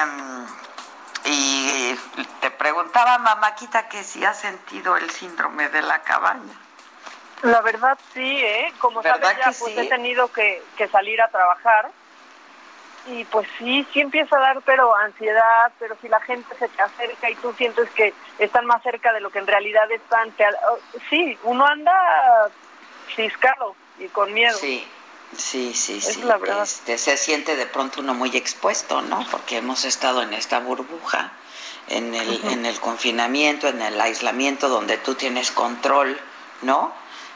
y 1.28 2.24
te 2.40 2.50
preguntaba, 2.50 3.18
mamáquita, 3.18 3.88
que 3.88 4.02
si 4.04 4.24
ha 4.24 4.34
sentido 4.34 4.96
el 4.96 5.10
síndrome 5.10 5.68
de 5.68 5.82
la 5.82 6.02
cabaña. 6.02 6.54
La 7.42 7.60
verdad 7.60 7.96
sí, 8.12 8.42
¿eh? 8.44 8.72
Como 8.78 9.02
sabes 9.02 9.36
ya, 9.38 9.52
pues 9.58 9.78
he 9.78 9.86
tenido 9.88 10.28
que, 10.32 10.62
que 10.76 10.88
salir 10.88 11.20
a 11.22 11.28
trabajar 11.28 11.90
y 13.06 13.24
pues 13.26 13.48
sí, 13.58 13.86
sí 13.92 14.00
empieza 14.00 14.36
a 14.36 14.40
dar, 14.40 14.60
pero 14.62 14.94
ansiedad, 14.96 15.72
pero 15.78 15.96
si 16.00 16.08
la 16.08 16.20
gente 16.20 16.54
se 16.58 16.68
te 16.68 16.82
acerca 16.82 17.30
y 17.30 17.36
tú 17.36 17.52
sientes 17.54 17.88
que 17.90 18.12
están 18.38 18.66
más 18.66 18.82
cerca 18.82 19.12
de 19.12 19.20
lo 19.20 19.30
que 19.30 19.38
en 19.38 19.46
realidad 19.46 19.90
están, 19.90 20.34
oh, 20.70 20.78
sí, 21.08 21.38
uno 21.44 21.64
anda 21.64 22.50
ciscado 23.14 23.74
y 23.98 24.08
con 24.08 24.32
miedo. 24.34 24.56
Sí, 24.58 24.86
sí, 25.36 25.72
sí, 25.74 26.00
sí. 26.00 26.22
La 26.22 26.38
verdad. 26.38 26.62
Este, 26.62 26.98
se 26.98 27.16
siente 27.16 27.56
de 27.56 27.66
pronto 27.66 28.00
uno 28.00 28.14
muy 28.14 28.36
expuesto, 28.36 29.02
¿no? 29.02 29.26
Porque 29.30 29.58
hemos 29.58 29.84
estado 29.84 30.22
en 30.22 30.32
esta 30.32 30.60
burbuja, 30.60 31.32
en 31.88 32.14
el, 32.14 32.44
en 32.46 32.66
el 32.66 32.78
confinamiento, 32.80 33.68
en 33.68 33.80
el 33.82 34.00
aislamiento, 34.00 34.68
donde 34.68 34.98
tú 34.98 35.14
tienes 35.14 35.50
control, 35.50 36.18
¿no? 36.62 36.92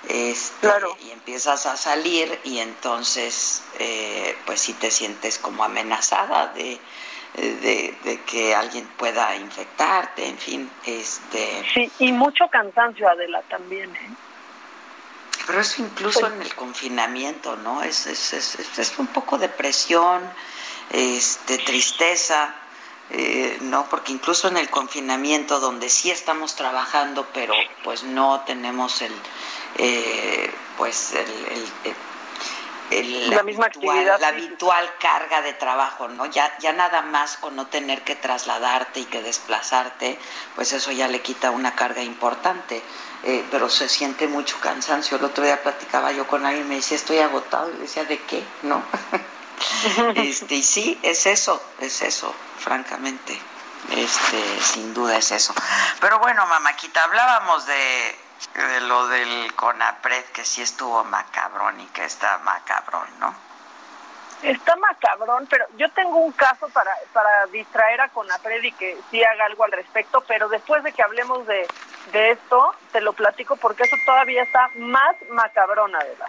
Este, 0.08 0.68
y 1.04 1.10
empiezas 1.12 1.66
a 1.66 1.76
salir 1.76 2.40
y 2.42 2.58
entonces 2.58 3.62
eh, 3.78 4.36
pues 4.46 4.60
sí 4.60 4.72
te 4.72 4.90
sientes 4.90 5.38
como 5.38 5.62
amenazada 5.62 6.48
de, 6.48 6.80
de, 7.34 8.20
que 8.26 8.52
alguien 8.52 8.84
pueda 8.96 9.36
infectarte, 9.36 10.26
en 10.26 10.38
fin. 10.38 10.70
este 10.84 11.64
Sí, 11.72 11.90
y 12.00 12.12
mucho 12.12 12.48
cansancio, 12.48 13.08
Adela, 13.08 13.42
también. 13.42 13.94
¿eh? 13.94 14.10
Pero 15.46 15.60
eso 15.60 15.82
incluso 15.82 16.20
pues 16.20 16.32
en 16.32 16.42
el 16.42 16.54
confinamiento, 16.54 17.56
¿no? 17.56 17.82
Es, 17.82 18.06
es, 18.06 18.32
es, 18.32 18.78
es 18.78 18.98
un 18.98 19.08
poco 19.08 19.38
depresión, 19.38 20.22
este, 20.90 21.58
tristeza. 21.58 22.54
Eh, 23.10 23.58
no, 23.62 23.86
porque 23.90 24.12
incluso 24.12 24.48
en 24.48 24.56
el 24.56 24.70
confinamiento 24.70 25.60
donde 25.60 25.90
sí 25.90 26.10
estamos 26.10 26.56
trabajando, 26.56 27.28
pero 27.34 27.52
pues 27.84 28.04
no 28.04 28.40
tenemos 28.46 29.02
el, 29.02 29.12
eh, 29.76 30.50
pues 30.78 31.12
el, 31.12 31.26
la, 33.30 33.42
misma 33.42 33.66
actividad 33.66 34.20
la 34.20 34.28
habitual 34.28 34.94
carga 34.98 35.42
de 35.42 35.52
trabajo, 35.52 36.08
¿no? 36.08 36.26
Ya, 36.26 36.56
ya 36.58 36.72
nada 36.72 37.02
más 37.02 37.36
con 37.36 37.56
no 37.56 37.66
tener 37.66 38.02
que 38.02 38.16
trasladarte 38.16 39.00
y 39.00 39.04
que 39.04 39.22
desplazarte, 39.22 40.18
pues 40.54 40.72
eso 40.72 40.92
ya 40.92 41.08
le 41.08 41.20
quita 41.20 41.50
una 41.50 41.74
carga 41.74 42.02
importante. 42.02 42.82
Eh, 43.24 43.46
pero 43.50 43.68
se 43.68 43.88
siente 43.88 44.26
mucho 44.26 44.58
cansancio. 44.60 45.16
El 45.16 45.24
otro 45.24 45.44
día 45.44 45.62
platicaba 45.62 46.12
yo 46.12 46.26
con 46.26 46.44
alguien 46.44 46.66
y 46.66 46.68
me 46.68 46.74
decía, 46.76 46.96
estoy 46.96 47.18
agotado. 47.18 47.70
Y 47.70 47.76
decía, 47.78 48.04
¿de 48.04 48.18
qué? 48.22 48.44
¿No? 48.62 48.82
este, 50.16 50.56
y 50.56 50.62
sí, 50.62 50.98
es 51.02 51.26
eso, 51.26 51.62
es 51.78 52.02
eso, 52.02 52.34
francamente. 52.58 53.38
Este, 53.90 54.60
sin 54.60 54.94
duda 54.94 55.16
es 55.16 55.30
eso. 55.30 55.54
Pero 56.00 56.18
bueno, 56.18 56.46
mamáquita, 56.46 57.04
hablábamos 57.04 57.66
de 57.66 58.16
de 58.54 58.80
lo 58.82 59.08
del 59.08 59.54
CONAPRED, 59.54 60.24
que 60.26 60.44
sí 60.44 60.62
estuvo 60.62 61.04
macabrón 61.04 61.80
y 61.80 61.86
que 61.86 62.04
está 62.04 62.38
macabrón, 62.38 63.08
¿no? 63.18 63.34
Está 64.42 64.74
macabrón, 64.76 65.46
pero 65.48 65.64
yo 65.76 65.88
tengo 65.92 66.18
un 66.18 66.32
caso 66.32 66.68
para, 66.70 66.90
para 67.12 67.46
distraer 67.46 68.00
a 68.00 68.08
CONAPRED 68.08 68.62
y 68.64 68.72
que 68.72 68.98
sí 69.10 69.22
haga 69.22 69.46
algo 69.46 69.64
al 69.64 69.72
respecto, 69.72 70.22
pero 70.26 70.48
después 70.48 70.82
de 70.82 70.92
que 70.92 71.02
hablemos 71.02 71.46
de, 71.46 71.66
de 72.12 72.32
esto, 72.32 72.74
te 72.92 73.00
lo 73.00 73.12
platico 73.12 73.56
porque 73.56 73.84
eso 73.84 73.96
todavía 74.04 74.42
está 74.42 74.70
más 74.76 75.16
macabrón, 75.30 75.94
Adela. 75.94 76.28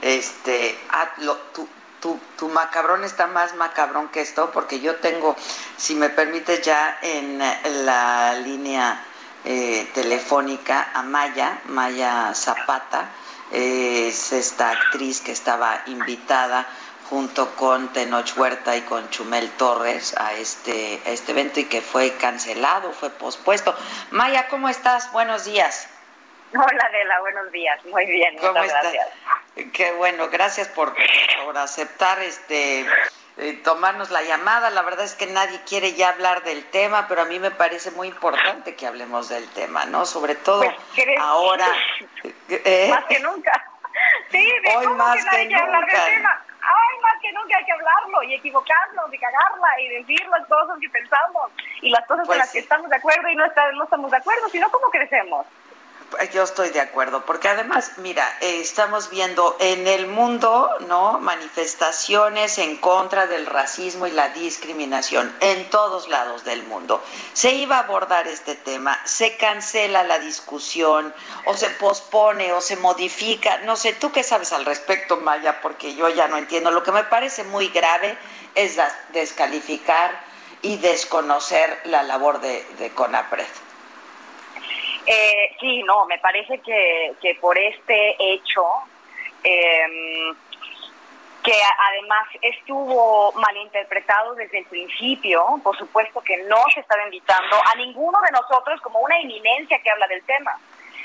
Este, 0.00 0.76
ah, 0.90 1.08
tu, 1.52 2.18
tu, 2.36 2.48
macabrón 2.48 3.04
está 3.04 3.28
más 3.28 3.54
macabrón 3.54 4.08
que 4.08 4.20
esto, 4.20 4.50
porque 4.50 4.80
yo 4.80 4.96
tengo, 4.96 5.36
si 5.76 5.94
me 5.94 6.10
permites, 6.10 6.62
ya 6.62 6.98
en 7.00 7.38
la 7.86 8.34
línea 8.34 9.04
eh, 9.44 9.88
telefónica 9.94 10.90
a 10.92 11.02
Maya, 11.02 11.60
Maya 11.66 12.34
Zapata, 12.34 13.08
es 13.52 14.32
esta 14.32 14.70
actriz 14.70 15.20
que 15.20 15.30
estaba 15.30 15.82
invitada 15.86 16.66
junto 17.12 17.54
con 17.56 17.92
Tenoch 17.92 18.38
Huerta 18.38 18.74
y 18.74 18.80
con 18.80 19.10
Chumel 19.10 19.50
Torres 19.58 20.16
a 20.16 20.32
este, 20.32 20.98
a 21.04 21.10
este 21.10 21.32
evento 21.32 21.60
y 21.60 21.66
que 21.66 21.82
fue 21.82 22.16
cancelado, 22.16 22.90
fue 22.92 23.10
pospuesto. 23.10 23.76
Maya, 24.12 24.48
¿cómo 24.48 24.70
estás? 24.70 25.12
Buenos 25.12 25.44
días. 25.44 25.90
Hola, 26.54 26.86
Adela, 26.86 27.20
buenos 27.20 27.52
días. 27.52 27.84
Muy 27.84 28.06
bien, 28.06 28.36
muchas 28.36 28.66
gracias. 28.66 29.08
Qué 29.74 29.92
bueno, 29.92 30.30
gracias 30.30 30.68
por, 30.68 30.94
por 31.44 31.58
aceptar 31.58 32.18
este 32.20 32.86
eh, 33.36 33.60
tomarnos 33.62 34.10
la 34.10 34.22
llamada. 34.22 34.70
La 34.70 34.80
verdad 34.80 35.04
es 35.04 35.14
que 35.14 35.26
nadie 35.26 35.60
quiere 35.68 35.92
ya 35.92 36.08
hablar 36.08 36.42
del 36.44 36.64
tema, 36.64 37.08
pero 37.08 37.20
a 37.20 37.24
mí 37.26 37.38
me 37.38 37.50
parece 37.50 37.90
muy 37.90 38.08
importante 38.08 38.74
que 38.74 38.86
hablemos 38.86 39.28
del 39.28 39.46
tema, 39.50 39.84
¿no? 39.84 40.06
Sobre 40.06 40.34
todo 40.34 40.62
pues, 40.62 41.08
ahora. 41.20 41.66
¿eh? 42.48 42.88
Más 42.90 43.04
que 43.04 43.20
nunca. 43.20 43.66
Sí, 44.30 44.38
de 44.42 44.76
Hoy 44.78 44.86
más 44.86 45.18
que, 45.18 45.24
nadie 45.24 45.46
quiere 45.48 45.62
hablar 45.62 45.86
del 45.86 46.14
tema. 46.16 46.42
Ay, 46.62 47.00
más 47.02 47.20
que 47.20 47.32
nunca 47.32 47.58
hay 47.58 47.64
que 47.64 47.72
hablarlo 47.72 48.22
y 48.22 48.34
equivocarnos 48.34 49.12
y 49.12 49.18
cagarla 49.18 49.80
y 49.80 49.88
decir 49.88 50.26
las 50.28 50.46
cosas 50.46 50.78
que 50.80 50.88
pensamos 50.88 51.50
y 51.80 51.90
las 51.90 52.06
cosas 52.06 52.26
con 52.26 52.38
las 52.38 52.52
que 52.52 52.60
estamos 52.60 52.88
de 52.88 52.96
acuerdo 52.96 53.28
y 53.28 53.34
no, 53.34 53.44
no 53.74 53.84
estamos 53.84 54.10
de 54.10 54.16
acuerdo, 54.16 54.48
sino 54.48 54.70
cómo 54.70 54.88
crecemos. 54.90 55.46
Yo 56.32 56.42
estoy 56.42 56.70
de 56.70 56.80
acuerdo, 56.80 57.24
porque 57.24 57.48
además, 57.48 57.92
mira, 57.98 58.26
eh, 58.40 58.60
estamos 58.60 59.10
viendo 59.10 59.56
en 59.60 59.86
el 59.86 60.06
mundo, 60.06 60.70
¿no? 60.88 61.18
Manifestaciones 61.18 62.58
en 62.58 62.76
contra 62.76 63.26
del 63.26 63.46
racismo 63.46 64.06
y 64.06 64.10
la 64.12 64.28
discriminación 64.30 65.34
en 65.40 65.68
todos 65.70 66.08
lados 66.08 66.44
del 66.44 66.62
mundo. 66.64 67.02
Se 67.32 67.52
iba 67.52 67.76
a 67.76 67.80
abordar 67.80 68.28
este 68.28 68.54
tema, 68.54 69.00
se 69.04 69.36
cancela 69.36 70.04
la 70.04 70.18
discusión, 70.18 71.14
o 71.46 71.54
se 71.54 71.70
pospone, 71.70 72.52
o 72.52 72.60
se 72.60 72.76
modifica. 72.76 73.58
No 73.58 73.76
sé, 73.76 73.92
¿tú 73.92 74.12
qué 74.12 74.22
sabes 74.22 74.52
al 74.52 74.64
respecto, 74.64 75.16
Maya? 75.16 75.60
Porque 75.60 75.94
yo 75.94 76.08
ya 76.08 76.28
no 76.28 76.36
entiendo. 76.36 76.70
Lo 76.70 76.82
que 76.82 76.92
me 76.92 77.04
parece 77.04 77.44
muy 77.44 77.68
grave 77.68 78.16
es 78.54 78.78
descalificar 79.12 80.32
y 80.62 80.76
desconocer 80.76 81.80
la 81.84 82.02
labor 82.02 82.40
de, 82.40 82.64
de 82.78 82.90
CONAPRED. 82.90 83.71
Eh, 85.06 85.56
sí, 85.60 85.82
no, 85.82 86.06
me 86.06 86.18
parece 86.18 86.58
que, 86.60 87.14
que 87.20 87.34
por 87.36 87.58
este 87.58 88.16
hecho, 88.18 88.64
em, 89.42 90.34
que 91.42 91.60
además 91.90 92.28
estuvo 92.40 93.32
malinterpretado 93.32 94.34
desde 94.34 94.58
el 94.58 94.66
principio, 94.66 95.44
por 95.64 95.76
supuesto 95.76 96.20
que 96.20 96.36
no 96.44 96.58
se 96.72 96.80
estaba 96.80 97.02
invitando 97.04 97.56
a 97.64 97.74
ninguno 97.76 98.18
de 98.24 98.30
nosotros 98.30 98.80
como 98.80 99.00
una 99.00 99.18
eminencia 99.18 99.80
que 99.82 99.90
habla 99.90 100.06
del 100.06 100.22
tema. 100.22 100.56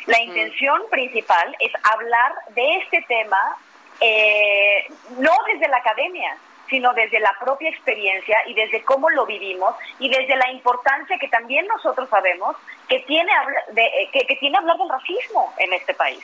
La 0.06 0.22
intención 0.22 0.84
principal 0.92 1.56
es 1.60 1.72
hablar 1.84 2.34
de 2.50 2.78
este 2.78 3.02
tema 3.08 3.58
eh, 4.00 4.86
no 5.18 5.32
desde 5.52 5.68
la 5.68 5.78
academia, 5.78 6.38
sino 6.70 6.94
desde 6.94 7.20
la 7.20 7.34
propia 7.40 7.70
experiencia 7.70 8.38
y 8.48 8.54
desde 8.54 8.84
cómo 8.84 9.10
lo 9.10 9.26
vivimos 9.26 9.76
y 10.00 10.10
desde 10.10 10.36
la 10.36 10.52
importancia 10.52 11.18
que 11.18 11.28
también 11.30 11.66
nosotros 11.68 12.10
sabemos 12.10 12.56
que 12.88 13.00
tiene, 13.02 13.32
de, 13.72 13.86
eh, 13.86 14.10
que, 14.12 14.36
tiene 14.36 14.58
hablar 14.58 14.78
del 14.78 14.90
racismo 14.90 15.54
en 15.58 15.74
este 15.74 15.94
país. 15.94 16.24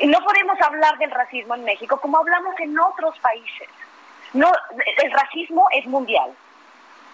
Y 0.00 0.06
no 0.06 0.18
podemos 0.20 0.60
hablar 0.60 0.98
del 0.98 1.10
racismo 1.10 1.54
en 1.54 1.64
México 1.64 1.98
como 2.00 2.18
hablamos 2.18 2.54
en 2.60 2.78
otros 2.78 3.18
países. 3.20 3.68
No, 4.34 4.52
el 5.02 5.10
racismo 5.10 5.66
es 5.72 5.86
mundial. 5.86 6.34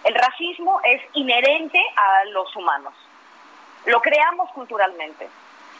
El 0.02 0.14
racismo 0.14 0.80
es 0.82 1.00
inherente 1.12 1.80
a 1.96 2.24
los 2.26 2.54
humanos. 2.56 2.92
Lo 3.86 4.00
creamos 4.00 4.50
culturalmente. 4.50 5.28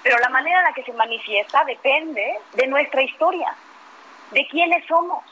Pero 0.02 0.18
la 0.18 0.28
manera 0.28 0.58
en 0.58 0.64
la 0.64 0.72
que 0.72 0.84
se 0.84 0.92
manifiesta 0.92 1.64
depende 1.64 2.38
de 2.52 2.66
nuestra 2.66 3.02
historia, 3.02 3.54
de 4.30 4.46
quiénes 4.48 4.86
somos. 4.86 5.24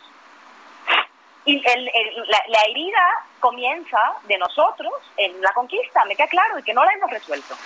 Y 1.45 1.57
el, 1.57 1.91
la, 2.29 2.63
herida 2.69 3.27
comienza 3.41 3.99
de 4.25 4.39
nosotros 4.39 4.93
en 5.17 5.41
la 5.41 5.53
conquista, 5.53 6.05
me 6.05 6.15
queda 6.15 6.29
claro, 6.29 6.59
y 6.59 6.63
que 6.63 6.73
no 6.73 6.85
la 6.85 6.93
hemos 6.93 7.11
resuelto. 7.11 7.57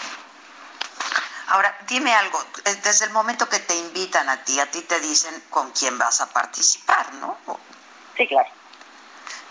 Ahora, 1.48 1.76
dime 1.86 2.12
algo, 2.12 2.40
eh, 2.64 2.74
desde 2.82 3.04
el 3.04 3.12
momento 3.12 3.48
que 3.48 3.58
te 3.60 3.74
invitan 3.74 4.28
a 4.28 4.42
ti, 4.42 4.58
a 4.58 4.70
ti 4.70 4.82
te 4.82 4.98
dicen 5.00 5.44
con 5.50 5.70
quién 5.72 5.98
vas 5.98 6.20
a 6.20 6.32
participar, 6.32 7.12
¿no? 7.14 7.36
Sí, 8.16 8.26
claro. 8.26 8.48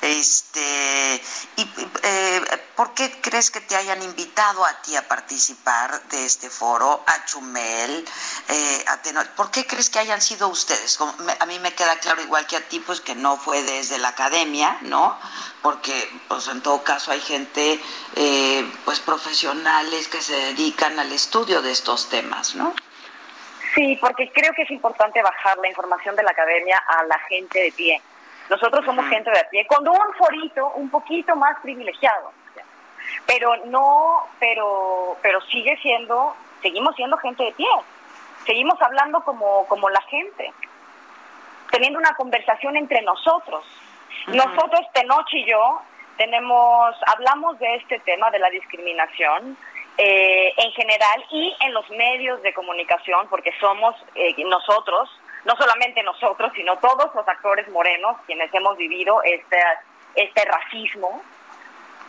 Este, 0.01 1.21
y, 1.57 1.61
eh, 2.03 2.41
¿Por 2.75 2.93
qué 2.93 3.09
crees 3.21 3.51
que 3.51 3.61
te 3.61 3.75
hayan 3.75 4.03
invitado 4.03 4.65
a 4.65 4.81
ti 4.81 4.95
a 4.97 5.07
participar 5.07 6.01
de 6.09 6.25
este 6.25 6.49
foro, 6.49 7.03
a 7.07 7.25
Chumel, 7.25 8.05
eh, 8.49 8.85
a 8.87 9.01
Tenor? 9.01 9.27
¿Por 9.29 9.49
qué 9.49 9.65
crees 9.65 9.89
que 9.89 9.99
hayan 9.99 10.21
sido 10.21 10.49
ustedes? 10.49 10.99
a 11.39 11.45
mí 11.45 11.59
me 11.59 11.73
queda 11.73 11.97
claro, 11.99 12.21
igual 12.21 12.45
que 12.47 12.57
a 12.57 12.61
ti, 12.61 12.81
pues 12.81 12.99
que 12.99 13.15
no 13.15 13.37
fue 13.37 13.63
desde 13.63 13.97
la 13.97 14.09
academia, 14.09 14.77
¿no? 14.81 15.17
Porque, 15.61 16.09
pues 16.27 16.49
en 16.49 16.61
todo 16.61 16.83
caso 16.83 17.11
hay 17.11 17.21
gente, 17.21 17.79
eh, 18.15 18.69
pues 18.83 18.99
profesionales 18.99 20.09
que 20.09 20.21
se 20.21 20.35
dedican 20.35 20.99
al 20.99 21.11
estudio 21.13 21.61
de 21.61 21.71
estos 21.71 22.09
temas, 22.09 22.55
¿no? 22.55 22.73
Sí, 23.73 23.97
porque 24.01 24.31
creo 24.33 24.53
que 24.53 24.63
es 24.63 24.71
importante 24.71 25.21
bajar 25.21 25.57
la 25.59 25.69
información 25.69 26.15
de 26.15 26.23
la 26.23 26.31
academia 26.31 26.77
a 26.77 27.03
la 27.05 27.19
gente 27.29 27.59
de 27.59 27.71
pie 27.71 28.01
Nosotros 28.49 28.85
somos 28.85 29.05
gente 29.07 29.31
de 29.31 29.39
a 29.39 29.49
pie, 29.49 29.65
con 29.67 29.87
un 29.87 30.13
forito 30.17 30.71
un 30.75 30.89
poquito 30.89 31.35
más 31.35 31.59
privilegiado. 31.61 32.31
Pero 33.25 33.55
no, 33.65 34.27
pero, 34.39 35.17
pero 35.21 35.41
sigue 35.41 35.77
siendo, 35.77 36.35
seguimos 36.61 36.95
siendo 36.95 37.17
gente 37.17 37.43
de 37.43 37.51
pie. 37.53 37.67
Seguimos 38.45 38.79
hablando 38.81 39.23
como, 39.23 39.65
como 39.67 39.89
la 39.89 40.01
gente, 40.03 40.53
teniendo 41.71 41.99
una 41.99 42.15
conversación 42.15 42.77
entre 42.77 43.01
nosotros. 43.01 43.65
Nosotros, 44.27 44.81
Tenoch 44.93 45.31
y 45.33 45.45
yo, 45.45 45.81
tenemos, 46.17 46.95
hablamos 47.07 47.57
de 47.59 47.75
este 47.75 47.99
tema 47.99 48.29
de 48.31 48.39
la 48.39 48.49
discriminación 48.49 49.57
eh, 49.97 50.53
en 50.57 50.71
general 50.71 51.25
y 51.31 51.55
en 51.61 51.73
los 51.73 51.89
medios 51.91 52.41
de 52.41 52.53
comunicación, 52.53 53.27
porque 53.29 53.51
somos 53.59 53.95
eh, 54.15 54.35
nosotros, 54.45 55.09
no 55.45 55.55
solamente 55.55 56.03
nosotros, 56.03 56.51
sino 56.55 56.77
todos 56.77 57.13
los 57.15 57.27
actores 57.27 57.67
morenos 57.69 58.17
quienes 58.25 58.53
hemos 58.53 58.77
vivido 58.77 59.21
este, 59.23 59.57
este 60.15 60.45
racismo 60.45 61.21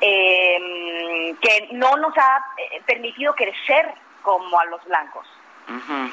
eh, 0.01 1.34
que 1.41 1.68
no 1.72 1.97
nos 1.97 2.16
ha 2.18 2.45
permitido 2.87 3.34
crecer 3.34 3.95
como 4.22 4.59
a 4.59 4.64
los 4.66 4.84
blancos. 4.84 5.26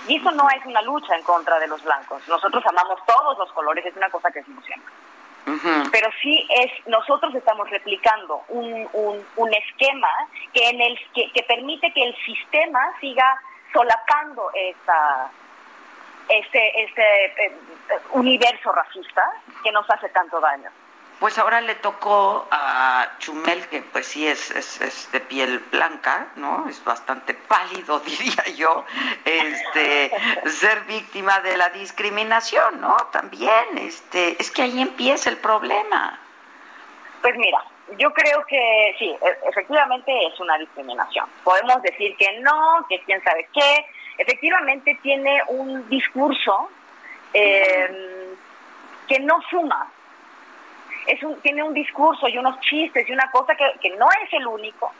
Y 0.07 0.17
eso 0.17 0.31
no 0.31 0.49
es 0.49 0.65
una 0.65 0.81
lucha 0.81 1.15
en 1.15 1.23
contra 1.23 1.59
de 1.59 1.67
los 1.67 1.83
blancos. 1.83 2.27
Nosotros 2.27 2.63
amamos 2.65 2.99
todos 3.05 3.37
los 3.37 3.51
colores, 3.53 3.85
es 3.85 3.95
una 3.95 4.09
cosa 4.09 4.31
que 4.31 4.39
decimos 4.39 4.65
siempre. 4.65 4.91
Pero 5.91 6.09
sí 6.21 6.47
es, 6.49 6.71
nosotros 6.87 7.35
estamos 7.35 7.69
replicando 7.69 8.43
un, 8.47 8.89
un, 8.93 9.53
esquema 9.53 10.09
que, 10.53 10.69
en 10.69 10.81
el, 10.81 10.97
que, 11.13 11.31
que, 11.31 11.43
permite 11.43 11.91
que 11.93 12.03
el 12.03 12.15
sistema 12.25 12.79
siga 12.99 13.39
solapando 13.73 14.49
esa, 14.55 15.29
ese, 16.29 16.71
ese 16.81 17.25
eh, 17.25 17.51
universo 18.11 18.71
racista 18.71 19.23
que 19.63 19.71
nos 19.71 19.89
hace 19.89 20.09
tanto 20.09 20.39
daño. 20.39 20.69
Pues 21.19 21.37
ahora 21.37 21.61
le 21.61 21.75
tocó 21.75 22.47
a 22.51 23.07
Chumel, 23.19 23.65
que 23.69 23.81
pues 23.81 24.07
sí 24.07 24.27
es, 24.27 24.51
es, 24.51 25.09
de 25.11 25.21
piel 25.21 25.59
blanca, 25.71 26.27
¿no? 26.35 26.67
Es 26.67 26.83
bastante 26.83 27.33
pálido, 27.33 27.99
diría 28.05 28.43
yo, 28.55 28.83
este, 29.23 30.11
ser 30.49 30.81
víctima 30.81 31.39
de 31.39 31.55
la 31.55 31.69
discriminación, 31.69 32.81
¿no? 32.81 32.97
También, 33.11 33.77
este, 33.77 34.41
es 34.41 34.51
que 34.51 34.63
ahí 34.63 34.81
empieza 34.81 35.29
el 35.29 35.37
problema. 35.37 36.19
Pues 37.21 37.37
mira, 37.37 37.63
yo 37.97 38.11
creo 38.11 38.45
que 38.45 38.95
sí, 38.99 39.15
e, 39.21 39.49
efectivamente 39.49 40.11
es 40.27 40.37
una 40.39 40.57
discriminación. 40.57 41.25
Podemos 41.43 41.81
decir 41.83 42.17
que 42.17 42.39
no, 42.39 42.85
que 42.89 42.99
quién 43.03 43.23
sabe 43.23 43.47
qué. 43.53 43.85
Efectivamente 44.17 44.99
tiene 45.01 45.41
un 45.47 45.89
discurso 45.89 46.69
eh, 47.33 48.35
que 49.07 49.19
no 49.19 49.41
suma 49.49 49.91
es 51.07 51.21
un, 51.23 51.39
tiene 51.41 51.63
un 51.63 51.73
discurso 51.73 52.27
y 52.27 52.37
unos 52.37 52.59
chistes 52.61 53.07
y 53.07 53.11
una 53.11 53.29
cosa 53.31 53.55
que, 53.55 53.65
que 53.81 53.89
no 53.97 54.07
es 54.23 54.33
el 54.33 54.47
único 54.47 54.91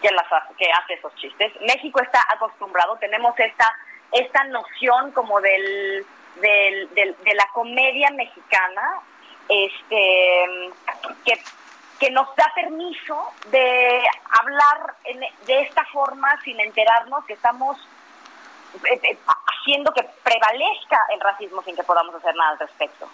que, 0.00 0.10
las, 0.10 0.26
que 0.56 0.70
hace 0.70 0.94
esos 0.94 1.14
chistes. 1.16 1.52
México 1.62 2.00
está 2.00 2.24
acostumbrado, 2.30 2.96
tenemos 2.96 3.38
esta, 3.38 3.66
esta 4.12 4.44
noción 4.44 5.12
como 5.12 5.40
del, 5.40 6.06
del, 6.40 6.88
de 6.94 7.34
la 7.34 7.46
comedia 7.52 8.10
mexicana 8.10 9.00
este, 9.48 10.70
que, 11.24 11.40
que 11.98 12.10
nos 12.10 12.34
da 12.36 12.50
permiso 12.54 13.32
de 13.50 14.02
hablar 14.40 14.94
de 15.46 15.62
esta 15.62 15.84
forma 15.86 16.40
sin 16.42 16.60
enterarnos 16.60 17.24
que 17.24 17.32
estamos 17.34 17.76
haciendo 19.46 19.92
que 19.92 20.02
prevalezca 20.22 20.98
el 21.12 21.20
racismo 21.20 21.62
sin 21.62 21.76
que 21.76 21.82
podamos 21.82 22.14
hacer 22.14 22.34
nada 22.34 22.50
al 22.50 22.58
respecto. 22.58 23.08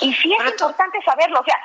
Y 0.00 0.14
sí 0.14 0.32
es 0.32 0.50
importante 0.50 1.00
saberlo, 1.02 1.40
o 1.40 1.44
sea, 1.44 1.56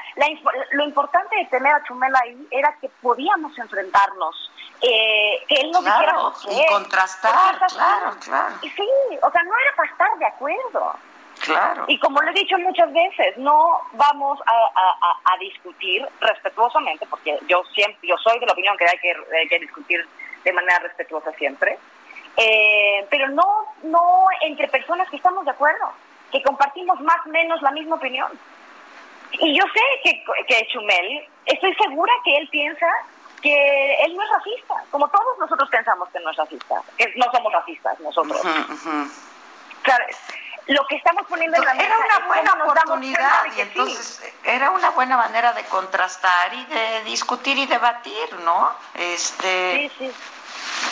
lo 0.72 0.84
importante 0.84 1.36
de 1.36 1.46
tener 1.46 1.74
a 1.74 1.84
Chumel 1.84 2.14
ahí 2.16 2.48
era 2.50 2.76
que 2.82 2.90
podíamos 3.02 3.58
enfrentarnos, 3.58 4.52
eh, 4.82 5.44
que 5.48 5.56
él 5.56 5.72
no 5.72 5.82
dijera 5.82 6.16
y 6.50 6.66
contrastar, 6.68 7.60
claro, 7.68 8.16
claro. 8.20 8.56
Y 8.62 8.70
sí, 8.70 8.90
o 9.22 9.32
sea, 9.32 9.44
no 9.44 9.52
era 9.60 9.76
para 9.76 9.92
estar 9.92 10.18
de 10.18 10.26
acuerdo. 10.26 10.96
Claro. 11.42 11.86
Y 11.88 12.00
como 12.00 12.22
lo 12.22 12.32
he 12.32 12.34
dicho 12.34 12.58
muchas 12.60 12.92
veces, 12.94 13.38
no 13.38 13.82
vamos 13.94 14.40
a, 14.46 15.38
discutir 15.40 16.08
respetuosamente, 16.22 17.06
porque 17.08 17.38
yo 17.50 17.64
siempre, 17.74 18.08
yo 18.08 18.16
soy 18.18 18.40
de 18.40 18.46
la 18.46 18.54
opinión 18.54 18.78
que 18.78 18.86
hay 18.86 18.98
que, 19.00 19.14
hay 19.36 19.48
que 19.50 19.60
discutir 19.60 20.08
de 20.44 20.54
manera 20.54 20.80
respetuosa 20.80 21.32
siempre, 21.34 21.78
eh, 22.38 23.06
pero 23.10 23.30
no, 23.30 23.76
no 23.84 24.26
entre 24.42 24.68
personas 24.68 25.10
que 25.10 25.18
estamos 25.18 25.46
de 25.46 25.52
acuerdo 25.52 25.92
que 26.32 26.42
compartimos 26.42 27.00
más 27.02 27.26
o 27.26 27.30
menos 27.30 27.62
la 27.62 27.72
misma 27.72 27.96
opinión. 27.96 28.32
Y 29.34 29.58
yo 29.58 29.64
sé 29.74 29.82
que, 30.04 30.24
que 30.48 30.68
Chumel, 30.68 31.28
estoy 31.46 31.74
segura 31.76 32.12
que 32.24 32.38
él 32.38 32.50
piensa 32.50 32.88
que 33.42 33.96
él 34.06 34.16
no 34.16 34.24
es 34.24 34.30
racista, 34.30 34.76
como 34.90 35.08
todos 35.10 35.38
nosotros 35.38 35.70
pensamos 35.70 36.08
que 36.10 36.20
no 36.22 36.32
es 36.32 36.38
racista, 36.38 36.82
que 36.98 37.14
no 37.18 37.26
somos 37.32 37.52
racistas 37.52 38.00
nosotros. 38.00 38.42
Claro, 39.82 40.06
lo 40.68 40.88
que 40.88 40.96
estamos 40.96 41.28
poniendo 41.28 41.58
en 41.58 41.66
la 41.66 41.74
mesa 41.74 41.86
era 41.88 41.98
una 41.98 42.28
buena 42.28 42.54
oportunidad 42.54 43.46
y 43.58 43.62
entonces 43.62 44.34
era 44.46 44.72
una 44.72 44.92
buena 44.92 45.18
manera 45.18 45.52
de 45.54 45.64
contrastar 45.66 46.54
y 46.54 46.66
de 46.66 47.04
discutir 47.04 47.58
y 47.58 47.66
debatir, 47.66 48.34
¿no? 48.46 48.72
Este, 48.96 49.92
sí, 49.98 50.08
sí. 50.08 50.12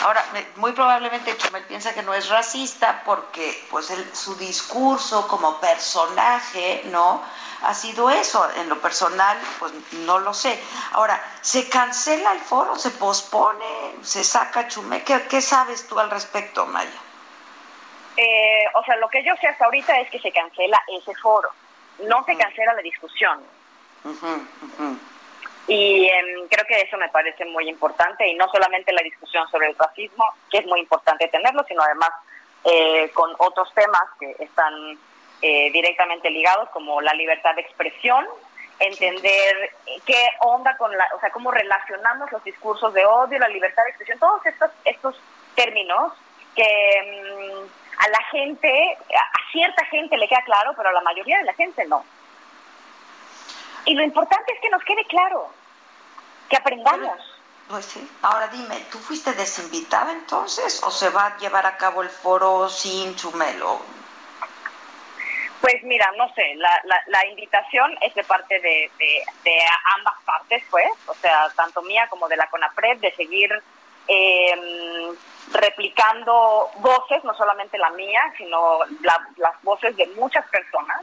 Ahora, 0.02 0.24
muy 0.56 0.72
probablemente 0.72 1.36
Chumel 1.36 1.64
piensa 1.64 1.94
que 1.94 2.02
no 2.02 2.12
es 2.12 2.28
racista 2.28 3.02
porque 3.04 3.66
pues 3.70 3.92
su 4.12 4.34
discurso 4.36 5.28
como 5.28 5.60
personaje, 5.60 6.82
¿no? 6.86 7.22
Ha 7.62 7.74
sido 7.74 8.10
eso. 8.10 8.48
En 8.56 8.68
lo 8.68 8.80
personal, 8.80 9.38
pues 9.60 9.72
no 9.92 10.18
lo 10.18 10.34
sé. 10.34 10.60
Ahora, 10.92 11.22
¿se 11.40 11.68
cancela 11.68 12.32
el 12.32 12.40
foro? 12.40 12.76
¿Se 12.76 12.90
pospone? 12.90 13.94
¿Se 14.02 14.24
saca 14.24 14.66
Chumel? 14.66 15.04
¿Qué, 15.04 15.40
sabes 15.40 15.86
tú 15.86 15.98
al 15.98 16.10
respecto, 16.10 16.66
Maya? 16.66 16.90
Eh, 18.16 18.64
o 18.74 18.84
sea, 18.84 18.96
lo 18.96 19.08
que 19.08 19.24
yo 19.24 19.34
sé 19.40 19.46
hasta 19.46 19.64
ahorita 19.66 20.00
es 20.00 20.10
que 20.10 20.18
se 20.18 20.32
cancela 20.32 20.82
ese 20.88 21.14
foro. 21.14 21.50
No 22.08 22.24
se 22.24 22.36
cancela 22.36 22.74
la 22.74 22.82
discusión. 22.82 23.40
Y 25.68 26.08
em, 26.08 26.48
creo 26.48 26.66
que 26.66 26.80
eso 26.80 26.96
me 26.96 27.08
parece 27.08 27.44
muy 27.44 27.68
importante 27.68 28.26
y 28.26 28.34
no 28.34 28.48
solamente 28.48 28.92
la 28.92 29.02
discusión 29.02 29.48
sobre 29.48 29.68
el 29.68 29.76
racismo, 29.76 30.24
que 30.50 30.58
es 30.58 30.66
muy 30.66 30.80
importante 30.80 31.28
tenerlo, 31.28 31.64
sino 31.68 31.82
además 31.82 32.10
eh, 32.64 33.10
con 33.14 33.30
otros 33.38 33.72
temas 33.74 34.02
que 34.18 34.36
están 34.40 34.98
eh, 35.40 35.70
directamente 35.72 36.30
ligados, 36.30 36.68
como 36.70 37.00
la 37.00 37.14
libertad 37.14 37.54
de 37.54 37.62
expresión, 37.62 38.26
entender 38.78 39.70
qué 40.04 40.28
onda 40.40 40.76
con 40.76 40.96
la, 40.96 41.06
o 41.16 41.20
sea, 41.20 41.30
cómo 41.30 41.50
relacionamos 41.52 42.30
los 42.32 42.42
discursos 42.42 42.92
de 42.94 43.04
odio, 43.04 43.38
la 43.38 43.48
libertad 43.48 43.84
de 43.84 43.90
expresión, 43.90 44.18
todos 44.18 44.44
estos, 44.44 44.70
estos 44.84 45.20
términos 45.54 46.12
que 46.56 46.62
em, 46.62 47.68
a 47.98 48.08
la 48.08 48.22
gente, 48.30 48.98
a 49.14 49.52
cierta 49.52 49.84
gente 49.86 50.16
le 50.16 50.28
queda 50.28 50.42
claro, 50.44 50.72
pero 50.76 50.88
a 50.88 50.92
la 50.92 51.00
mayoría 51.02 51.38
de 51.38 51.44
la 51.44 51.54
gente 51.54 51.84
no. 51.86 52.04
Y 53.84 53.94
lo 53.94 54.02
importante 54.02 54.52
es 54.52 54.60
que 54.60 54.70
nos 54.70 54.82
quede 54.84 55.04
claro, 55.06 55.48
que 56.48 56.56
aprendamos. 56.56 57.18
Pues 57.68 57.86
sí. 57.86 58.10
Ahora 58.22 58.48
dime, 58.48 58.76
¿tú 58.90 58.98
fuiste 58.98 59.32
desinvitada 59.32 60.12
entonces 60.12 60.82
o 60.84 60.90
se 60.90 61.08
va 61.08 61.26
a 61.26 61.36
llevar 61.38 61.66
a 61.66 61.76
cabo 61.76 62.02
el 62.02 62.10
foro 62.10 62.68
sin 62.68 63.16
Chumelo? 63.16 63.80
Pues 65.60 65.82
mira, 65.84 66.10
no 66.18 66.28
sé, 66.34 66.54
la, 66.56 66.82
la, 67.06 67.26
invitación 67.26 67.96
es 68.00 68.12
de 68.16 68.24
parte 68.24 68.58
de, 68.58 68.90
de, 68.98 69.64
ambas 69.96 70.14
partes, 70.24 70.64
pues, 70.68 70.90
o 71.06 71.14
sea, 71.14 71.48
tanto 71.54 71.82
mía 71.82 72.08
como 72.10 72.28
de 72.28 72.36
la 72.36 72.48
CONAPRED, 72.48 72.98
de 72.98 73.14
seguir 73.14 73.62
eh, 74.08 75.12
replicando 75.52 76.68
voces, 76.78 77.22
no 77.22 77.32
solamente 77.34 77.78
la 77.78 77.90
mía, 77.90 78.20
sino 78.36 78.80
las 79.02 79.62
voces 79.62 79.96
de 79.96 80.08
muchas 80.08 80.44
personas 80.48 81.02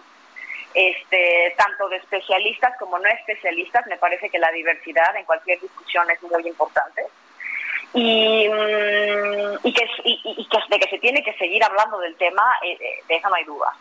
este, 0.73 1.53
tanto 1.57 1.89
de 1.89 1.97
especialistas 1.97 2.77
como 2.77 2.99
no 2.99 3.09
especialistas. 3.09 3.85
Me 3.87 3.97
parece 3.97 4.29
que 4.29 4.39
la 4.39 4.51
diversidad 4.51 5.15
en 5.15 5.25
cualquier 5.25 5.59
discusión 5.59 6.09
es 6.09 6.21
muy 6.23 6.47
importante. 6.47 7.05
Y, 7.93 8.47
mm, 8.47 9.59
y, 9.63 9.73
que, 9.73 9.89
y, 10.03 10.47
que, 10.47 10.57
de 10.69 10.79
que 10.79 10.89
se 10.89 10.99
tiene 10.99 11.23
que 11.23 11.33
seguir 11.33 11.63
hablando 11.63 11.99
del 11.99 12.15
tema, 12.17 12.43
eh, 12.63 12.77
eh, 12.79 13.03
de 13.07 13.15
eso 13.15 13.29
no 13.29 13.35
hay 13.35 13.45
duda. 13.45 13.73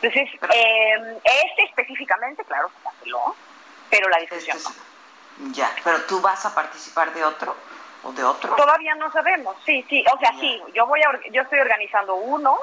Entonces, 0.00 0.28
eh, 0.54 1.18
este 1.24 1.64
específicamente, 1.64 2.44
claro, 2.44 2.70
se 2.76 2.82
canceló, 2.84 3.34
pero 3.90 4.08
la 4.08 4.18
discusión 4.18 4.56
no. 4.62 5.52
Ya, 5.52 5.70
pero 5.82 6.02
tú 6.02 6.20
vas 6.20 6.44
a 6.46 6.54
participar 6.54 7.12
de 7.14 7.24
otro 7.24 7.56
o 8.04 8.12
de 8.12 8.22
otro. 8.22 8.54
Todavía 8.54 8.94
no 8.94 9.10
sabemos, 9.10 9.56
sí, 9.66 9.84
sí, 9.88 10.04
o 10.12 10.18
sea, 10.18 10.32
sí, 10.38 10.60
yo 10.72 10.86
voy 10.86 11.00
a, 11.02 11.10
yo 11.30 11.42
estoy 11.42 11.58
organizando 11.58 12.14
uno 12.14 12.58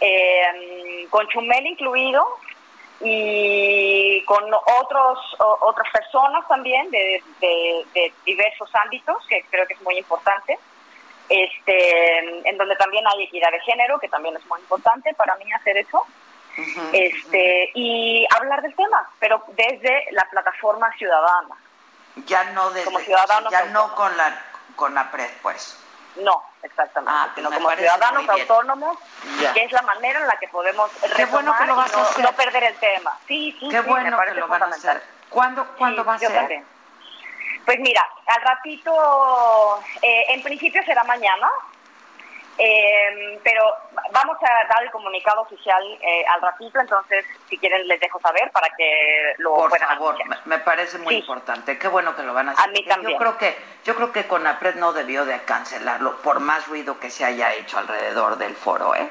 eh, 0.00 1.06
con 1.10 1.26
Chumel 1.28 1.66
incluido 1.66 2.26
y 3.00 4.24
con 4.24 4.42
otros 4.52 5.18
otras 5.38 5.88
personas 5.92 6.46
también 6.48 6.90
de, 6.90 7.22
de, 7.40 8.12
diversos 8.24 8.68
ámbitos 8.74 9.16
que 9.28 9.44
creo 9.50 9.66
que 9.66 9.74
es 9.74 9.82
muy 9.82 9.96
importante 9.96 10.58
este 11.28 12.48
en 12.48 12.58
donde 12.58 12.74
también 12.74 13.04
hay 13.06 13.24
equidad 13.24 13.52
de 13.52 13.60
género 13.60 14.00
que 14.00 14.08
también 14.08 14.36
es 14.36 14.44
muy 14.46 14.60
importante 14.60 15.14
para 15.14 15.36
mí 15.36 15.44
hacer 15.52 15.76
eso 15.76 16.04
este 16.92 17.70
y 17.74 18.26
hablar 18.36 18.62
del 18.62 18.74
tema, 18.74 19.08
pero 19.18 19.44
desde 19.48 20.06
la 20.12 20.28
plataforma 20.30 20.90
ciudadana. 20.96 21.56
Ya 22.26 22.44
no 22.52 22.70
desde, 22.70 22.84
como 22.84 23.00
ya 23.00 23.64
no 23.66 23.94
con 23.94 24.16
la 24.16 24.42
con 24.74 24.94
la 24.94 25.10
PRED, 25.10 25.30
pues. 25.42 25.78
No, 26.18 26.42
exactamente, 26.62 27.12
Ah, 27.14 27.28
sino 27.34 27.50
como 27.50 27.70
ciudadanos 27.70 28.28
autónomos, 28.28 28.98
Ya. 29.40 29.52
que 29.52 29.64
es 29.64 29.72
la 29.72 29.82
manera 29.82 30.20
en 30.20 30.26
la 30.26 30.36
que 30.38 30.48
podemos 30.48 30.90
Qué 31.16 31.24
bueno 31.26 31.54
que 31.56 31.64
lo 31.66 31.76
vas 31.76 31.92
no, 31.92 31.98
a 31.98 32.02
hacer. 32.02 32.24
no 32.24 32.32
perder 32.32 32.64
el 32.64 32.74
tema. 32.76 33.16
Sí, 33.28 33.56
sí, 33.60 33.68
Qué 33.68 33.78
sí, 33.82 33.88
bueno 33.88 34.16
me 34.18 34.24
que 34.26 34.34
lo 34.34 34.48
van 34.48 34.62
a 34.64 34.66
hacer. 34.66 35.02
¿Cuándo, 35.30 35.64
¿cuándo 35.76 36.02
Sí, 36.02 36.08
va 36.08 36.14
a 36.14 36.18
yo 36.18 36.28
ser? 36.28 36.36
también. 36.38 36.66
Pues 37.64 37.78
mira, 37.80 38.04
al 38.26 38.42
ratito, 38.42 39.80
eh, 40.02 40.24
en 40.28 40.42
principio 40.42 40.82
será 40.84 41.04
mañana, 41.04 41.48
eh, 42.58 43.38
pero 43.44 43.62
vamos 44.12 44.36
a 44.42 44.66
dar 44.68 44.82
el 44.82 44.90
comunicado 44.90 45.42
oficial 45.42 45.82
eh, 46.02 46.24
al 46.26 46.40
ratito, 46.42 46.80
entonces 46.80 47.24
si 47.48 47.56
quieren 47.58 47.86
les 47.86 48.00
dejo 48.00 48.20
saber 48.20 48.50
para 48.50 48.68
que 48.76 49.34
lo 49.38 49.54
Por 49.54 49.70
puedan 49.70 49.88
favor, 49.88 50.14
anunciar. 50.20 50.46
me, 50.46 50.58
parece 50.58 50.98
muy 50.98 51.14
Sí. 51.14 51.20
importante. 51.20 51.78
Qué 51.78 51.88
bueno 51.88 52.14
que 52.16 52.22
lo 52.24 52.34
van 52.34 52.48
a 52.48 52.52
hacer. 52.52 52.64
A 52.68 52.72
mí 52.72 52.84
también. 52.84 53.12
Yo 53.12 53.18
creo 53.18 53.38
que 53.38 53.56
yo 53.84 53.94
creo 53.94 54.12
que 54.12 54.26
Conapred 54.26 54.74
no 54.74 54.92
debió 54.92 55.24
de 55.24 55.40
cancelarlo 55.44 56.16
por 56.22 56.40
más 56.40 56.66
ruido 56.68 56.98
que 56.98 57.10
se 57.10 57.24
haya 57.24 57.54
hecho 57.54 57.78
alrededor 57.78 58.36
del 58.38 58.54
foro, 58.56 58.94
¿eh? 58.94 59.08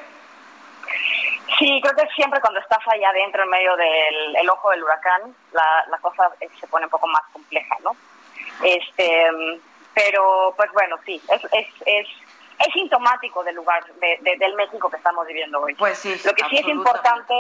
Sí, 1.58 1.80
creo 1.82 1.95
que 1.95 2.08
siempre 2.14 2.39
cuando 2.41 2.60
estás 2.60 2.80
allá 2.88 3.10
adentro, 3.10 3.43
en 3.43 3.50
medio 3.50 3.76
del 3.78 4.36
el 4.36 4.50
ojo 4.50 4.70
del 4.72 4.84
huracán, 4.84 5.34
la, 5.54 5.86
la 5.89 5.98
cosa 6.00 6.30
eh, 6.41 6.50
se 6.60 6.68
pone 6.68 6.86
un 6.86 6.91
poco 6.91 7.08
más 7.08 7.24
compleja, 7.32 7.76
¿no? 7.84 7.95
Este, 8.64 9.30
pero, 9.93 10.54
pues 10.58 10.72
bueno, 10.74 10.98
sí, 11.06 11.22
es, 11.30 11.41
es, 11.54 11.68
es, 11.86 12.08
es 12.60 12.74
sintomático 12.74 13.43
del 13.43 13.55
lugar, 13.55 13.86
de- 13.95 14.18
de- 14.22 14.38
del 14.38 14.53
México 14.55 14.89
que 14.89 14.97
estamos 14.97 15.26
viviendo 15.28 15.62
hoy. 15.62 15.76
Pues 15.76 15.97
sí, 15.99 16.10
Lo 16.26 16.34
que 16.34 16.43
sí 16.49 16.58
es 16.58 16.68
importante, 16.68 17.34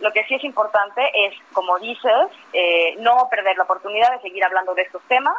lo 0.00 0.12
que 0.12 0.24
sí 0.24 0.34
es 0.34 0.44
importante 0.44 1.02
es, 1.26 1.34
como 1.52 1.78
dices, 1.78 2.28
eh, 2.52 2.96
no 2.98 3.28
perder 3.30 3.56
la 3.56 3.64
oportunidad 3.64 4.10
de 4.12 4.20
seguir 4.20 4.44
hablando 4.44 4.74
de 4.74 4.82
estos 4.82 5.02
temas. 5.08 5.36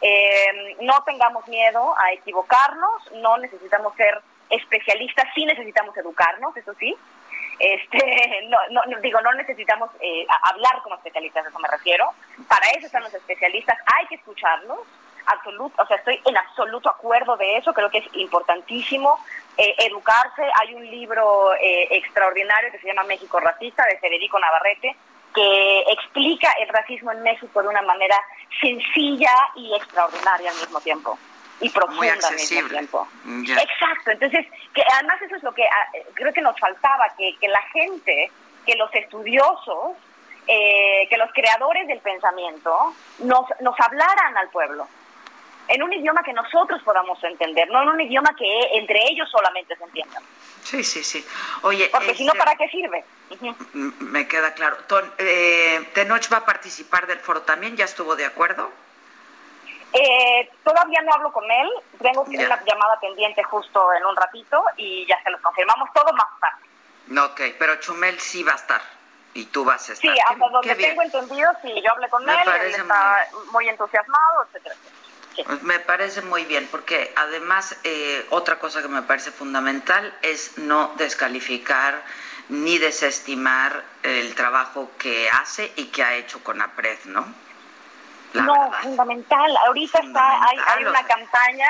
Eh, 0.00 0.76
no 0.80 1.02
tengamos 1.04 1.46
miedo 1.48 1.94
a 1.98 2.12
equivocarnos, 2.12 3.12
no 3.14 3.38
necesitamos 3.38 3.94
ser 3.96 4.20
especialistas, 4.50 5.26
sí 5.34 5.44
necesitamos 5.44 5.96
educarnos, 5.96 6.56
eso 6.56 6.72
sí. 6.78 6.94
Este, 7.58 7.98
no, 8.48 8.58
no, 8.86 9.00
digo, 9.00 9.20
no 9.22 9.32
necesitamos 9.32 9.90
eh, 10.00 10.26
hablar 10.42 10.82
como 10.82 10.96
especialistas, 10.96 11.46
a 11.46 11.48
eso 11.48 11.58
me 11.58 11.68
refiero. 11.68 12.10
Para 12.48 12.68
eso 12.70 12.86
están 12.86 13.02
los 13.02 13.14
especialistas, 13.14 13.78
hay 13.96 14.06
que 14.06 14.16
escucharlos. 14.16 14.78
Absoluto, 15.26 15.82
o 15.82 15.86
sea, 15.86 15.96
estoy 15.96 16.20
en 16.24 16.36
absoluto 16.36 16.88
acuerdo 16.88 17.36
de 17.36 17.56
eso, 17.56 17.72
creo 17.72 17.90
que 17.90 17.98
es 17.98 18.06
importantísimo 18.14 19.18
eh, 19.56 19.74
educarse. 19.78 20.42
Hay 20.60 20.74
un 20.74 20.88
libro 20.88 21.52
eh, 21.54 21.88
extraordinario 21.90 22.70
que 22.70 22.78
se 22.78 22.86
llama 22.86 23.02
México 23.04 23.40
Racista 23.40 23.84
de 23.86 23.98
Federico 23.98 24.38
Navarrete, 24.38 24.94
que 25.34 25.80
explica 25.88 26.50
el 26.60 26.68
racismo 26.68 27.10
en 27.10 27.22
México 27.22 27.60
de 27.60 27.68
una 27.68 27.82
manera 27.82 28.16
sencilla 28.60 29.34
y 29.56 29.74
extraordinaria 29.74 30.50
al 30.50 30.56
mismo 30.56 30.80
tiempo 30.80 31.18
y 31.60 31.70
profunda 31.70 31.98
Muy 31.98 32.08
al 32.08 32.34
mismo 32.34 32.68
tiempo. 32.68 33.08
Exacto, 33.26 34.10
entonces, 34.10 34.46
que 34.74 34.82
además 34.94 35.20
eso 35.22 35.36
es 35.36 35.42
lo 35.42 35.52
que 35.52 35.64
ah, 35.64 35.88
creo 36.14 36.32
que 36.32 36.42
nos 36.42 36.58
faltaba, 36.58 37.08
que, 37.16 37.36
que 37.40 37.48
la 37.48 37.62
gente, 37.72 38.30
que 38.64 38.76
los 38.76 38.94
estudiosos, 38.94 39.96
eh, 40.46 41.06
que 41.08 41.16
los 41.16 41.32
creadores 41.32 41.88
del 41.88 42.00
pensamiento 42.00 42.94
nos, 43.18 43.46
nos 43.60 43.74
hablaran 43.80 44.36
al 44.36 44.48
pueblo 44.50 44.86
en 45.68 45.82
un 45.82 45.92
idioma 45.92 46.22
que 46.22 46.32
nosotros 46.32 46.80
podamos 46.84 47.22
entender, 47.24 47.68
no 47.70 47.82
en 47.82 47.88
un 47.88 48.00
idioma 48.00 48.30
que 48.36 48.60
entre 48.78 49.02
ellos 49.10 49.28
solamente 49.30 49.76
se 49.76 49.84
entiendan. 49.84 50.22
Sí, 50.62 50.82
sí, 50.82 51.02
sí. 51.04 51.24
Oye, 51.62 51.88
Porque 51.92 52.14
si 52.14 52.24
no, 52.24 52.32
este, 52.32 52.38
¿para 52.44 52.56
qué 52.56 52.68
sirve? 52.68 53.04
Me 54.00 54.26
queda 54.26 54.52
claro. 54.54 54.76
Ton- 54.88 55.12
eh, 55.18 55.90
Tenoch 55.94 56.32
va 56.32 56.38
a 56.38 56.44
participar 56.44 57.06
del 57.06 57.20
foro 57.20 57.42
también, 57.42 57.76
¿ya 57.76 57.84
estuvo 57.84 58.16
de 58.16 58.24
acuerdo? 58.26 58.70
Eh, 59.92 60.50
todavía 60.64 61.00
no 61.02 61.12
hablo 61.14 61.32
con 61.32 61.48
él, 61.50 61.70
tengo 62.02 62.24
que 62.24 62.36
Ya. 62.36 62.46
una 62.46 62.62
llamada 62.64 62.98
pendiente 63.00 63.42
justo 63.44 63.92
en 63.94 64.04
un 64.04 64.16
ratito 64.16 64.62
y 64.76 65.06
ya 65.06 65.22
se 65.22 65.30
los 65.30 65.40
confirmamos 65.40 65.88
todo 65.94 66.12
más 66.12 66.26
tarde. 66.40 66.66
No, 67.06 67.24
ok, 67.26 67.40
pero 67.58 67.76
Chumel 67.76 68.18
sí 68.18 68.42
va 68.42 68.52
a 68.52 68.56
estar 68.56 68.82
y 69.34 69.46
tú 69.46 69.64
vas 69.64 69.88
a 69.88 69.92
estar. 69.92 70.12
Sí, 70.12 70.18
hasta 70.28 70.48
donde 70.48 70.74
tengo 70.74 71.02
entendido, 71.02 71.50
sí, 71.62 71.72
yo 71.82 71.92
hablé 71.92 72.08
con 72.08 72.24
Me 72.24 72.32
él, 72.32 72.48
él 72.62 72.74
está 72.74 73.26
muy 73.52 73.68
entusiasmado, 73.68 74.44
etcétera. 74.48 74.74
Pues 75.44 75.62
me 75.62 75.78
parece 75.80 76.22
muy 76.22 76.44
bien, 76.44 76.66
porque 76.70 77.12
además 77.16 77.76
eh, 77.84 78.26
otra 78.30 78.58
cosa 78.58 78.80
que 78.82 78.88
me 78.88 79.02
parece 79.02 79.30
fundamental 79.30 80.16
es 80.22 80.56
no 80.58 80.92
descalificar 80.96 82.02
ni 82.48 82.78
desestimar 82.78 83.82
el 84.02 84.34
trabajo 84.34 84.90
que 84.98 85.28
hace 85.30 85.72
y 85.76 85.86
que 85.86 86.02
ha 86.02 86.14
hecho 86.14 86.42
con 86.44 86.62
APRED, 86.62 86.98
¿no? 87.06 87.26
La 88.32 88.42
no, 88.42 88.52
verdad. 88.54 88.82
fundamental. 88.82 89.56
Ahorita 89.66 89.98
está, 89.98 90.42
hay, 90.44 90.58
hay 90.68 90.84
una 90.84 91.02
sea. 91.04 91.16
campaña 91.16 91.68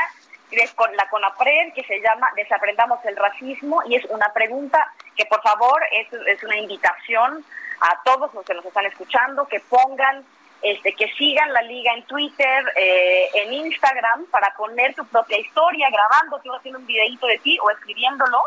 de 0.50 0.70
con 0.76 0.94
la 0.96 1.08
CONAPRED 1.08 1.72
que 1.74 1.82
se 1.84 2.00
llama 2.00 2.28
Desaprendamos 2.36 3.04
el 3.04 3.16
racismo 3.16 3.82
y 3.88 3.96
es 3.96 4.04
una 4.06 4.32
pregunta 4.32 4.92
que 5.16 5.26
por 5.26 5.42
favor 5.42 5.82
es, 5.92 6.12
es 6.12 6.42
una 6.44 6.56
invitación 6.56 7.44
a 7.80 8.02
todos 8.04 8.32
los 8.32 8.44
que 8.44 8.54
nos 8.54 8.64
están 8.64 8.86
escuchando 8.86 9.46
que 9.48 9.60
pongan, 9.60 10.24
este, 10.62 10.92
que 10.94 11.08
sigan 11.18 11.52
la 11.52 11.62
liga 11.62 11.92
en 11.94 12.02
Twitter, 12.04 12.64
eh, 12.76 13.28
en 13.34 13.52
Instagram 13.52 14.26
para 14.26 14.54
poner 14.56 14.94
tu 14.94 15.04
propia 15.06 15.38
historia, 15.38 15.88
grabando, 15.90 16.40
tú 16.40 16.52
haciendo 16.54 16.78
un 16.80 16.86
videito 16.86 17.26
de 17.26 17.38
ti 17.38 17.58
o 17.62 17.70
escribiéndolo 17.70 18.42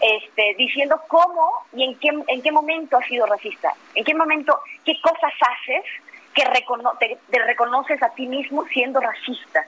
este, 0.00 0.54
diciendo 0.58 1.00
cómo 1.08 1.64
y 1.72 1.84
en 1.84 1.98
qué, 1.98 2.08
en 2.26 2.42
qué 2.42 2.50
momento 2.50 2.96
has 2.96 3.06
sido 3.06 3.24
racista, 3.26 3.72
en 3.94 4.04
qué 4.04 4.14
momento, 4.14 4.58
qué 4.84 5.00
cosas 5.00 5.32
haces 5.40 5.84
que 6.34 6.44
recono- 6.44 6.96
te, 6.98 7.18
te 7.30 7.38
reconoces 7.38 8.02
a 8.02 8.08
ti 8.10 8.26
mismo 8.26 8.64
siendo 8.66 8.98
racista, 9.00 9.64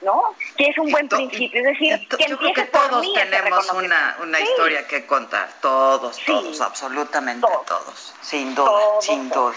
¿no? 0.00 0.34
Que 0.56 0.64
es 0.68 0.78
un 0.78 0.90
buen 0.90 1.08
principio, 1.08 1.60
es 1.60 1.66
decir, 1.78 2.08
que 2.08 2.26
Yo 2.26 2.38
creo 2.38 2.52
que 2.54 2.62
todos 2.64 3.00
mí 3.02 3.12
tenemos 3.14 3.72
una, 3.72 4.16
una 4.20 4.38
Sí. 4.38 4.44
historia 4.44 4.88
que 4.88 5.06
contar, 5.06 5.48
todos, 5.60 6.18
todos, 6.24 6.60
absolutamente 6.60 7.46
todos, 7.66 8.14
sin 8.20 8.54
duda, 8.56 8.66
Todos, 8.66 9.04
sin 9.04 9.30
todos. 9.30 9.54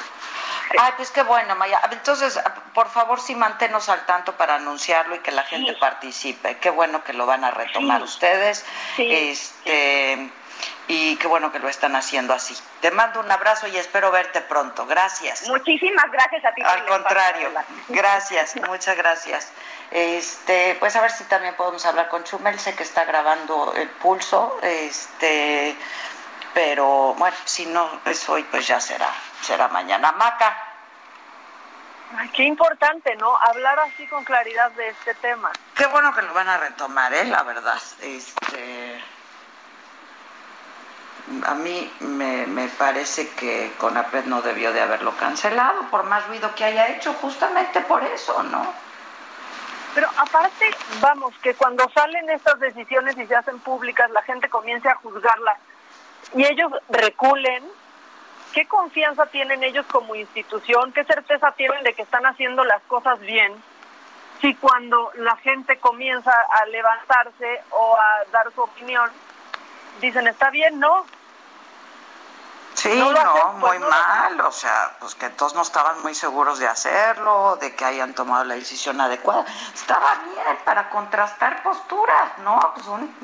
Ay, 0.80 0.94
pues 0.98 1.12
qué 1.12 1.24
bueno, 1.24 1.56
Maya. 1.56 1.80
Entonces, 1.92 2.40
por 2.74 2.90
favor, 2.90 3.20
sí 3.22 3.36
manténnos 3.36 3.88
al 3.90 4.06
tanto 4.06 4.34
para 4.36 4.56
anunciarlo 4.56 5.16
y 5.16 5.20
que 5.20 5.32
la 5.32 5.44
gente 5.44 5.74
participe. 5.74 6.58
Qué 6.58 6.70
bueno 6.70 7.04
que 7.04 7.14
lo 7.14 7.26
van 7.26 7.44
a 7.44 7.52
retomar 7.52 8.00
Sí. 8.00 8.04
ustedes. 8.06 8.66
Sí. 8.96 9.14
Este, 9.14 10.30
y 10.88 11.16
qué 11.18 11.28
bueno 11.28 11.52
que 11.52 11.60
lo 11.60 11.68
están 11.70 11.96
haciendo 11.96 12.34
así. 12.34 12.56
Te 12.82 12.92
mando 12.92 13.20
un 13.20 13.32
abrazo 13.32 13.68
y 13.68 13.78
espero 13.78 14.12
verte 14.12 14.42
pronto. 14.42 14.86
Gracias. 14.86 15.48
Muchísimas 15.48 16.12
gracias 16.12 16.46
a 16.46 16.54
ti. 16.54 16.62
Al 16.62 16.86
contrario, 16.86 17.52
gracias, 17.90 18.56
muchas 18.68 18.96
gracias. 18.96 19.50
Este, 19.92 20.76
pues 20.80 20.96
a 20.96 21.02
ver 21.02 21.12
si 21.12 21.24
también 21.26 21.56
podemos 21.56 21.86
hablar 21.86 22.08
con 22.10 22.24
Chumel, 22.24 22.60
sé 22.60 22.76
que 22.76 22.84
está 22.84 23.06
grabando 23.06 23.74
el 23.76 23.90
pulso, 23.90 24.58
este, 24.62 25.76
pero 26.54 27.14
bueno, 27.18 27.36
si 27.46 27.66
no 27.68 28.02
es 28.06 28.28
hoy, 28.30 28.44
pues 28.44 28.66
ya 28.68 28.80
será, 28.80 29.10
será 29.42 29.68
mañana. 29.70 30.12
Maca, 30.14 30.56
Ay, 32.18 32.30
qué 32.30 32.44
importante, 32.44 33.16
¿no? 33.16 33.36
Hablar 33.36 33.80
así 33.80 34.06
con 34.08 34.24
claridad 34.24 34.72
de 34.72 34.90
este 34.90 35.16
tema. 35.16 35.52
qué 35.76 35.86
bueno 35.88 36.14
que 36.14 36.22
lo 36.22 36.34
van 36.34 36.48
a 36.48 36.58
retomar, 36.58 37.12
eh, 37.14 37.26
la 37.26 37.42
verdad. 37.44 37.82
Este, 38.02 39.04
a 41.46 41.56
mí 41.56 41.92
me, 42.02 42.46
me 42.46 42.68
parece 42.70 43.30
que 43.32 43.74
Conapred 43.80 44.26
no 44.26 44.42
debió 44.44 44.72
de 44.72 44.82
haberlo 44.82 45.18
cancelado, 45.18 45.82
por 45.90 46.04
más 46.04 46.28
ruido 46.28 46.54
que 46.54 46.64
haya 46.64 46.90
hecho, 46.90 47.14
justamente 47.14 47.82
por 47.82 48.04
eso, 48.04 48.44
¿no? 48.44 48.72
Pero 49.96 50.08
aparte, 50.18 50.76
vamos, 51.02 51.34
que 51.42 51.56
cuando 51.56 51.90
salen 51.90 52.30
estas 52.30 52.60
decisiones 52.60 53.18
y 53.18 53.26
se 53.26 53.36
hacen 53.36 53.60
públicas, 53.60 54.12
la 54.12 54.22
gente 54.22 54.48
comience 54.50 54.88
a 54.90 54.96
juzgarlas 54.96 55.58
y 56.36 56.44
ellos 56.46 56.72
reculen, 56.90 57.64
¿qué 58.56 58.66
confianza 58.68 59.26
tienen 59.26 59.64
ellos 59.64 59.86
como 59.92 60.16
institución? 60.16 60.94
¿Qué 60.94 61.04
certeza 61.04 61.52
tienen 61.52 61.84
de 61.84 61.94
que 61.94 62.04
están 62.04 62.26
haciendo 62.26 62.64
las 62.64 62.82
cosas 62.84 63.20
bien? 63.20 63.54
Si 64.40 64.56
cuando 64.56 65.12
la 65.16 65.36
gente 65.38 65.78
comienza 65.78 66.32
a 66.32 66.66
levantarse 66.68 67.62
o 67.72 67.98
a 67.98 68.32
dar 68.32 68.52
su 68.54 68.62
opinión, 68.62 69.12
dicen, 70.00 70.28
está 70.28 70.50
bien, 70.50 70.80
no, 70.80 71.06
Sí, 72.76 72.90
No 72.94 73.14
pues, 73.62 73.72
muy 73.72 73.80
no 73.80 73.90
mal, 73.90 74.42
o 74.42 74.52
sea, 74.52 74.98
pues 75.00 75.16
que 75.16 75.30
todos 75.30 75.56
no 75.56 75.62
estaban 75.62 76.02
muy 76.02 76.14
seguros 76.14 76.60
de 76.60 76.68
hacerlo, 76.68 77.58
de 77.60 77.74
que 77.74 77.86
hayan 77.86 78.14
tomado 78.14 78.44
la 78.44 78.56
decisión 78.56 79.00
adecuada. 79.00 79.46
Estaba 79.74 80.14
bien 80.26 80.58
para 80.66 80.90
contrastar 80.90 81.64
posturas, 81.64 82.38
¿no? 82.40 82.60
Pues 82.74 82.86
son 82.86 83.16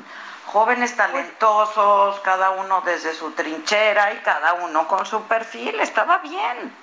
jóvenes 0.46 0.96
talentosos, 0.96 2.20
cada 2.20 2.50
uno 2.50 2.80
desde 2.82 3.14
su 3.14 3.30
trinchera 3.32 4.12
y 4.12 4.18
cada 4.18 4.54
uno 4.54 4.86
con 4.88 5.06
su 5.06 5.22
perfil, 5.24 5.80
estaba 5.80 6.18
bien. 6.18 6.74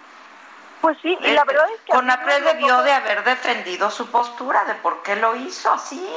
Pues 0.82 0.98
sí, 1.02 1.18
y 1.22 1.32
la 1.32 1.44
verdad 1.44 1.70
es 1.74 1.82
que... 1.82 1.92
Conapred 1.92 2.44
debió 2.44 2.82
de 2.84 2.94
haber 2.94 3.24
defendido 3.24 3.92
su 3.92 4.10
postura 4.10 4.64
de 4.66 4.76
por 4.76 5.04
qué 5.04 5.16
lo 5.18 5.36
hizo 5.36 5.72
así. 5.72 6.08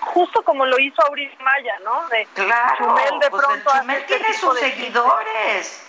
justo 0.00 0.42
como 0.42 0.66
lo 0.66 0.78
hizo 0.78 1.00
Aurich 1.06 1.38
Maya, 1.38 1.78
¿no? 1.84 2.08
De 2.08 2.26
claro, 2.34 2.76
Chumel 2.78 3.18
de 3.20 3.30
pues 3.30 3.44
pronto 3.44 3.70
Chumel 3.78 3.96
este 3.98 4.16
tiene 4.16 4.34
sus 4.34 4.58
seguidores. 4.58 5.86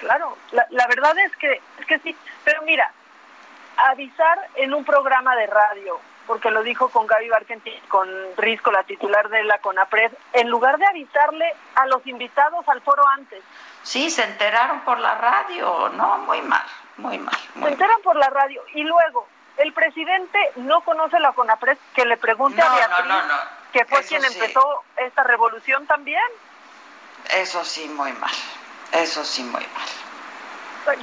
Claro, 0.00 0.36
la, 0.50 0.66
la 0.70 0.86
verdad 0.88 1.16
es 1.18 1.36
que 1.36 1.60
es 1.78 1.86
que 1.86 1.98
sí, 2.00 2.16
pero 2.42 2.62
mira, 2.62 2.90
avisar 3.76 4.48
en 4.56 4.74
un 4.74 4.84
programa 4.84 5.36
de 5.36 5.46
radio, 5.46 6.00
porque 6.26 6.50
lo 6.50 6.62
dijo 6.62 6.88
con 6.88 7.06
Gaby 7.06 7.28
Barkentin, 7.28 7.80
con 7.88 8.08
Risco, 8.36 8.70
la 8.70 8.84
titular 8.84 9.28
de 9.28 9.44
la 9.44 9.58
CONAPRED, 9.58 10.12
en 10.32 10.48
lugar 10.48 10.78
de 10.78 10.86
avisarle 10.86 11.54
a 11.74 11.86
los 11.86 12.06
invitados 12.06 12.68
al 12.68 12.80
foro 12.82 13.02
antes. 13.08 13.42
Sí, 13.82 14.10
se 14.10 14.24
enteraron 14.24 14.80
por 14.80 14.98
la 14.98 15.16
radio, 15.16 15.88
¿no? 15.90 16.18
Muy 16.18 16.40
mal, 16.42 16.64
muy 16.96 17.18
mal. 17.18 17.36
se 17.54 17.68
enteran 17.68 18.00
por 18.02 18.16
la 18.16 18.30
radio 18.30 18.62
y 18.74 18.82
luego 18.82 19.26
el 19.58 19.72
presidente 19.72 20.38
no 20.56 20.80
conoce 20.82 21.18
la 21.20 21.32
CONAPRED, 21.32 21.78
que 21.94 22.04
le 22.04 22.16
pregunte 22.16 22.62
a 22.62 22.70
Beatriz, 22.70 23.14
que 23.72 23.84
fue 23.84 24.02
quien 24.04 24.24
empezó 24.24 24.84
esta 24.96 25.22
revolución 25.24 25.86
también. 25.86 26.22
Eso 27.30 27.64
sí, 27.64 27.88
muy 27.88 28.12
mal. 28.14 28.32
Eso 28.92 29.24
sí, 29.24 29.42
muy 29.42 29.62
mal 29.62 30.11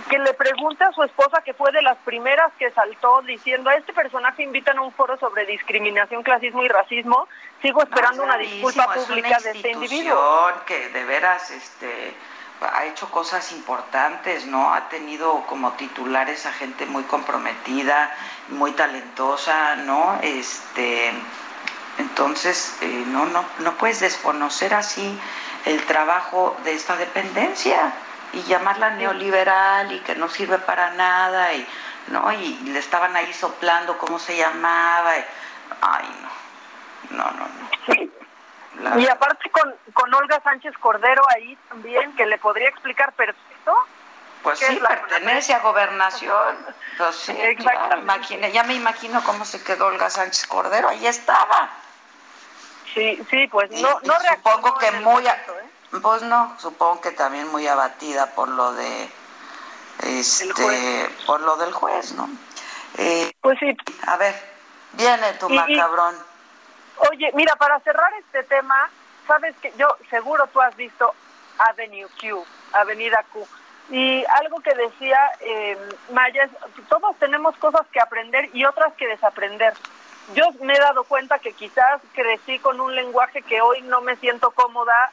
que 0.10 0.20
le 0.20 0.34
pregunte 0.34 0.84
a 0.84 0.92
su 0.92 1.04
esposa, 1.04 1.42
que 1.44 1.54
fue 1.54 1.72
de 1.72 1.82
las 1.82 1.98
primeras 2.00 2.52
que 2.58 2.72
saltó 2.72 3.22
diciendo, 3.22 3.70
a 3.70 3.76
este 3.76 3.94
personaje 3.94 4.44
invitan 4.44 4.78
a 4.78 4.82
un 4.82 4.92
foro 4.92 5.18
sobre 5.18 5.46
discriminación, 5.46 6.24
clasismo 6.24 6.64
y 6.64 6.68
racismo, 6.68 7.28
sigo 7.62 7.82
esperando 7.82 8.24
una 8.24 8.38
disculpa 8.38 8.94
pública 8.94 9.40
de 9.40 9.52
este 9.52 9.72
individuo. 9.72 10.52
que 10.66 10.90
de 10.90 11.06
veras 11.06 11.52
este, 11.52 12.14
ha 12.62 12.86
hecho 12.86 13.10
cosas 13.10 13.52
importantes, 13.52 14.46
¿no? 14.46 14.74
Ha 14.74 14.90
tenido 14.90 15.44
como 15.48 15.74
titulares 15.74 16.46
a 16.46 16.52
gente 16.52 16.86
muy 16.86 17.04
comprometida, 17.04 18.12
muy 18.50 18.72
talentosa, 18.72 19.76
¿no? 19.78 20.20
Este, 20.22 21.12
entonces, 22.00 22.78
eh, 22.82 23.04
no, 23.08 23.26
no, 23.26 23.46
no 23.60 23.74
puedes 23.76 24.00
desconocer 24.00 24.74
así 24.74 25.20
el 25.66 25.86
trabajo 25.86 26.56
de 26.64 26.74
esta 26.74 26.96
dependencia 26.96 27.94
y 28.34 28.44
llamarla 28.44 28.92
neoliberal 28.92 29.92
y 29.92 30.00
que 30.00 30.16
no 30.16 30.30
sirve 30.30 30.58
para 30.60 30.92
nada 30.92 31.54
y 31.54 31.68
no 32.08 32.32
y 32.32 32.60
le 32.66 32.80
estaban 32.80 33.16
ahí 33.16 33.32
soplando 33.34 33.98
cómo 33.98 34.20
se 34.20 34.38
llamaba 34.38 35.14
ay 35.82 36.28
no 37.12 37.32
no 37.32 37.32
no 37.32 38.92
no 38.92 39.00
y 39.00 39.08
aparte 39.08 39.50
con, 39.50 39.76
con 39.94 40.14
Olga 40.14 40.40
Sánchez 40.42 40.78
Cordero 40.78 41.24
ahí 41.36 41.58
también 41.70 42.16
que 42.16 42.26
le 42.26 42.38
podría 42.38 42.70
explicar 42.70 43.14
perfecto 43.14 43.74
pues 44.44 44.60
sí, 44.60 44.80
pertenece 44.88 45.54
a 45.54 45.60
gobernación. 45.60 46.58
Pues 46.98 47.16
sí, 47.16 47.38
ya 48.54 48.64
me 48.64 48.74
imagino 48.74 49.22
cómo 49.24 49.44
se 49.44 49.62
quedó 49.64 49.88
Olga 49.88 50.10
Sánchez 50.10 50.48
Cordero, 50.48 50.88
ahí 50.88 51.06
estaba. 51.06 51.70
Sí, 52.94 53.22
sí, 53.30 53.48
pues 53.48 53.70
no, 53.72 54.00
no 54.04 54.14
Supongo 54.36 54.78
que 54.78 54.92
muy, 54.92 55.28
¿eh? 55.28 55.69
Pues 56.02 56.22
no, 56.22 56.56
supongo 56.60 57.02
que 57.02 57.12
también 57.12 57.48
muy 57.48 57.68
abatida 57.68 58.28
por 58.36 58.48
lo 58.48 58.74
de 58.74 59.10
este 60.04 61.10
por 61.26 61.42
lo 61.42 61.58
del 61.58 61.74
juez, 61.74 62.14
¿no? 62.14 62.30
Eh, 62.98 63.32
pues 63.42 63.58
sí. 63.60 63.76
A 64.08 64.18
ver, 64.18 64.36
viene 64.94 65.34
tu 65.34 65.50
macabrón. 65.50 66.16
oye, 67.12 67.32
mira, 67.34 67.56
para 67.56 67.80
cerrar 67.80 68.14
este 68.14 68.44
tema, 68.44 68.90
sabes 69.28 69.56
que 69.62 69.74
yo 69.78 69.88
seguro 70.10 70.48
tú 70.48 70.62
has 70.62 70.76
visto 70.76 71.14
Avenue 71.58 72.08
Q, 72.20 72.44
Avenida 72.74 73.24
Q. 73.34 73.48
Y 73.90 74.24
algo 74.26 74.60
que 74.60 74.76
decía 74.76 75.20
eh, 75.40 75.78
Maya 76.12 76.44
es, 76.44 76.52
todos 76.88 77.16
tenemos 77.18 77.58
cosas 77.58 77.88
que 77.92 78.00
aprender 78.00 78.50
y 78.54 78.64
otras 78.66 78.94
que 78.94 79.08
desaprender. 79.08 79.74
Yo 80.36 80.46
me 80.62 80.76
he 80.76 80.80
dado 80.80 81.04
cuenta 81.06 81.40
que 81.40 81.54
quizás 81.54 82.00
crecí 82.14 82.60
con 82.60 82.80
un 82.80 82.94
lenguaje 82.94 83.42
que 83.42 83.62
hoy 83.62 83.82
no 83.82 84.02
me 84.02 84.16
siento 84.18 84.52
cómoda 84.52 85.12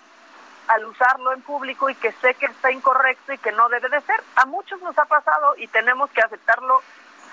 al 0.68 0.84
usarlo 0.86 1.32
en 1.32 1.42
público 1.42 1.88
y 1.90 1.94
que 1.94 2.12
sé 2.12 2.34
que 2.34 2.46
está 2.46 2.70
incorrecto 2.70 3.32
y 3.32 3.38
que 3.38 3.52
no 3.52 3.68
debe 3.68 3.88
de 3.88 4.00
ser. 4.02 4.22
A 4.36 4.46
muchos 4.46 4.80
nos 4.82 4.96
ha 4.98 5.04
pasado 5.04 5.54
y 5.56 5.68
tenemos 5.68 6.10
que 6.10 6.22
aceptarlo 6.22 6.82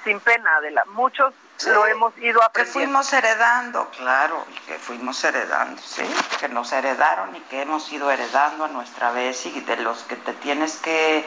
sin 0.03 0.19
pena, 0.19 0.57
Adela. 0.57 0.83
Muchos 0.87 1.33
lo 1.65 1.87
hemos 1.87 2.17
ido 2.17 2.43
aprendiendo. 2.43 2.53
Que 2.53 2.65
fuimos 2.65 3.13
heredando, 3.13 3.89
claro, 3.97 4.45
que 4.67 4.77
fuimos 4.77 5.23
heredando, 5.23 5.81
sí, 5.81 6.03
que 6.39 6.49
nos 6.49 6.71
heredaron 6.73 7.35
y 7.35 7.39
que 7.41 7.61
hemos 7.61 7.91
ido 7.91 8.11
heredando 8.11 8.65
a 8.65 8.67
nuestra 8.67 9.11
vez 9.11 9.45
y 9.45 9.61
de 9.61 9.77
los 9.77 10.03
que 10.03 10.15
te 10.17 10.33
tienes 10.33 10.77
que, 10.77 11.25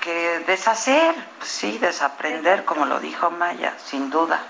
que 0.00 0.40
deshacer, 0.40 1.14
sí, 1.42 1.78
desaprender, 1.78 2.64
como 2.64 2.86
lo 2.86 2.98
dijo 3.00 3.30
Maya, 3.30 3.74
sin 3.78 4.10
duda. 4.10 4.40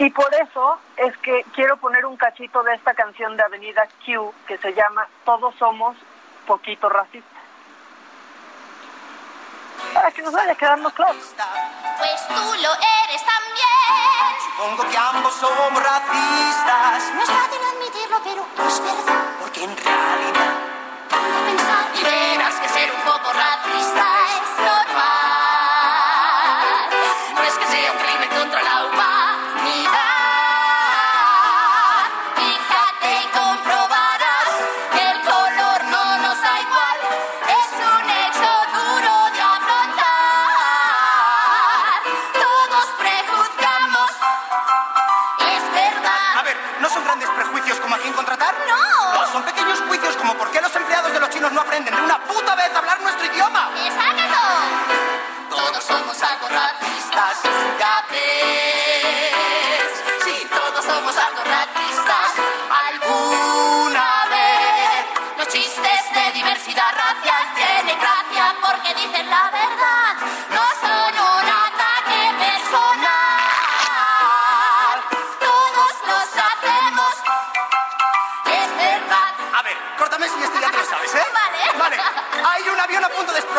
Y 0.00 0.08
por 0.08 0.34
eso 0.34 0.78
es 0.96 1.14
que 1.18 1.44
quiero 1.54 1.76
poner 1.76 2.06
un 2.06 2.16
cachito 2.16 2.62
de 2.62 2.72
esta 2.72 2.94
canción 2.94 3.36
de 3.36 3.42
Avenida 3.42 3.86
Q 4.02 4.32
que 4.46 4.56
se 4.56 4.72
llama 4.72 5.06
Todos 5.26 5.54
somos 5.56 5.94
poquito 6.46 6.88
racistas. 6.88 7.42
Para 9.92 10.10
que 10.10 10.22
nos 10.22 10.32
vaya 10.32 10.54
quedando 10.54 10.90
claro. 10.92 11.12
Pues 11.12 12.28
tú 12.28 12.34
lo 12.34 12.72
eres 13.04 13.22
también. 13.26 14.40
Supongo 14.56 14.90
que 14.90 14.96
ambos 14.96 15.34
somos 15.34 15.70
racistas. 15.70 17.14
No 17.14 17.22
es 17.22 17.30
fácil 17.30 17.60
admitirlo, 17.74 18.20
pero 18.24 18.46
es 18.68 18.80
verdad. 18.80 19.24
Porque 19.38 19.64
en 19.64 19.76
realidad, 19.76 20.54
pensar 21.44 21.84
y 21.94 22.02
verás 22.02 22.54
que 22.54 22.68
ser 22.70 22.90
un 22.90 23.02
poco 23.02 23.32
racista 23.34 24.06
es 24.32 24.64
normal. 24.64 25.30
no 28.62 28.79
aprenden 51.60 51.94
de 51.94 52.02
una 52.02 52.18
puta 52.24 52.54
vez 52.56 52.74
a 52.74 52.78
hablar 52.78 53.00
nuestro 53.00 53.26
idioma. 53.26 53.70
¡Exacto! 53.84 54.38
Todos 55.48 55.84
somos 55.84 56.22
algo 56.22 56.48
racistas, 56.48 57.42
ya. 57.78 57.90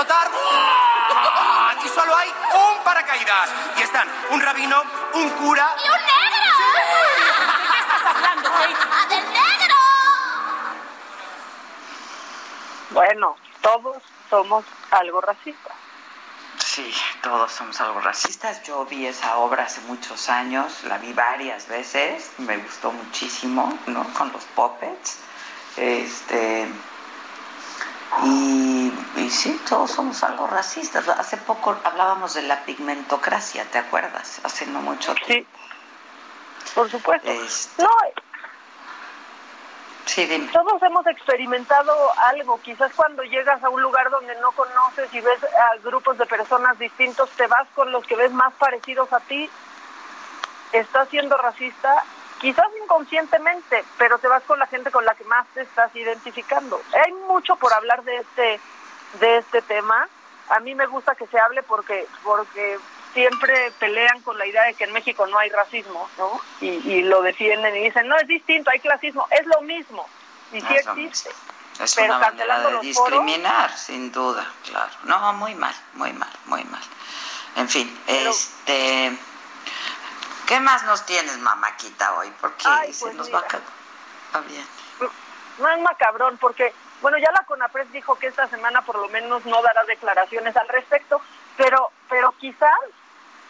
Explotar 0.01 0.31
y 1.83 1.87
solo 1.95 2.15
hay 2.15 2.29
un 2.29 2.83
paracaídas. 2.83 3.49
Y 3.77 3.81
están 3.81 4.07
un 4.31 4.41
rabino, 4.41 4.83
un 5.13 5.29
cura... 5.31 5.75
¡Y 5.77 5.87
un 5.87 5.95
negro! 5.95 6.41
¿De 7.61 7.67
qué 7.71 7.79
estás 7.79 8.15
hablando, 8.15 8.49
Kate? 8.51 8.75
¡Ah, 8.91 9.05
¡Del 9.09 9.25
negro! 9.31 9.75
Bueno, 12.91 13.35
todos 13.61 14.03
somos 14.29 14.65
algo 14.91 15.21
racistas. 15.21 15.73
Sí, 16.57 16.93
todos 17.21 17.51
somos 17.51 17.79
algo 17.81 18.01
racistas. 18.01 18.63
Yo 18.63 18.85
vi 18.85 19.05
esa 19.07 19.37
obra 19.37 19.63
hace 19.63 19.81
muchos 19.81 20.29
años, 20.29 20.83
la 20.83 20.97
vi 20.97 21.13
varias 21.13 21.67
veces, 21.67 22.31
me 22.37 22.57
gustó 22.57 22.91
muchísimo, 22.91 23.77
¿no? 23.87 24.03
Con 24.13 24.31
los 24.31 24.43
puppets. 24.45 25.19
Este, 25.77 26.67
y, 28.23 29.29
sí, 29.29 29.59
todos 29.67 29.91
somos 29.91 30.23
algo 30.23 30.47
racistas. 30.47 31.07
Hace 31.07 31.37
poco 31.37 31.75
hablábamos 31.83 32.33
de 32.33 32.43
la 32.43 32.63
pigmentocracia, 32.65 33.65
¿te 33.65 33.77
acuerdas? 33.79 34.41
Hace 34.43 34.67
no 34.67 34.81
mucho 34.81 35.15
tiempo. 35.15 35.49
Sí, 36.65 36.71
por 36.75 36.89
supuesto. 36.89 37.31
Este, 37.31 37.81
no, 37.81 37.89
sí, 40.05 40.25
dime. 40.25 40.51
Todos 40.51 40.81
hemos 40.83 41.07
experimentado 41.07 41.93
algo. 42.29 42.59
Quizás 42.61 42.91
cuando 42.95 43.23
llegas 43.23 43.63
a 43.63 43.69
un 43.69 43.81
lugar 43.81 44.09
donde 44.09 44.35
no 44.41 44.51
conoces 44.51 45.13
y 45.13 45.21
ves 45.21 45.43
a 45.43 45.77
grupos 45.77 46.17
de 46.17 46.25
personas 46.25 46.77
distintos, 46.77 47.29
te 47.31 47.47
vas 47.47 47.67
con 47.73 47.91
los 47.91 48.05
que 48.05 48.15
ves 48.15 48.31
más 48.31 48.53
parecidos 48.55 49.11
a 49.13 49.19
ti. 49.21 49.49
Estás 50.73 51.09
siendo 51.09 51.37
racista 51.37 52.03
quizás 52.41 52.65
inconscientemente, 52.83 53.85
pero 53.97 54.17
te 54.17 54.27
vas 54.27 54.43
con 54.43 54.59
la 54.59 54.65
gente 54.67 54.91
con 54.91 55.05
la 55.05 55.13
que 55.15 55.23
más 55.25 55.47
te 55.53 55.61
estás 55.61 55.95
identificando. 55.95 56.81
Hay 57.05 57.13
mucho 57.13 57.55
por 57.55 57.73
hablar 57.73 58.03
de 58.03 58.17
este 58.17 58.59
de 59.19 59.37
este 59.37 59.61
tema. 59.61 60.09
A 60.49 60.59
mí 60.59 60.73
me 60.75 60.87
gusta 60.87 61.15
que 61.15 61.27
se 61.27 61.39
hable 61.39 61.61
porque 61.63 62.07
porque 62.23 62.79
siempre 63.13 63.71
pelean 63.79 64.21
con 64.21 64.37
la 64.37 64.45
idea 64.45 64.63
de 64.63 64.73
que 64.73 64.85
en 64.85 64.93
México 64.93 65.27
no 65.27 65.37
hay 65.37 65.49
racismo, 65.49 66.09
¿no? 66.17 66.41
Y, 66.61 67.03
lo 67.03 67.21
defienden 67.21 67.75
y 67.75 67.83
dicen, 67.83 68.07
no, 68.07 68.17
es 68.17 68.27
distinto, 68.27 68.71
hay 68.71 68.79
clasismo, 68.79 69.27
es 69.29 69.45
lo 69.47 69.61
mismo, 69.61 70.07
y 70.53 70.61
sí 70.61 70.73
existe. 70.73 71.29
Es 71.77 71.97
una 71.97 72.19
manera 72.19 72.59
de 72.69 72.79
discriminar, 72.79 73.75
sin 73.75 74.11
duda, 74.13 74.49
claro. 74.63 74.91
No, 75.03 75.33
muy 75.33 75.55
mal, 75.55 75.75
muy 75.93 76.13
mal, 76.13 76.31
muy 76.45 76.63
mal. 76.63 76.81
En 77.57 77.67
fin, 77.67 77.99
este... 78.07 79.17
¿Qué 80.47 80.59
más 80.59 80.83
nos 80.83 81.05
tienes, 81.05 81.37
mamáquita, 81.39 82.15
hoy? 82.15 82.31
Porque 82.41 82.63
se 82.91 83.05
pues 83.05 83.15
nos 83.15 83.33
va 83.33 83.39
a... 84.33 84.39
bien. 84.41 84.65
No 85.57 85.69
es 85.69 85.81
macabrón, 85.81 86.37
porque, 86.37 86.73
bueno, 87.01 87.17
ya 87.17 87.31
la 87.31 87.45
CONAPRES 87.45 87.91
dijo 87.91 88.17
que 88.17 88.27
esta 88.27 88.47
semana 88.47 88.81
por 88.81 88.97
lo 88.97 89.07
menos 89.09 89.45
no 89.45 89.61
dará 89.61 89.83
declaraciones 89.83 90.55
al 90.57 90.67
respecto, 90.69 91.21
pero, 91.57 91.91
pero 92.09 92.33
quizás 92.39 92.79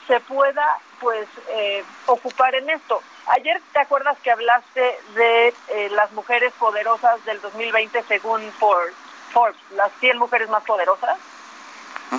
se 0.08 0.20
pueda, 0.20 0.78
pues, 1.00 1.28
eh, 1.50 1.84
ocupar 2.08 2.56
en 2.56 2.70
esto. 2.70 3.02
Ayer, 3.28 3.62
¿te 3.72 3.80
acuerdas 3.80 4.18
que 4.24 4.32
hablaste 4.32 5.00
de 5.14 5.54
eh, 5.70 5.90
las 5.92 6.12
mujeres 6.12 6.52
poderosas 6.60 7.24
del 7.26 7.40
2020 7.42 8.04
según 8.08 8.52
Forbes, 8.54 9.56
las 9.72 9.92
100 10.00 10.18
mujeres 10.18 10.50
más 10.50 10.64
poderosas? 10.64 11.18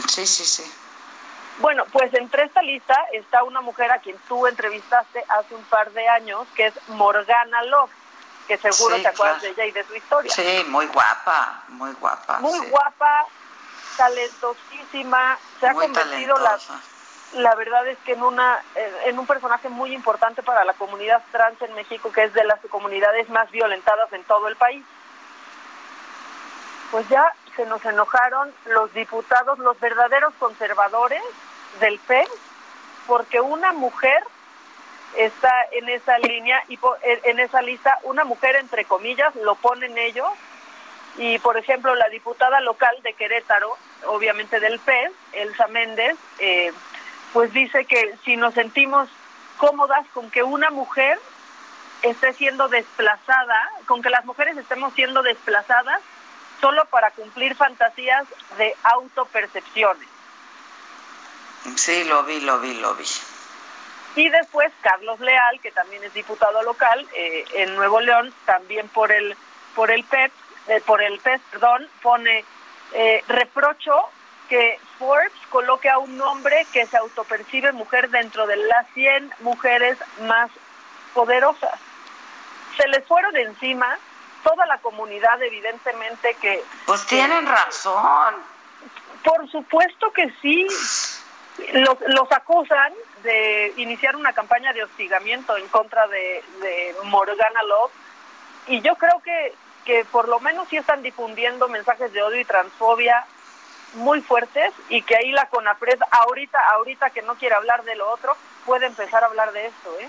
Sí, 0.09 0.27
sí, 0.27 0.45
sí. 0.45 0.73
Bueno, 1.59 1.85
pues 1.93 2.13
entre 2.15 2.45
esta 2.45 2.63
lista 2.63 2.97
está 3.13 3.45
una 3.45 3.61
mujer 3.61 3.93
a 3.93 3.99
quien 3.99 4.17
tú 4.29 4.47
entrevistaste 4.47 5.25
hace 5.29 5.55
un 5.55 5.65
par 5.65 5.91
de 5.93 6.09
años, 6.09 6.47
que 6.55 6.67
es 6.67 6.75
Morgana 6.89 7.63
Love, 7.65 7.91
que 8.49 8.57
seguro 8.59 9.01
te 9.01 9.09
acuerdas 9.09 9.43
de 9.43 9.51
ella 9.51 9.67
y 9.67 9.73
de 9.73 9.85
su 9.85 9.95
historia. 9.95 10.33
Sí, 10.33 10.65
muy 10.69 10.87
guapa, 10.87 11.63
muy 11.69 11.93
guapa. 11.93 12.39
Muy 12.41 12.59
guapa, 12.69 13.27
talentosísima, 13.97 15.39
se 15.61 15.69
ha 15.69 15.75
convertido 15.75 16.39
la, 16.39 16.59
la 17.35 17.55
verdad 17.55 17.87
es 17.87 17.99
que 17.99 18.13
en 18.13 18.23
una 18.23 18.63
eh, 18.75 18.93
en 19.07 19.19
un 19.19 19.27
personaje 19.27 19.69
muy 19.69 19.95
importante 19.95 20.43
para 20.43 20.65
la 20.65 20.75
comunidad 20.75 21.23
trans 21.31 21.61
en 21.63 21.75
México, 21.75 22.11
que 22.13 22.25
es 22.25 22.35
de 22.35 22.45
las 22.45 22.61
comunidades 22.71 23.29
más 23.29 23.51
violentadas 23.51 24.13
en 24.13 24.25
todo 24.25 24.49
el 24.49 24.57
país. 24.57 24.85
Pues 26.91 27.09
ya 27.09 27.33
se 27.57 27.67
nos 27.67 27.85
enojaron 27.85 28.53
los 28.67 28.93
diputados, 28.95 29.59
los 29.59 29.79
verdaderos 29.81 30.33
conservadores 30.39 31.23
del 31.81 31.99
PEN, 32.01 32.27
porque 33.07 33.41
una 33.41 33.73
mujer 33.73 34.23
está 35.17 35.53
en 35.73 35.89
esa 35.89 36.19
línea 36.19 36.63
y 36.69 36.79
en 37.25 37.41
esa 37.41 37.61
lista, 37.63 37.99
una 38.05 38.25
mujer 38.25 38.57
entre 38.57 38.85
comillas, 38.85 39.35
lo 39.37 39.55
ponen 39.57 39.99
ellos, 39.99 40.29
y 41.17 41.39
por 41.41 41.59
ejemplo 41.59 41.95
la 41.95 42.09
diputada 42.09 42.61
local 42.61 42.97
de 43.03 43.13
Querétaro, 43.15 43.77
obviamente 44.07 44.61
del 44.61 44.79
PEN, 44.79 45.13
Elsa 45.33 45.67
Méndez, 45.69 46.17
eh, 46.39 46.73
pues 47.33 47.53
dice 47.53 47.85
que 47.85 48.15
si 48.25 48.37
nos 48.37 48.55
sentimos 48.55 49.09
cómodas 49.59 50.07
con 50.15 50.31
que 50.31 50.43
una 50.43 50.71
mujer 50.71 51.19
esté 52.03 52.33
siendo 52.33 52.69
desplazada, 52.69 53.71
con 53.87 54.03
que 54.03 54.11
las 54.11 54.25
mujeres 54.25 54.57
estemos 54.57 54.93
siendo 54.95 55.23
desplazadas 55.23 56.01
solo 56.63 56.85
para 56.87 57.11
cumplir 57.11 57.57
fantasías 57.57 58.25
de 58.57 58.75
autopercepciones. 58.85 60.09
Sí, 61.75 62.05
lo 62.05 62.23
vi, 62.23 62.41
lo 62.41 62.61
vi, 62.61 62.75
lo 62.75 62.95
vi. 62.95 63.05
Y 64.15 64.29
después 64.29 64.73
Carlos 64.81 65.19
Leal, 65.19 65.61
que 65.61 65.73
también 65.73 66.05
es 66.05 66.15
diputado 66.15 66.63
local 66.63 67.05
eh, 67.15 67.45
en 67.55 67.75
Nuevo 67.75 68.01
León, 68.01 68.33
también 68.47 68.89
por 68.89 69.11
el 69.11 69.37
por 69.75 69.91
el 69.91 70.05
PEP, 70.05 70.33
e 70.69 70.77
eh, 70.77 70.81
por 70.83 71.03
el 71.03 71.19
PES, 71.19 71.41
perdón, 71.51 71.89
pone 72.01 72.45
eh, 72.93 73.25
reprocho 73.27 73.95
que 74.49 74.79
Forbes 74.99 75.33
coloque 75.49 75.89
a 75.89 75.99
un 75.99 76.21
hombre 76.21 76.67
que 76.73 76.87
se 76.87 76.97
autopercibe 76.97 77.73
mujer 77.73 78.11
dentro 78.11 78.47
de 78.47 78.57
las 78.57 78.87
100 78.95 79.33
mujeres 79.41 79.99
más 80.29 80.51
poderosas. 81.15 81.81
Se 82.77 82.87
les 82.89 83.05
fueron 83.07 83.35
encima 83.37 83.99
toda 84.43 84.67
la 84.67 84.79
comunidad, 84.79 85.43
evidentemente, 85.43 86.35
que... 86.41 86.63
Pues 86.87 87.07
tienen 87.07 87.47
razón. 87.47 88.35
Por 89.23 89.51
supuesto 89.51 90.13
que 90.13 90.33
sí. 90.41 90.67
Los, 91.75 91.99
los 92.09 92.33
acusan 92.33 92.93
de 93.23 93.75
iniciar 93.77 94.17
una 94.17 94.33
campaña 94.33 94.73
de 94.73 94.83
hostigamiento 94.85 95.57
en 95.57 95.69
contra 95.69 96.09
de, 96.09 96.43
de 96.61 96.97
Morgana 97.05 97.63
Love 97.63 97.93
y 98.67 98.81
yo 98.81 98.95
creo 98.97 99.21
que, 99.23 99.55
que 99.85 100.05
por 100.07 100.29
lo 100.29 100.41
menos 100.41 100.69
sí 100.69 100.77
están 100.77 101.03
difundiendo 101.03 101.69
mensajes 101.69 102.13
de 102.13 102.23
odio 102.23 102.41
y 102.41 102.45
transfobia 102.45 103.25
muy 103.95 104.23
fuertes 104.23 104.73
y 104.89 105.03
que 105.03 105.17
ahí 105.17 105.33
la 105.33 105.47
CONAPRED 105.49 106.01
ahorita, 106.11 106.59
ahorita 106.75 107.11
que 107.11 107.23
no 107.23 107.35
quiere 107.35 107.55
hablar 107.55 107.85
de 107.85 107.97
lo 107.97 108.11
otro, 108.11 108.37
puede 108.65 108.87
empezar 108.87 109.23
a 109.23 109.27
hablar 109.27 109.53
de 109.53 109.67
esto, 109.67 109.99
¿eh? 110.01 110.09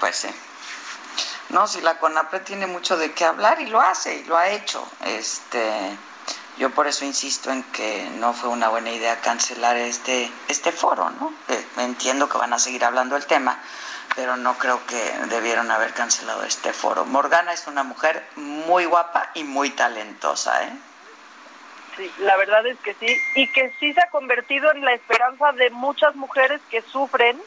Pues 0.00 0.16
sí. 0.16 0.28
No, 1.50 1.66
si 1.66 1.80
la 1.80 1.98
CONAPRE 1.98 2.40
tiene 2.40 2.66
mucho 2.66 2.96
de 2.96 3.12
qué 3.12 3.24
hablar 3.24 3.60
y 3.60 3.66
lo 3.66 3.80
hace 3.80 4.16
y 4.16 4.24
lo 4.24 4.36
ha 4.36 4.48
hecho. 4.48 4.86
Este, 5.04 5.96
yo 6.58 6.70
por 6.70 6.86
eso 6.86 7.04
insisto 7.04 7.50
en 7.50 7.62
que 7.64 8.08
no 8.18 8.32
fue 8.32 8.50
una 8.50 8.68
buena 8.68 8.90
idea 8.90 9.20
cancelar 9.20 9.76
este 9.76 10.30
este 10.48 10.72
foro, 10.72 11.10
¿no? 11.10 11.32
entiendo 11.78 12.28
que 12.28 12.38
van 12.38 12.52
a 12.52 12.58
seguir 12.58 12.84
hablando 12.84 13.14
del 13.14 13.26
tema, 13.26 13.58
pero 14.14 14.36
no 14.36 14.58
creo 14.58 14.84
que 14.86 15.12
debieron 15.28 15.70
haber 15.70 15.92
cancelado 15.94 16.44
este 16.44 16.72
foro. 16.72 17.04
Morgana 17.04 17.52
es 17.52 17.66
una 17.66 17.82
mujer 17.82 18.24
muy 18.36 18.84
guapa 18.84 19.30
y 19.34 19.44
muy 19.44 19.70
talentosa, 19.70 20.64
¿eh? 20.64 20.72
Sí, 21.96 22.12
la 22.18 22.36
verdad 22.36 22.66
es 22.66 22.78
que 22.78 22.94
sí, 22.94 23.16
y 23.34 23.50
que 23.52 23.74
sí 23.80 23.92
se 23.92 24.00
ha 24.00 24.10
convertido 24.10 24.70
en 24.72 24.84
la 24.84 24.92
esperanza 24.92 25.52
de 25.52 25.70
muchas 25.70 26.14
mujeres 26.14 26.60
que 26.70 26.82
sufren 26.82 27.40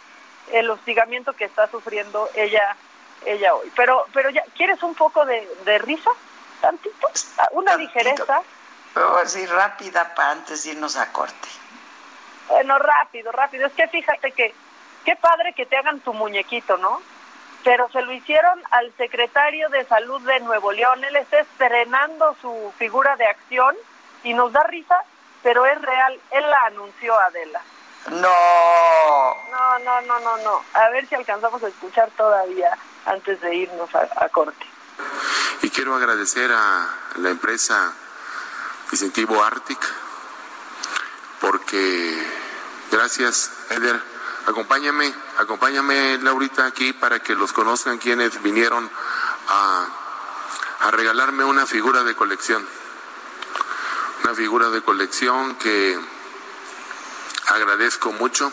el 0.51 0.69
hostigamiento 0.69 1.34
que 1.34 1.45
está 1.45 1.69
sufriendo 1.69 2.30
ella 2.35 2.75
ella 3.25 3.53
hoy. 3.53 3.71
Pero, 3.75 4.05
pero 4.13 4.29
ya, 4.29 4.43
¿quieres 4.55 4.81
un 4.83 4.95
poco 4.95 5.25
de, 5.25 5.47
de 5.65 5.77
risa? 5.79 6.11
¿Tantito? 6.61 7.11
Ah, 7.37 7.49
¿Una 7.51 7.75
ligereza? 7.75 8.41
Pero 8.93 9.17
así 9.17 9.45
rápida 9.45 10.13
para 10.15 10.31
antes 10.31 10.63
de 10.63 10.71
irnos 10.71 10.95
a 10.95 11.11
corte. 11.11 11.49
Bueno, 12.47 12.77
rápido, 12.77 13.31
rápido. 13.31 13.67
Es 13.67 13.73
que 13.73 13.87
fíjate 13.87 14.31
que 14.31 14.53
qué 15.05 15.15
padre 15.15 15.53
que 15.53 15.65
te 15.65 15.77
hagan 15.77 15.99
tu 16.01 16.13
muñequito, 16.13 16.77
¿no? 16.77 17.01
Pero 17.63 17.89
se 17.91 18.01
lo 18.01 18.11
hicieron 18.11 18.61
al 18.71 18.93
secretario 18.97 19.69
de 19.69 19.85
Salud 19.85 20.21
de 20.21 20.39
Nuevo 20.41 20.71
León. 20.71 21.03
Él 21.03 21.15
está 21.15 21.39
estrenando 21.39 22.35
su 22.41 22.73
figura 22.77 23.15
de 23.15 23.25
acción 23.25 23.75
y 24.23 24.33
nos 24.33 24.51
da 24.51 24.63
risa, 24.63 25.03
pero 25.41 25.65
es 25.65 25.81
real. 25.81 26.19
Él 26.31 26.49
la 26.49 26.65
anunció, 26.65 27.17
Adela. 27.19 27.61
No. 28.09 29.35
No, 29.51 29.79
no, 29.79 30.01
no, 30.01 30.19
no, 30.19 30.37
no. 30.37 30.61
A 30.73 30.89
ver 30.89 31.07
si 31.07 31.15
alcanzamos 31.15 31.63
a 31.63 31.67
escuchar 31.69 32.09
todavía 32.11 32.77
antes 33.05 33.41
de 33.41 33.55
irnos 33.55 33.89
a, 33.95 34.30
corte. 34.30 34.65
Y 35.61 35.69
quiero 35.69 35.95
agradecer 35.95 36.51
a 36.51 36.88
la 37.17 37.30
empresa 37.30 37.93
Incentivo 38.91 39.43
Arctic 39.43 39.80
porque 41.39 42.27
gracias 42.91 43.51
Eder, 43.69 43.99
acompáñame, 44.47 45.13
acompáñame 45.39 46.19
Laurita 46.19 46.65
aquí 46.65 46.93
para 46.93 47.19
que 47.19 47.35
los 47.35 47.51
conozcan 47.53 47.97
quienes 47.97 48.41
vinieron 48.41 48.89
a, 49.49 49.88
a 50.81 50.91
regalarme 50.91 51.43
una 51.43 51.65
figura 51.65 52.03
de 52.03 52.15
colección. 52.15 52.65
Una 54.23 54.35
figura 54.35 54.69
de 54.69 54.81
colección 54.81 55.55
que 55.55 55.99
agradezco 57.47 58.11
mucho 58.13 58.51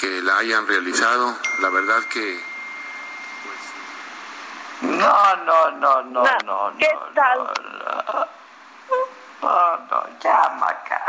que 0.00 0.20
la 0.22 0.38
hayan 0.38 0.66
realizado. 0.66 1.36
La 1.60 1.68
verdad 1.68 2.02
que 2.04 2.51
no, 4.82 5.36
no, 5.36 5.70
no, 5.72 6.02
no, 6.02 6.24
no. 6.44 6.72
¿Qué 6.78 6.90
tal? 7.14 7.50
No, 9.40 9.76
no, 9.76 10.04
ya, 10.20 10.48
Maca. 10.58 11.04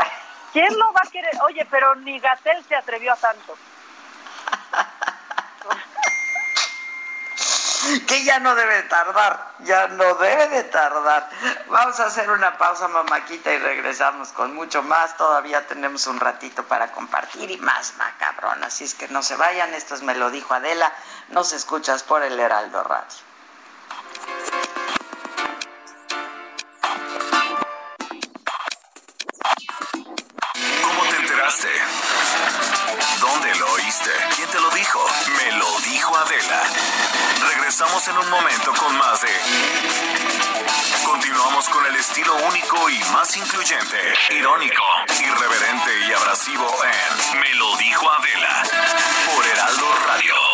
¿Quién 0.52 0.78
lo 0.78 0.92
va 0.92 1.00
a 1.04 1.10
querer? 1.10 1.36
Oye, 1.42 1.66
pero 1.70 1.94
ni 1.96 2.20
Gatel 2.20 2.64
se 2.64 2.76
atrevió 2.76 3.12
a 3.12 3.16
tanto. 3.16 3.56
que 8.06 8.24
ya 8.24 8.38
no 8.38 8.54
debe 8.54 8.82
tardar, 8.84 9.52
ya 9.60 9.88
no 9.88 10.14
debe 10.14 10.48
de 10.48 10.64
tardar. 10.64 11.28
Vamos 11.68 12.00
a 12.00 12.06
hacer 12.06 12.30
una 12.30 12.56
pausa, 12.56 12.88
mamaquita, 12.88 13.52
y 13.52 13.58
regresamos 13.58 14.32
con 14.32 14.54
mucho 14.54 14.82
más. 14.82 15.16
Todavía 15.16 15.66
tenemos 15.66 16.06
un 16.06 16.20
ratito 16.20 16.64
para 16.64 16.92
compartir 16.92 17.50
y 17.50 17.56
más 17.58 17.94
macabrón. 17.96 18.62
Así 18.64 18.84
es 18.84 18.94
que 18.94 19.08
no 19.08 19.22
se 19.22 19.36
vayan, 19.36 19.74
esto 19.74 19.94
es 19.94 20.02
Me 20.02 20.14
lo 20.14 20.30
dijo 20.30 20.54
Adela. 20.54 20.92
Nos 21.28 21.52
escuchas 21.52 22.02
por 22.02 22.22
el 22.22 22.38
Heraldo 22.38 22.82
Radio. 22.84 23.33
¿Cómo 30.82 31.02
te 31.10 31.16
enteraste? 31.16 31.68
¿Dónde 33.20 33.54
lo 33.56 33.72
oíste? 33.72 34.10
¿Quién 34.36 34.48
te 34.48 34.60
lo 34.60 34.70
dijo? 34.70 35.04
Me 35.36 35.52
lo 35.52 35.80
dijo 35.80 36.16
Adela. 36.16 36.62
Regresamos 37.48 38.08
en 38.08 38.18
un 38.18 38.30
momento 38.30 38.72
con 38.74 38.96
más 38.98 39.20
de... 39.22 39.28
Continuamos 41.04 41.68
con 41.68 41.86
el 41.86 41.96
estilo 41.96 42.34
único 42.48 42.90
y 42.90 42.98
más 43.12 43.36
incluyente, 43.36 43.98
irónico, 44.30 44.82
irreverente 45.20 45.90
y 46.08 46.12
abrasivo 46.12 46.66
en 46.84 47.40
Me 47.40 47.54
lo 47.54 47.76
dijo 47.76 48.10
Adela 48.10 48.62
por 49.34 49.46
Heraldo 49.46 49.94
Radio. 50.06 50.53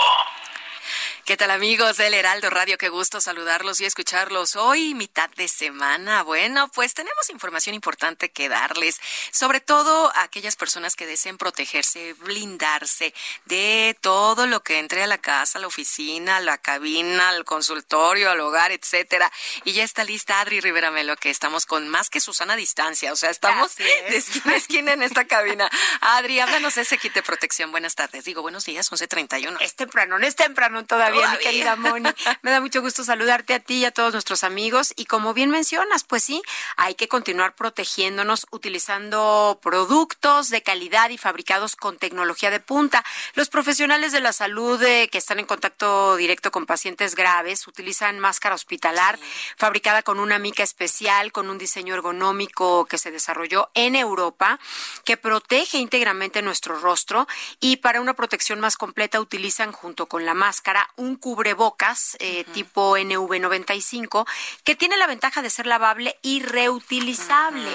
¿Qué 1.31 1.37
tal 1.37 1.53
amigos 1.53 1.97
del 1.97 2.15
Heraldo 2.15 2.51
Radio? 2.51 2.77
Qué 2.77 2.89
gusto 2.89 3.21
saludarlos 3.21 3.81
y 3.81 3.85
escucharlos 3.85 4.57
hoy, 4.57 4.95
mitad 4.95 5.31
de 5.37 5.47
semana. 5.47 6.25
Bueno, 6.25 6.69
pues 6.75 6.93
tenemos 6.93 7.31
información 7.31 7.77
importante 7.77 8.33
que 8.33 8.49
darles, 8.49 9.01
sobre 9.31 9.61
todo 9.61 10.11
a 10.17 10.25
aquellas 10.25 10.57
personas 10.57 10.97
que 10.97 11.07
deseen 11.07 11.39
protegerse, 11.39 12.15
blindarse 12.15 13.15
de 13.45 13.97
todo 14.01 14.49
lo 14.49 14.65
que 14.65 14.81
entre 14.81 15.05
a 15.05 15.07
la 15.07 15.19
casa, 15.19 15.61
a 15.61 15.63
la 15.63 15.69
oficina, 15.69 16.39
a 16.39 16.41
la 16.41 16.59
cabina, 16.59 17.29
al 17.29 17.45
consultorio, 17.45 18.29
al 18.29 18.41
hogar, 18.41 18.73
etcétera. 18.73 19.31
Y 19.63 19.71
ya 19.71 19.85
está 19.85 20.03
lista 20.03 20.41
Adri 20.41 20.61
Rivera 20.61 20.91
Melo, 20.91 21.15
que 21.15 21.31
estamos 21.31 21.65
con 21.65 21.89
más 21.89 22.11
que 22.11 22.19
Susana 22.19 22.55
a 22.55 22.57
distancia, 22.57 23.13
o 23.13 23.17
sea, 23.17 23.31
estamos 23.31 23.77
de 23.77 24.17
esquina 24.17 24.55
a 24.55 24.57
esquina 24.57 24.93
en 24.95 25.05
esta 25.05 25.25
cabina. 25.29 25.71
Adri, 26.01 26.41
háblanos 26.41 26.75
de 26.75 26.83
ese 26.83 26.99
kit 26.99 27.15
de 27.15 27.23
protección. 27.23 27.71
Buenas 27.71 27.95
tardes. 27.95 28.25
Digo, 28.25 28.43
buenos 28.43 28.65
días, 28.65 28.91
11.31. 28.91 29.59
Es 29.61 29.77
temprano, 29.77 30.19
no 30.19 30.27
es 30.27 30.35
temprano 30.35 30.85
todavía 30.85 31.20
mi 31.29 31.39
querida 31.39 31.77
Moni. 31.77 32.09
Me 32.43 32.51
da 32.51 32.61
mucho 32.61 32.81
gusto 32.81 33.05
saludarte 33.05 33.55
a 33.55 33.61
ti 33.61 33.79
y 33.79 33.85
a 33.85 33.91
todos 33.91 34.13
nuestros 34.13 34.45
amigos. 34.45 34.93
Y 34.97 35.07
como 35.07 35.35
bien 35.35 35.51
mencionas, 35.51 36.05
pues 36.05 36.25
sí, 36.25 36.43
hay 36.77 36.95
que 36.95 37.09
continuar 37.09 37.55
protegiéndonos 37.55 38.47
utilizando 38.51 39.59
productos 39.63 40.51
de 40.51 40.63
calidad 40.63 41.11
y 41.11 41.19
fabricados 41.19 41.77
con 41.77 41.99
tecnología 41.99 42.51
de 42.51 42.61
punta. 42.61 43.05
Los 43.35 43.49
profesionales 43.49 44.13
de 44.13 44.21
la 44.21 44.33
salud 44.33 44.83
eh, 44.83 45.09
que 45.11 45.19
están 45.19 45.39
en 45.39 45.47
contacto 45.47 46.17
directo 46.17 46.51
con 46.51 46.67
pacientes 46.67 47.15
graves 47.15 47.67
utilizan 47.67 48.19
máscara 48.19 48.55
hospitalar 48.55 49.19
fabricada 49.57 50.03
con 50.03 50.21
una 50.21 50.39
mica 50.39 50.63
especial, 50.63 51.33
con 51.33 51.51
un 51.51 51.59
diseño 51.59 51.95
ergonómico 51.95 52.87
que 52.87 52.99
se 52.99 53.11
desarrolló 53.11 53.71
en 53.75 53.97
Europa, 53.97 54.59
que 55.05 55.17
protege 55.17 55.79
íntegramente 55.79 56.43
nuestro 56.43 56.79
rostro 56.79 57.27
y 57.61 57.77
para 57.77 58.01
una 58.01 58.15
protección 58.15 58.61
más 58.61 58.77
completa 58.77 59.21
utilizan 59.21 59.73
junto 59.73 60.07
con 60.07 60.25
la 60.25 60.35
máscara 60.35 60.89
un 60.97 61.10
cubrebocas 61.17 62.17
eh, 62.21 62.45
tipo 62.53 62.97
NV95 62.97 64.27
que 64.65 64.77
tiene 64.77 64.97
la 64.97 65.07
ventaja 65.07 65.43
de 65.43 65.51
ser 65.51 65.67
lavable 65.67 66.17
y 66.23 66.43
reutilizable. 66.43 67.71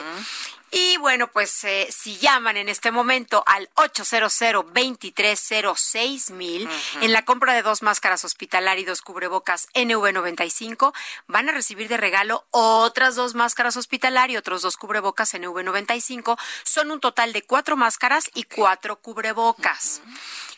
Y 0.78 0.98
bueno, 0.98 1.32
pues 1.32 1.64
eh, 1.64 1.88
si 1.90 2.18
llaman 2.18 2.58
en 2.58 2.68
este 2.68 2.92
momento 2.92 3.46
al 3.48 3.70
800 3.76 4.66
2306 4.74 6.32
mil 6.32 6.68
en 7.00 7.14
la 7.14 7.24
compra 7.24 7.54
de 7.54 7.62
dos 7.62 7.82
máscaras 7.82 8.26
hospitalar 8.26 8.78
y 8.78 8.84
dos 8.84 9.02
cubrebocas 9.02 9.70
NV95, 9.74 10.94
van 11.28 11.48
a 11.48 11.54
recibir 11.54 11.88
de 11.88 11.96
regalo 11.96 12.46
otras 12.52 13.16
dos 13.16 13.36
máscaras 13.36 13.78
hospitalar 13.78 14.32
y 14.32 14.38
otros 14.38 14.64
dos 14.64 14.76
cubrebocas 14.76 15.34
NV95. 15.34 16.38
Son 16.64 16.92
un 16.92 17.00
total 17.00 17.32
de 17.32 17.44
cuatro 17.44 17.78
máscaras 17.78 18.30
y 18.34 18.44
cuatro 18.44 18.98
cubrebocas. 18.98 20.02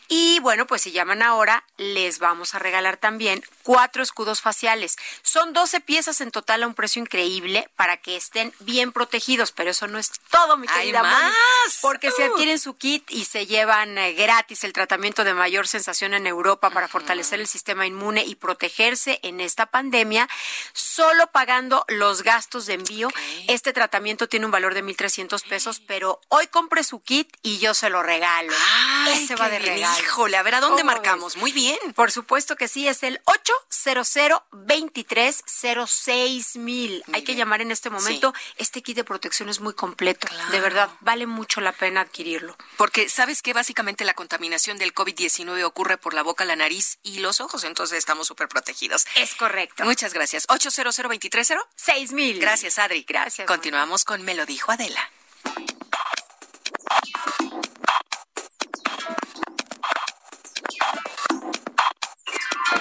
Y 0.08 0.40
bueno, 0.40 0.66
pues 0.66 0.82
si 0.82 0.90
llaman 0.92 1.22
ahora, 1.22 1.64
les 1.76 2.18
vamos 2.18 2.54
a 2.54 2.58
regalar 2.58 2.96
también 2.96 3.44
cuatro 3.62 4.02
escudos 4.02 4.40
faciales. 4.40 4.96
Son 5.22 5.52
12 5.52 5.80
piezas 5.80 6.20
en 6.22 6.30
total 6.30 6.62
a 6.62 6.66
un 6.66 6.74
precio 6.74 7.02
increíble 7.02 7.68
para 7.76 7.98
que 7.98 8.16
estén 8.16 8.54
bien 8.60 8.92
protegidos, 8.92 9.52
pero 9.52 9.70
eso 9.70 9.86
no 9.86 9.98
es 9.98 10.10
todo, 10.30 10.56
mi 10.56 10.66
¡Hay 10.70 10.78
querida 10.86 11.02
Moni, 11.02 11.12
más! 11.14 11.78
porque 11.82 12.10
si 12.10 12.22
Uh. 12.22 12.32
adquieren 12.32 12.58
su 12.58 12.74
kit 12.76 13.10
y 13.10 13.26
se 13.26 13.46
llevan 13.46 13.98
eh, 13.98 14.12
gratis 14.14 14.64
el 14.64 14.72
tratamiento 14.72 15.24
de 15.24 15.34
mayor 15.34 15.68
sensación 15.68 16.14
en 16.14 16.26
Europa 16.26 16.70
para 16.70 16.88
fortalecer 16.88 17.38
el 17.40 17.46
sistema 17.46 17.86
inmune 17.86 18.24
y 18.24 18.34
protegerse 18.34 19.20
en 19.22 19.40
esta 19.42 19.66
pandemia, 19.66 20.26
solo 20.72 21.26
pagando 21.30 21.84
los 21.88 22.22
gastos 22.22 22.64
de 22.66 22.74
envío, 22.74 23.10
este 23.46 23.72
tratamiento 23.74 24.26
tiene 24.28 24.46
un 24.46 24.52
valor 24.52 24.72
de 24.74 24.82
1.300 24.82 25.42
pesos, 25.46 25.80
pero 25.86 26.20
hoy 26.28 26.46
compre 26.46 26.82
su 26.82 27.02
kit 27.02 27.28
y 27.42 27.58
yo 27.58 27.74
se 27.74 27.90
lo 27.90 28.02
regalo. 28.02 28.52
Ay, 29.06 29.24
Ese 29.24 29.36
va 29.36 29.48
de 29.50 29.58
regalo. 29.58 29.97
Híjole, 30.00 30.36
a 30.36 30.42
ver, 30.42 30.56
¿a 30.56 30.60
dónde 30.60 30.82
¿Cómo 30.82 30.92
marcamos? 30.92 31.34
ves? 31.34 31.40
Muy 31.40 31.52
bien. 31.52 31.78
Por 31.94 32.10
supuesto 32.10 32.56
que 32.56 32.68
sí, 32.68 32.88
es 32.88 33.02
el 33.02 33.20
800 33.24 33.68
2306 34.52 36.56
mil. 36.56 37.02
Hay 37.12 37.22
que 37.22 37.34
llamar 37.34 37.62
en 37.62 37.70
este 37.70 37.90
momento. 37.90 38.34
Este 38.56 38.82
kit 38.82 38.96
de 38.96 39.04
protección 39.04 39.48
es 39.48 39.60
muy 39.60 39.74
completo. 39.74 40.26
De 40.50 40.60
verdad, 40.60 40.90
vale 41.00 41.26
mucho 41.26 41.60
la 41.60 41.72
pena 41.72 42.02
adquirirlo. 42.02 42.56
Porque 42.76 43.08
sabes 43.08 43.42
que 43.42 43.52
básicamente 43.52 44.04
la 44.04 44.14
contaminación 44.14 44.78
del 44.78 44.94
COVID-19 44.94 45.64
ocurre 45.64 45.96
por 45.96 46.14
la 46.14 46.22
boca, 46.22 46.44
la 46.44 46.56
nariz 46.56 46.98
y 47.02 47.20
los 47.20 47.40
ojos, 47.40 47.64
entonces 47.64 47.98
estamos 47.98 48.26
súper 48.26 48.48
protegidos. 48.48 49.06
Es 49.14 49.34
correcto. 49.34 49.84
Muchas 49.84 50.12
gracias. 50.12 50.44
800 50.48 51.08
23 51.08 51.52
6 51.76 52.12
mil. 52.12 52.40
Gracias, 52.40 52.78
Adri. 52.78 53.04
Gracias. 53.08 53.46
Continuamos 53.46 54.04
con 54.04 54.22
Me 54.22 54.34
lo 54.34 54.46
dijo 54.46 54.72
Adela. 54.72 55.10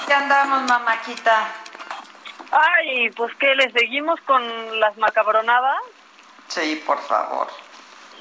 ¿Qué 0.08 0.14
andamos, 0.14 0.64
mamáquita? 0.64 1.48
Ay, 2.52 3.10
pues 3.12 3.36
que 3.36 3.54
le 3.56 3.70
seguimos 3.72 4.20
con 4.22 4.80
las 4.80 4.96
macabronadas. 4.98 5.78
Sí, 6.48 6.82
por 6.86 6.98
favor. 7.02 7.48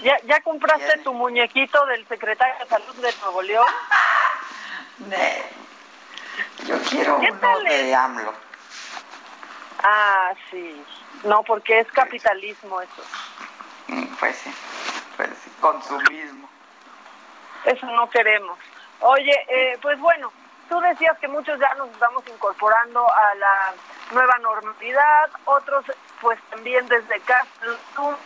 ¿Ya, 0.03 0.19
ya 0.25 0.41
compraste 0.41 0.99
tu 0.99 1.15
muñequito 1.15 1.87
del 1.87 2.07
secretario 2.09 2.55
de 2.59 2.67
Salud 2.69 2.95
de 2.97 3.15
Nuevo 3.23 3.43
León? 3.43 3.67
Ne- 4.99 5.43
Yo 6.67 6.77
quiero 6.91 7.21
¿Qué 7.21 7.31
uno 7.31 7.41
tal 7.41 7.65
de 7.65 7.95
AMLO. 7.95 8.33
Ah, 9.83 10.33
sí. 10.51 10.83
No, 11.25 11.43
porque 11.45 11.81
es 11.81 11.87
capitalismo 11.93 12.81
eso. 12.81 13.03
Mm, 13.89 14.07
Pues 14.19 14.37
sí, 14.39 14.51
pues 15.17 15.31
sí, 15.45 15.51
consumismo. 15.61 16.49
Eso 17.65 17.87
no 17.87 18.09
queremos. 18.11 18.59
Oye, 19.01 19.33
eh, 19.49 19.79
pues 19.83 19.99
bueno, 20.01 20.33
tú 20.69 20.81
decías 20.81 21.19
que 21.19 21.29
muchos 21.29 21.59
ya 21.59 21.73
nos 21.75 21.89
estamos 21.91 22.23
incorporando 22.29 23.07
a 23.13 23.35
la 23.37 23.73
nueva 24.13 24.39
normalidad, 24.39 25.31
otros 25.45 25.85
pues 26.21 26.39
también 26.51 26.87
desde 26.89 27.21
casa. 27.21 27.47
Tú- 27.95 28.17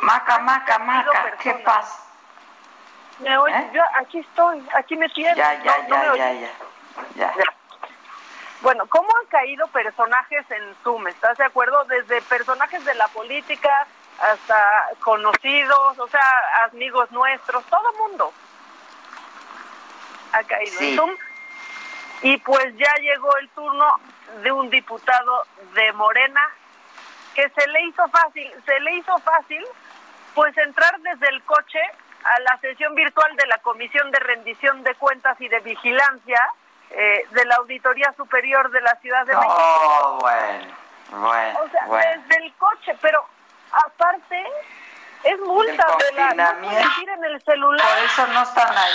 Maca, 0.00 0.38
maca, 0.40 0.78
maca, 0.80 1.32
¿qué 1.40 1.54
pasa? 1.64 2.00
¿Me 3.20 3.38
oyes? 3.38 3.72
Yo 3.72 3.80
aquí 3.98 4.18
estoy, 4.18 4.68
aquí 4.74 4.96
me 4.96 5.08
tienes. 5.08 5.34
¿Eh? 5.36 5.38
Ya, 5.38 5.54
ya, 5.62 5.78
¿no- 5.88 5.88
no 5.88 5.96
me 6.12 6.18
ya, 6.18 6.24
oyes? 6.30 6.50
ya, 7.14 7.26
ya, 7.28 7.34
ya. 7.36 7.44
Bueno, 8.60 8.86
¿cómo 8.88 9.08
han 9.20 9.26
caído 9.26 9.66
personajes 9.68 10.50
en 10.50 10.74
Zoom? 10.82 11.06
¿Estás 11.08 11.36
de 11.38 11.44
acuerdo? 11.44 11.84
Desde 11.84 12.20
personajes 12.22 12.84
de 12.84 12.94
la 12.94 13.08
política 13.08 13.86
hasta 14.20 14.88
conocidos, 15.00 15.98
o 15.98 16.08
sea, 16.08 16.22
amigos 16.72 17.10
nuestros, 17.12 17.64
todo 17.66 17.92
mundo 17.94 18.32
ha 20.32 20.42
caído 20.44 20.78
Sí. 20.78 20.90
en 20.90 20.96
Zoom. 20.96 21.10
Y 22.22 22.36
pues 22.38 22.74
ya 22.76 22.92
llegó 23.00 23.36
el 23.38 23.48
turno 23.50 23.86
de 24.42 24.50
un 24.52 24.70
diputado 24.70 25.44
de 25.74 25.92
Morena 25.92 26.40
que 27.34 27.48
se 27.50 27.66
le 27.68 27.82
hizo 27.82 28.08
fácil, 28.08 28.50
se 28.64 28.80
le 28.80 28.92
hizo 28.94 29.18
fácil 29.18 29.64
pues 30.34 30.56
entrar 30.58 30.98
desde 31.00 31.28
el 31.28 31.42
coche 31.44 31.80
a 32.24 32.40
la 32.40 32.56
sesión 32.58 32.94
virtual 32.94 33.36
de 33.36 33.46
la 33.46 33.58
Comisión 33.58 34.10
de 34.10 34.18
Rendición 34.20 34.82
de 34.82 34.94
Cuentas 34.94 35.38
y 35.40 35.48
de 35.48 35.60
Vigilancia 35.60 36.40
eh, 36.90 37.26
de 37.30 37.44
la 37.44 37.56
Auditoría 37.56 38.12
Superior 38.16 38.70
de 38.70 38.80
la 38.80 38.94
Ciudad 38.96 39.26
de 39.26 39.34
México. 39.34 39.54
Oh, 39.58 40.18
bueno, 40.20 40.74
bueno, 41.10 41.58
O 41.62 41.68
sea, 41.68 41.86
bueno. 41.86 42.22
desde 42.22 42.44
el 42.46 42.54
coche, 42.54 42.96
pero 43.00 43.26
aparte 43.86 44.44
es 45.24 45.40
multa 45.40 45.72
la 45.76 45.84
no 45.84 45.98
confinamiento. 45.98 46.68
puedes 46.68 46.98
ir 46.98 47.08
en 47.08 47.24
el 47.24 47.42
celular. 47.42 47.86
Por 47.88 48.04
eso 48.04 48.26
no 48.28 48.42
están 48.42 48.76
ahí. 48.76 48.92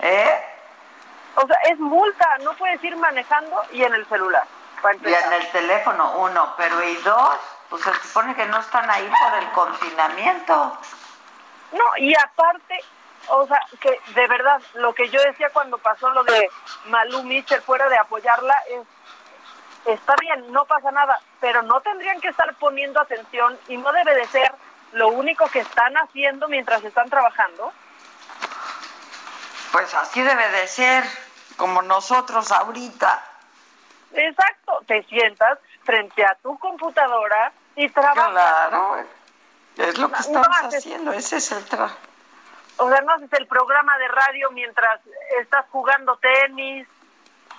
¿Eh? 0.00 0.44
O 1.36 1.46
sea, 1.46 1.56
es 1.70 1.78
multa, 1.78 2.38
no 2.42 2.54
puedes 2.54 2.82
ir 2.82 2.96
manejando 2.96 3.62
y 3.72 3.82
en 3.82 3.94
el 3.94 4.06
celular. 4.06 4.44
Y 5.02 5.12
en 5.12 5.32
el 5.32 5.50
teléfono, 5.50 6.18
uno, 6.18 6.54
pero 6.58 6.82
y 6.82 6.94
dos, 6.96 7.36
pues 7.70 7.82
se 7.82 7.94
supone 7.94 8.34
que 8.34 8.44
no 8.46 8.58
están 8.58 8.88
ahí 8.90 9.10
por 9.22 9.42
el 9.42 9.50
confinamiento. 9.52 10.78
No, 11.72 11.84
y 11.96 12.14
aparte, 12.14 12.80
o 13.28 13.46
sea, 13.46 13.60
que 13.80 13.98
de 14.14 14.26
verdad, 14.28 14.60
lo 14.74 14.94
que 14.94 15.08
yo 15.08 15.20
decía 15.22 15.48
cuando 15.50 15.78
pasó 15.78 16.10
lo 16.10 16.22
de 16.24 16.50
Malú 16.86 17.22
Mitchell 17.22 17.62
fuera 17.62 17.88
de 17.88 17.96
apoyarla 17.96 18.54
es, 18.68 18.80
está 19.86 20.14
bien, 20.20 20.52
no 20.52 20.64
pasa 20.64 20.90
nada, 20.90 21.20
pero 21.40 21.62
no 21.62 21.80
tendrían 21.80 22.20
que 22.20 22.28
estar 22.28 22.54
poniendo 22.56 23.00
atención 23.00 23.58
y 23.68 23.76
no 23.76 23.92
debe 23.92 24.14
de 24.14 24.26
ser 24.26 24.52
lo 24.92 25.08
único 25.08 25.46
que 25.48 25.60
están 25.60 25.94
haciendo 25.96 26.48
mientras 26.48 26.82
están 26.84 27.08
trabajando. 27.10 27.72
Pues 29.72 29.92
así 29.94 30.22
debe 30.22 30.48
de 30.50 30.66
ser, 30.68 31.04
como 31.56 31.82
nosotros 31.82 32.50
ahorita. 32.52 33.22
Exacto, 34.12 34.80
te 34.86 35.02
sientas 35.04 35.58
frente 35.82 36.24
a 36.24 36.36
tu 36.36 36.56
computadora 36.58 37.52
y 37.74 37.88
trabajas. 37.88 38.30
Claro, 38.30 38.96
es 39.76 39.98
lo 39.98 40.06
que 40.08 40.12
No 40.14 40.20
estamos 40.20 40.48
haces- 40.62 40.78
haciendo, 40.78 41.12
ese 41.12 41.36
es 41.38 41.50
el 41.52 41.64
trabajo. 41.64 41.96
O 42.76 42.88
sea, 42.88 43.00
no 43.02 43.12
haces 43.14 43.32
el 43.32 43.46
programa 43.46 43.98
de 43.98 44.08
radio 44.08 44.50
mientras 44.52 45.00
estás 45.40 45.64
jugando 45.70 46.16
tenis, 46.16 46.86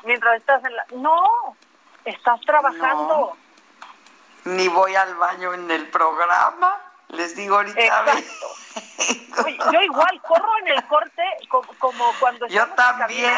mientras 0.03 0.37
estás 0.37 0.63
en 0.63 0.75
la... 0.75 0.85
No, 0.95 1.55
estás 2.05 2.39
trabajando. 2.41 3.35
Ni 4.45 4.67
voy 4.67 4.95
al 4.95 5.15
baño 5.15 5.53
en 5.53 5.69
el 5.71 5.87
programa, 5.89 6.79
les 7.09 7.35
digo 7.35 7.55
ahorita. 7.55 7.79
Exacto. 7.81 9.43
Oye, 9.43 9.57
yo 9.71 9.81
igual 9.81 10.21
corro 10.21 10.57
en 10.59 10.67
el 10.69 10.85
corte 10.87 11.23
como, 11.49 11.67
como 11.79 12.05
cuando... 12.19 12.47
Yo 12.47 12.67
también. 12.69 13.33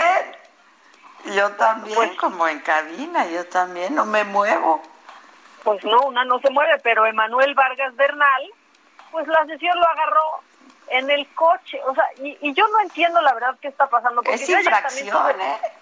Yo 1.34 1.52
también, 1.54 1.96
Pues- 1.96 2.18
como 2.18 2.48
en 2.48 2.60
cabina, 2.60 3.26
yo 3.26 3.46
también, 3.48 3.96
no 3.96 4.06
me 4.06 4.24
muevo. 4.24 4.82
Pues 5.64 5.84
no, 5.84 6.02
una 6.04 6.24
no 6.26 6.40
se 6.40 6.50
mueve, 6.52 6.78
pero 6.84 7.06
Emanuel 7.06 7.54
Vargas 7.56 7.96
Bernal, 7.96 8.50
pues 9.12 9.28
la 9.28 9.46
sesión 9.46 9.78
lo 9.78 9.88
agarró 9.90 10.42
en 10.90 11.10
el 11.10 11.28
coche. 11.34 11.82
O 11.86 11.94
sea, 11.96 12.06
y, 12.18 12.38
y 12.42 12.54
yo 12.54 12.66
no 12.70 12.80
entiendo 12.82 13.20
la 13.22 13.34
verdad 13.34 13.58
qué 13.62 13.68
está 13.70 13.88
pasando. 13.90 14.22
Porque 14.22 14.36
Es 14.36 14.48
yo 14.48 14.60
ya 14.60 14.82
también 14.82 15.08
infracción, 15.08 15.36
tuve- 15.38 15.44
¿eh? 15.44 15.77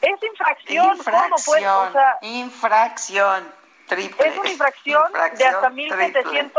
Es 0.00 0.22
infracción, 0.22 0.98
¿cómo 0.98 1.36
pues? 1.44 1.46
O 1.48 1.58
Infracción, 1.58 1.92
sea, 1.92 2.18
infracción, 2.22 3.54
triple. 3.86 4.28
es 4.28 4.38
una 4.38 4.50
infracción, 4.50 5.12
de 5.12 5.18
hasta 5.18 5.70
Infracción 5.70 6.50
triple. 6.50 6.52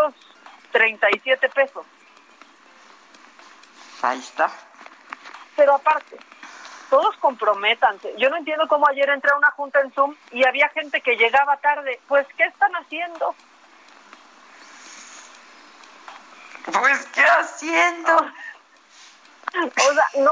1.737 0.74 1.54
pesos. 1.54 1.86
Ahí 4.04 4.20
está. 4.20 4.52
Pero 5.56 5.76
aparte, 5.76 6.18
todos 6.90 7.16
comprométanse. 7.18 8.14
Yo 8.18 8.30
no 8.30 8.38
entiendo 8.38 8.68
cómo 8.68 8.88
ayer 8.88 9.10
entré 9.10 9.32
a 9.32 9.38
una 9.38 9.52
junta 9.52 9.80
en 9.82 9.92
Zoom 9.94 10.16
y 10.32 10.46
había 10.46 10.70
gente 10.70 11.02
que 11.02 11.16
llegaba 11.16 11.58
tarde. 11.58 12.00
Pues, 12.08 12.28
¿qué 12.38 12.44
están 12.44 12.72
haciendo? 12.76 13.36
Pues, 16.66 17.06
¿qué 17.08 17.24
haciendo? 17.24 18.18
O 19.54 19.94
sea, 19.94 20.06
no 20.24 20.32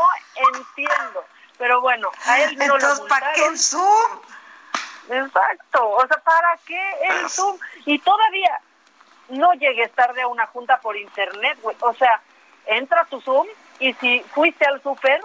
entiendo. 0.53 1.25
Pero 1.59 1.81
bueno, 1.81 2.09
a 2.25 2.39
él 2.39 2.57
no 2.57 2.75
Entonces, 2.75 3.01
¿para 3.01 3.33
qué 3.33 3.45
el 3.45 3.59
Zoom? 3.59 4.19
Exacto. 5.09 5.89
O 5.89 6.07
sea, 6.07 6.17
¿para 6.23 6.57
qué 6.65 6.91
el 7.01 7.29
Zoom? 7.29 7.59
Y 7.85 7.99
todavía 7.99 8.61
no 9.27 9.53
llegues 9.53 9.91
tarde 9.91 10.21
a 10.21 10.27
una 10.27 10.47
junta 10.47 10.79
por 10.79 10.95
internet, 10.95 11.59
güey. 11.61 11.75
O 11.81 11.93
sea, 11.93 12.21
entra 12.65 13.01
a 13.01 13.05
tu 13.05 13.19
Zoom 13.19 13.45
y 13.79 13.93
si 13.95 14.21
fuiste 14.33 14.65
al 14.65 14.81
súper, 14.81 15.21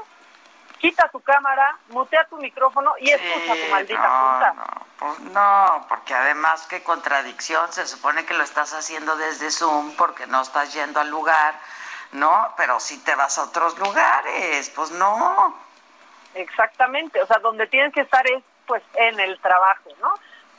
quita 0.79 1.09
tu 1.09 1.21
cámara, 1.21 1.79
mutea 1.91 2.27
tu 2.29 2.37
micrófono 2.39 2.95
y 2.99 3.11
escucha 3.11 3.55
tu 3.55 3.71
maldita 3.71 4.03
no, 4.03 4.31
junta. 4.31 4.53
No, 4.55 4.87
pues 4.99 5.21
no, 5.21 5.87
porque 5.89 6.15
además 6.15 6.67
qué 6.69 6.83
contradicción, 6.83 7.73
se 7.73 7.87
supone 7.87 8.25
que 8.27 8.35
lo 8.35 8.43
estás 8.43 8.75
haciendo 8.75 9.17
desde 9.17 9.53
Zoom 9.53 9.95
porque 9.97 10.27
no 10.27 10.43
estás 10.43 10.75
yendo 10.75 10.99
al 10.99 11.11
lugar, 11.11 11.55
¿no? 12.11 12.53
Pero 12.57 12.81
si 12.81 12.99
te 12.99 13.15
vas 13.15 13.39
a 13.39 13.45
otros 13.45 13.79
lugares, 13.79 14.69
pues 14.71 14.91
no. 14.91 15.64
Exactamente, 16.35 17.21
o 17.23 17.27
sea, 17.27 17.39
donde 17.39 17.67
tienes 17.69 17.93
que 17.93 18.01
estar 18.01 18.25
es 18.31 18.43
pues 18.67 18.83
en 18.95 19.21
el 19.21 19.39
trabajo, 19.41 19.91
¿no? 20.01 20.13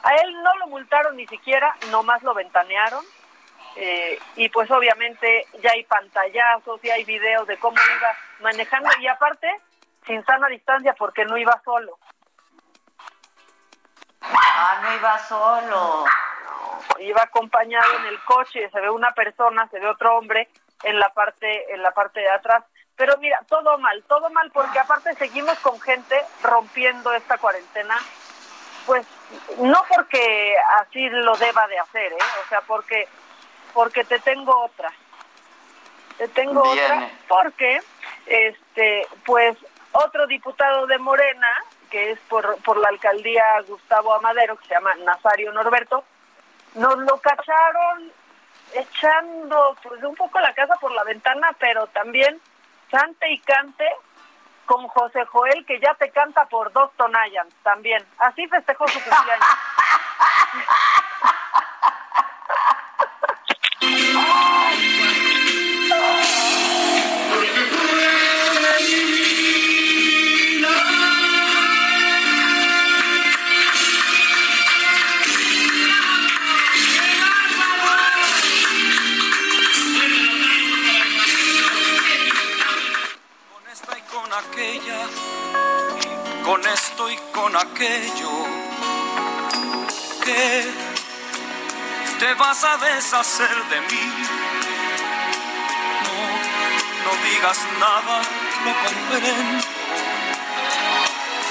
A 0.04 0.14
él 0.16 0.34
no 0.44 0.56
lo 0.60 0.68
multaron 0.68 1.16
ni 1.18 1.28
siquiera, 1.28 1.76
nomás 1.92 2.22
lo 2.24 2.34
ventanearon. 2.34 3.04
eh, 3.78 4.18
y 4.38 4.48
pues 4.50 4.72
obviamente 4.72 5.46
ya 5.62 5.72
hay 5.72 5.84
pantallazos, 5.84 6.82
ya 6.82 6.94
hay 6.94 7.04
videos 7.04 7.46
de 7.48 7.58
cómo 7.58 7.76
iba 7.76 8.10
manejando 8.40 8.90
y 9.02 9.08
aparte 9.08 9.50
sin 10.06 10.24
sana 10.26 10.48
distancia 10.48 10.94
porque 10.94 11.26
no 11.26 11.38
iba 11.38 11.60
solo. 11.66 11.98
Ah, 14.22 14.80
no 14.82 14.94
iba 14.96 15.20
solo. 15.20 16.06
Iba 17.00 17.24
acompañado 17.24 18.00
en 18.00 18.06
el 18.06 18.24
coche, 18.24 18.70
se 18.70 18.80
ve 18.80 18.90
una 18.90 19.12
persona, 19.12 19.68
se 19.70 19.80
ve 19.80 19.88
otro 19.88 20.18
hombre 20.18 20.48
en 20.84 21.00
la 21.00 21.10
parte 21.10 21.74
en 21.74 21.82
la 21.82 21.92
parte 21.92 22.22
de 22.22 22.30
atrás. 22.30 22.64
Pero 22.96 23.18
mira, 23.18 23.40
todo 23.50 23.78
mal, 23.78 24.04
todo 24.08 24.30
mal 24.30 24.50
porque 24.52 24.80
aparte 24.80 25.14
seguimos 25.16 25.58
con 25.60 25.80
gente 25.82 26.16
rompiendo 26.42 27.14
esta 27.14 27.38
cuarentena 27.38 27.98
pues 28.86 29.06
no 29.58 29.84
porque 29.94 30.56
así 30.80 31.10
lo 31.10 31.36
deba 31.38 31.68
de 31.68 31.80
hacer, 31.80 32.14
¿eh? 32.14 32.18
O 32.46 32.50
sea, 32.50 32.62
porque 32.62 33.08
porque 33.74 34.04
te 34.06 34.20
tengo 34.20 34.58
otra. 34.64 34.92
Te 36.18 36.28
tengo 36.30 36.62
otra 36.62 37.10
porque 37.28 37.82
este 38.26 39.08
pues 39.26 39.58
otro 39.92 40.28
diputado 40.28 40.88
de 40.88 40.98
Morena, 40.98 41.48
que 41.90 42.12
es 42.12 42.20
por 42.30 42.62
por 42.62 42.78
la 42.78 42.90
alcaldía 42.90 43.44
Gustavo 43.68 44.14
Amadero, 44.14 44.56
que 44.58 44.68
se 44.68 44.76
llama 44.76 44.94
Nazario 44.96 45.52
Norberto, 45.52 46.04
nos 46.76 46.98
lo 46.98 47.18
cacharon 47.18 48.12
echando 48.74 49.76
pues 49.84 50.04
un 50.04 50.16
poco 50.16 50.40
la 50.40 50.54
casa 50.54 50.76
por 50.76 50.92
la 50.92 51.04
ventana, 51.04 51.50
pero 51.60 51.88
también 51.88 52.40
cante 52.90 53.32
y 53.32 53.40
cante 53.40 53.86
con 54.66 54.88
José 54.88 55.26
Joel, 55.26 55.66
que 55.66 55.80
ya 55.80 55.94
te 55.96 56.10
canta 56.12 56.46
por 56.46 56.72
dos 56.74 56.92
Tonayans 56.98 57.54
también. 57.64 58.04
Así 58.18 58.48
festejó 58.48 58.88
su 58.88 59.00
cumpleaños. 59.00 59.48
Con 63.80 65.02
con 86.56 86.66
esto 86.68 87.12
y 87.12 87.18
con 87.34 87.54
aquello, 87.54 88.32
que 90.24 90.72
te 92.18 92.34
vas 92.36 92.64
a 92.64 92.78
deshacer 92.78 93.56
de 93.72 93.82
mí. 93.82 94.08
No, 96.06 96.18
no 97.04 97.12
digas 97.26 97.60
nada, 97.78 98.22
lo 98.64 98.74
comprendo. 98.86 99.66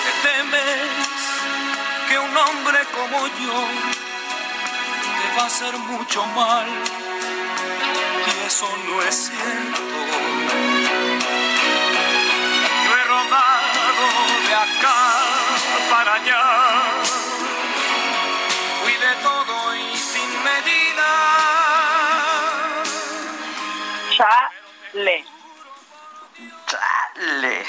Te 0.04 0.12
temes 0.26 0.90
que 2.08 2.18
un 2.18 2.34
hombre 2.34 2.78
como 2.94 3.26
yo 3.26 3.56
te 5.18 5.36
va 5.36 5.42
a 5.42 5.46
hacer 5.46 5.76
mucho 5.76 6.24
mal, 6.28 6.66
y 8.26 8.46
eso 8.46 8.68
no 8.88 9.02
es 9.02 9.16
cierto. 9.30 10.13
Allá. 16.14 16.42
Fui 18.82 18.92
de 18.92 19.14
todo 19.22 19.74
y 19.74 19.96
sin 19.96 20.44
medida. 20.44 21.10
Chale. 24.16 25.24
Chale. 26.66 27.64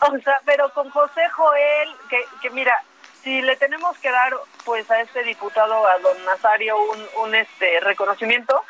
O 0.00 0.18
sea, 0.24 0.40
pero 0.44 0.72
con 0.72 0.90
José 0.90 1.28
Joel, 1.30 1.96
que, 2.08 2.24
que 2.40 2.50
mira, 2.50 2.82
si 3.22 3.42
le 3.42 3.56
tenemos 3.56 3.96
que 3.98 4.10
dar 4.10 4.32
pues 4.64 4.90
a 4.90 5.00
este 5.00 5.22
diputado, 5.22 5.86
a 5.86 5.98
don 5.98 6.24
Nazario, 6.24 6.76
un, 6.78 7.06
un 7.24 7.34
este 7.34 7.80
reconocimiento, 7.80 8.64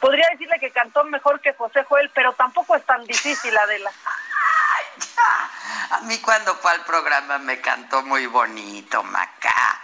podría 0.00 0.28
decirle 0.30 0.58
que 0.60 0.70
cantó 0.70 1.04
mejor 1.04 1.40
que 1.40 1.54
José 1.54 1.82
Joel, 1.84 2.10
pero 2.14 2.32
tampoco 2.34 2.76
es 2.76 2.84
tan 2.84 3.04
difícil, 3.04 3.56
Adela. 3.58 3.90
A 5.90 6.00
mí 6.02 6.18
cuando 6.20 6.54
fue 6.56 6.70
al 6.72 6.84
programa 6.84 7.38
me 7.38 7.60
cantó 7.60 8.02
muy 8.02 8.26
bonito, 8.26 9.02
Maca. 9.02 9.80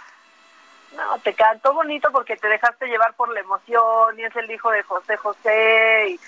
No, 0.95 1.17
te 1.19 1.33
cantó 1.33 1.73
bonito 1.73 2.11
porque 2.11 2.35
te 2.37 2.47
dejaste 2.47 2.85
llevar 2.85 3.13
por 3.15 3.29
la 3.33 3.39
emoción 3.39 4.19
y 4.19 4.23
es 4.23 4.35
el 4.35 4.49
hijo 4.51 4.69
de 4.71 4.83
José 4.83 5.17
José. 5.17 6.05
y- 6.09 6.19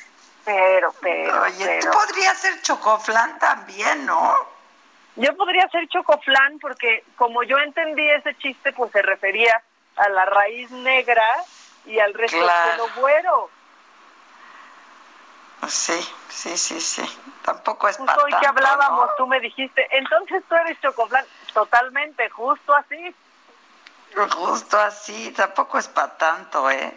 Pero, 0.43 0.93
pero, 1.01 1.41
Oye, 1.41 1.65
pero. 1.65 1.91
tú 1.91 1.97
podrías 1.97 2.37
ser 2.39 2.61
chocoflan 2.61 3.39
también, 3.39 4.05
¿no? 4.05 4.35
Yo 5.15 5.35
podría 5.35 5.67
ser 5.69 5.87
chocoflan 5.87 6.59
porque 6.59 7.03
como 7.15 7.41
yo 7.43 7.57
entendí 7.57 8.07
ese 8.11 8.35
chiste, 8.37 8.71
pues 8.73 8.91
se 8.91 9.01
refería 9.01 9.59
a 9.95 10.09
la 10.09 10.25
raíz 10.25 10.69
negra 10.71 11.23
y 11.85 11.97
al 11.99 12.13
resto 12.13 12.37
Claro. 12.37 12.69
del 12.83 12.91
pelo 12.91 13.01
güero. 13.01 13.49
Sí, 15.67 15.99
sí, 16.29 16.57
sí, 16.57 16.79
sí. 16.81 17.19
Tampoco 17.43 17.87
es 17.87 17.97
Justo 17.97 18.11
para 18.11 18.23
hoy 18.23 18.31
que 18.31 18.45
tanto, 18.45 18.49
hablábamos, 18.49 19.07
¿no? 19.07 19.15
tú 19.17 19.27
me 19.27 19.39
dijiste, 19.39 19.87
entonces 19.91 20.43
tú 20.47 20.55
eres 20.55 20.79
chocoflan. 20.81 21.25
Totalmente, 21.53 22.29
justo 22.29 22.73
así. 22.75 23.15
Justo 24.15 24.79
así, 24.79 25.31
tampoco 25.31 25.77
es 25.77 25.87
para 25.87 26.15
tanto, 26.17 26.69
¿eh? 26.69 26.93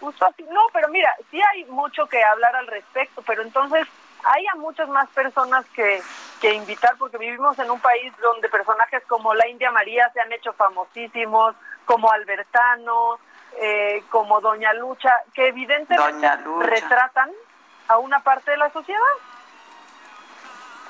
Justo 0.00 0.26
así. 0.26 0.44
No, 0.50 0.60
pero 0.72 0.88
mira, 0.88 1.12
sí 1.30 1.40
hay 1.52 1.64
mucho 1.66 2.06
que 2.06 2.22
hablar 2.22 2.54
al 2.56 2.66
respecto, 2.66 3.22
pero 3.22 3.42
entonces 3.42 3.86
hay 4.24 4.46
a 4.46 4.54
muchas 4.56 4.88
más 4.88 5.08
personas 5.10 5.64
que, 5.74 6.02
que 6.40 6.54
invitar, 6.54 6.96
porque 6.98 7.18
vivimos 7.18 7.58
en 7.58 7.70
un 7.70 7.80
país 7.80 8.12
donde 8.20 8.48
personajes 8.48 9.02
como 9.06 9.34
la 9.34 9.46
India 9.48 9.70
María 9.70 10.10
se 10.12 10.20
han 10.20 10.32
hecho 10.32 10.52
famosísimos, 10.52 11.54
como 11.84 12.10
Albertano, 12.10 13.18
eh, 13.60 14.02
como 14.10 14.40
Doña 14.40 14.72
Lucha, 14.74 15.12
que 15.32 15.48
evidentemente 15.48 15.96
Doña 15.96 16.36
Lucha. 16.36 16.66
retratan 16.66 17.30
a 17.88 17.98
una 17.98 18.20
parte 18.20 18.50
de 18.50 18.56
la 18.56 18.70
sociedad. 18.70 19.00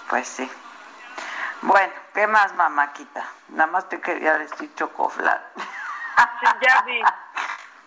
Pues 0.08 0.28
sí. 0.28 0.50
Bueno, 1.62 1.92
¿qué 2.12 2.26
más, 2.26 2.54
mamáquita? 2.54 3.26
Nada 3.48 3.70
más 3.70 3.88
te 3.88 4.00
quería 4.00 4.38
decir 4.38 4.74
chocoflat. 4.74 5.42
Sí, 5.56 6.46
ya 6.60 6.82
vi. 6.82 7.02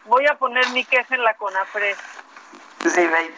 Voy 0.05 0.25
a 0.25 0.35
poner 0.35 0.67
mi 0.69 0.84
queja 0.84 1.15
en 1.15 1.23
la 1.23 1.34
CONAPRE. 1.35 1.95
Sí, 2.79 3.07
ve 3.07 3.25
y 3.25 3.34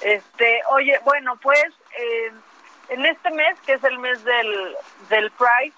Este, 0.00 0.62
oye, 0.70 0.98
bueno, 1.04 1.36
pues 1.36 1.66
eh, 1.96 2.32
en 2.88 3.06
este 3.06 3.30
mes, 3.30 3.58
que 3.60 3.74
es 3.74 3.84
el 3.84 3.98
mes 3.98 4.24
del, 4.24 4.76
del 5.08 5.30
Pride, 5.32 5.74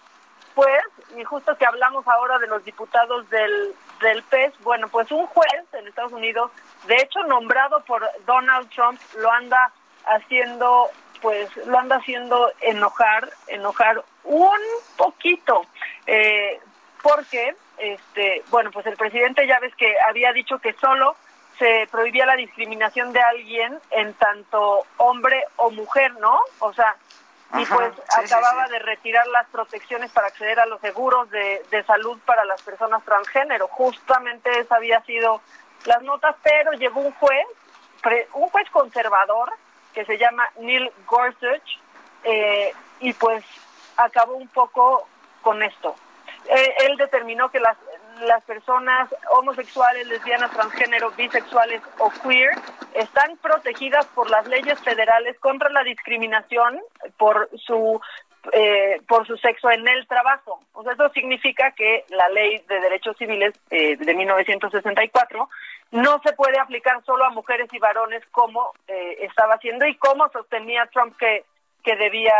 pues, 0.54 0.82
y 1.16 1.24
justo 1.24 1.56
que 1.56 1.66
hablamos 1.66 2.06
ahora 2.08 2.38
de 2.38 2.46
los 2.46 2.64
diputados 2.64 3.28
del, 3.30 3.74
del 4.00 4.22
PES, 4.24 4.58
bueno, 4.60 4.88
pues 4.88 5.10
un 5.10 5.26
juez 5.26 5.64
en 5.72 5.86
Estados 5.86 6.12
Unidos, 6.12 6.50
de 6.86 6.96
hecho 6.96 7.22
nombrado 7.24 7.80
por 7.84 8.08
Donald 8.26 8.68
Trump, 8.70 9.00
lo 9.18 9.30
anda 9.30 9.72
haciendo, 10.06 10.90
pues, 11.20 11.54
lo 11.66 11.78
anda 11.78 11.96
haciendo 11.96 12.52
enojar, 12.60 13.30
enojar 13.46 14.02
un 14.24 14.60
poquito, 14.96 15.66
eh, 16.06 16.60
porque, 17.02 17.54
este, 17.78 18.42
bueno, 18.50 18.70
pues 18.70 18.86
el 18.86 18.96
presidente 18.96 19.46
ya 19.46 19.58
ves 19.60 19.74
que 19.76 19.94
había 20.08 20.32
dicho 20.32 20.58
que 20.58 20.72
solo 20.74 21.16
se 21.58 21.86
prohibía 21.90 22.26
la 22.26 22.36
discriminación 22.36 23.12
de 23.12 23.20
alguien 23.20 23.78
en 23.90 24.14
tanto 24.14 24.84
hombre 24.96 25.44
o 25.56 25.70
mujer, 25.70 26.12
¿no? 26.14 26.40
O 26.60 26.72
sea, 26.72 26.96
y 27.54 27.66
pues 27.66 27.92
acababa 28.16 28.66
de 28.68 28.78
retirar 28.78 29.26
las 29.26 29.46
protecciones 29.48 30.10
para 30.10 30.28
acceder 30.28 30.58
a 30.58 30.66
los 30.66 30.80
seguros 30.80 31.28
de, 31.30 31.62
de 31.70 31.84
salud 31.84 32.18
para 32.24 32.44
las 32.46 32.62
personas 32.62 33.04
transgénero. 33.04 33.68
Justamente 33.68 34.58
esa 34.58 34.76
había 34.76 35.02
sido 35.02 35.42
las 35.86 36.02
notas, 36.02 36.36
pero 36.42 36.72
llegó 36.72 37.00
un 37.00 37.12
juez, 37.12 37.46
un 38.34 38.48
juez 38.48 38.68
conservador 38.70 39.52
que 39.92 40.04
se 40.04 40.18
llama 40.18 40.48
Neil 40.58 40.90
Gorsuch, 41.06 41.78
eh, 42.24 42.72
y 43.00 43.12
pues 43.14 43.44
acabó 43.96 44.34
un 44.34 44.48
poco 44.48 45.06
con 45.42 45.62
esto. 45.62 45.94
Eh, 46.48 46.74
él 46.86 46.96
determinó 46.96 47.50
que 47.50 47.60
las, 47.60 47.76
las 48.20 48.42
personas 48.44 49.08
homosexuales, 49.30 50.06
lesbianas, 50.06 50.50
transgénero, 50.50 51.10
bisexuales 51.12 51.82
o 51.98 52.10
queer 52.22 52.50
están 52.94 53.36
protegidas 53.38 54.06
por 54.06 54.30
las 54.30 54.46
leyes 54.46 54.78
federales 54.80 55.38
contra 55.38 55.68
la 55.70 55.82
discriminación 55.82 56.80
por 57.16 57.48
su 57.64 58.00
eh, 58.52 59.00
por 59.06 59.26
su 59.26 59.36
sexo 59.36 59.70
en 59.70 59.86
el 59.86 60.06
trabajo. 60.06 60.60
O 60.72 60.82
sea, 60.82 60.92
eso 60.92 61.08
significa 61.10 61.72
que 61.72 62.04
la 62.08 62.28
ley 62.30 62.58
de 62.68 62.80
derechos 62.80 63.16
civiles 63.16 63.54
eh, 63.70 63.96
de 63.96 64.14
1964 64.14 65.48
no 65.92 66.20
se 66.24 66.32
puede 66.32 66.58
aplicar 66.58 67.04
solo 67.04 67.24
a 67.24 67.30
mujeres 67.30 67.68
y 67.72 67.78
varones 67.78 68.24
como 68.30 68.72
eh, 68.88 69.18
estaba 69.20 69.54
haciendo 69.54 69.86
y 69.86 69.94
como 69.96 70.28
sostenía 70.30 70.88
Trump 70.92 71.16
que 71.16 71.44
que 71.82 71.96
debía 71.96 72.34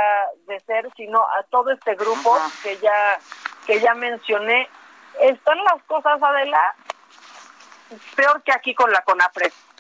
de 0.47 0.61
ser, 0.61 0.89
sino 0.97 1.21
a 1.21 1.43
todo 1.51 1.73
este 1.73 1.97
grupo 1.97 2.39
que 2.63 2.77
ya 2.79 3.19
que 3.67 3.81
ya 3.81 3.95
mencioné 3.95 4.69
están 5.21 5.59
las 5.65 5.83
cosas, 5.85 6.23
Adela, 6.23 6.75
peor 8.17 8.43
que 8.43 8.53
aquí 8.53 8.75
con 8.75 8.91
la 8.91 9.03
CONAPRES. 9.03 9.72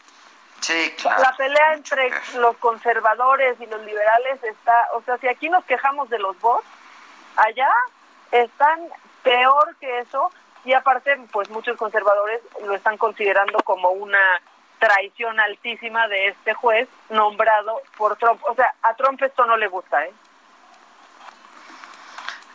Sí, 0.63 0.95
La 1.05 1.35
pelea 1.37 1.75
entre 1.75 2.11
los 2.37 2.57
conservadores 2.59 3.61
y 3.61 3.67
los 3.67 3.83
liberales 3.83 4.43
está, 4.45 4.89
o 4.95 5.03
sea, 5.03 5.19
si 5.19 5.29
aquí 5.29 5.49
nos 5.49 5.65
quejamos 5.65 6.09
de 6.09 6.19
los 6.19 6.39
bots, 6.41 6.65
allá 7.37 7.69
están 8.31 8.89
peor 9.23 9.77
que 9.81 9.99
eso 9.99 10.31
y 10.65 10.73
aparte, 10.73 11.17
pues 11.33 11.51
muchos 11.51 11.77
conservadores 11.77 12.41
lo 12.65 12.75
están 12.75 12.97
considerando 12.97 13.59
como 13.65 13.91
una 13.91 14.41
traición 14.79 15.41
altísima 15.41 16.07
de 16.07 16.29
este 16.29 16.55
juez 16.55 16.89
nombrado 17.11 17.83
por 17.97 18.17
Trump. 18.17 18.41
O 18.45 18.55
sea, 18.55 18.73
a 18.83 18.95
Trump 18.95 19.21
esto 19.21 19.45
no 19.45 19.57
le 19.57 19.67
gusta, 19.67 20.05
¿eh? 20.05 20.13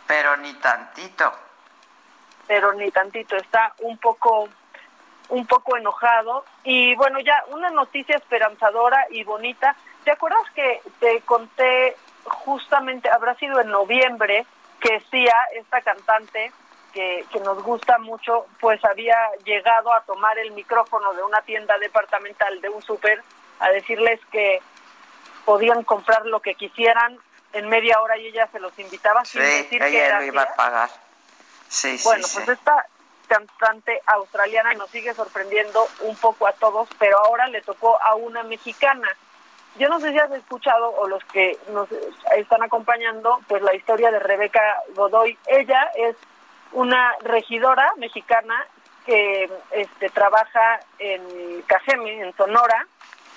Pero 0.08 0.38
ni 0.38 0.54
tantito 0.56 1.32
pero 2.48 2.74
ni 2.74 2.90
tantito, 2.92 3.36
está 3.36 3.74
un 3.80 3.98
poco 3.98 4.48
un 5.30 5.46
poco 5.46 5.78
enojado. 5.78 6.46
Y 6.64 6.96
bueno, 6.96 7.20
ya 7.20 7.44
una 7.50 7.70
noticia 7.70 8.16
esperanzadora 8.16 9.06
y 9.10 9.24
bonita. 9.24 9.76
¿Te 10.04 10.12
acuerdas 10.12 10.44
que 10.56 10.82
te 11.00 11.22
conté 11.22 11.96
justamente 12.24 13.10
habrá 13.10 13.36
sido 13.36 13.60
en 13.62 13.70
noviembre 13.70 14.46
que 14.80 15.02
Sia, 15.10 15.36
esta 15.56 15.82
cantante 15.82 16.52
que, 16.94 17.26
que 17.32 17.40
nos 17.40 17.62
gusta 17.64 17.98
mucho, 18.00 18.46
pues 18.60 18.84
había 18.86 19.18
llegado 19.46 19.94
a 19.94 20.02
tomar 20.02 20.38
el 20.38 20.52
micrófono 20.52 21.14
de 21.14 21.24
una 21.24 21.42
tienda 21.42 21.78
departamental 21.78 22.60
de 22.62 22.70
un 22.70 22.82
súper 22.82 23.24
a 23.60 23.70
decirles 23.70 24.20
que 24.32 24.62
podían 25.46 25.84
comprar 25.84 26.26
lo 26.26 26.42
que 26.42 26.56
quisieran 26.56 27.18
en 27.54 27.70
media 27.70 28.00
hora 28.02 28.18
y 28.18 28.28
ella 28.28 28.48
se 28.52 28.60
los 28.60 28.78
invitaba 28.78 29.24
sin 29.26 29.42
decir 29.42 29.82
ella 29.82 29.92
que 29.92 30.06
era 30.06 30.20
lo 30.20 30.26
iba 30.26 30.42
a 30.42 30.56
pagar. 30.56 30.90
Bueno, 32.04 32.28
pues 32.34 32.50
esta 32.50 32.88
cantante 33.28 34.02
australiana 34.08 34.74
nos 34.74 34.90
sigue 34.90 35.14
sorprendiendo 35.14 35.86
un 36.02 36.16
poco 36.16 36.48
a 36.48 36.54
todos, 36.54 36.90
pero 36.98 37.18
ahora 37.26 37.48
le 37.48 37.62
tocó 37.62 38.02
a 38.02 38.16
una 38.16 38.44
mexicana. 38.44 39.08
Yo 39.78 39.90
no 39.90 40.00
sé 40.00 40.12
si 40.12 40.18
has 40.18 40.32
escuchado 40.32 40.90
o 40.90 41.08
los 41.08 41.24
que 41.26 41.58
nos 41.70 41.88
están 42.36 42.64
acompañando, 42.64 43.40
pues 43.48 43.62
la 43.62 43.76
historia 43.76 44.10
de 44.12 44.20
Rebeca 44.20 44.82
Godoy. 44.96 45.38
Ella 45.46 45.92
es 45.96 46.16
una 46.72 47.14
regidora 47.22 47.92
mexicana 47.98 48.66
que 49.06 49.50
este, 49.72 50.10
trabaja 50.10 50.80
en 51.00 51.62
Cajeme, 51.68 52.22
en 52.22 52.36
Sonora, 52.36 52.88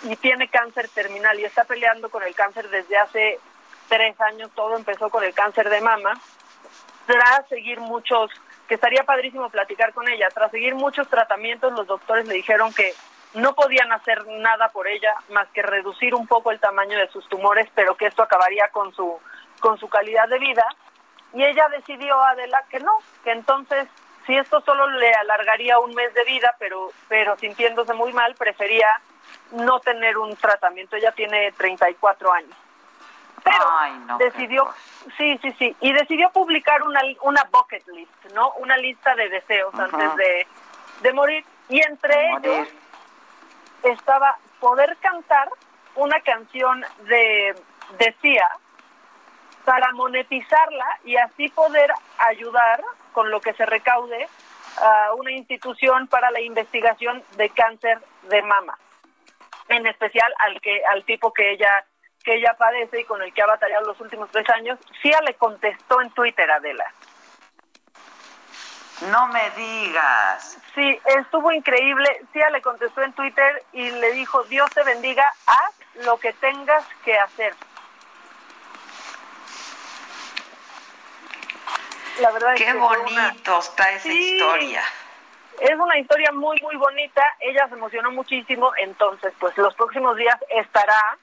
y 0.03 0.17
tiene 0.17 0.49
cáncer 0.49 0.89
terminal 0.89 1.39
y 1.39 1.45
está 1.45 1.65
peleando 1.65 2.09
con 2.09 2.23
el 2.23 2.35
cáncer 2.35 2.69
desde 2.71 2.97
hace 2.97 3.39
tres 3.89 4.19
años. 4.21 4.51
Todo 4.55 4.77
empezó 4.77 5.11
con 5.11 5.23
el 5.23 5.35
cáncer 5.35 5.69
de 5.69 5.81
mama 5.81 6.19
tras 7.07 7.49
seguir 7.49 7.81
muchos, 7.81 8.31
que 8.71 8.77
estaría 8.77 9.03
padrísimo 9.03 9.51
platicar 9.51 9.93
con 9.93 10.09
ella, 10.09 10.29
tras 10.33 10.53
seguir 10.53 10.77
muchos 10.77 11.09
tratamientos, 11.09 11.73
los 11.73 11.89
doctores 11.89 12.29
le 12.29 12.35
dijeron 12.35 12.73
que 12.73 12.95
no 13.35 13.53
podían 13.53 13.91
hacer 13.91 14.25
nada 14.29 14.69
por 14.69 14.87
ella 14.87 15.13
más 15.31 15.49
que 15.49 15.61
reducir 15.61 16.15
un 16.15 16.29
poco 16.29 16.53
el 16.53 16.61
tamaño 16.61 16.97
de 16.97 17.09
sus 17.09 17.29
tumores, 17.29 17.69
pero 17.75 17.97
que 17.97 18.07
esto 18.07 18.23
acabaría 18.23 18.69
con 18.69 18.95
su 18.95 19.19
con 19.59 19.77
su 19.77 19.89
calidad 19.89 20.29
de 20.29 20.39
vida. 20.39 20.65
Y 21.33 21.43
ella 21.43 21.67
decidió, 21.69 22.23
Adela, 22.23 22.63
que 22.71 22.79
no, 22.79 22.97
que 23.25 23.33
entonces 23.33 23.89
si 24.25 24.37
esto 24.37 24.61
solo 24.61 24.87
le 24.87 25.13
alargaría 25.15 25.81
un 25.81 25.93
mes 25.93 26.15
de 26.15 26.23
vida, 26.23 26.55
pero 26.61 26.93
pero 27.09 27.37
sintiéndose 27.39 27.93
muy 27.93 28.13
mal, 28.13 28.37
prefería 28.37 28.87
no 29.51 29.81
tener 29.81 30.17
un 30.17 30.37
tratamiento. 30.37 30.95
Ella 30.95 31.11
tiene 31.11 31.51
34 31.59 32.33
años. 32.33 32.57
Pero 33.43 34.19
decidió, 34.19 34.69
sí, 35.17 35.39
sí, 35.43 35.53
sí, 35.59 35.77
y 35.81 35.93
decidió 35.93 36.31
publicar 36.31 36.83
una, 36.83 37.01
una 37.23 37.45
bucket 37.51 37.87
list, 37.89 38.25
¿no? 38.35 38.53
Una 38.59 38.77
lista 38.77 39.15
de 39.15 39.29
deseos 39.29 39.75
antes 39.75 40.17
de, 40.17 40.47
de 41.01 41.13
morir. 41.13 41.45
Y 41.69 41.81
entre 41.81 42.33
ellos 42.33 42.69
estaba 43.83 44.37
poder 44.59 44.97
cantar 44.99 45.49
una 45.95 46.21
canción 46.21 46.85
de, 47.05 47.55
de 47.99 48.17
CIA 48.21 48.49
para 49.65 49.93
monetizarla 49.93 50.99
y 51.05 51.17
así 51.17 51.49
poder 51.49 51.93
ayudar 52.19 52.83
con 53.13 53.31
lo 53.31 53.41
que 53.41 53.53
se 53.55 53.67
recaude 53.67 54.29
a 54.81 55.15
una 55.15 55.33
institución 55.33 56.07
para 56.09 56.31
la 56.31 56.41
investigación 56.41 57.23
de 57.37 57.51
cáncer 57.51 58.01
de 58.23 58.43
mama 58.43 58.79
en 59.71 59.87
especial 59.87 60.33
al 60.39 60.61
que 60.61 60.83
al 60.91 61.05
tipo 61.05 61.33
que 61.33 61.53
ella 61.53 61.85
que 62.31 62.37
ella 62.37 62.55
padece 62.57 63.01
y 63.01 63.05
con 63.05 63.21
el 63.23 63.35
que 63.35 63.43
ha 63.43 63.47
batallado 63.47 63.87
los 63.87 64.01
últimos 64.01 64.31
tres 64.31 64.49
años, 64.51 64.79
Cia 65.03 65.21
le 65.23 65.35
contestó 65.35 66.01
en 66.01 66.11
Twitter, 66.11 66.49
Adela. 66.49 66.87
No 69.11 69.27
me 69.29 69.51
digas. 69.51 70.59
Sí, 70.75 71.01
estuvo 71.19 71.51
increíble. 71.51 72.23
Cia 72.33 72.49
le 72.51 72.63
contestó 72.63 73.03
en 73.03 73.13
Twitter 73.15 73.65
y 73.73 73.91
le 73.91 74.13
dijo, 74.13 74.45
Dios 74.45 74.71
te 74.71 74.85
bendiga, 74.85 75.29
haz 75.47 76.05
lo 76.05 76.19
que 76.19 76.33
tengas 76.35 76.85
que 77.05 77.19
hacer. 77.19 77.53
La 82.21 82.31
verdad 82.31 82.55
Qué 82.55 82.65
es 82.65 82.73
que 82.73 82.79
bonito 82.79 83.59
está 83.59 83.91
esa 83.91 84.09
historia. 84.09 84.83
Es 85.59 85.77
una 85.77 85.99
historia 85.99 86.31
muy, 86.31 86.61
muy 86.61 86.77
bonita. 86.77 87.25
Ella 87.41 87.67
se 87.69 87.75
emocionó 87.75 88.13
muchísimo. 88.13 88.71
Entonces, 88.77 89.33
pues 89.41 89.57
los 89.59 89.75
próximos 89.75 90.17
días 90.17 90.39
estará 90.51 91.19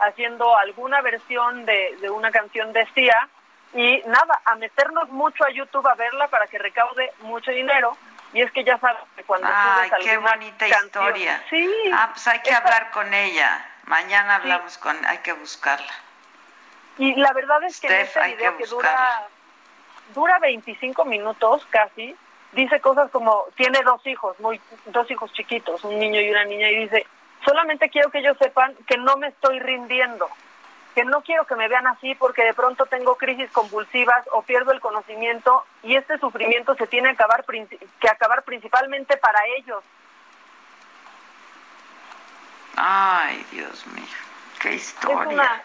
haciendo 0.00 0.56
alguna 0.58 1.00
versión 1.02 1.64
de, 1.66 1.96
de 2.00 2.10
una 2.10 2.30
canción 2.30 2.72
de 2.72 2.86
Sia 2.94 3.28
y 3.74 4.00
nada, 4.06 4.40
a 4.44 4.54
meternos 4.56 5.08
mucho 5.10 5.44
a 5.44 5.50
YouTube 5.50 5.86
a 5.86 5.94
verla 5.94 6.28
para 6.28 6.46
que 6.46 6.58
recaude 6.58 7.12
mucho 7.20 7.50
dinero. 7.50 7.96
Y 8.32 8.42
es 8.42 8.52
que 8.52 8.62
ya 8.62 8.78
sabes 8.78 8.98
que 9.16 9.24
cuando 9.24 9.48
Ay, 9.50 9.90
qué 10.02 10.16
bonita 10.18 10.68
canción- 10.68 10.84
historia. 10.86 11.42
Sí. 11.48 11.70
Ah, 11.94 12.10
pues 12.12 12.26
hay 12.28 12.40
que 12.40 12.50
Esta- 12.50 12.62
hablar 12.62 12.90
con 12.90 13.12
ella. 13.14 13.66
Mañana 13.86 14.36
hablamos 14.36 14.76
con, 14.78 14.96
hay 15.06 15.18
que 15.18 15.32
buscarla. 15.32 15.92
Y 16.98 17.14
la 17.14 17.32
verdad 17.32 17.62
es 17.64 17.80
que 17.80 17.86
en 17.86 18.02
este 18.02 18.20
video 18.36 18.56
que 18.58 18.64
que, 18.64 18.68
dura, 18.70 19.26
dura 20.14 20.38
25 20.40 21.04
minutos 21.06 21.66
casi, 21.70 22.14
dice 22.52 22.80
cosas 22.80 23.10
como, 23.10 23.44
tiene 23.56 23.80
dos 23.82 24.06
hijos, 24.06 24.38
muy 24.40 24.60
dos 24.86 25.10
hijos 25.10 25.32
chiquitos, 25.32 25.82
un 25.84 25.98
niño 25.98 26.20
y 26.20 26.30
una 26.30 26.44
niña, 26.44 26.68
y 26.70 26.76
dice, 26.80 27.06
solamente 27.44 27.90
quiero 27.90 28.10
que 28.10 28.18
ellos 28.18 28.36
sepan 28.38 28.74
que 28.86 28.96
no 28.96 29.16
me 29.16 29.28
estoy 29.28 29.58
rindiendo, 29.60 30.28
que 30.94 31.04
no 31.04 31.22
quiero 31.22 31.46
que 31.46 31.56
me 31.56 31.68
vean 31.68 31.86
así 31.86 32.14
porque 32.14 32.42
de 32.44 32.54
pronto 32.54 32.86
tengo 32.86 33.16
crisis 33.16 33.50
convulsivas 33.50 34.26
o 34.32 34.42
pierdo 34.42 34.72
el 34.72 34.80
conocimiento 34.80 35.64
y 35.82 35.96
este 35.96 36.18
sufrimiento 36.18 36.74
se 36.74 36.86
tiene 36.86 37.08
que 37.08 37.22
acabar, 37.22 37.44
que 37.44 38.08
acabar 38.10 38.42
principalmente 38.42 39.16
para 39.16 39.38
ellos. 39.58 39.82
Ay, 42.76 43.44
Dios 43.50 43.86
mío, 43.88 44.04
qué 44.60 44.74
historia. 44.74 45.22
Es 45.22 45.28
una, 45.28 45.62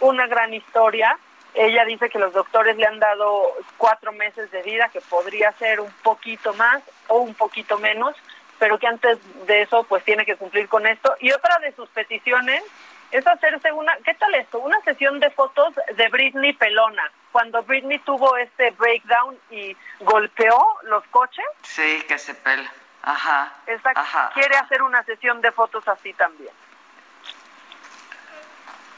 una 0.00 0.26
gran 0.26 0.54
historia. 0.54 1.18
Ella 1.54 1.84
dice 1.84 2.08
que 2.10 2.18
los 2.18 2.32
doctores 2.32 2.76
le 2.76 2.86
han 2.86 2.98
dado 2.98 3.52
cuatro 3.76 4.12
meses 4.12 4.50
de 4.50 4.62
vida, 4.62 4.88
que 4.88 5.00
podría 5.00 5.52
ser 5.52 5.80
un 5.80 5.90
poquito 6.02 6.52
más 6.54 6.82
o 7.08 7.18
un 7.18 7.34
poquito 7.34 7.78
menos, 7.78 8.16
pero 8.58 8.78
que 8.78 8.86
antes 8.86 9.18
de 9.46 9.62
eso 9.62 9.84
pues 9.84 10.04
tiene 10.04 10.24
que 10.24 10.36
cumplir 10.36 10.68
con 10.68 10.86
esto. 10.86 11.14
Y 11.20 11.32
otra 11.32 11.58
de 11.58 11.72
sus 11.72 11.88
peticiones 11.90 12.62
es 13.10 13.26
hacerse 13.26 13.70
una, 13.72 13.96
¿qué 13.98 14.14
tal 14.14 14.34
esto? 14.34 14.58
Una 14.58 14.80
sesión 14.82 15.20
de 15.20 15.30
fotos 15.30 15.74
de 15.94 16.08
Britney 16.08 16.52
Pelona. 16.52 17.10
Cuando 17.30 17.62
Britney 17.62 17.98
tuvo 18.00 18.36
este 18.36 18.70
breakdown 18.72 19.38
y 19.50 19.76
golpeó 20.00 20.78
los 20.82 21.04
coches. 21.08 21.44
Sí, 21.62 22.02
que 22.08 22.18
se 22.18 22.34
pela. 22.34 22.70
Ajá. 23.02 23.52
Ajá. 23.94 24.30
Quiere 24.34 24.56
hacer 24.56 24.82
una 24.82 25.02
sesión 25.04 25.40
de 25.40 25.52
fotos 25.52 25.86
así 25.86 26.12
también. 26.14 26.52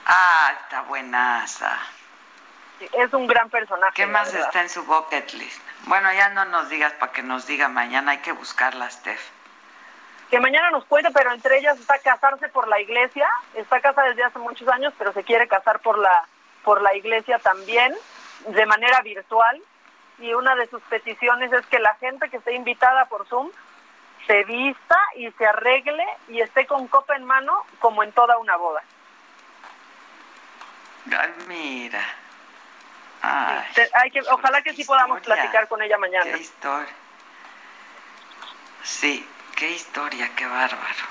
Ah, 0.06 0.54
está 0.62 0.82
buenaza. 0.82 1.76
es 2.92 3.12
un 3.12 3.26
gran 3.26 3.50
personaje. 3.50 3.94
¿Qué 3.94 4.06
más 4.06 4.32
está 4.32 4.62
en 4.62 4.68
su 4.68 4.84
bucket 4.84 5.32
list? 5.32 5.60
Bueno, 5.86 6.12
ya 6.12 6.28
no 6.30 6.44
nos 6.44 6.68
digas 6.68 6.92
para 6.94 7.12
que 7.12 7.22
nos 7.22 7.46
diga 7.46 7.68
mañana, 7.68 8.12
hay 8.12 8.18
que 8.18 8.32
buscarla, 8.32 8.88
Steph 8.88 9.35
que 10.30 10.40
mañana 10.40 10.70
nos 10.70 10.84
cuente, 10.84 11.10
pero 11.12 11.32
entre 11.32 11.58
ellas 11.58 11.78
está 11.78 11.98
casarse 11.98 12.48
por 12.48 12.68
la 12.68 12.80
iglesia, 12.80 13.28
está 13.54 13.80
casada 13.80 14.08
desde 14.08 14.24
hace 14.24 14.38
muchos 14.38 14.68
años, 14.68 14.92
pero 14.98 15.12
se 15.12 15.22
quiere 15.22 15.46
casar 15.46 15.80
por 15.80 15.98
la, 15.98 16.26
por 16.64 16.82
la 16.82 16.94
iglesia 16.96 17.38
también, 17.38 17.94
de 18.46 18.66
manera 18.66 19.00
virtual, 19.02 19.62
y 20.18 20.32
una 20.34 20.54
de 20.56 20.68
sus 20.68 20.82
peticiones 20.82 21.52
es 21.52 21.66
que 21.66 21.78
la 21.78 21.94
gente 21.96 22.28
que 22.28 22.38
esté 22.38 22.54
invitada 22.54 23.04
por 23.04 23.26
Zoom 23.28 23.50
se 24.26 24.44
vista 24.44 24.98
y 25.16 25.30
se 25.32 25.46
arregle 25.46 26.04
y 26.28 26.40
esté 26.40 26.66
con 26.66 26.88
copa 26.88 27.14
en 27.16 27.24
mano 27.24 27.64
como 27.78 28.02
en 28.02 28.12
toda 28.12 28.38
una 28.38 28.56
boda. 28.56 28.82
Ay, 31.16 31.32
mira. 31.46 32.02
hay 33.22 34.10
que, 34.10 34.20
ojalá 34.22 34.62
que 34.62 34.72
sí 34.72 34.84
podamos 34.84 35.20
platicar 35.20 35.68
con 35.68 35.80
ella 35.82 35.98
mañana. 35.98 36.32
Qué 36.32 36.38
historia. 36.38 36.94
Sí, 38.82 39.28
Qué 39.56 39.70
historia, 39.70 40.30
qué 40.36 40.46
bárbaro. 40.46 41.04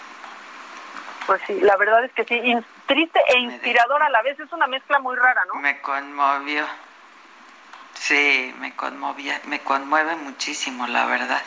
Pues 1.25 1.41
sí, 1.47 1.59
la 1.61 1.75
verdad 1.77 2.05
es 2.05 2.11
que 2.13 2.23
sí, 2.23 2.55
triste 2.85 3.19
e 3.29 3.39
inspirador 3.39 4.03
a 4.03 4.09
la 4.09 4.21
vez, 4.21 4.39
es 4.39 4.51
una 4.53 4.67
mezcla 4.67 4.99
muy 4.99 5.15
rara, 5.15 5.43
¿no? 5.45 5.55
Me 5.55 5.81
conmovió. 5.81 6.63
Sí, 7.95 8.53
me 8.59 8.75
conmovía, 8.75 9.41
me 9.45 9.59
conmueve 9.61 10.15
muchísimo, 10.17 10.85
la 10.85 11.07
verdad. 11.07 11.41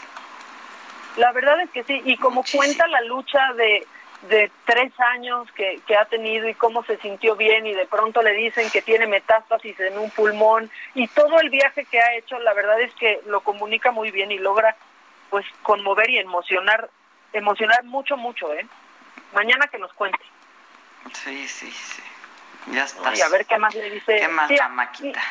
La 1.17 1.31
verdad 1.31 1.61
es 1.61 1.71
que 1.71 1.85
sí, 1.85 2.03
y 2.05 2.17
como 2.17 2.43
cuenta 2.43 2.89
la 2.89 3.01
lucha 3.03 3.53
de, 3.55 3.87
de 4.23 4.51
tres 4.65 4.93
años 4.99 5.47
que, 5.53 5.81
que 5.87 5.97
ha 5.97 6.05
tenido 6.07 6.49
y 6.49 6.55
cómo 6.55 6.83
se 6.83 6.97
sintió 6.99 7.37
bien 7.37 7.67
y 7.67 7.75
de 7.75 7.87
pronto 7.87 8.23
le 8.23 8.33
dicen 8.33 8.69
que 8.71 8.83
tiene 8.83 9.07
metástasis 9.07 9.79
en 9.79 9.99
un 9.99 10.11
pulmón 10.11 10.69
y 10.95 11.07
todo 11.09 11.39
el 11.39 11.51
viaje 11.51 11.85
que 11.85 12.01
ha 12.01 12.17
hecho, 12.17 12.39
la 12.41 12.55
verdad 12.55 12.81
es 12.81 12.93
que 12.95 13.21
lo 13.27 13.43
comunica 13.43 13.93
muy 13.93 14.11
bien 14.11 14.33
y 14.33 14.39
logra 14.39 14.77
pues 15.31 15.47
conmover 15.63 16.11
y 16.11 16.19
emocionar, 16.19 16.91
emocionar 17.33 17.85
mucho, 17.85 18.17
mucho, 18.17 18.53
¿eh? 18.55 18.67
Mañana 19.33 19.67
que 19.69 19.79
nos 19.79 19.93
cuente. 19.93 20.25
Sí, 21.13 21.47
sí, 21.49 21.71
sí. 21.71 22.03
Ya 22.73 22.85
está. 22.85 23.15
Y 23.15 23.21
a 23.21 23.29
ver 23.29 23.47
qué 23.47 23.59
más 23.59 23.75
le 23.75 23.91
dice. 23.91 24.17
¿Qué 24.17 24.29
más 24.29 24.51
la 24.51 24.69
maquita? 24.69 25.23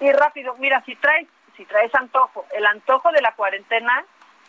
Y, 0.00 0.12
rápido, 0.12 0.54
mira, 0.58 0.82
si 0.84 0.94
traes, 0.96 1.26
si 1.56 1.64
traes 1.64 1.92
antojo, 1.94 2.46
el 2.52 2.64
antojo 2.66 3.10
de 3.10 3.20
la 3.20 3.32
cuarentena 3.32 4.04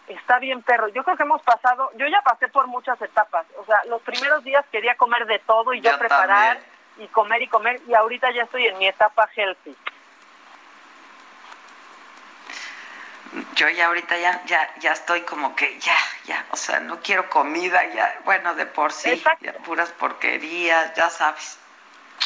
está 0.07 0.39
bien 0.39 0.61
perro. 0.61 0.87
Yo 0.89 1.03
creo 1.03 1.17
que 1.17 1.23
hemos 1.23 1.41
pasado, 1.41 1.91
yo 1.95 2.07
ya 2.07 2.21
pasé 2.21 2.47
por 2.47 2.67
muchas 2.67 3.01
etapas. 3.01 3.45
O 3.57 3.65
sea, 3.65 3.79
los 3.85 4.01
primeros 4.01 4.43
días 4.43 4.65
quería 4.71 4.95
comer 4.95 5.25
de 5.25 5.39
todo 5.39 5.73
y 5.73 5.81
yo, 5.81 5.97
preparar 5.97 6.59
y 6.97 7.07
comer 7.07 7.41
y 7.41 7.47
comer 7.47 7.81
y 7.87 7.93
ahorita 7.93 8.31
ya 8.31 8.43
estoy 8.43 8.67
en 8.67 8.77
mi 8.77 8.87
etapa 8.87 9.29
healthy. 9.35 9.75
Yo 13.59 13.67
ya 13.67 13.87
ahorita 13.87 14.17
ya, 14.17 14.41
ya, 14.45 14.73
ya 14.79 14.93
estoy 14.93 15.21
como 15.21 15.53
que 15.53 15.77
ya, 15.79 15.97
ya, 16.23 16.45
o 16.51 16.55
sea, 16.55 16.79
no 16.79 17.01
quiero 17.01 17.29
comida, 17.29 17.83
ya, 17.93 18.17
bueno, 18.23 18.55
de 18.55 18.65
por 18.65 18.93
sí, 18.93 19.21
puras 19.65 19.91
porquerías, 19.91 20.93
ya 20.95 21.09
sabes. 21.09 21.59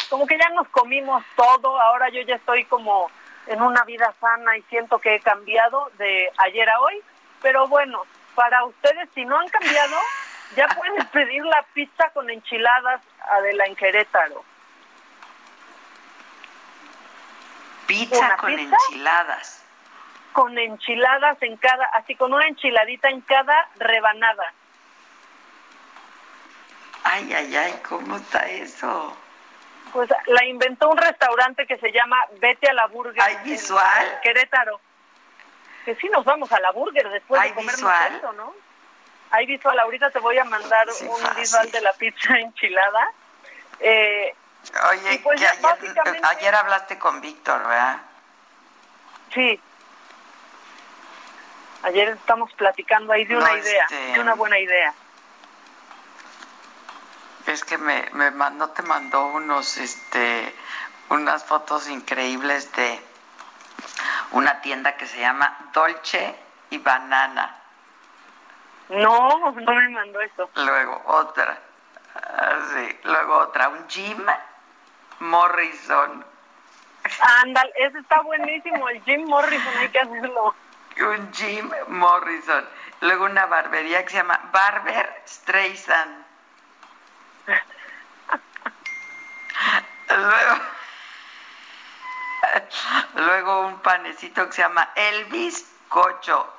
Como 0.10 0.28
que 0.28 0.38
ya 0.38 0.50
nos 0.50 0.68
comimos 0.68 1.24
todo, 1.36 1.82
ahora 1.82 2.10
yo 2.10 2.22
ya 2.22 2.36
estoy 2.36 2.66
como 2.66 3.10
en 3.48 3.64
una 3.64 3.84
vida 3.84 4.14
sana 4.22 4.56
y 4.58 4.62
siento 4.64 5.00
que 5.00 5.16
he 5.16 5.20
cambiado 5.22 5.92
de 5.98 6.30
ayer 6.38 6.70
a 6.70 6.80
hoy, 6.82 7.02
pero 7.42 7.68
bueno, 7.68 8.04
para 8.36 8.64
ustedes 8.66 9.10
si 9.16 9.26
no 9.26 9.40
han 9.40 9.50
cambiado, 9.50 9.98
ya 10.56 10.68
pueden 10.78 11.04
pedir 11.08 11.44
la 11.46 11.64
pizza 11.74 12.12
con 12.12 12.30
enchiladas 12.30 13.02
Adela 13.32 13.66
en 13.66 13.76
Querétaro. 13.76 14.46
Pizza 17.88 18.38
con 18.38 18.52
enchiladas 18.52 19.62
con 20.34 20.58
enchiladas 20.58 21.38
en 21.42 21.56
cada, 21.58 21.86
así 21.94 22.16
con 22.16 22.34
una 22.34 22.48
enchiladita 22.48 23.10
en 23.10 23.22
cada 23.22 23.70
rebanada. 23.76 24.54
Ay, 27.04 27.32
ay, 27.34 27.56
ay, 27.56 27.80
¿cómo 27.88 28.18
está 28.18 28.50
eso? 28.50 29.16
Pues 29.92 30.10
la 30.26 30.46
inventó 30.46 30.90
un 30.90 30.98
restaurante 30.98 31.68
que 31.68 31.78
se 31.78 31.92
llama 31.92 32.18
Vete 32.40 32.70
a 32.70 32.74
la 32.74 32.88
Burger. 32.88 33.22
¿Hay 33.22 33.38
visual? 33.44 34.20
Querétaro. 34.24 34.80
Que 35.86 35.96
sí 35.96 36.10
nos 36.10 36.26
vamos 36.26 36.52
a 36.52 36.60
la 36.60 36.72
burger 36.72 37.10
después 37.10 37.42
de 37.42 37.54
comer 37.54 37.76
visual? 37.76 38.22
¿no? 38.38 38.54
Hay 39.32 39.46
visual, 39.46 39.78
ahorita 39.80 40.12
te 40.12 40.20
voy 40.20 40.38
a 40.38 40.46
mandar 40.46 40.88
un 41.02 41.36
visual 41.36 41.70
de 41.72 41.82
la 41.82 41.94
pizza 41.94 42.34
enchilada. 42.40 43.10
Eh, 43.80 44.34
Oye, 44.92 45.20
pues 45.22 45.42
ayer, 45.42 46.22
ayer 46.24 46.56
hablaste 46.56 46.98
con 46.98 47.20
Víctor, 47.20 47.60
¿verdad? 47.68 47.98
Sí, 49.34 49.60
Ayer 51.84 52.10
estamos 52.10 52.52
platicando 52.54 53.12
ahí 53.12 53.26
de 53.26 53.36
una 53.36 53.54
idea, 53.54 53.84
este, 53.84 54.14
de 54.14 54.20
una 54.20 54.36
buena 54.36 54.58
idea. 54.58 54.94
Es 57.46 57.66
que 57.66 57.78
me, 57.78 58.10
me 58.14 58.32
mandó, 58.32 58.70
te 58.70 58.84
mandó 58.84 59.28
unos, 59.28 59.78
este, 59.78 60.56
unas 61.10 61.44
fotos 61.44 61.90
increíbles 61.90 62.72
de 62.72 63.02
una 64.32 64.62
tienda 64.62 64.96
que 64.96 65.06
se 65.08 65.20
llama 65.20 65.58
Dolce 65.74 66.36
y 66.70 66.78
Banana. 66.78 67.60
No, 68.88 69.52
no 69.52 69.74
me 69.74 69.90
mandó 69.90 70.22
eso. 70.22 70.50
Luego 70.56 71.02
otra, 71.06 71.60
ah, 72.16 72.60
sí, 72.74 73.00
luego 73.04 73.40
otra, 73.40 73.68
un 73.68 73.90
Jim 73.90 74.26
Morrison. 75.20 76.26
Ándale, 77.42 77.74
ese 77.76 78.00
está 78.00 78.22
buenísimo, 78.22 78.88
el 78.88 79.02
Jim 79.04 79.28
Morrison, 79.28 79.78
hay 79.80 79.90
que 79.90 80.00
hacerlo 80.00 80.56
un 81.02 81.34
Jim 81.34 81.72
Morrison. 81.88 82.68
Luego 83.02 83.26
una 83.26 83.45
barbería 83.45 84.03
que 84.03 84.11
se 84.11 84.18
llama 84.18 84.40
Barber 84.52 85.24
Streisand. 85.26 86.26
Luego, 90.10 90.61
luego 93.15 93.68
un 93.68 93.80
panecito 93.80 94.45
que 94.45 94.53
se 94.53 94.61
llama 94.61 94.91
Elvis 94.95 95.76
Cocho. 95.90 96.53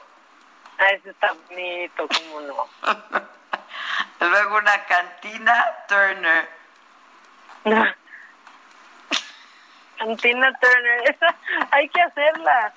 Ah, 0.79 0.89
ese 0.89 1.11
está 1.11 1.33
bonito, 1.49 2.09
cómo 2.09 2.41
no. 2.41 2.69
luego 4.21 4.59
una 4.59 4.85
cantina 4.87 5.73
Turner. 5.89 6.49
Cantina 9.99 10.53
Turner, 10.59 11.19
hay 11.71 11.89
que 11.89 12.03
hacerla. 12.03 12.73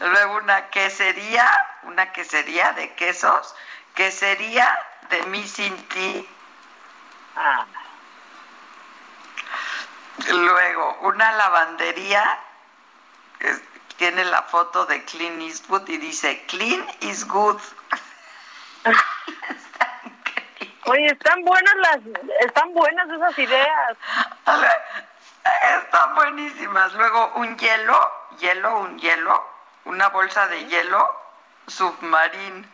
Luego 0.00 0.36
una 0.36 0.70
quesería, 0.70 1.46
una 1.82 2.12
quesería 2.12 2.72
de 2.72 2.94
quesos, 2.94 3.54
quesería 3.94 4.66
de 5.10 5.22
Missing 5.24 5.76
Tea. 5.88 6.22
Ah. 7.36 7.66
Luego 10.28 10.98
una 11.02 11.32
lavandería, 11.32 12.38
tiene 13.96 14.24
la 14.24 14.42
foto 14.42 14.86
de 14.86 15.04
Clean 15.04 15.40
Eastwood 15.40 15.88
y 15.88 15.98
dice, 15.98 16.44
Clean 16.46 16.86
is 17.00 17.26
good. 17.26 17.60
Oye, 20.84 21.06
están 21.06 21.42
buenas 21.42 21.74
las, 21.76 21.98
están 22.40 22.72
buenas 22.72 23.08
esas 23.10 23.38
ideas. 23.38 23.96
Están 25.82 26.14
buenísimas. 26.14 26.92
Luego 26.94 27.32
un 27.34 27.58
hielo, 27.58 28.12
hielo, 28.38 28.78
un 28.78 28.98
hielo, 28.98 29.47
una 29.88 30.08
bolsa 30.10 30.46
de 30.48 30.66
hielo 30.66 31.16
submarín. 31.66 32.70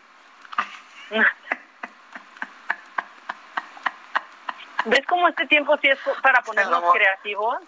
¿Ves 4.85 5.07
cómo 5.07 5.29
este 5.29 5.47
tiempo 5.47 5.77
sí 5.79 5.89
es 5.89 5.99
para 6.23 6.43
ponernos 6.43 6.93
creativos? 6.93 7.59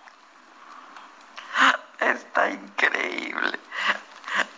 Está 2.00 2.50
increíble. 2.50 3.58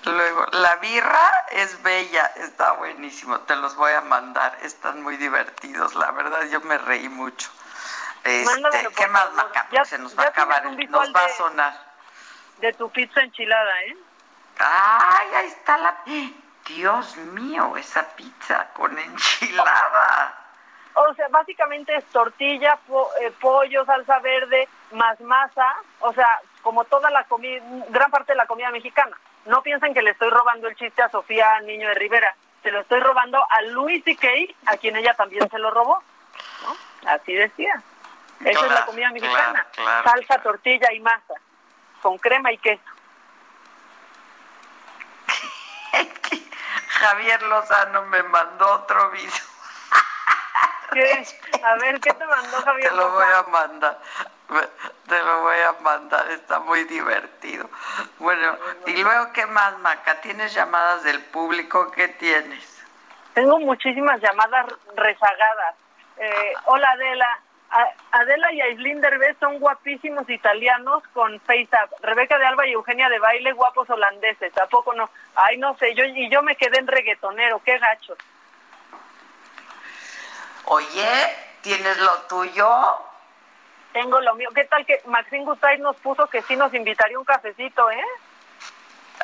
Luego, 0.05 0.47
la 0.53 0.77
birra 0.77 1.31
es 1.51 1.81
bella, 1.83 2.33
está 2.37 2.73
buenísimo. 2.73 3.41
Te 3.41 3.55
los 3.57 3.77
voy 3.77 3.93
a 3.93 4.01
mandar, 4.01 4.59
están 4.63 5.03
muy 5.03 5.19
divertidos. 5.19 5.95
La 5.95 6.11
verdad, 6.13 6.49
yo 6.51 6.61
me 6.63 6.79
reí 6.79 7.09
mucho. 7.11 7.51
Este, 8.25 8.89
¿Qué 8.97 9.07
más, 9.09 9.33
Maca? 9.35 9.69
Se 9.85 9.99
nos 9.99 10.19
va 10.19 10.25
a 10.25 10.29
acabar, 10.29 10.65
nos 10.65 11.15
va 11.15 11.25
a 11.25 11.29
sonar. 11.29 11.89
De 12.57 12.73
tu 12.73 12.91
pizza 12.91 13.21
enchilada, 13.21 13.83
¿eh? 13.83 13.97
Ay, 14.59 15.29
ahí 15.35 15.47
está 15.47 15.79
la... 15.79 15.97
Dios 16.67 17.17
mío, 17.17 17.77
esa 17.77 18.07
pizza 18.15 18.69
con 18.75 18.97
enchilada. 18.99 20.35
O 20.95 21.15
sea, 21.15 21.29
básicamente 21.29 21.95
es 21.97 22.05
tortilla, 22.07 22.79
eh, 23.21 23.33
pollo, 23.41 23.85
salsa 23.85 24.19
verde, 24.19 24.69
más 24.93 25.19
masa, 25.21 25.77
o 26.01 26.13
sea, 26.13 26.41
como 26.63 26.85
toda 26.85 27.09
la 27.11 27.25
comida, 27.25 27.63
gran 27.89 28.11
parte 28.11 28.33
de 28.33 28.37
la 28.37 28.47
comida 28.47 28.71
mexicana. 28.71 29.17
No 29.47 29.63
piensen 29.63 29.95
que 29.95 30.03
le 30.03 30.11
estoy 30.11 30.29
robando 30.29 30.69
el 30.69 30.77
chiste 30.77 31.01
a 31.01 31.09
Sofía 31.09 31.61
Niño 31.61 31.89
de 31.89 31.95
Rivera, 31.95 32.35
se 32.63 32.71
lo 32.71 32.81
estoy 32.81 33.01
robando 33.01 33.39
a 33.39 33.63
Luis 33.63 34.07
y 34.07 34.17
Kay, 34.17 34.55
a 34.67 34.77
quien 34.77 34.97
ella 34.97 35.15
también 35.15 35.49
se 35.49 35.59
lo 35.59 35.71
robó. 35.71 36.03
¿no? 36.65 37.11
Así 37.11 37.33
decía. 37.33 37.81
Esa 38.45 38.67
es 38.67 38.73
la 38.73 38.85
comida 38.85 39.11
mexicana. 39.11 39.67
Salsa, 40.05 40.43
tortilla 40.43 40.93
y 40.93 41.01
masa, 41.01 41.35
con 42.03 42.19
crema 42.19 42.53
y 42.53 42.59
queso. 42.59 42.83
Javier 46.89 47.43
Lozano 47.43 48.03
me 48.07 48.23
mandó 48.25 48.67
otro 48.73 49.11
video. 49.11 49.31
¿Qué? 50.93 51.27
A 51.63 51.75
ver, 51.77 52.01
¿qué 52.01 52.13
te 52.13 52.27
mandó 52.27 52.57
Javier? 52.63 52.91
Te 52.91 52.97
lo 52.97 53.11
voy 53.13 53.25
a 53.25 53.43
mandar. 53.45 53.99
Te 55.07 55.23
lo 55.23 55.43
voy 55.43 55.61
a 55.61 55.73
mandar, 55.83 56.31
está 56.31 56.59
muy 56.61 56.85
divertido. 56.85 57.69
Bueno, 58.19 58.57
y 58.87 59.03
luego, 59.03 59.33
¿qué 59.33 59.47
más, 59.47 59.79
Maca? 59.79 60.21
¿Tienes 60.23 60.55
llamadas 60.55 61.03
del 61.03 61.23
público? 61.27 61.91
¿Qué 61.91 62.09
tienes? 62.09 62.83
Tengo 63.35 63.59
muchísimas 63.61 64.21
llamadas 64.21 64.67
rezagadas. 64.97 65.77
Eh, 66.17 66.53
hola, 66.65 66.91
Adela. 66.91 67.41
Adela 68.13 68.53
y 68.53 68.61
Aislinn 68.61 69.01
Derbez 69.01 69.37
son 69.39 69.59
guapísimos 69.59 70.29
italianos 70.29 71.03
con 71.13 71.39
FaceApp. 71.41 71.93
Rebeca 72.01 72.39
de 72.39 72.47
Alba 72.47 72.67
y 72.67 72.73
Eugenia 72.73 73.09
de 73.09 73.19
Baile, 73.19 73.53
guapos 73.53 73.89
holandeses. 73.91 74.53
¿Tampoco 74.53 74.95
no? 74.95 75.11
Ay, 75.35 75.59
no 75.59 75.77
sé, 75.77 75.95
yo 75.95 76.05
y 76.05 76.31
yo 76.31 76.43
me 76.43 76.57
quedé 76.57 76.79
en 76.79 76.87
reggaetonero, 76.87 77.61
qué 77.65 77.79
gacho. 77.79 78.17
Oye, 80.65 81.37
¿tienes 81.63 81.99
lo 81.99 82.13
tuyo? 82.23 82.69
Tengo 83.93 84.21
lo 84.21 84.35
mío. 84.35 84.49
¿Qué 84.55 84.65
tal 84.65 84.85
que 84.85 85.01
Maxine 85.07 85.45
Gutay 85.45 85.79
nos 85.79 85.97
puso 85.97 86.27
que 86.27 86.43
sí 86.43 86.57
nos 86.57 86.73
invitaría 86.75 87.19
un 87.19 87.25
cafecito, 87.25 87.91
eh? 87.91 88.05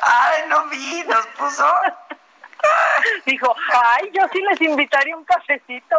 Ay, 0.01 0.43
no 0.49 0.67
vi, 0.67 1.03
nos 1.07 1.25
puso... 1.27 1.65
Dijo, 3.25 3.55
ay, 3.73 4.11
yo 4.13 4.21
sí 4.31 4.41
les 4.41 4.61
invitaría 4.61 5.15
un 5.15 5.25
cafecito. 5.25 5.97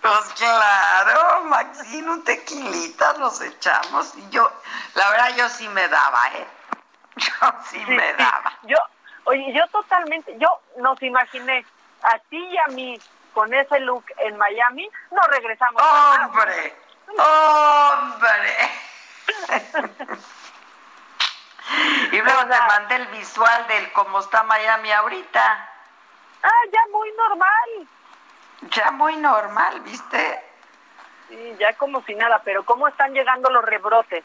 Pues 0.00 0.24
claro, 0.36 1.44
Maxine, 1.44 2.10
un 2.10 2.24
tequilita 2.24 3.14
nos 3.14 3.40
echamos. 3.40 4.14
Y 4.16 4.28
yo, 4.30 4.50
la 4.94 5.10
verdad, 5.10 5.36
yo 5.36 5.48
sí 5.48 5.68
me 5.68 5.88
daba, 5.88 6.28
¿eh? 6.34 6.46
Yo 7.16 7.54
sí, 7.70 7.82
me 7.86 8.12
daba. 8.12 8.52
Yo, 8.64 8.76
oye, 9.24 9.50
yo 9.54 9.66
totalmente, 9.68 10.36
yo 10.38 10.48
nos 10.76 11.00
imaginé 11.02 11.64
a 12.02 12.18
ti 12.28 12.36
y 12.36 12.58
a 12.58 12.66
mí 12.72 13.00
con 13.32 13.52
ese 13.54 13.80
look 13.80 14.04
en 14.18 14.36
Miami, 14.36 14.86
no 15.10 15.22
regresamos. 15.22 15.82
¡Hombre! 15.82 16.76
¡Hombre! 17.16 18.70
y 22.12 22.20
luego 22.20 22.46
te 22.46 22.60
mandé 22.68 22.96
el 22.96 23.06
visual 23.06 23.66
del 23.66 23.92
cómo 23.92 24.20
está 24.20 24.42
Miami 24.42 24.92
ahorita. 24.92 25.75
Ah, 26.42 26.62
ya 26.72 26.80
muy 26.92 27.12
normal. 27.12 27.88
Ya 28.70 28.90
muy 28.90 29.16
normal, 29.16 29.80
¿viste? 29.80 30.42
Sí, 31.28 31.56
ya 31.58 31.72
como 31.74 32.02
si 32.02 32.14
nada, 32.14 32.40
pero 32.44 32.64
¿cómo 32.64 32.88
están 32.88 33.12
llegando 33.12 33.50
los 33.50 33.64
rebrotes? 33.64 34.24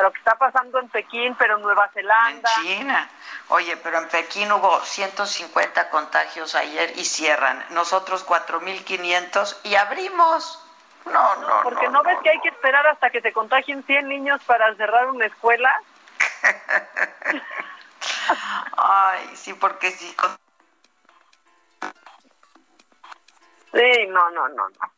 Lo 0.00 0.12
que 0.12 0.18
está 0.18 0.36
pasando 0.36 0.78
en 0.78 0.88
Pekín, 0.88 1.34
pero 1.34 1.56
en 1.56 1.62
Nueva 1.62 1.88
Zelanda. 1.92 2.48
En 2.56 2.64
China. 2.64 3.08
Oye, 3.48 3.76
pero 3.78 3.98
en 3.98 4.08
Pekín 4.08 4.50
hubo 4.52 4.80
150 4.80 5.90
contagios 5.90 6.54
ayer 6.54 6.92
y 6.96 7.04
cierran. 7.04 7.62
Nosotros 7.70 8.26
4.500 8.26 9.58
y 9.64 9.74
abrimos. 9.74 10.64
No, 11.06 11.36
no, 11.36 11.62
Porque 11.62 11.88
no, 11.88 12.02
ves 12.02 12.18
que 12.22 12.30
hay 12.30 12.40
que 12.40 12.48
esperar 12.50 12.86
hasta 12.86 13.10
que 13.10 13.20
se 13.20 13.32
contagien 13.32 13.82
100 13.84 14.08
niños 14.08 14.42
para 14.44 14.74
cerrar 14.76 15.08
una 15.08 15.26
escuela. 15.26 15.82
Ay, 18.76 19.36
sí, 19.36 19.54
porque 19.54 19.90
sí. 19.90 20.16
Sí, 23.72 24.06
no, 24.08 24.30
no, 24.30 24.48
no, 24.48 24.68
no. 24.68 24.92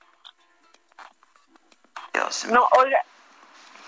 Dios 2.13 2.45
No, 2.47 2.69
oiga, 2.79 3.03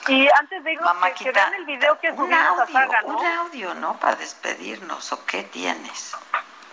y 0.08 0.28
antes 0.38 0.62
de 0.62 0.72
irnos, 0.72 0.96
que, 1.16 1.30
vean 1.30 1.54
el 1.54 1.64
video 1.64 1.98
que 1.98 2.14
subimos 2.14 2.60
a 2.60 2.66
Saga, 2.66 3.02
¿no? 3.02 3.18
Un 3.18 3.26
audio, 3.26 3.74
¿no? 3.74 3.98
Para 3.98 4.16
despedirnos, 4.16 5.12
¿o 5.12 5.24
qué 5.24 5.44
tienes? 5.44 6.14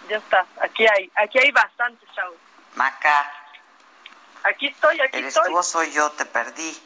Ya 0.10 0.18
está, 0.18 0.46
aquí 0.62 0.86
hay, 0.86 1.10
aquí 1.16 1.40
hay 1.40 1.52
bastante 1.52 2.06
show. 2.08 2.36
Maca. 2.76 3.32
Aquí 4.44 4.68
estoy, 4.68 5.00
aquí 5.00 5.20
¿Eres 5.20 5.36
estoy. 5.36 5.52
tú 5.52 5.58
o 5.58 5.64
soy 5.64 5.92
yo? 5.92 6.12
Te 6.12 6.26
perdí. 6.26 6.78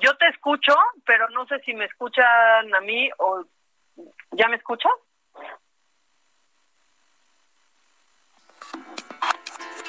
Yo 0.00 0.16
te 0.16 0.28
escucho, 0.30 0.74
pero 1.06 1.28
no 1.30 1.46
sé 1.46 1.60
si 1.60 1.74
me 1.74 1.84
escuchan 1.84 2.74
a 2.74 2.80
mí 2.80 3.08
o... 3.18 3.44
¿Ya 4.32 4.48
me 4.48 4.56
escuchas? 4.56 4.90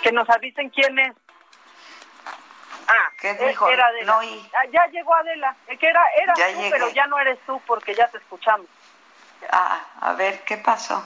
Que 0.06 0.12
nos 0.12 0.30
avisen 0.30 0.70
quién 0.70 1.00
es. 1.00 1.16
Ah, 2.88 3.10
¿Qué 3.20 3.32
e- 3.32 3.48
dijo? 3.48 3.68
Era 3.68 3.88
Adela. 3.88 4.14
No, 4.14 4.22
y- 4.22 4.52
Ah, 4.54 4.66
ya 4.72 4.86
llegó 4.92 5.16
Adela. 5.16 5.56
Es 5.66 5.80
que 5.80 5.88
era, 5.88 6.00
era 6.22 6.34
Ya 6.38 6.48
tú, 6.54 6.58
llegué. 6.60 6.70
pero 6.70 6.90
ya 6.90 7.08
no 7.08 7.18
eres 7.18 7.40
tú 7.48 7.60
porque 7.66 7.96
ya 7.96 8.08
te 8.10 8.20
escuchamos. 8.20 8.68
Ah, 9.52 9.82
a 10.02 10.14
ver, 10.14 10.44
¿qué 10.44 10.58
pasó? 10.58 11.04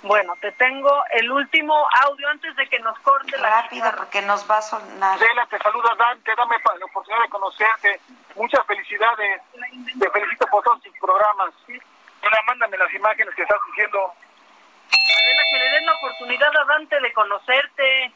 Bueno, 0.00 0.32
te 0.40 0.52
tengo 0.52 0.90
el 1.10 1.30
último 1.30 1.74
audio 2.06 2.30
antes 2.30 2.56
de 2.56 2.66
que 2.66 2.78
nos 2.78 2.98
corte 3.00 3.36
la 3.36 3.60
Rápido, 3.60 3.92
porque 3.94 4.22
nos 4.22 4.50
va 4.50 4.56
a 4.56 4.62
sonar. 4.62 5.18
Adela, 5.18 5.46
te 5.50 5.58
saluda 5.58 5.94
Dante, 5.98 6.34
dame 6.34 6.56
la 6.78 6.86
oportunidad 6.86 7.24
de 7.24 7.28
conocerte. 7.28 8.00
Muchas 8.36 8.64
felicidades. 8.64 9.42
Te 10.00 10.10
felicito 10.10 10.46
por 10.46 10.64
todos 10.64 10.80
tus 10.82 10.98
programas. 10.98 11.52
Ahora 12.22 12.40
mándame 12.46 12.78
las 12.78 12.94
imágenes 12.94 13.34
que 13.34 13.42
estás 13.42 13.58
diciendo. 13.66 14.14
Adela, 15.18 15.42
que 15.50 15.58
le 15.58 15.70
den 15.70 15.86
la 15.86 15.92
oportunidad 15.94 16.56
a 16.56 16.64
Dante 16.64 17.00
de 17.00 17.12
conocerte. 17.12 18.12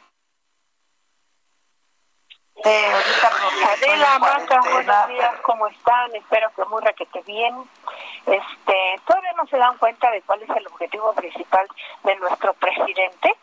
Eh, 2.63 2.91
ahorita 2.93 3.73
Adela, 3.73 4.19
Maca, 4.19 4.59
buenos 4.61 5.07
días, 5.07 5.35
¿cómo 5.41 5.67
están? 5.67 6.15
Espero 6.15 6.51
que 6.55 6.65
muy 6.65 6.83
requete 6.83 7.21
bien. 7.23 7.55
Este, 8.25 9.01
todavía 9.05 9.33
no 9.33 9.47
se 9.47 9.57
dan 9.57 9.77
cuenta 9.77 10.11
de 10.11 10.21
cuál 10.21 10.43
es 10.43 10.49
el 10.49 10.67
objetivo 10.67 11.13
principal 11.13 11.67
de 12.03 12.15
nuestro 12.17 12.53
presidente. 12.53 13.35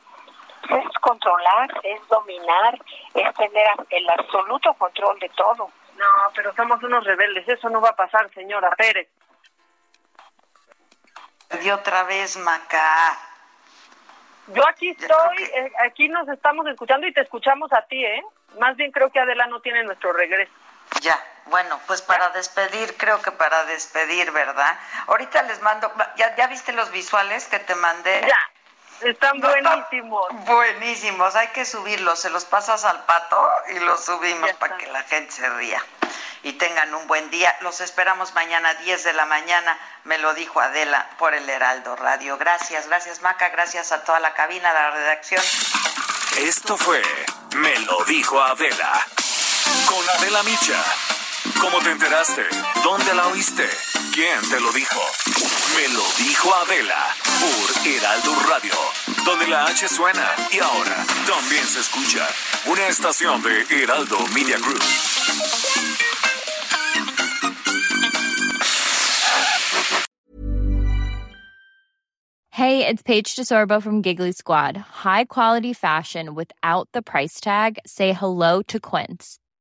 Es 0.70 0.98
controlar, 1.00 1.80
es 1.82 2.06
dominar, 2.08 2.78
es 3.14 3.34
tener 3.34 3.70
el 3.90 4.10
absoluto 4.10 4.74
control 4.74 5.18
de 5.18 5.28
todo. 5.30 5.70
No, 5.96 6.06
pero 6.34 6.54
somos 6.54 6.80
unos 6.82 7.02
rebeldes, 7.04 7.48
eso 7.48 7.68
no 7.70 7.80
va 7.80 7.90
a 7.90 7.96
pasar, 7.96 8.32
señora 8.34 8.70
Pérez. 8.76 9.08
Y 11.62 11.70
otra 11.70 12.04
vez, 12.04 12.36
Maca. 12.36 13.27
Yo 14.54 14.66
aquí 14.66 14.90
estoy, 14.90 15.42
eh, 15.42 15.72
aquí 15.86 16.08
nos 16.08 16.28
estamos 16.28 16.66
escuchando 16.66 17.06
y 17.06 17.12
te 17.12 17.20
escuchamos 17.20 17.72
a 17.72 17.82
ti, 17.82 18.04
¿eh? 18.04 18.22
Más 18.58 18.76
bien 18.76 18.90
creo 18.90 19.10
que 19.10 19.20
Adela 19.20 19.46
no 19.46 19.60
tiene 19.60 19.84
nuestro 19.84 20.12
regreso. 20.12 20.52
Ya, 21.02 21.22
bueno, 21.46 21.78
pues 21.86 22.00
para 22.00 22.30
despedir, 22.30 22.96
creo 22.96 23.20
que 23.20 23.30
para 23.30 23.64
despedir, 23.66 24.30
¿verdad? 24.32 24.78
Ahorita 25.06 25.42
les 25.42 25.60
mando, 25.60 25.92
¿ya, 26.16 26.34
ya 26.36 26.46
viste 26.46 26.72
los 26.72 26.90
visuales 26.90 27.46
que 27.46 27.58
te 27.58 27.74
mandé? 27.74 28.22
Ya, 28.26 28.38
están 29.02 29.40
buenísimos. 29.40 30.22
Buenísimos, 30.46 31.34
hay 31.34 31.48
que 31.48 31.64
subirlos, 31.64 32.20
se 32.20 32.30
los 32.30 32.44
pasas 32.44 32.84
al 32.84 33.04
pato 33.04 33.48
y 33.74 33.78
los 33.80 34.04
subimos 34.04 34.52
para 34.54 34.76
que 34.76 34.86
la 34.88 35.02
gente 35.04 35.32
se 35.32 35.48
ría. 35.50 35.82
Y 36.42 36.52
tengan 36.52 36.94
un 36.94 37.06
buen 37.08 37.30
día. 37.30 37.56
Los 37.62 37.80
esperamos 37.80 38.32
mañana 38.34 38.70
a 38.70 38.74
10 38.74 39.04
de 39.04 39.12
la 39.12 39.26
mañana, 39.26 39.76
me 40.04 40.18
lo 40.18 40.34
dijo 40.34 40.60
Adela 40.60 41.10
por 41.18 41.34
el 41.34 41.48
Heraldo 41.48 41.96
Radio. 41.96 42.38
Gracias, 42.38 42.86
gracias 42.86 43.22
Maca, 43.22 43.48
gracias 43.48 43.92
a 43.92 44.04
toda 44.04 44.20
la 44.20 44.34
cabina, 44.34 44.70
a 44.70 44.74
la 44.74 44.90
redacción. 44.92 45.42
Esto 46.38 46.76
fue 46.76 47.02
Me 47.56 47.78
lo 47.80 48.04
dijo 48.04 48.40
Adela. 48.40 49.06
Con 49.86 50.08
Adela 50.10 50.42
Micha. 50.44 50.82
¿Cómo 51.60 51.78
te 51.82 51.90
enteraste? 51.90 52.42
¿Dónde 52.82 53.14
la 53.14 53.28
oíste? 53.28 53.68
¿Quién 54.12 54.40
te 54.50 54.60
lo 54.60 54.70
dijo? 54.72 55.00
Me 55.76 55.88
lo 55.94 56.04
dijo 56.18 56.54
Adela 56.54 57.14
por 57.40 57.86
Heraldo 57.86 58.34
Radio, 58.48 58.74
donde 59.24 59.46
la 59.48 59.64
H 59.66 59.88
suena 59.88 60.28
y 60.52 60.58
ahora 60.58 61.06
también 61.26 61.66
se 61.66 61.80
escucha. 61.80 62.26
Una 62.66 62.86
estación 62.88 63.42
de 63.42 63.66
Heraldo 63.70 64.18
Media 64.34 64.58
Group. 64.58 64.82
Hey, 72.50 72.84
it's 72.84 73.02
Paige 73.02 73.36
DeSorbo 73.36 73.80
from 73.80 74.02
Giggly 74.02 74.32
Squad. 74.32 74.76
High 74.76 75.26
quality 75.26 75.72
fashion 75.72 76.34
without 76.34 76.88
the 76.92 77.02
price 77.02 77.40
tag. 77.40 77.78
Say 77.86 78.12
hello 78.12 78.62
to 78.62 78.80
Quince. 78.80 79.38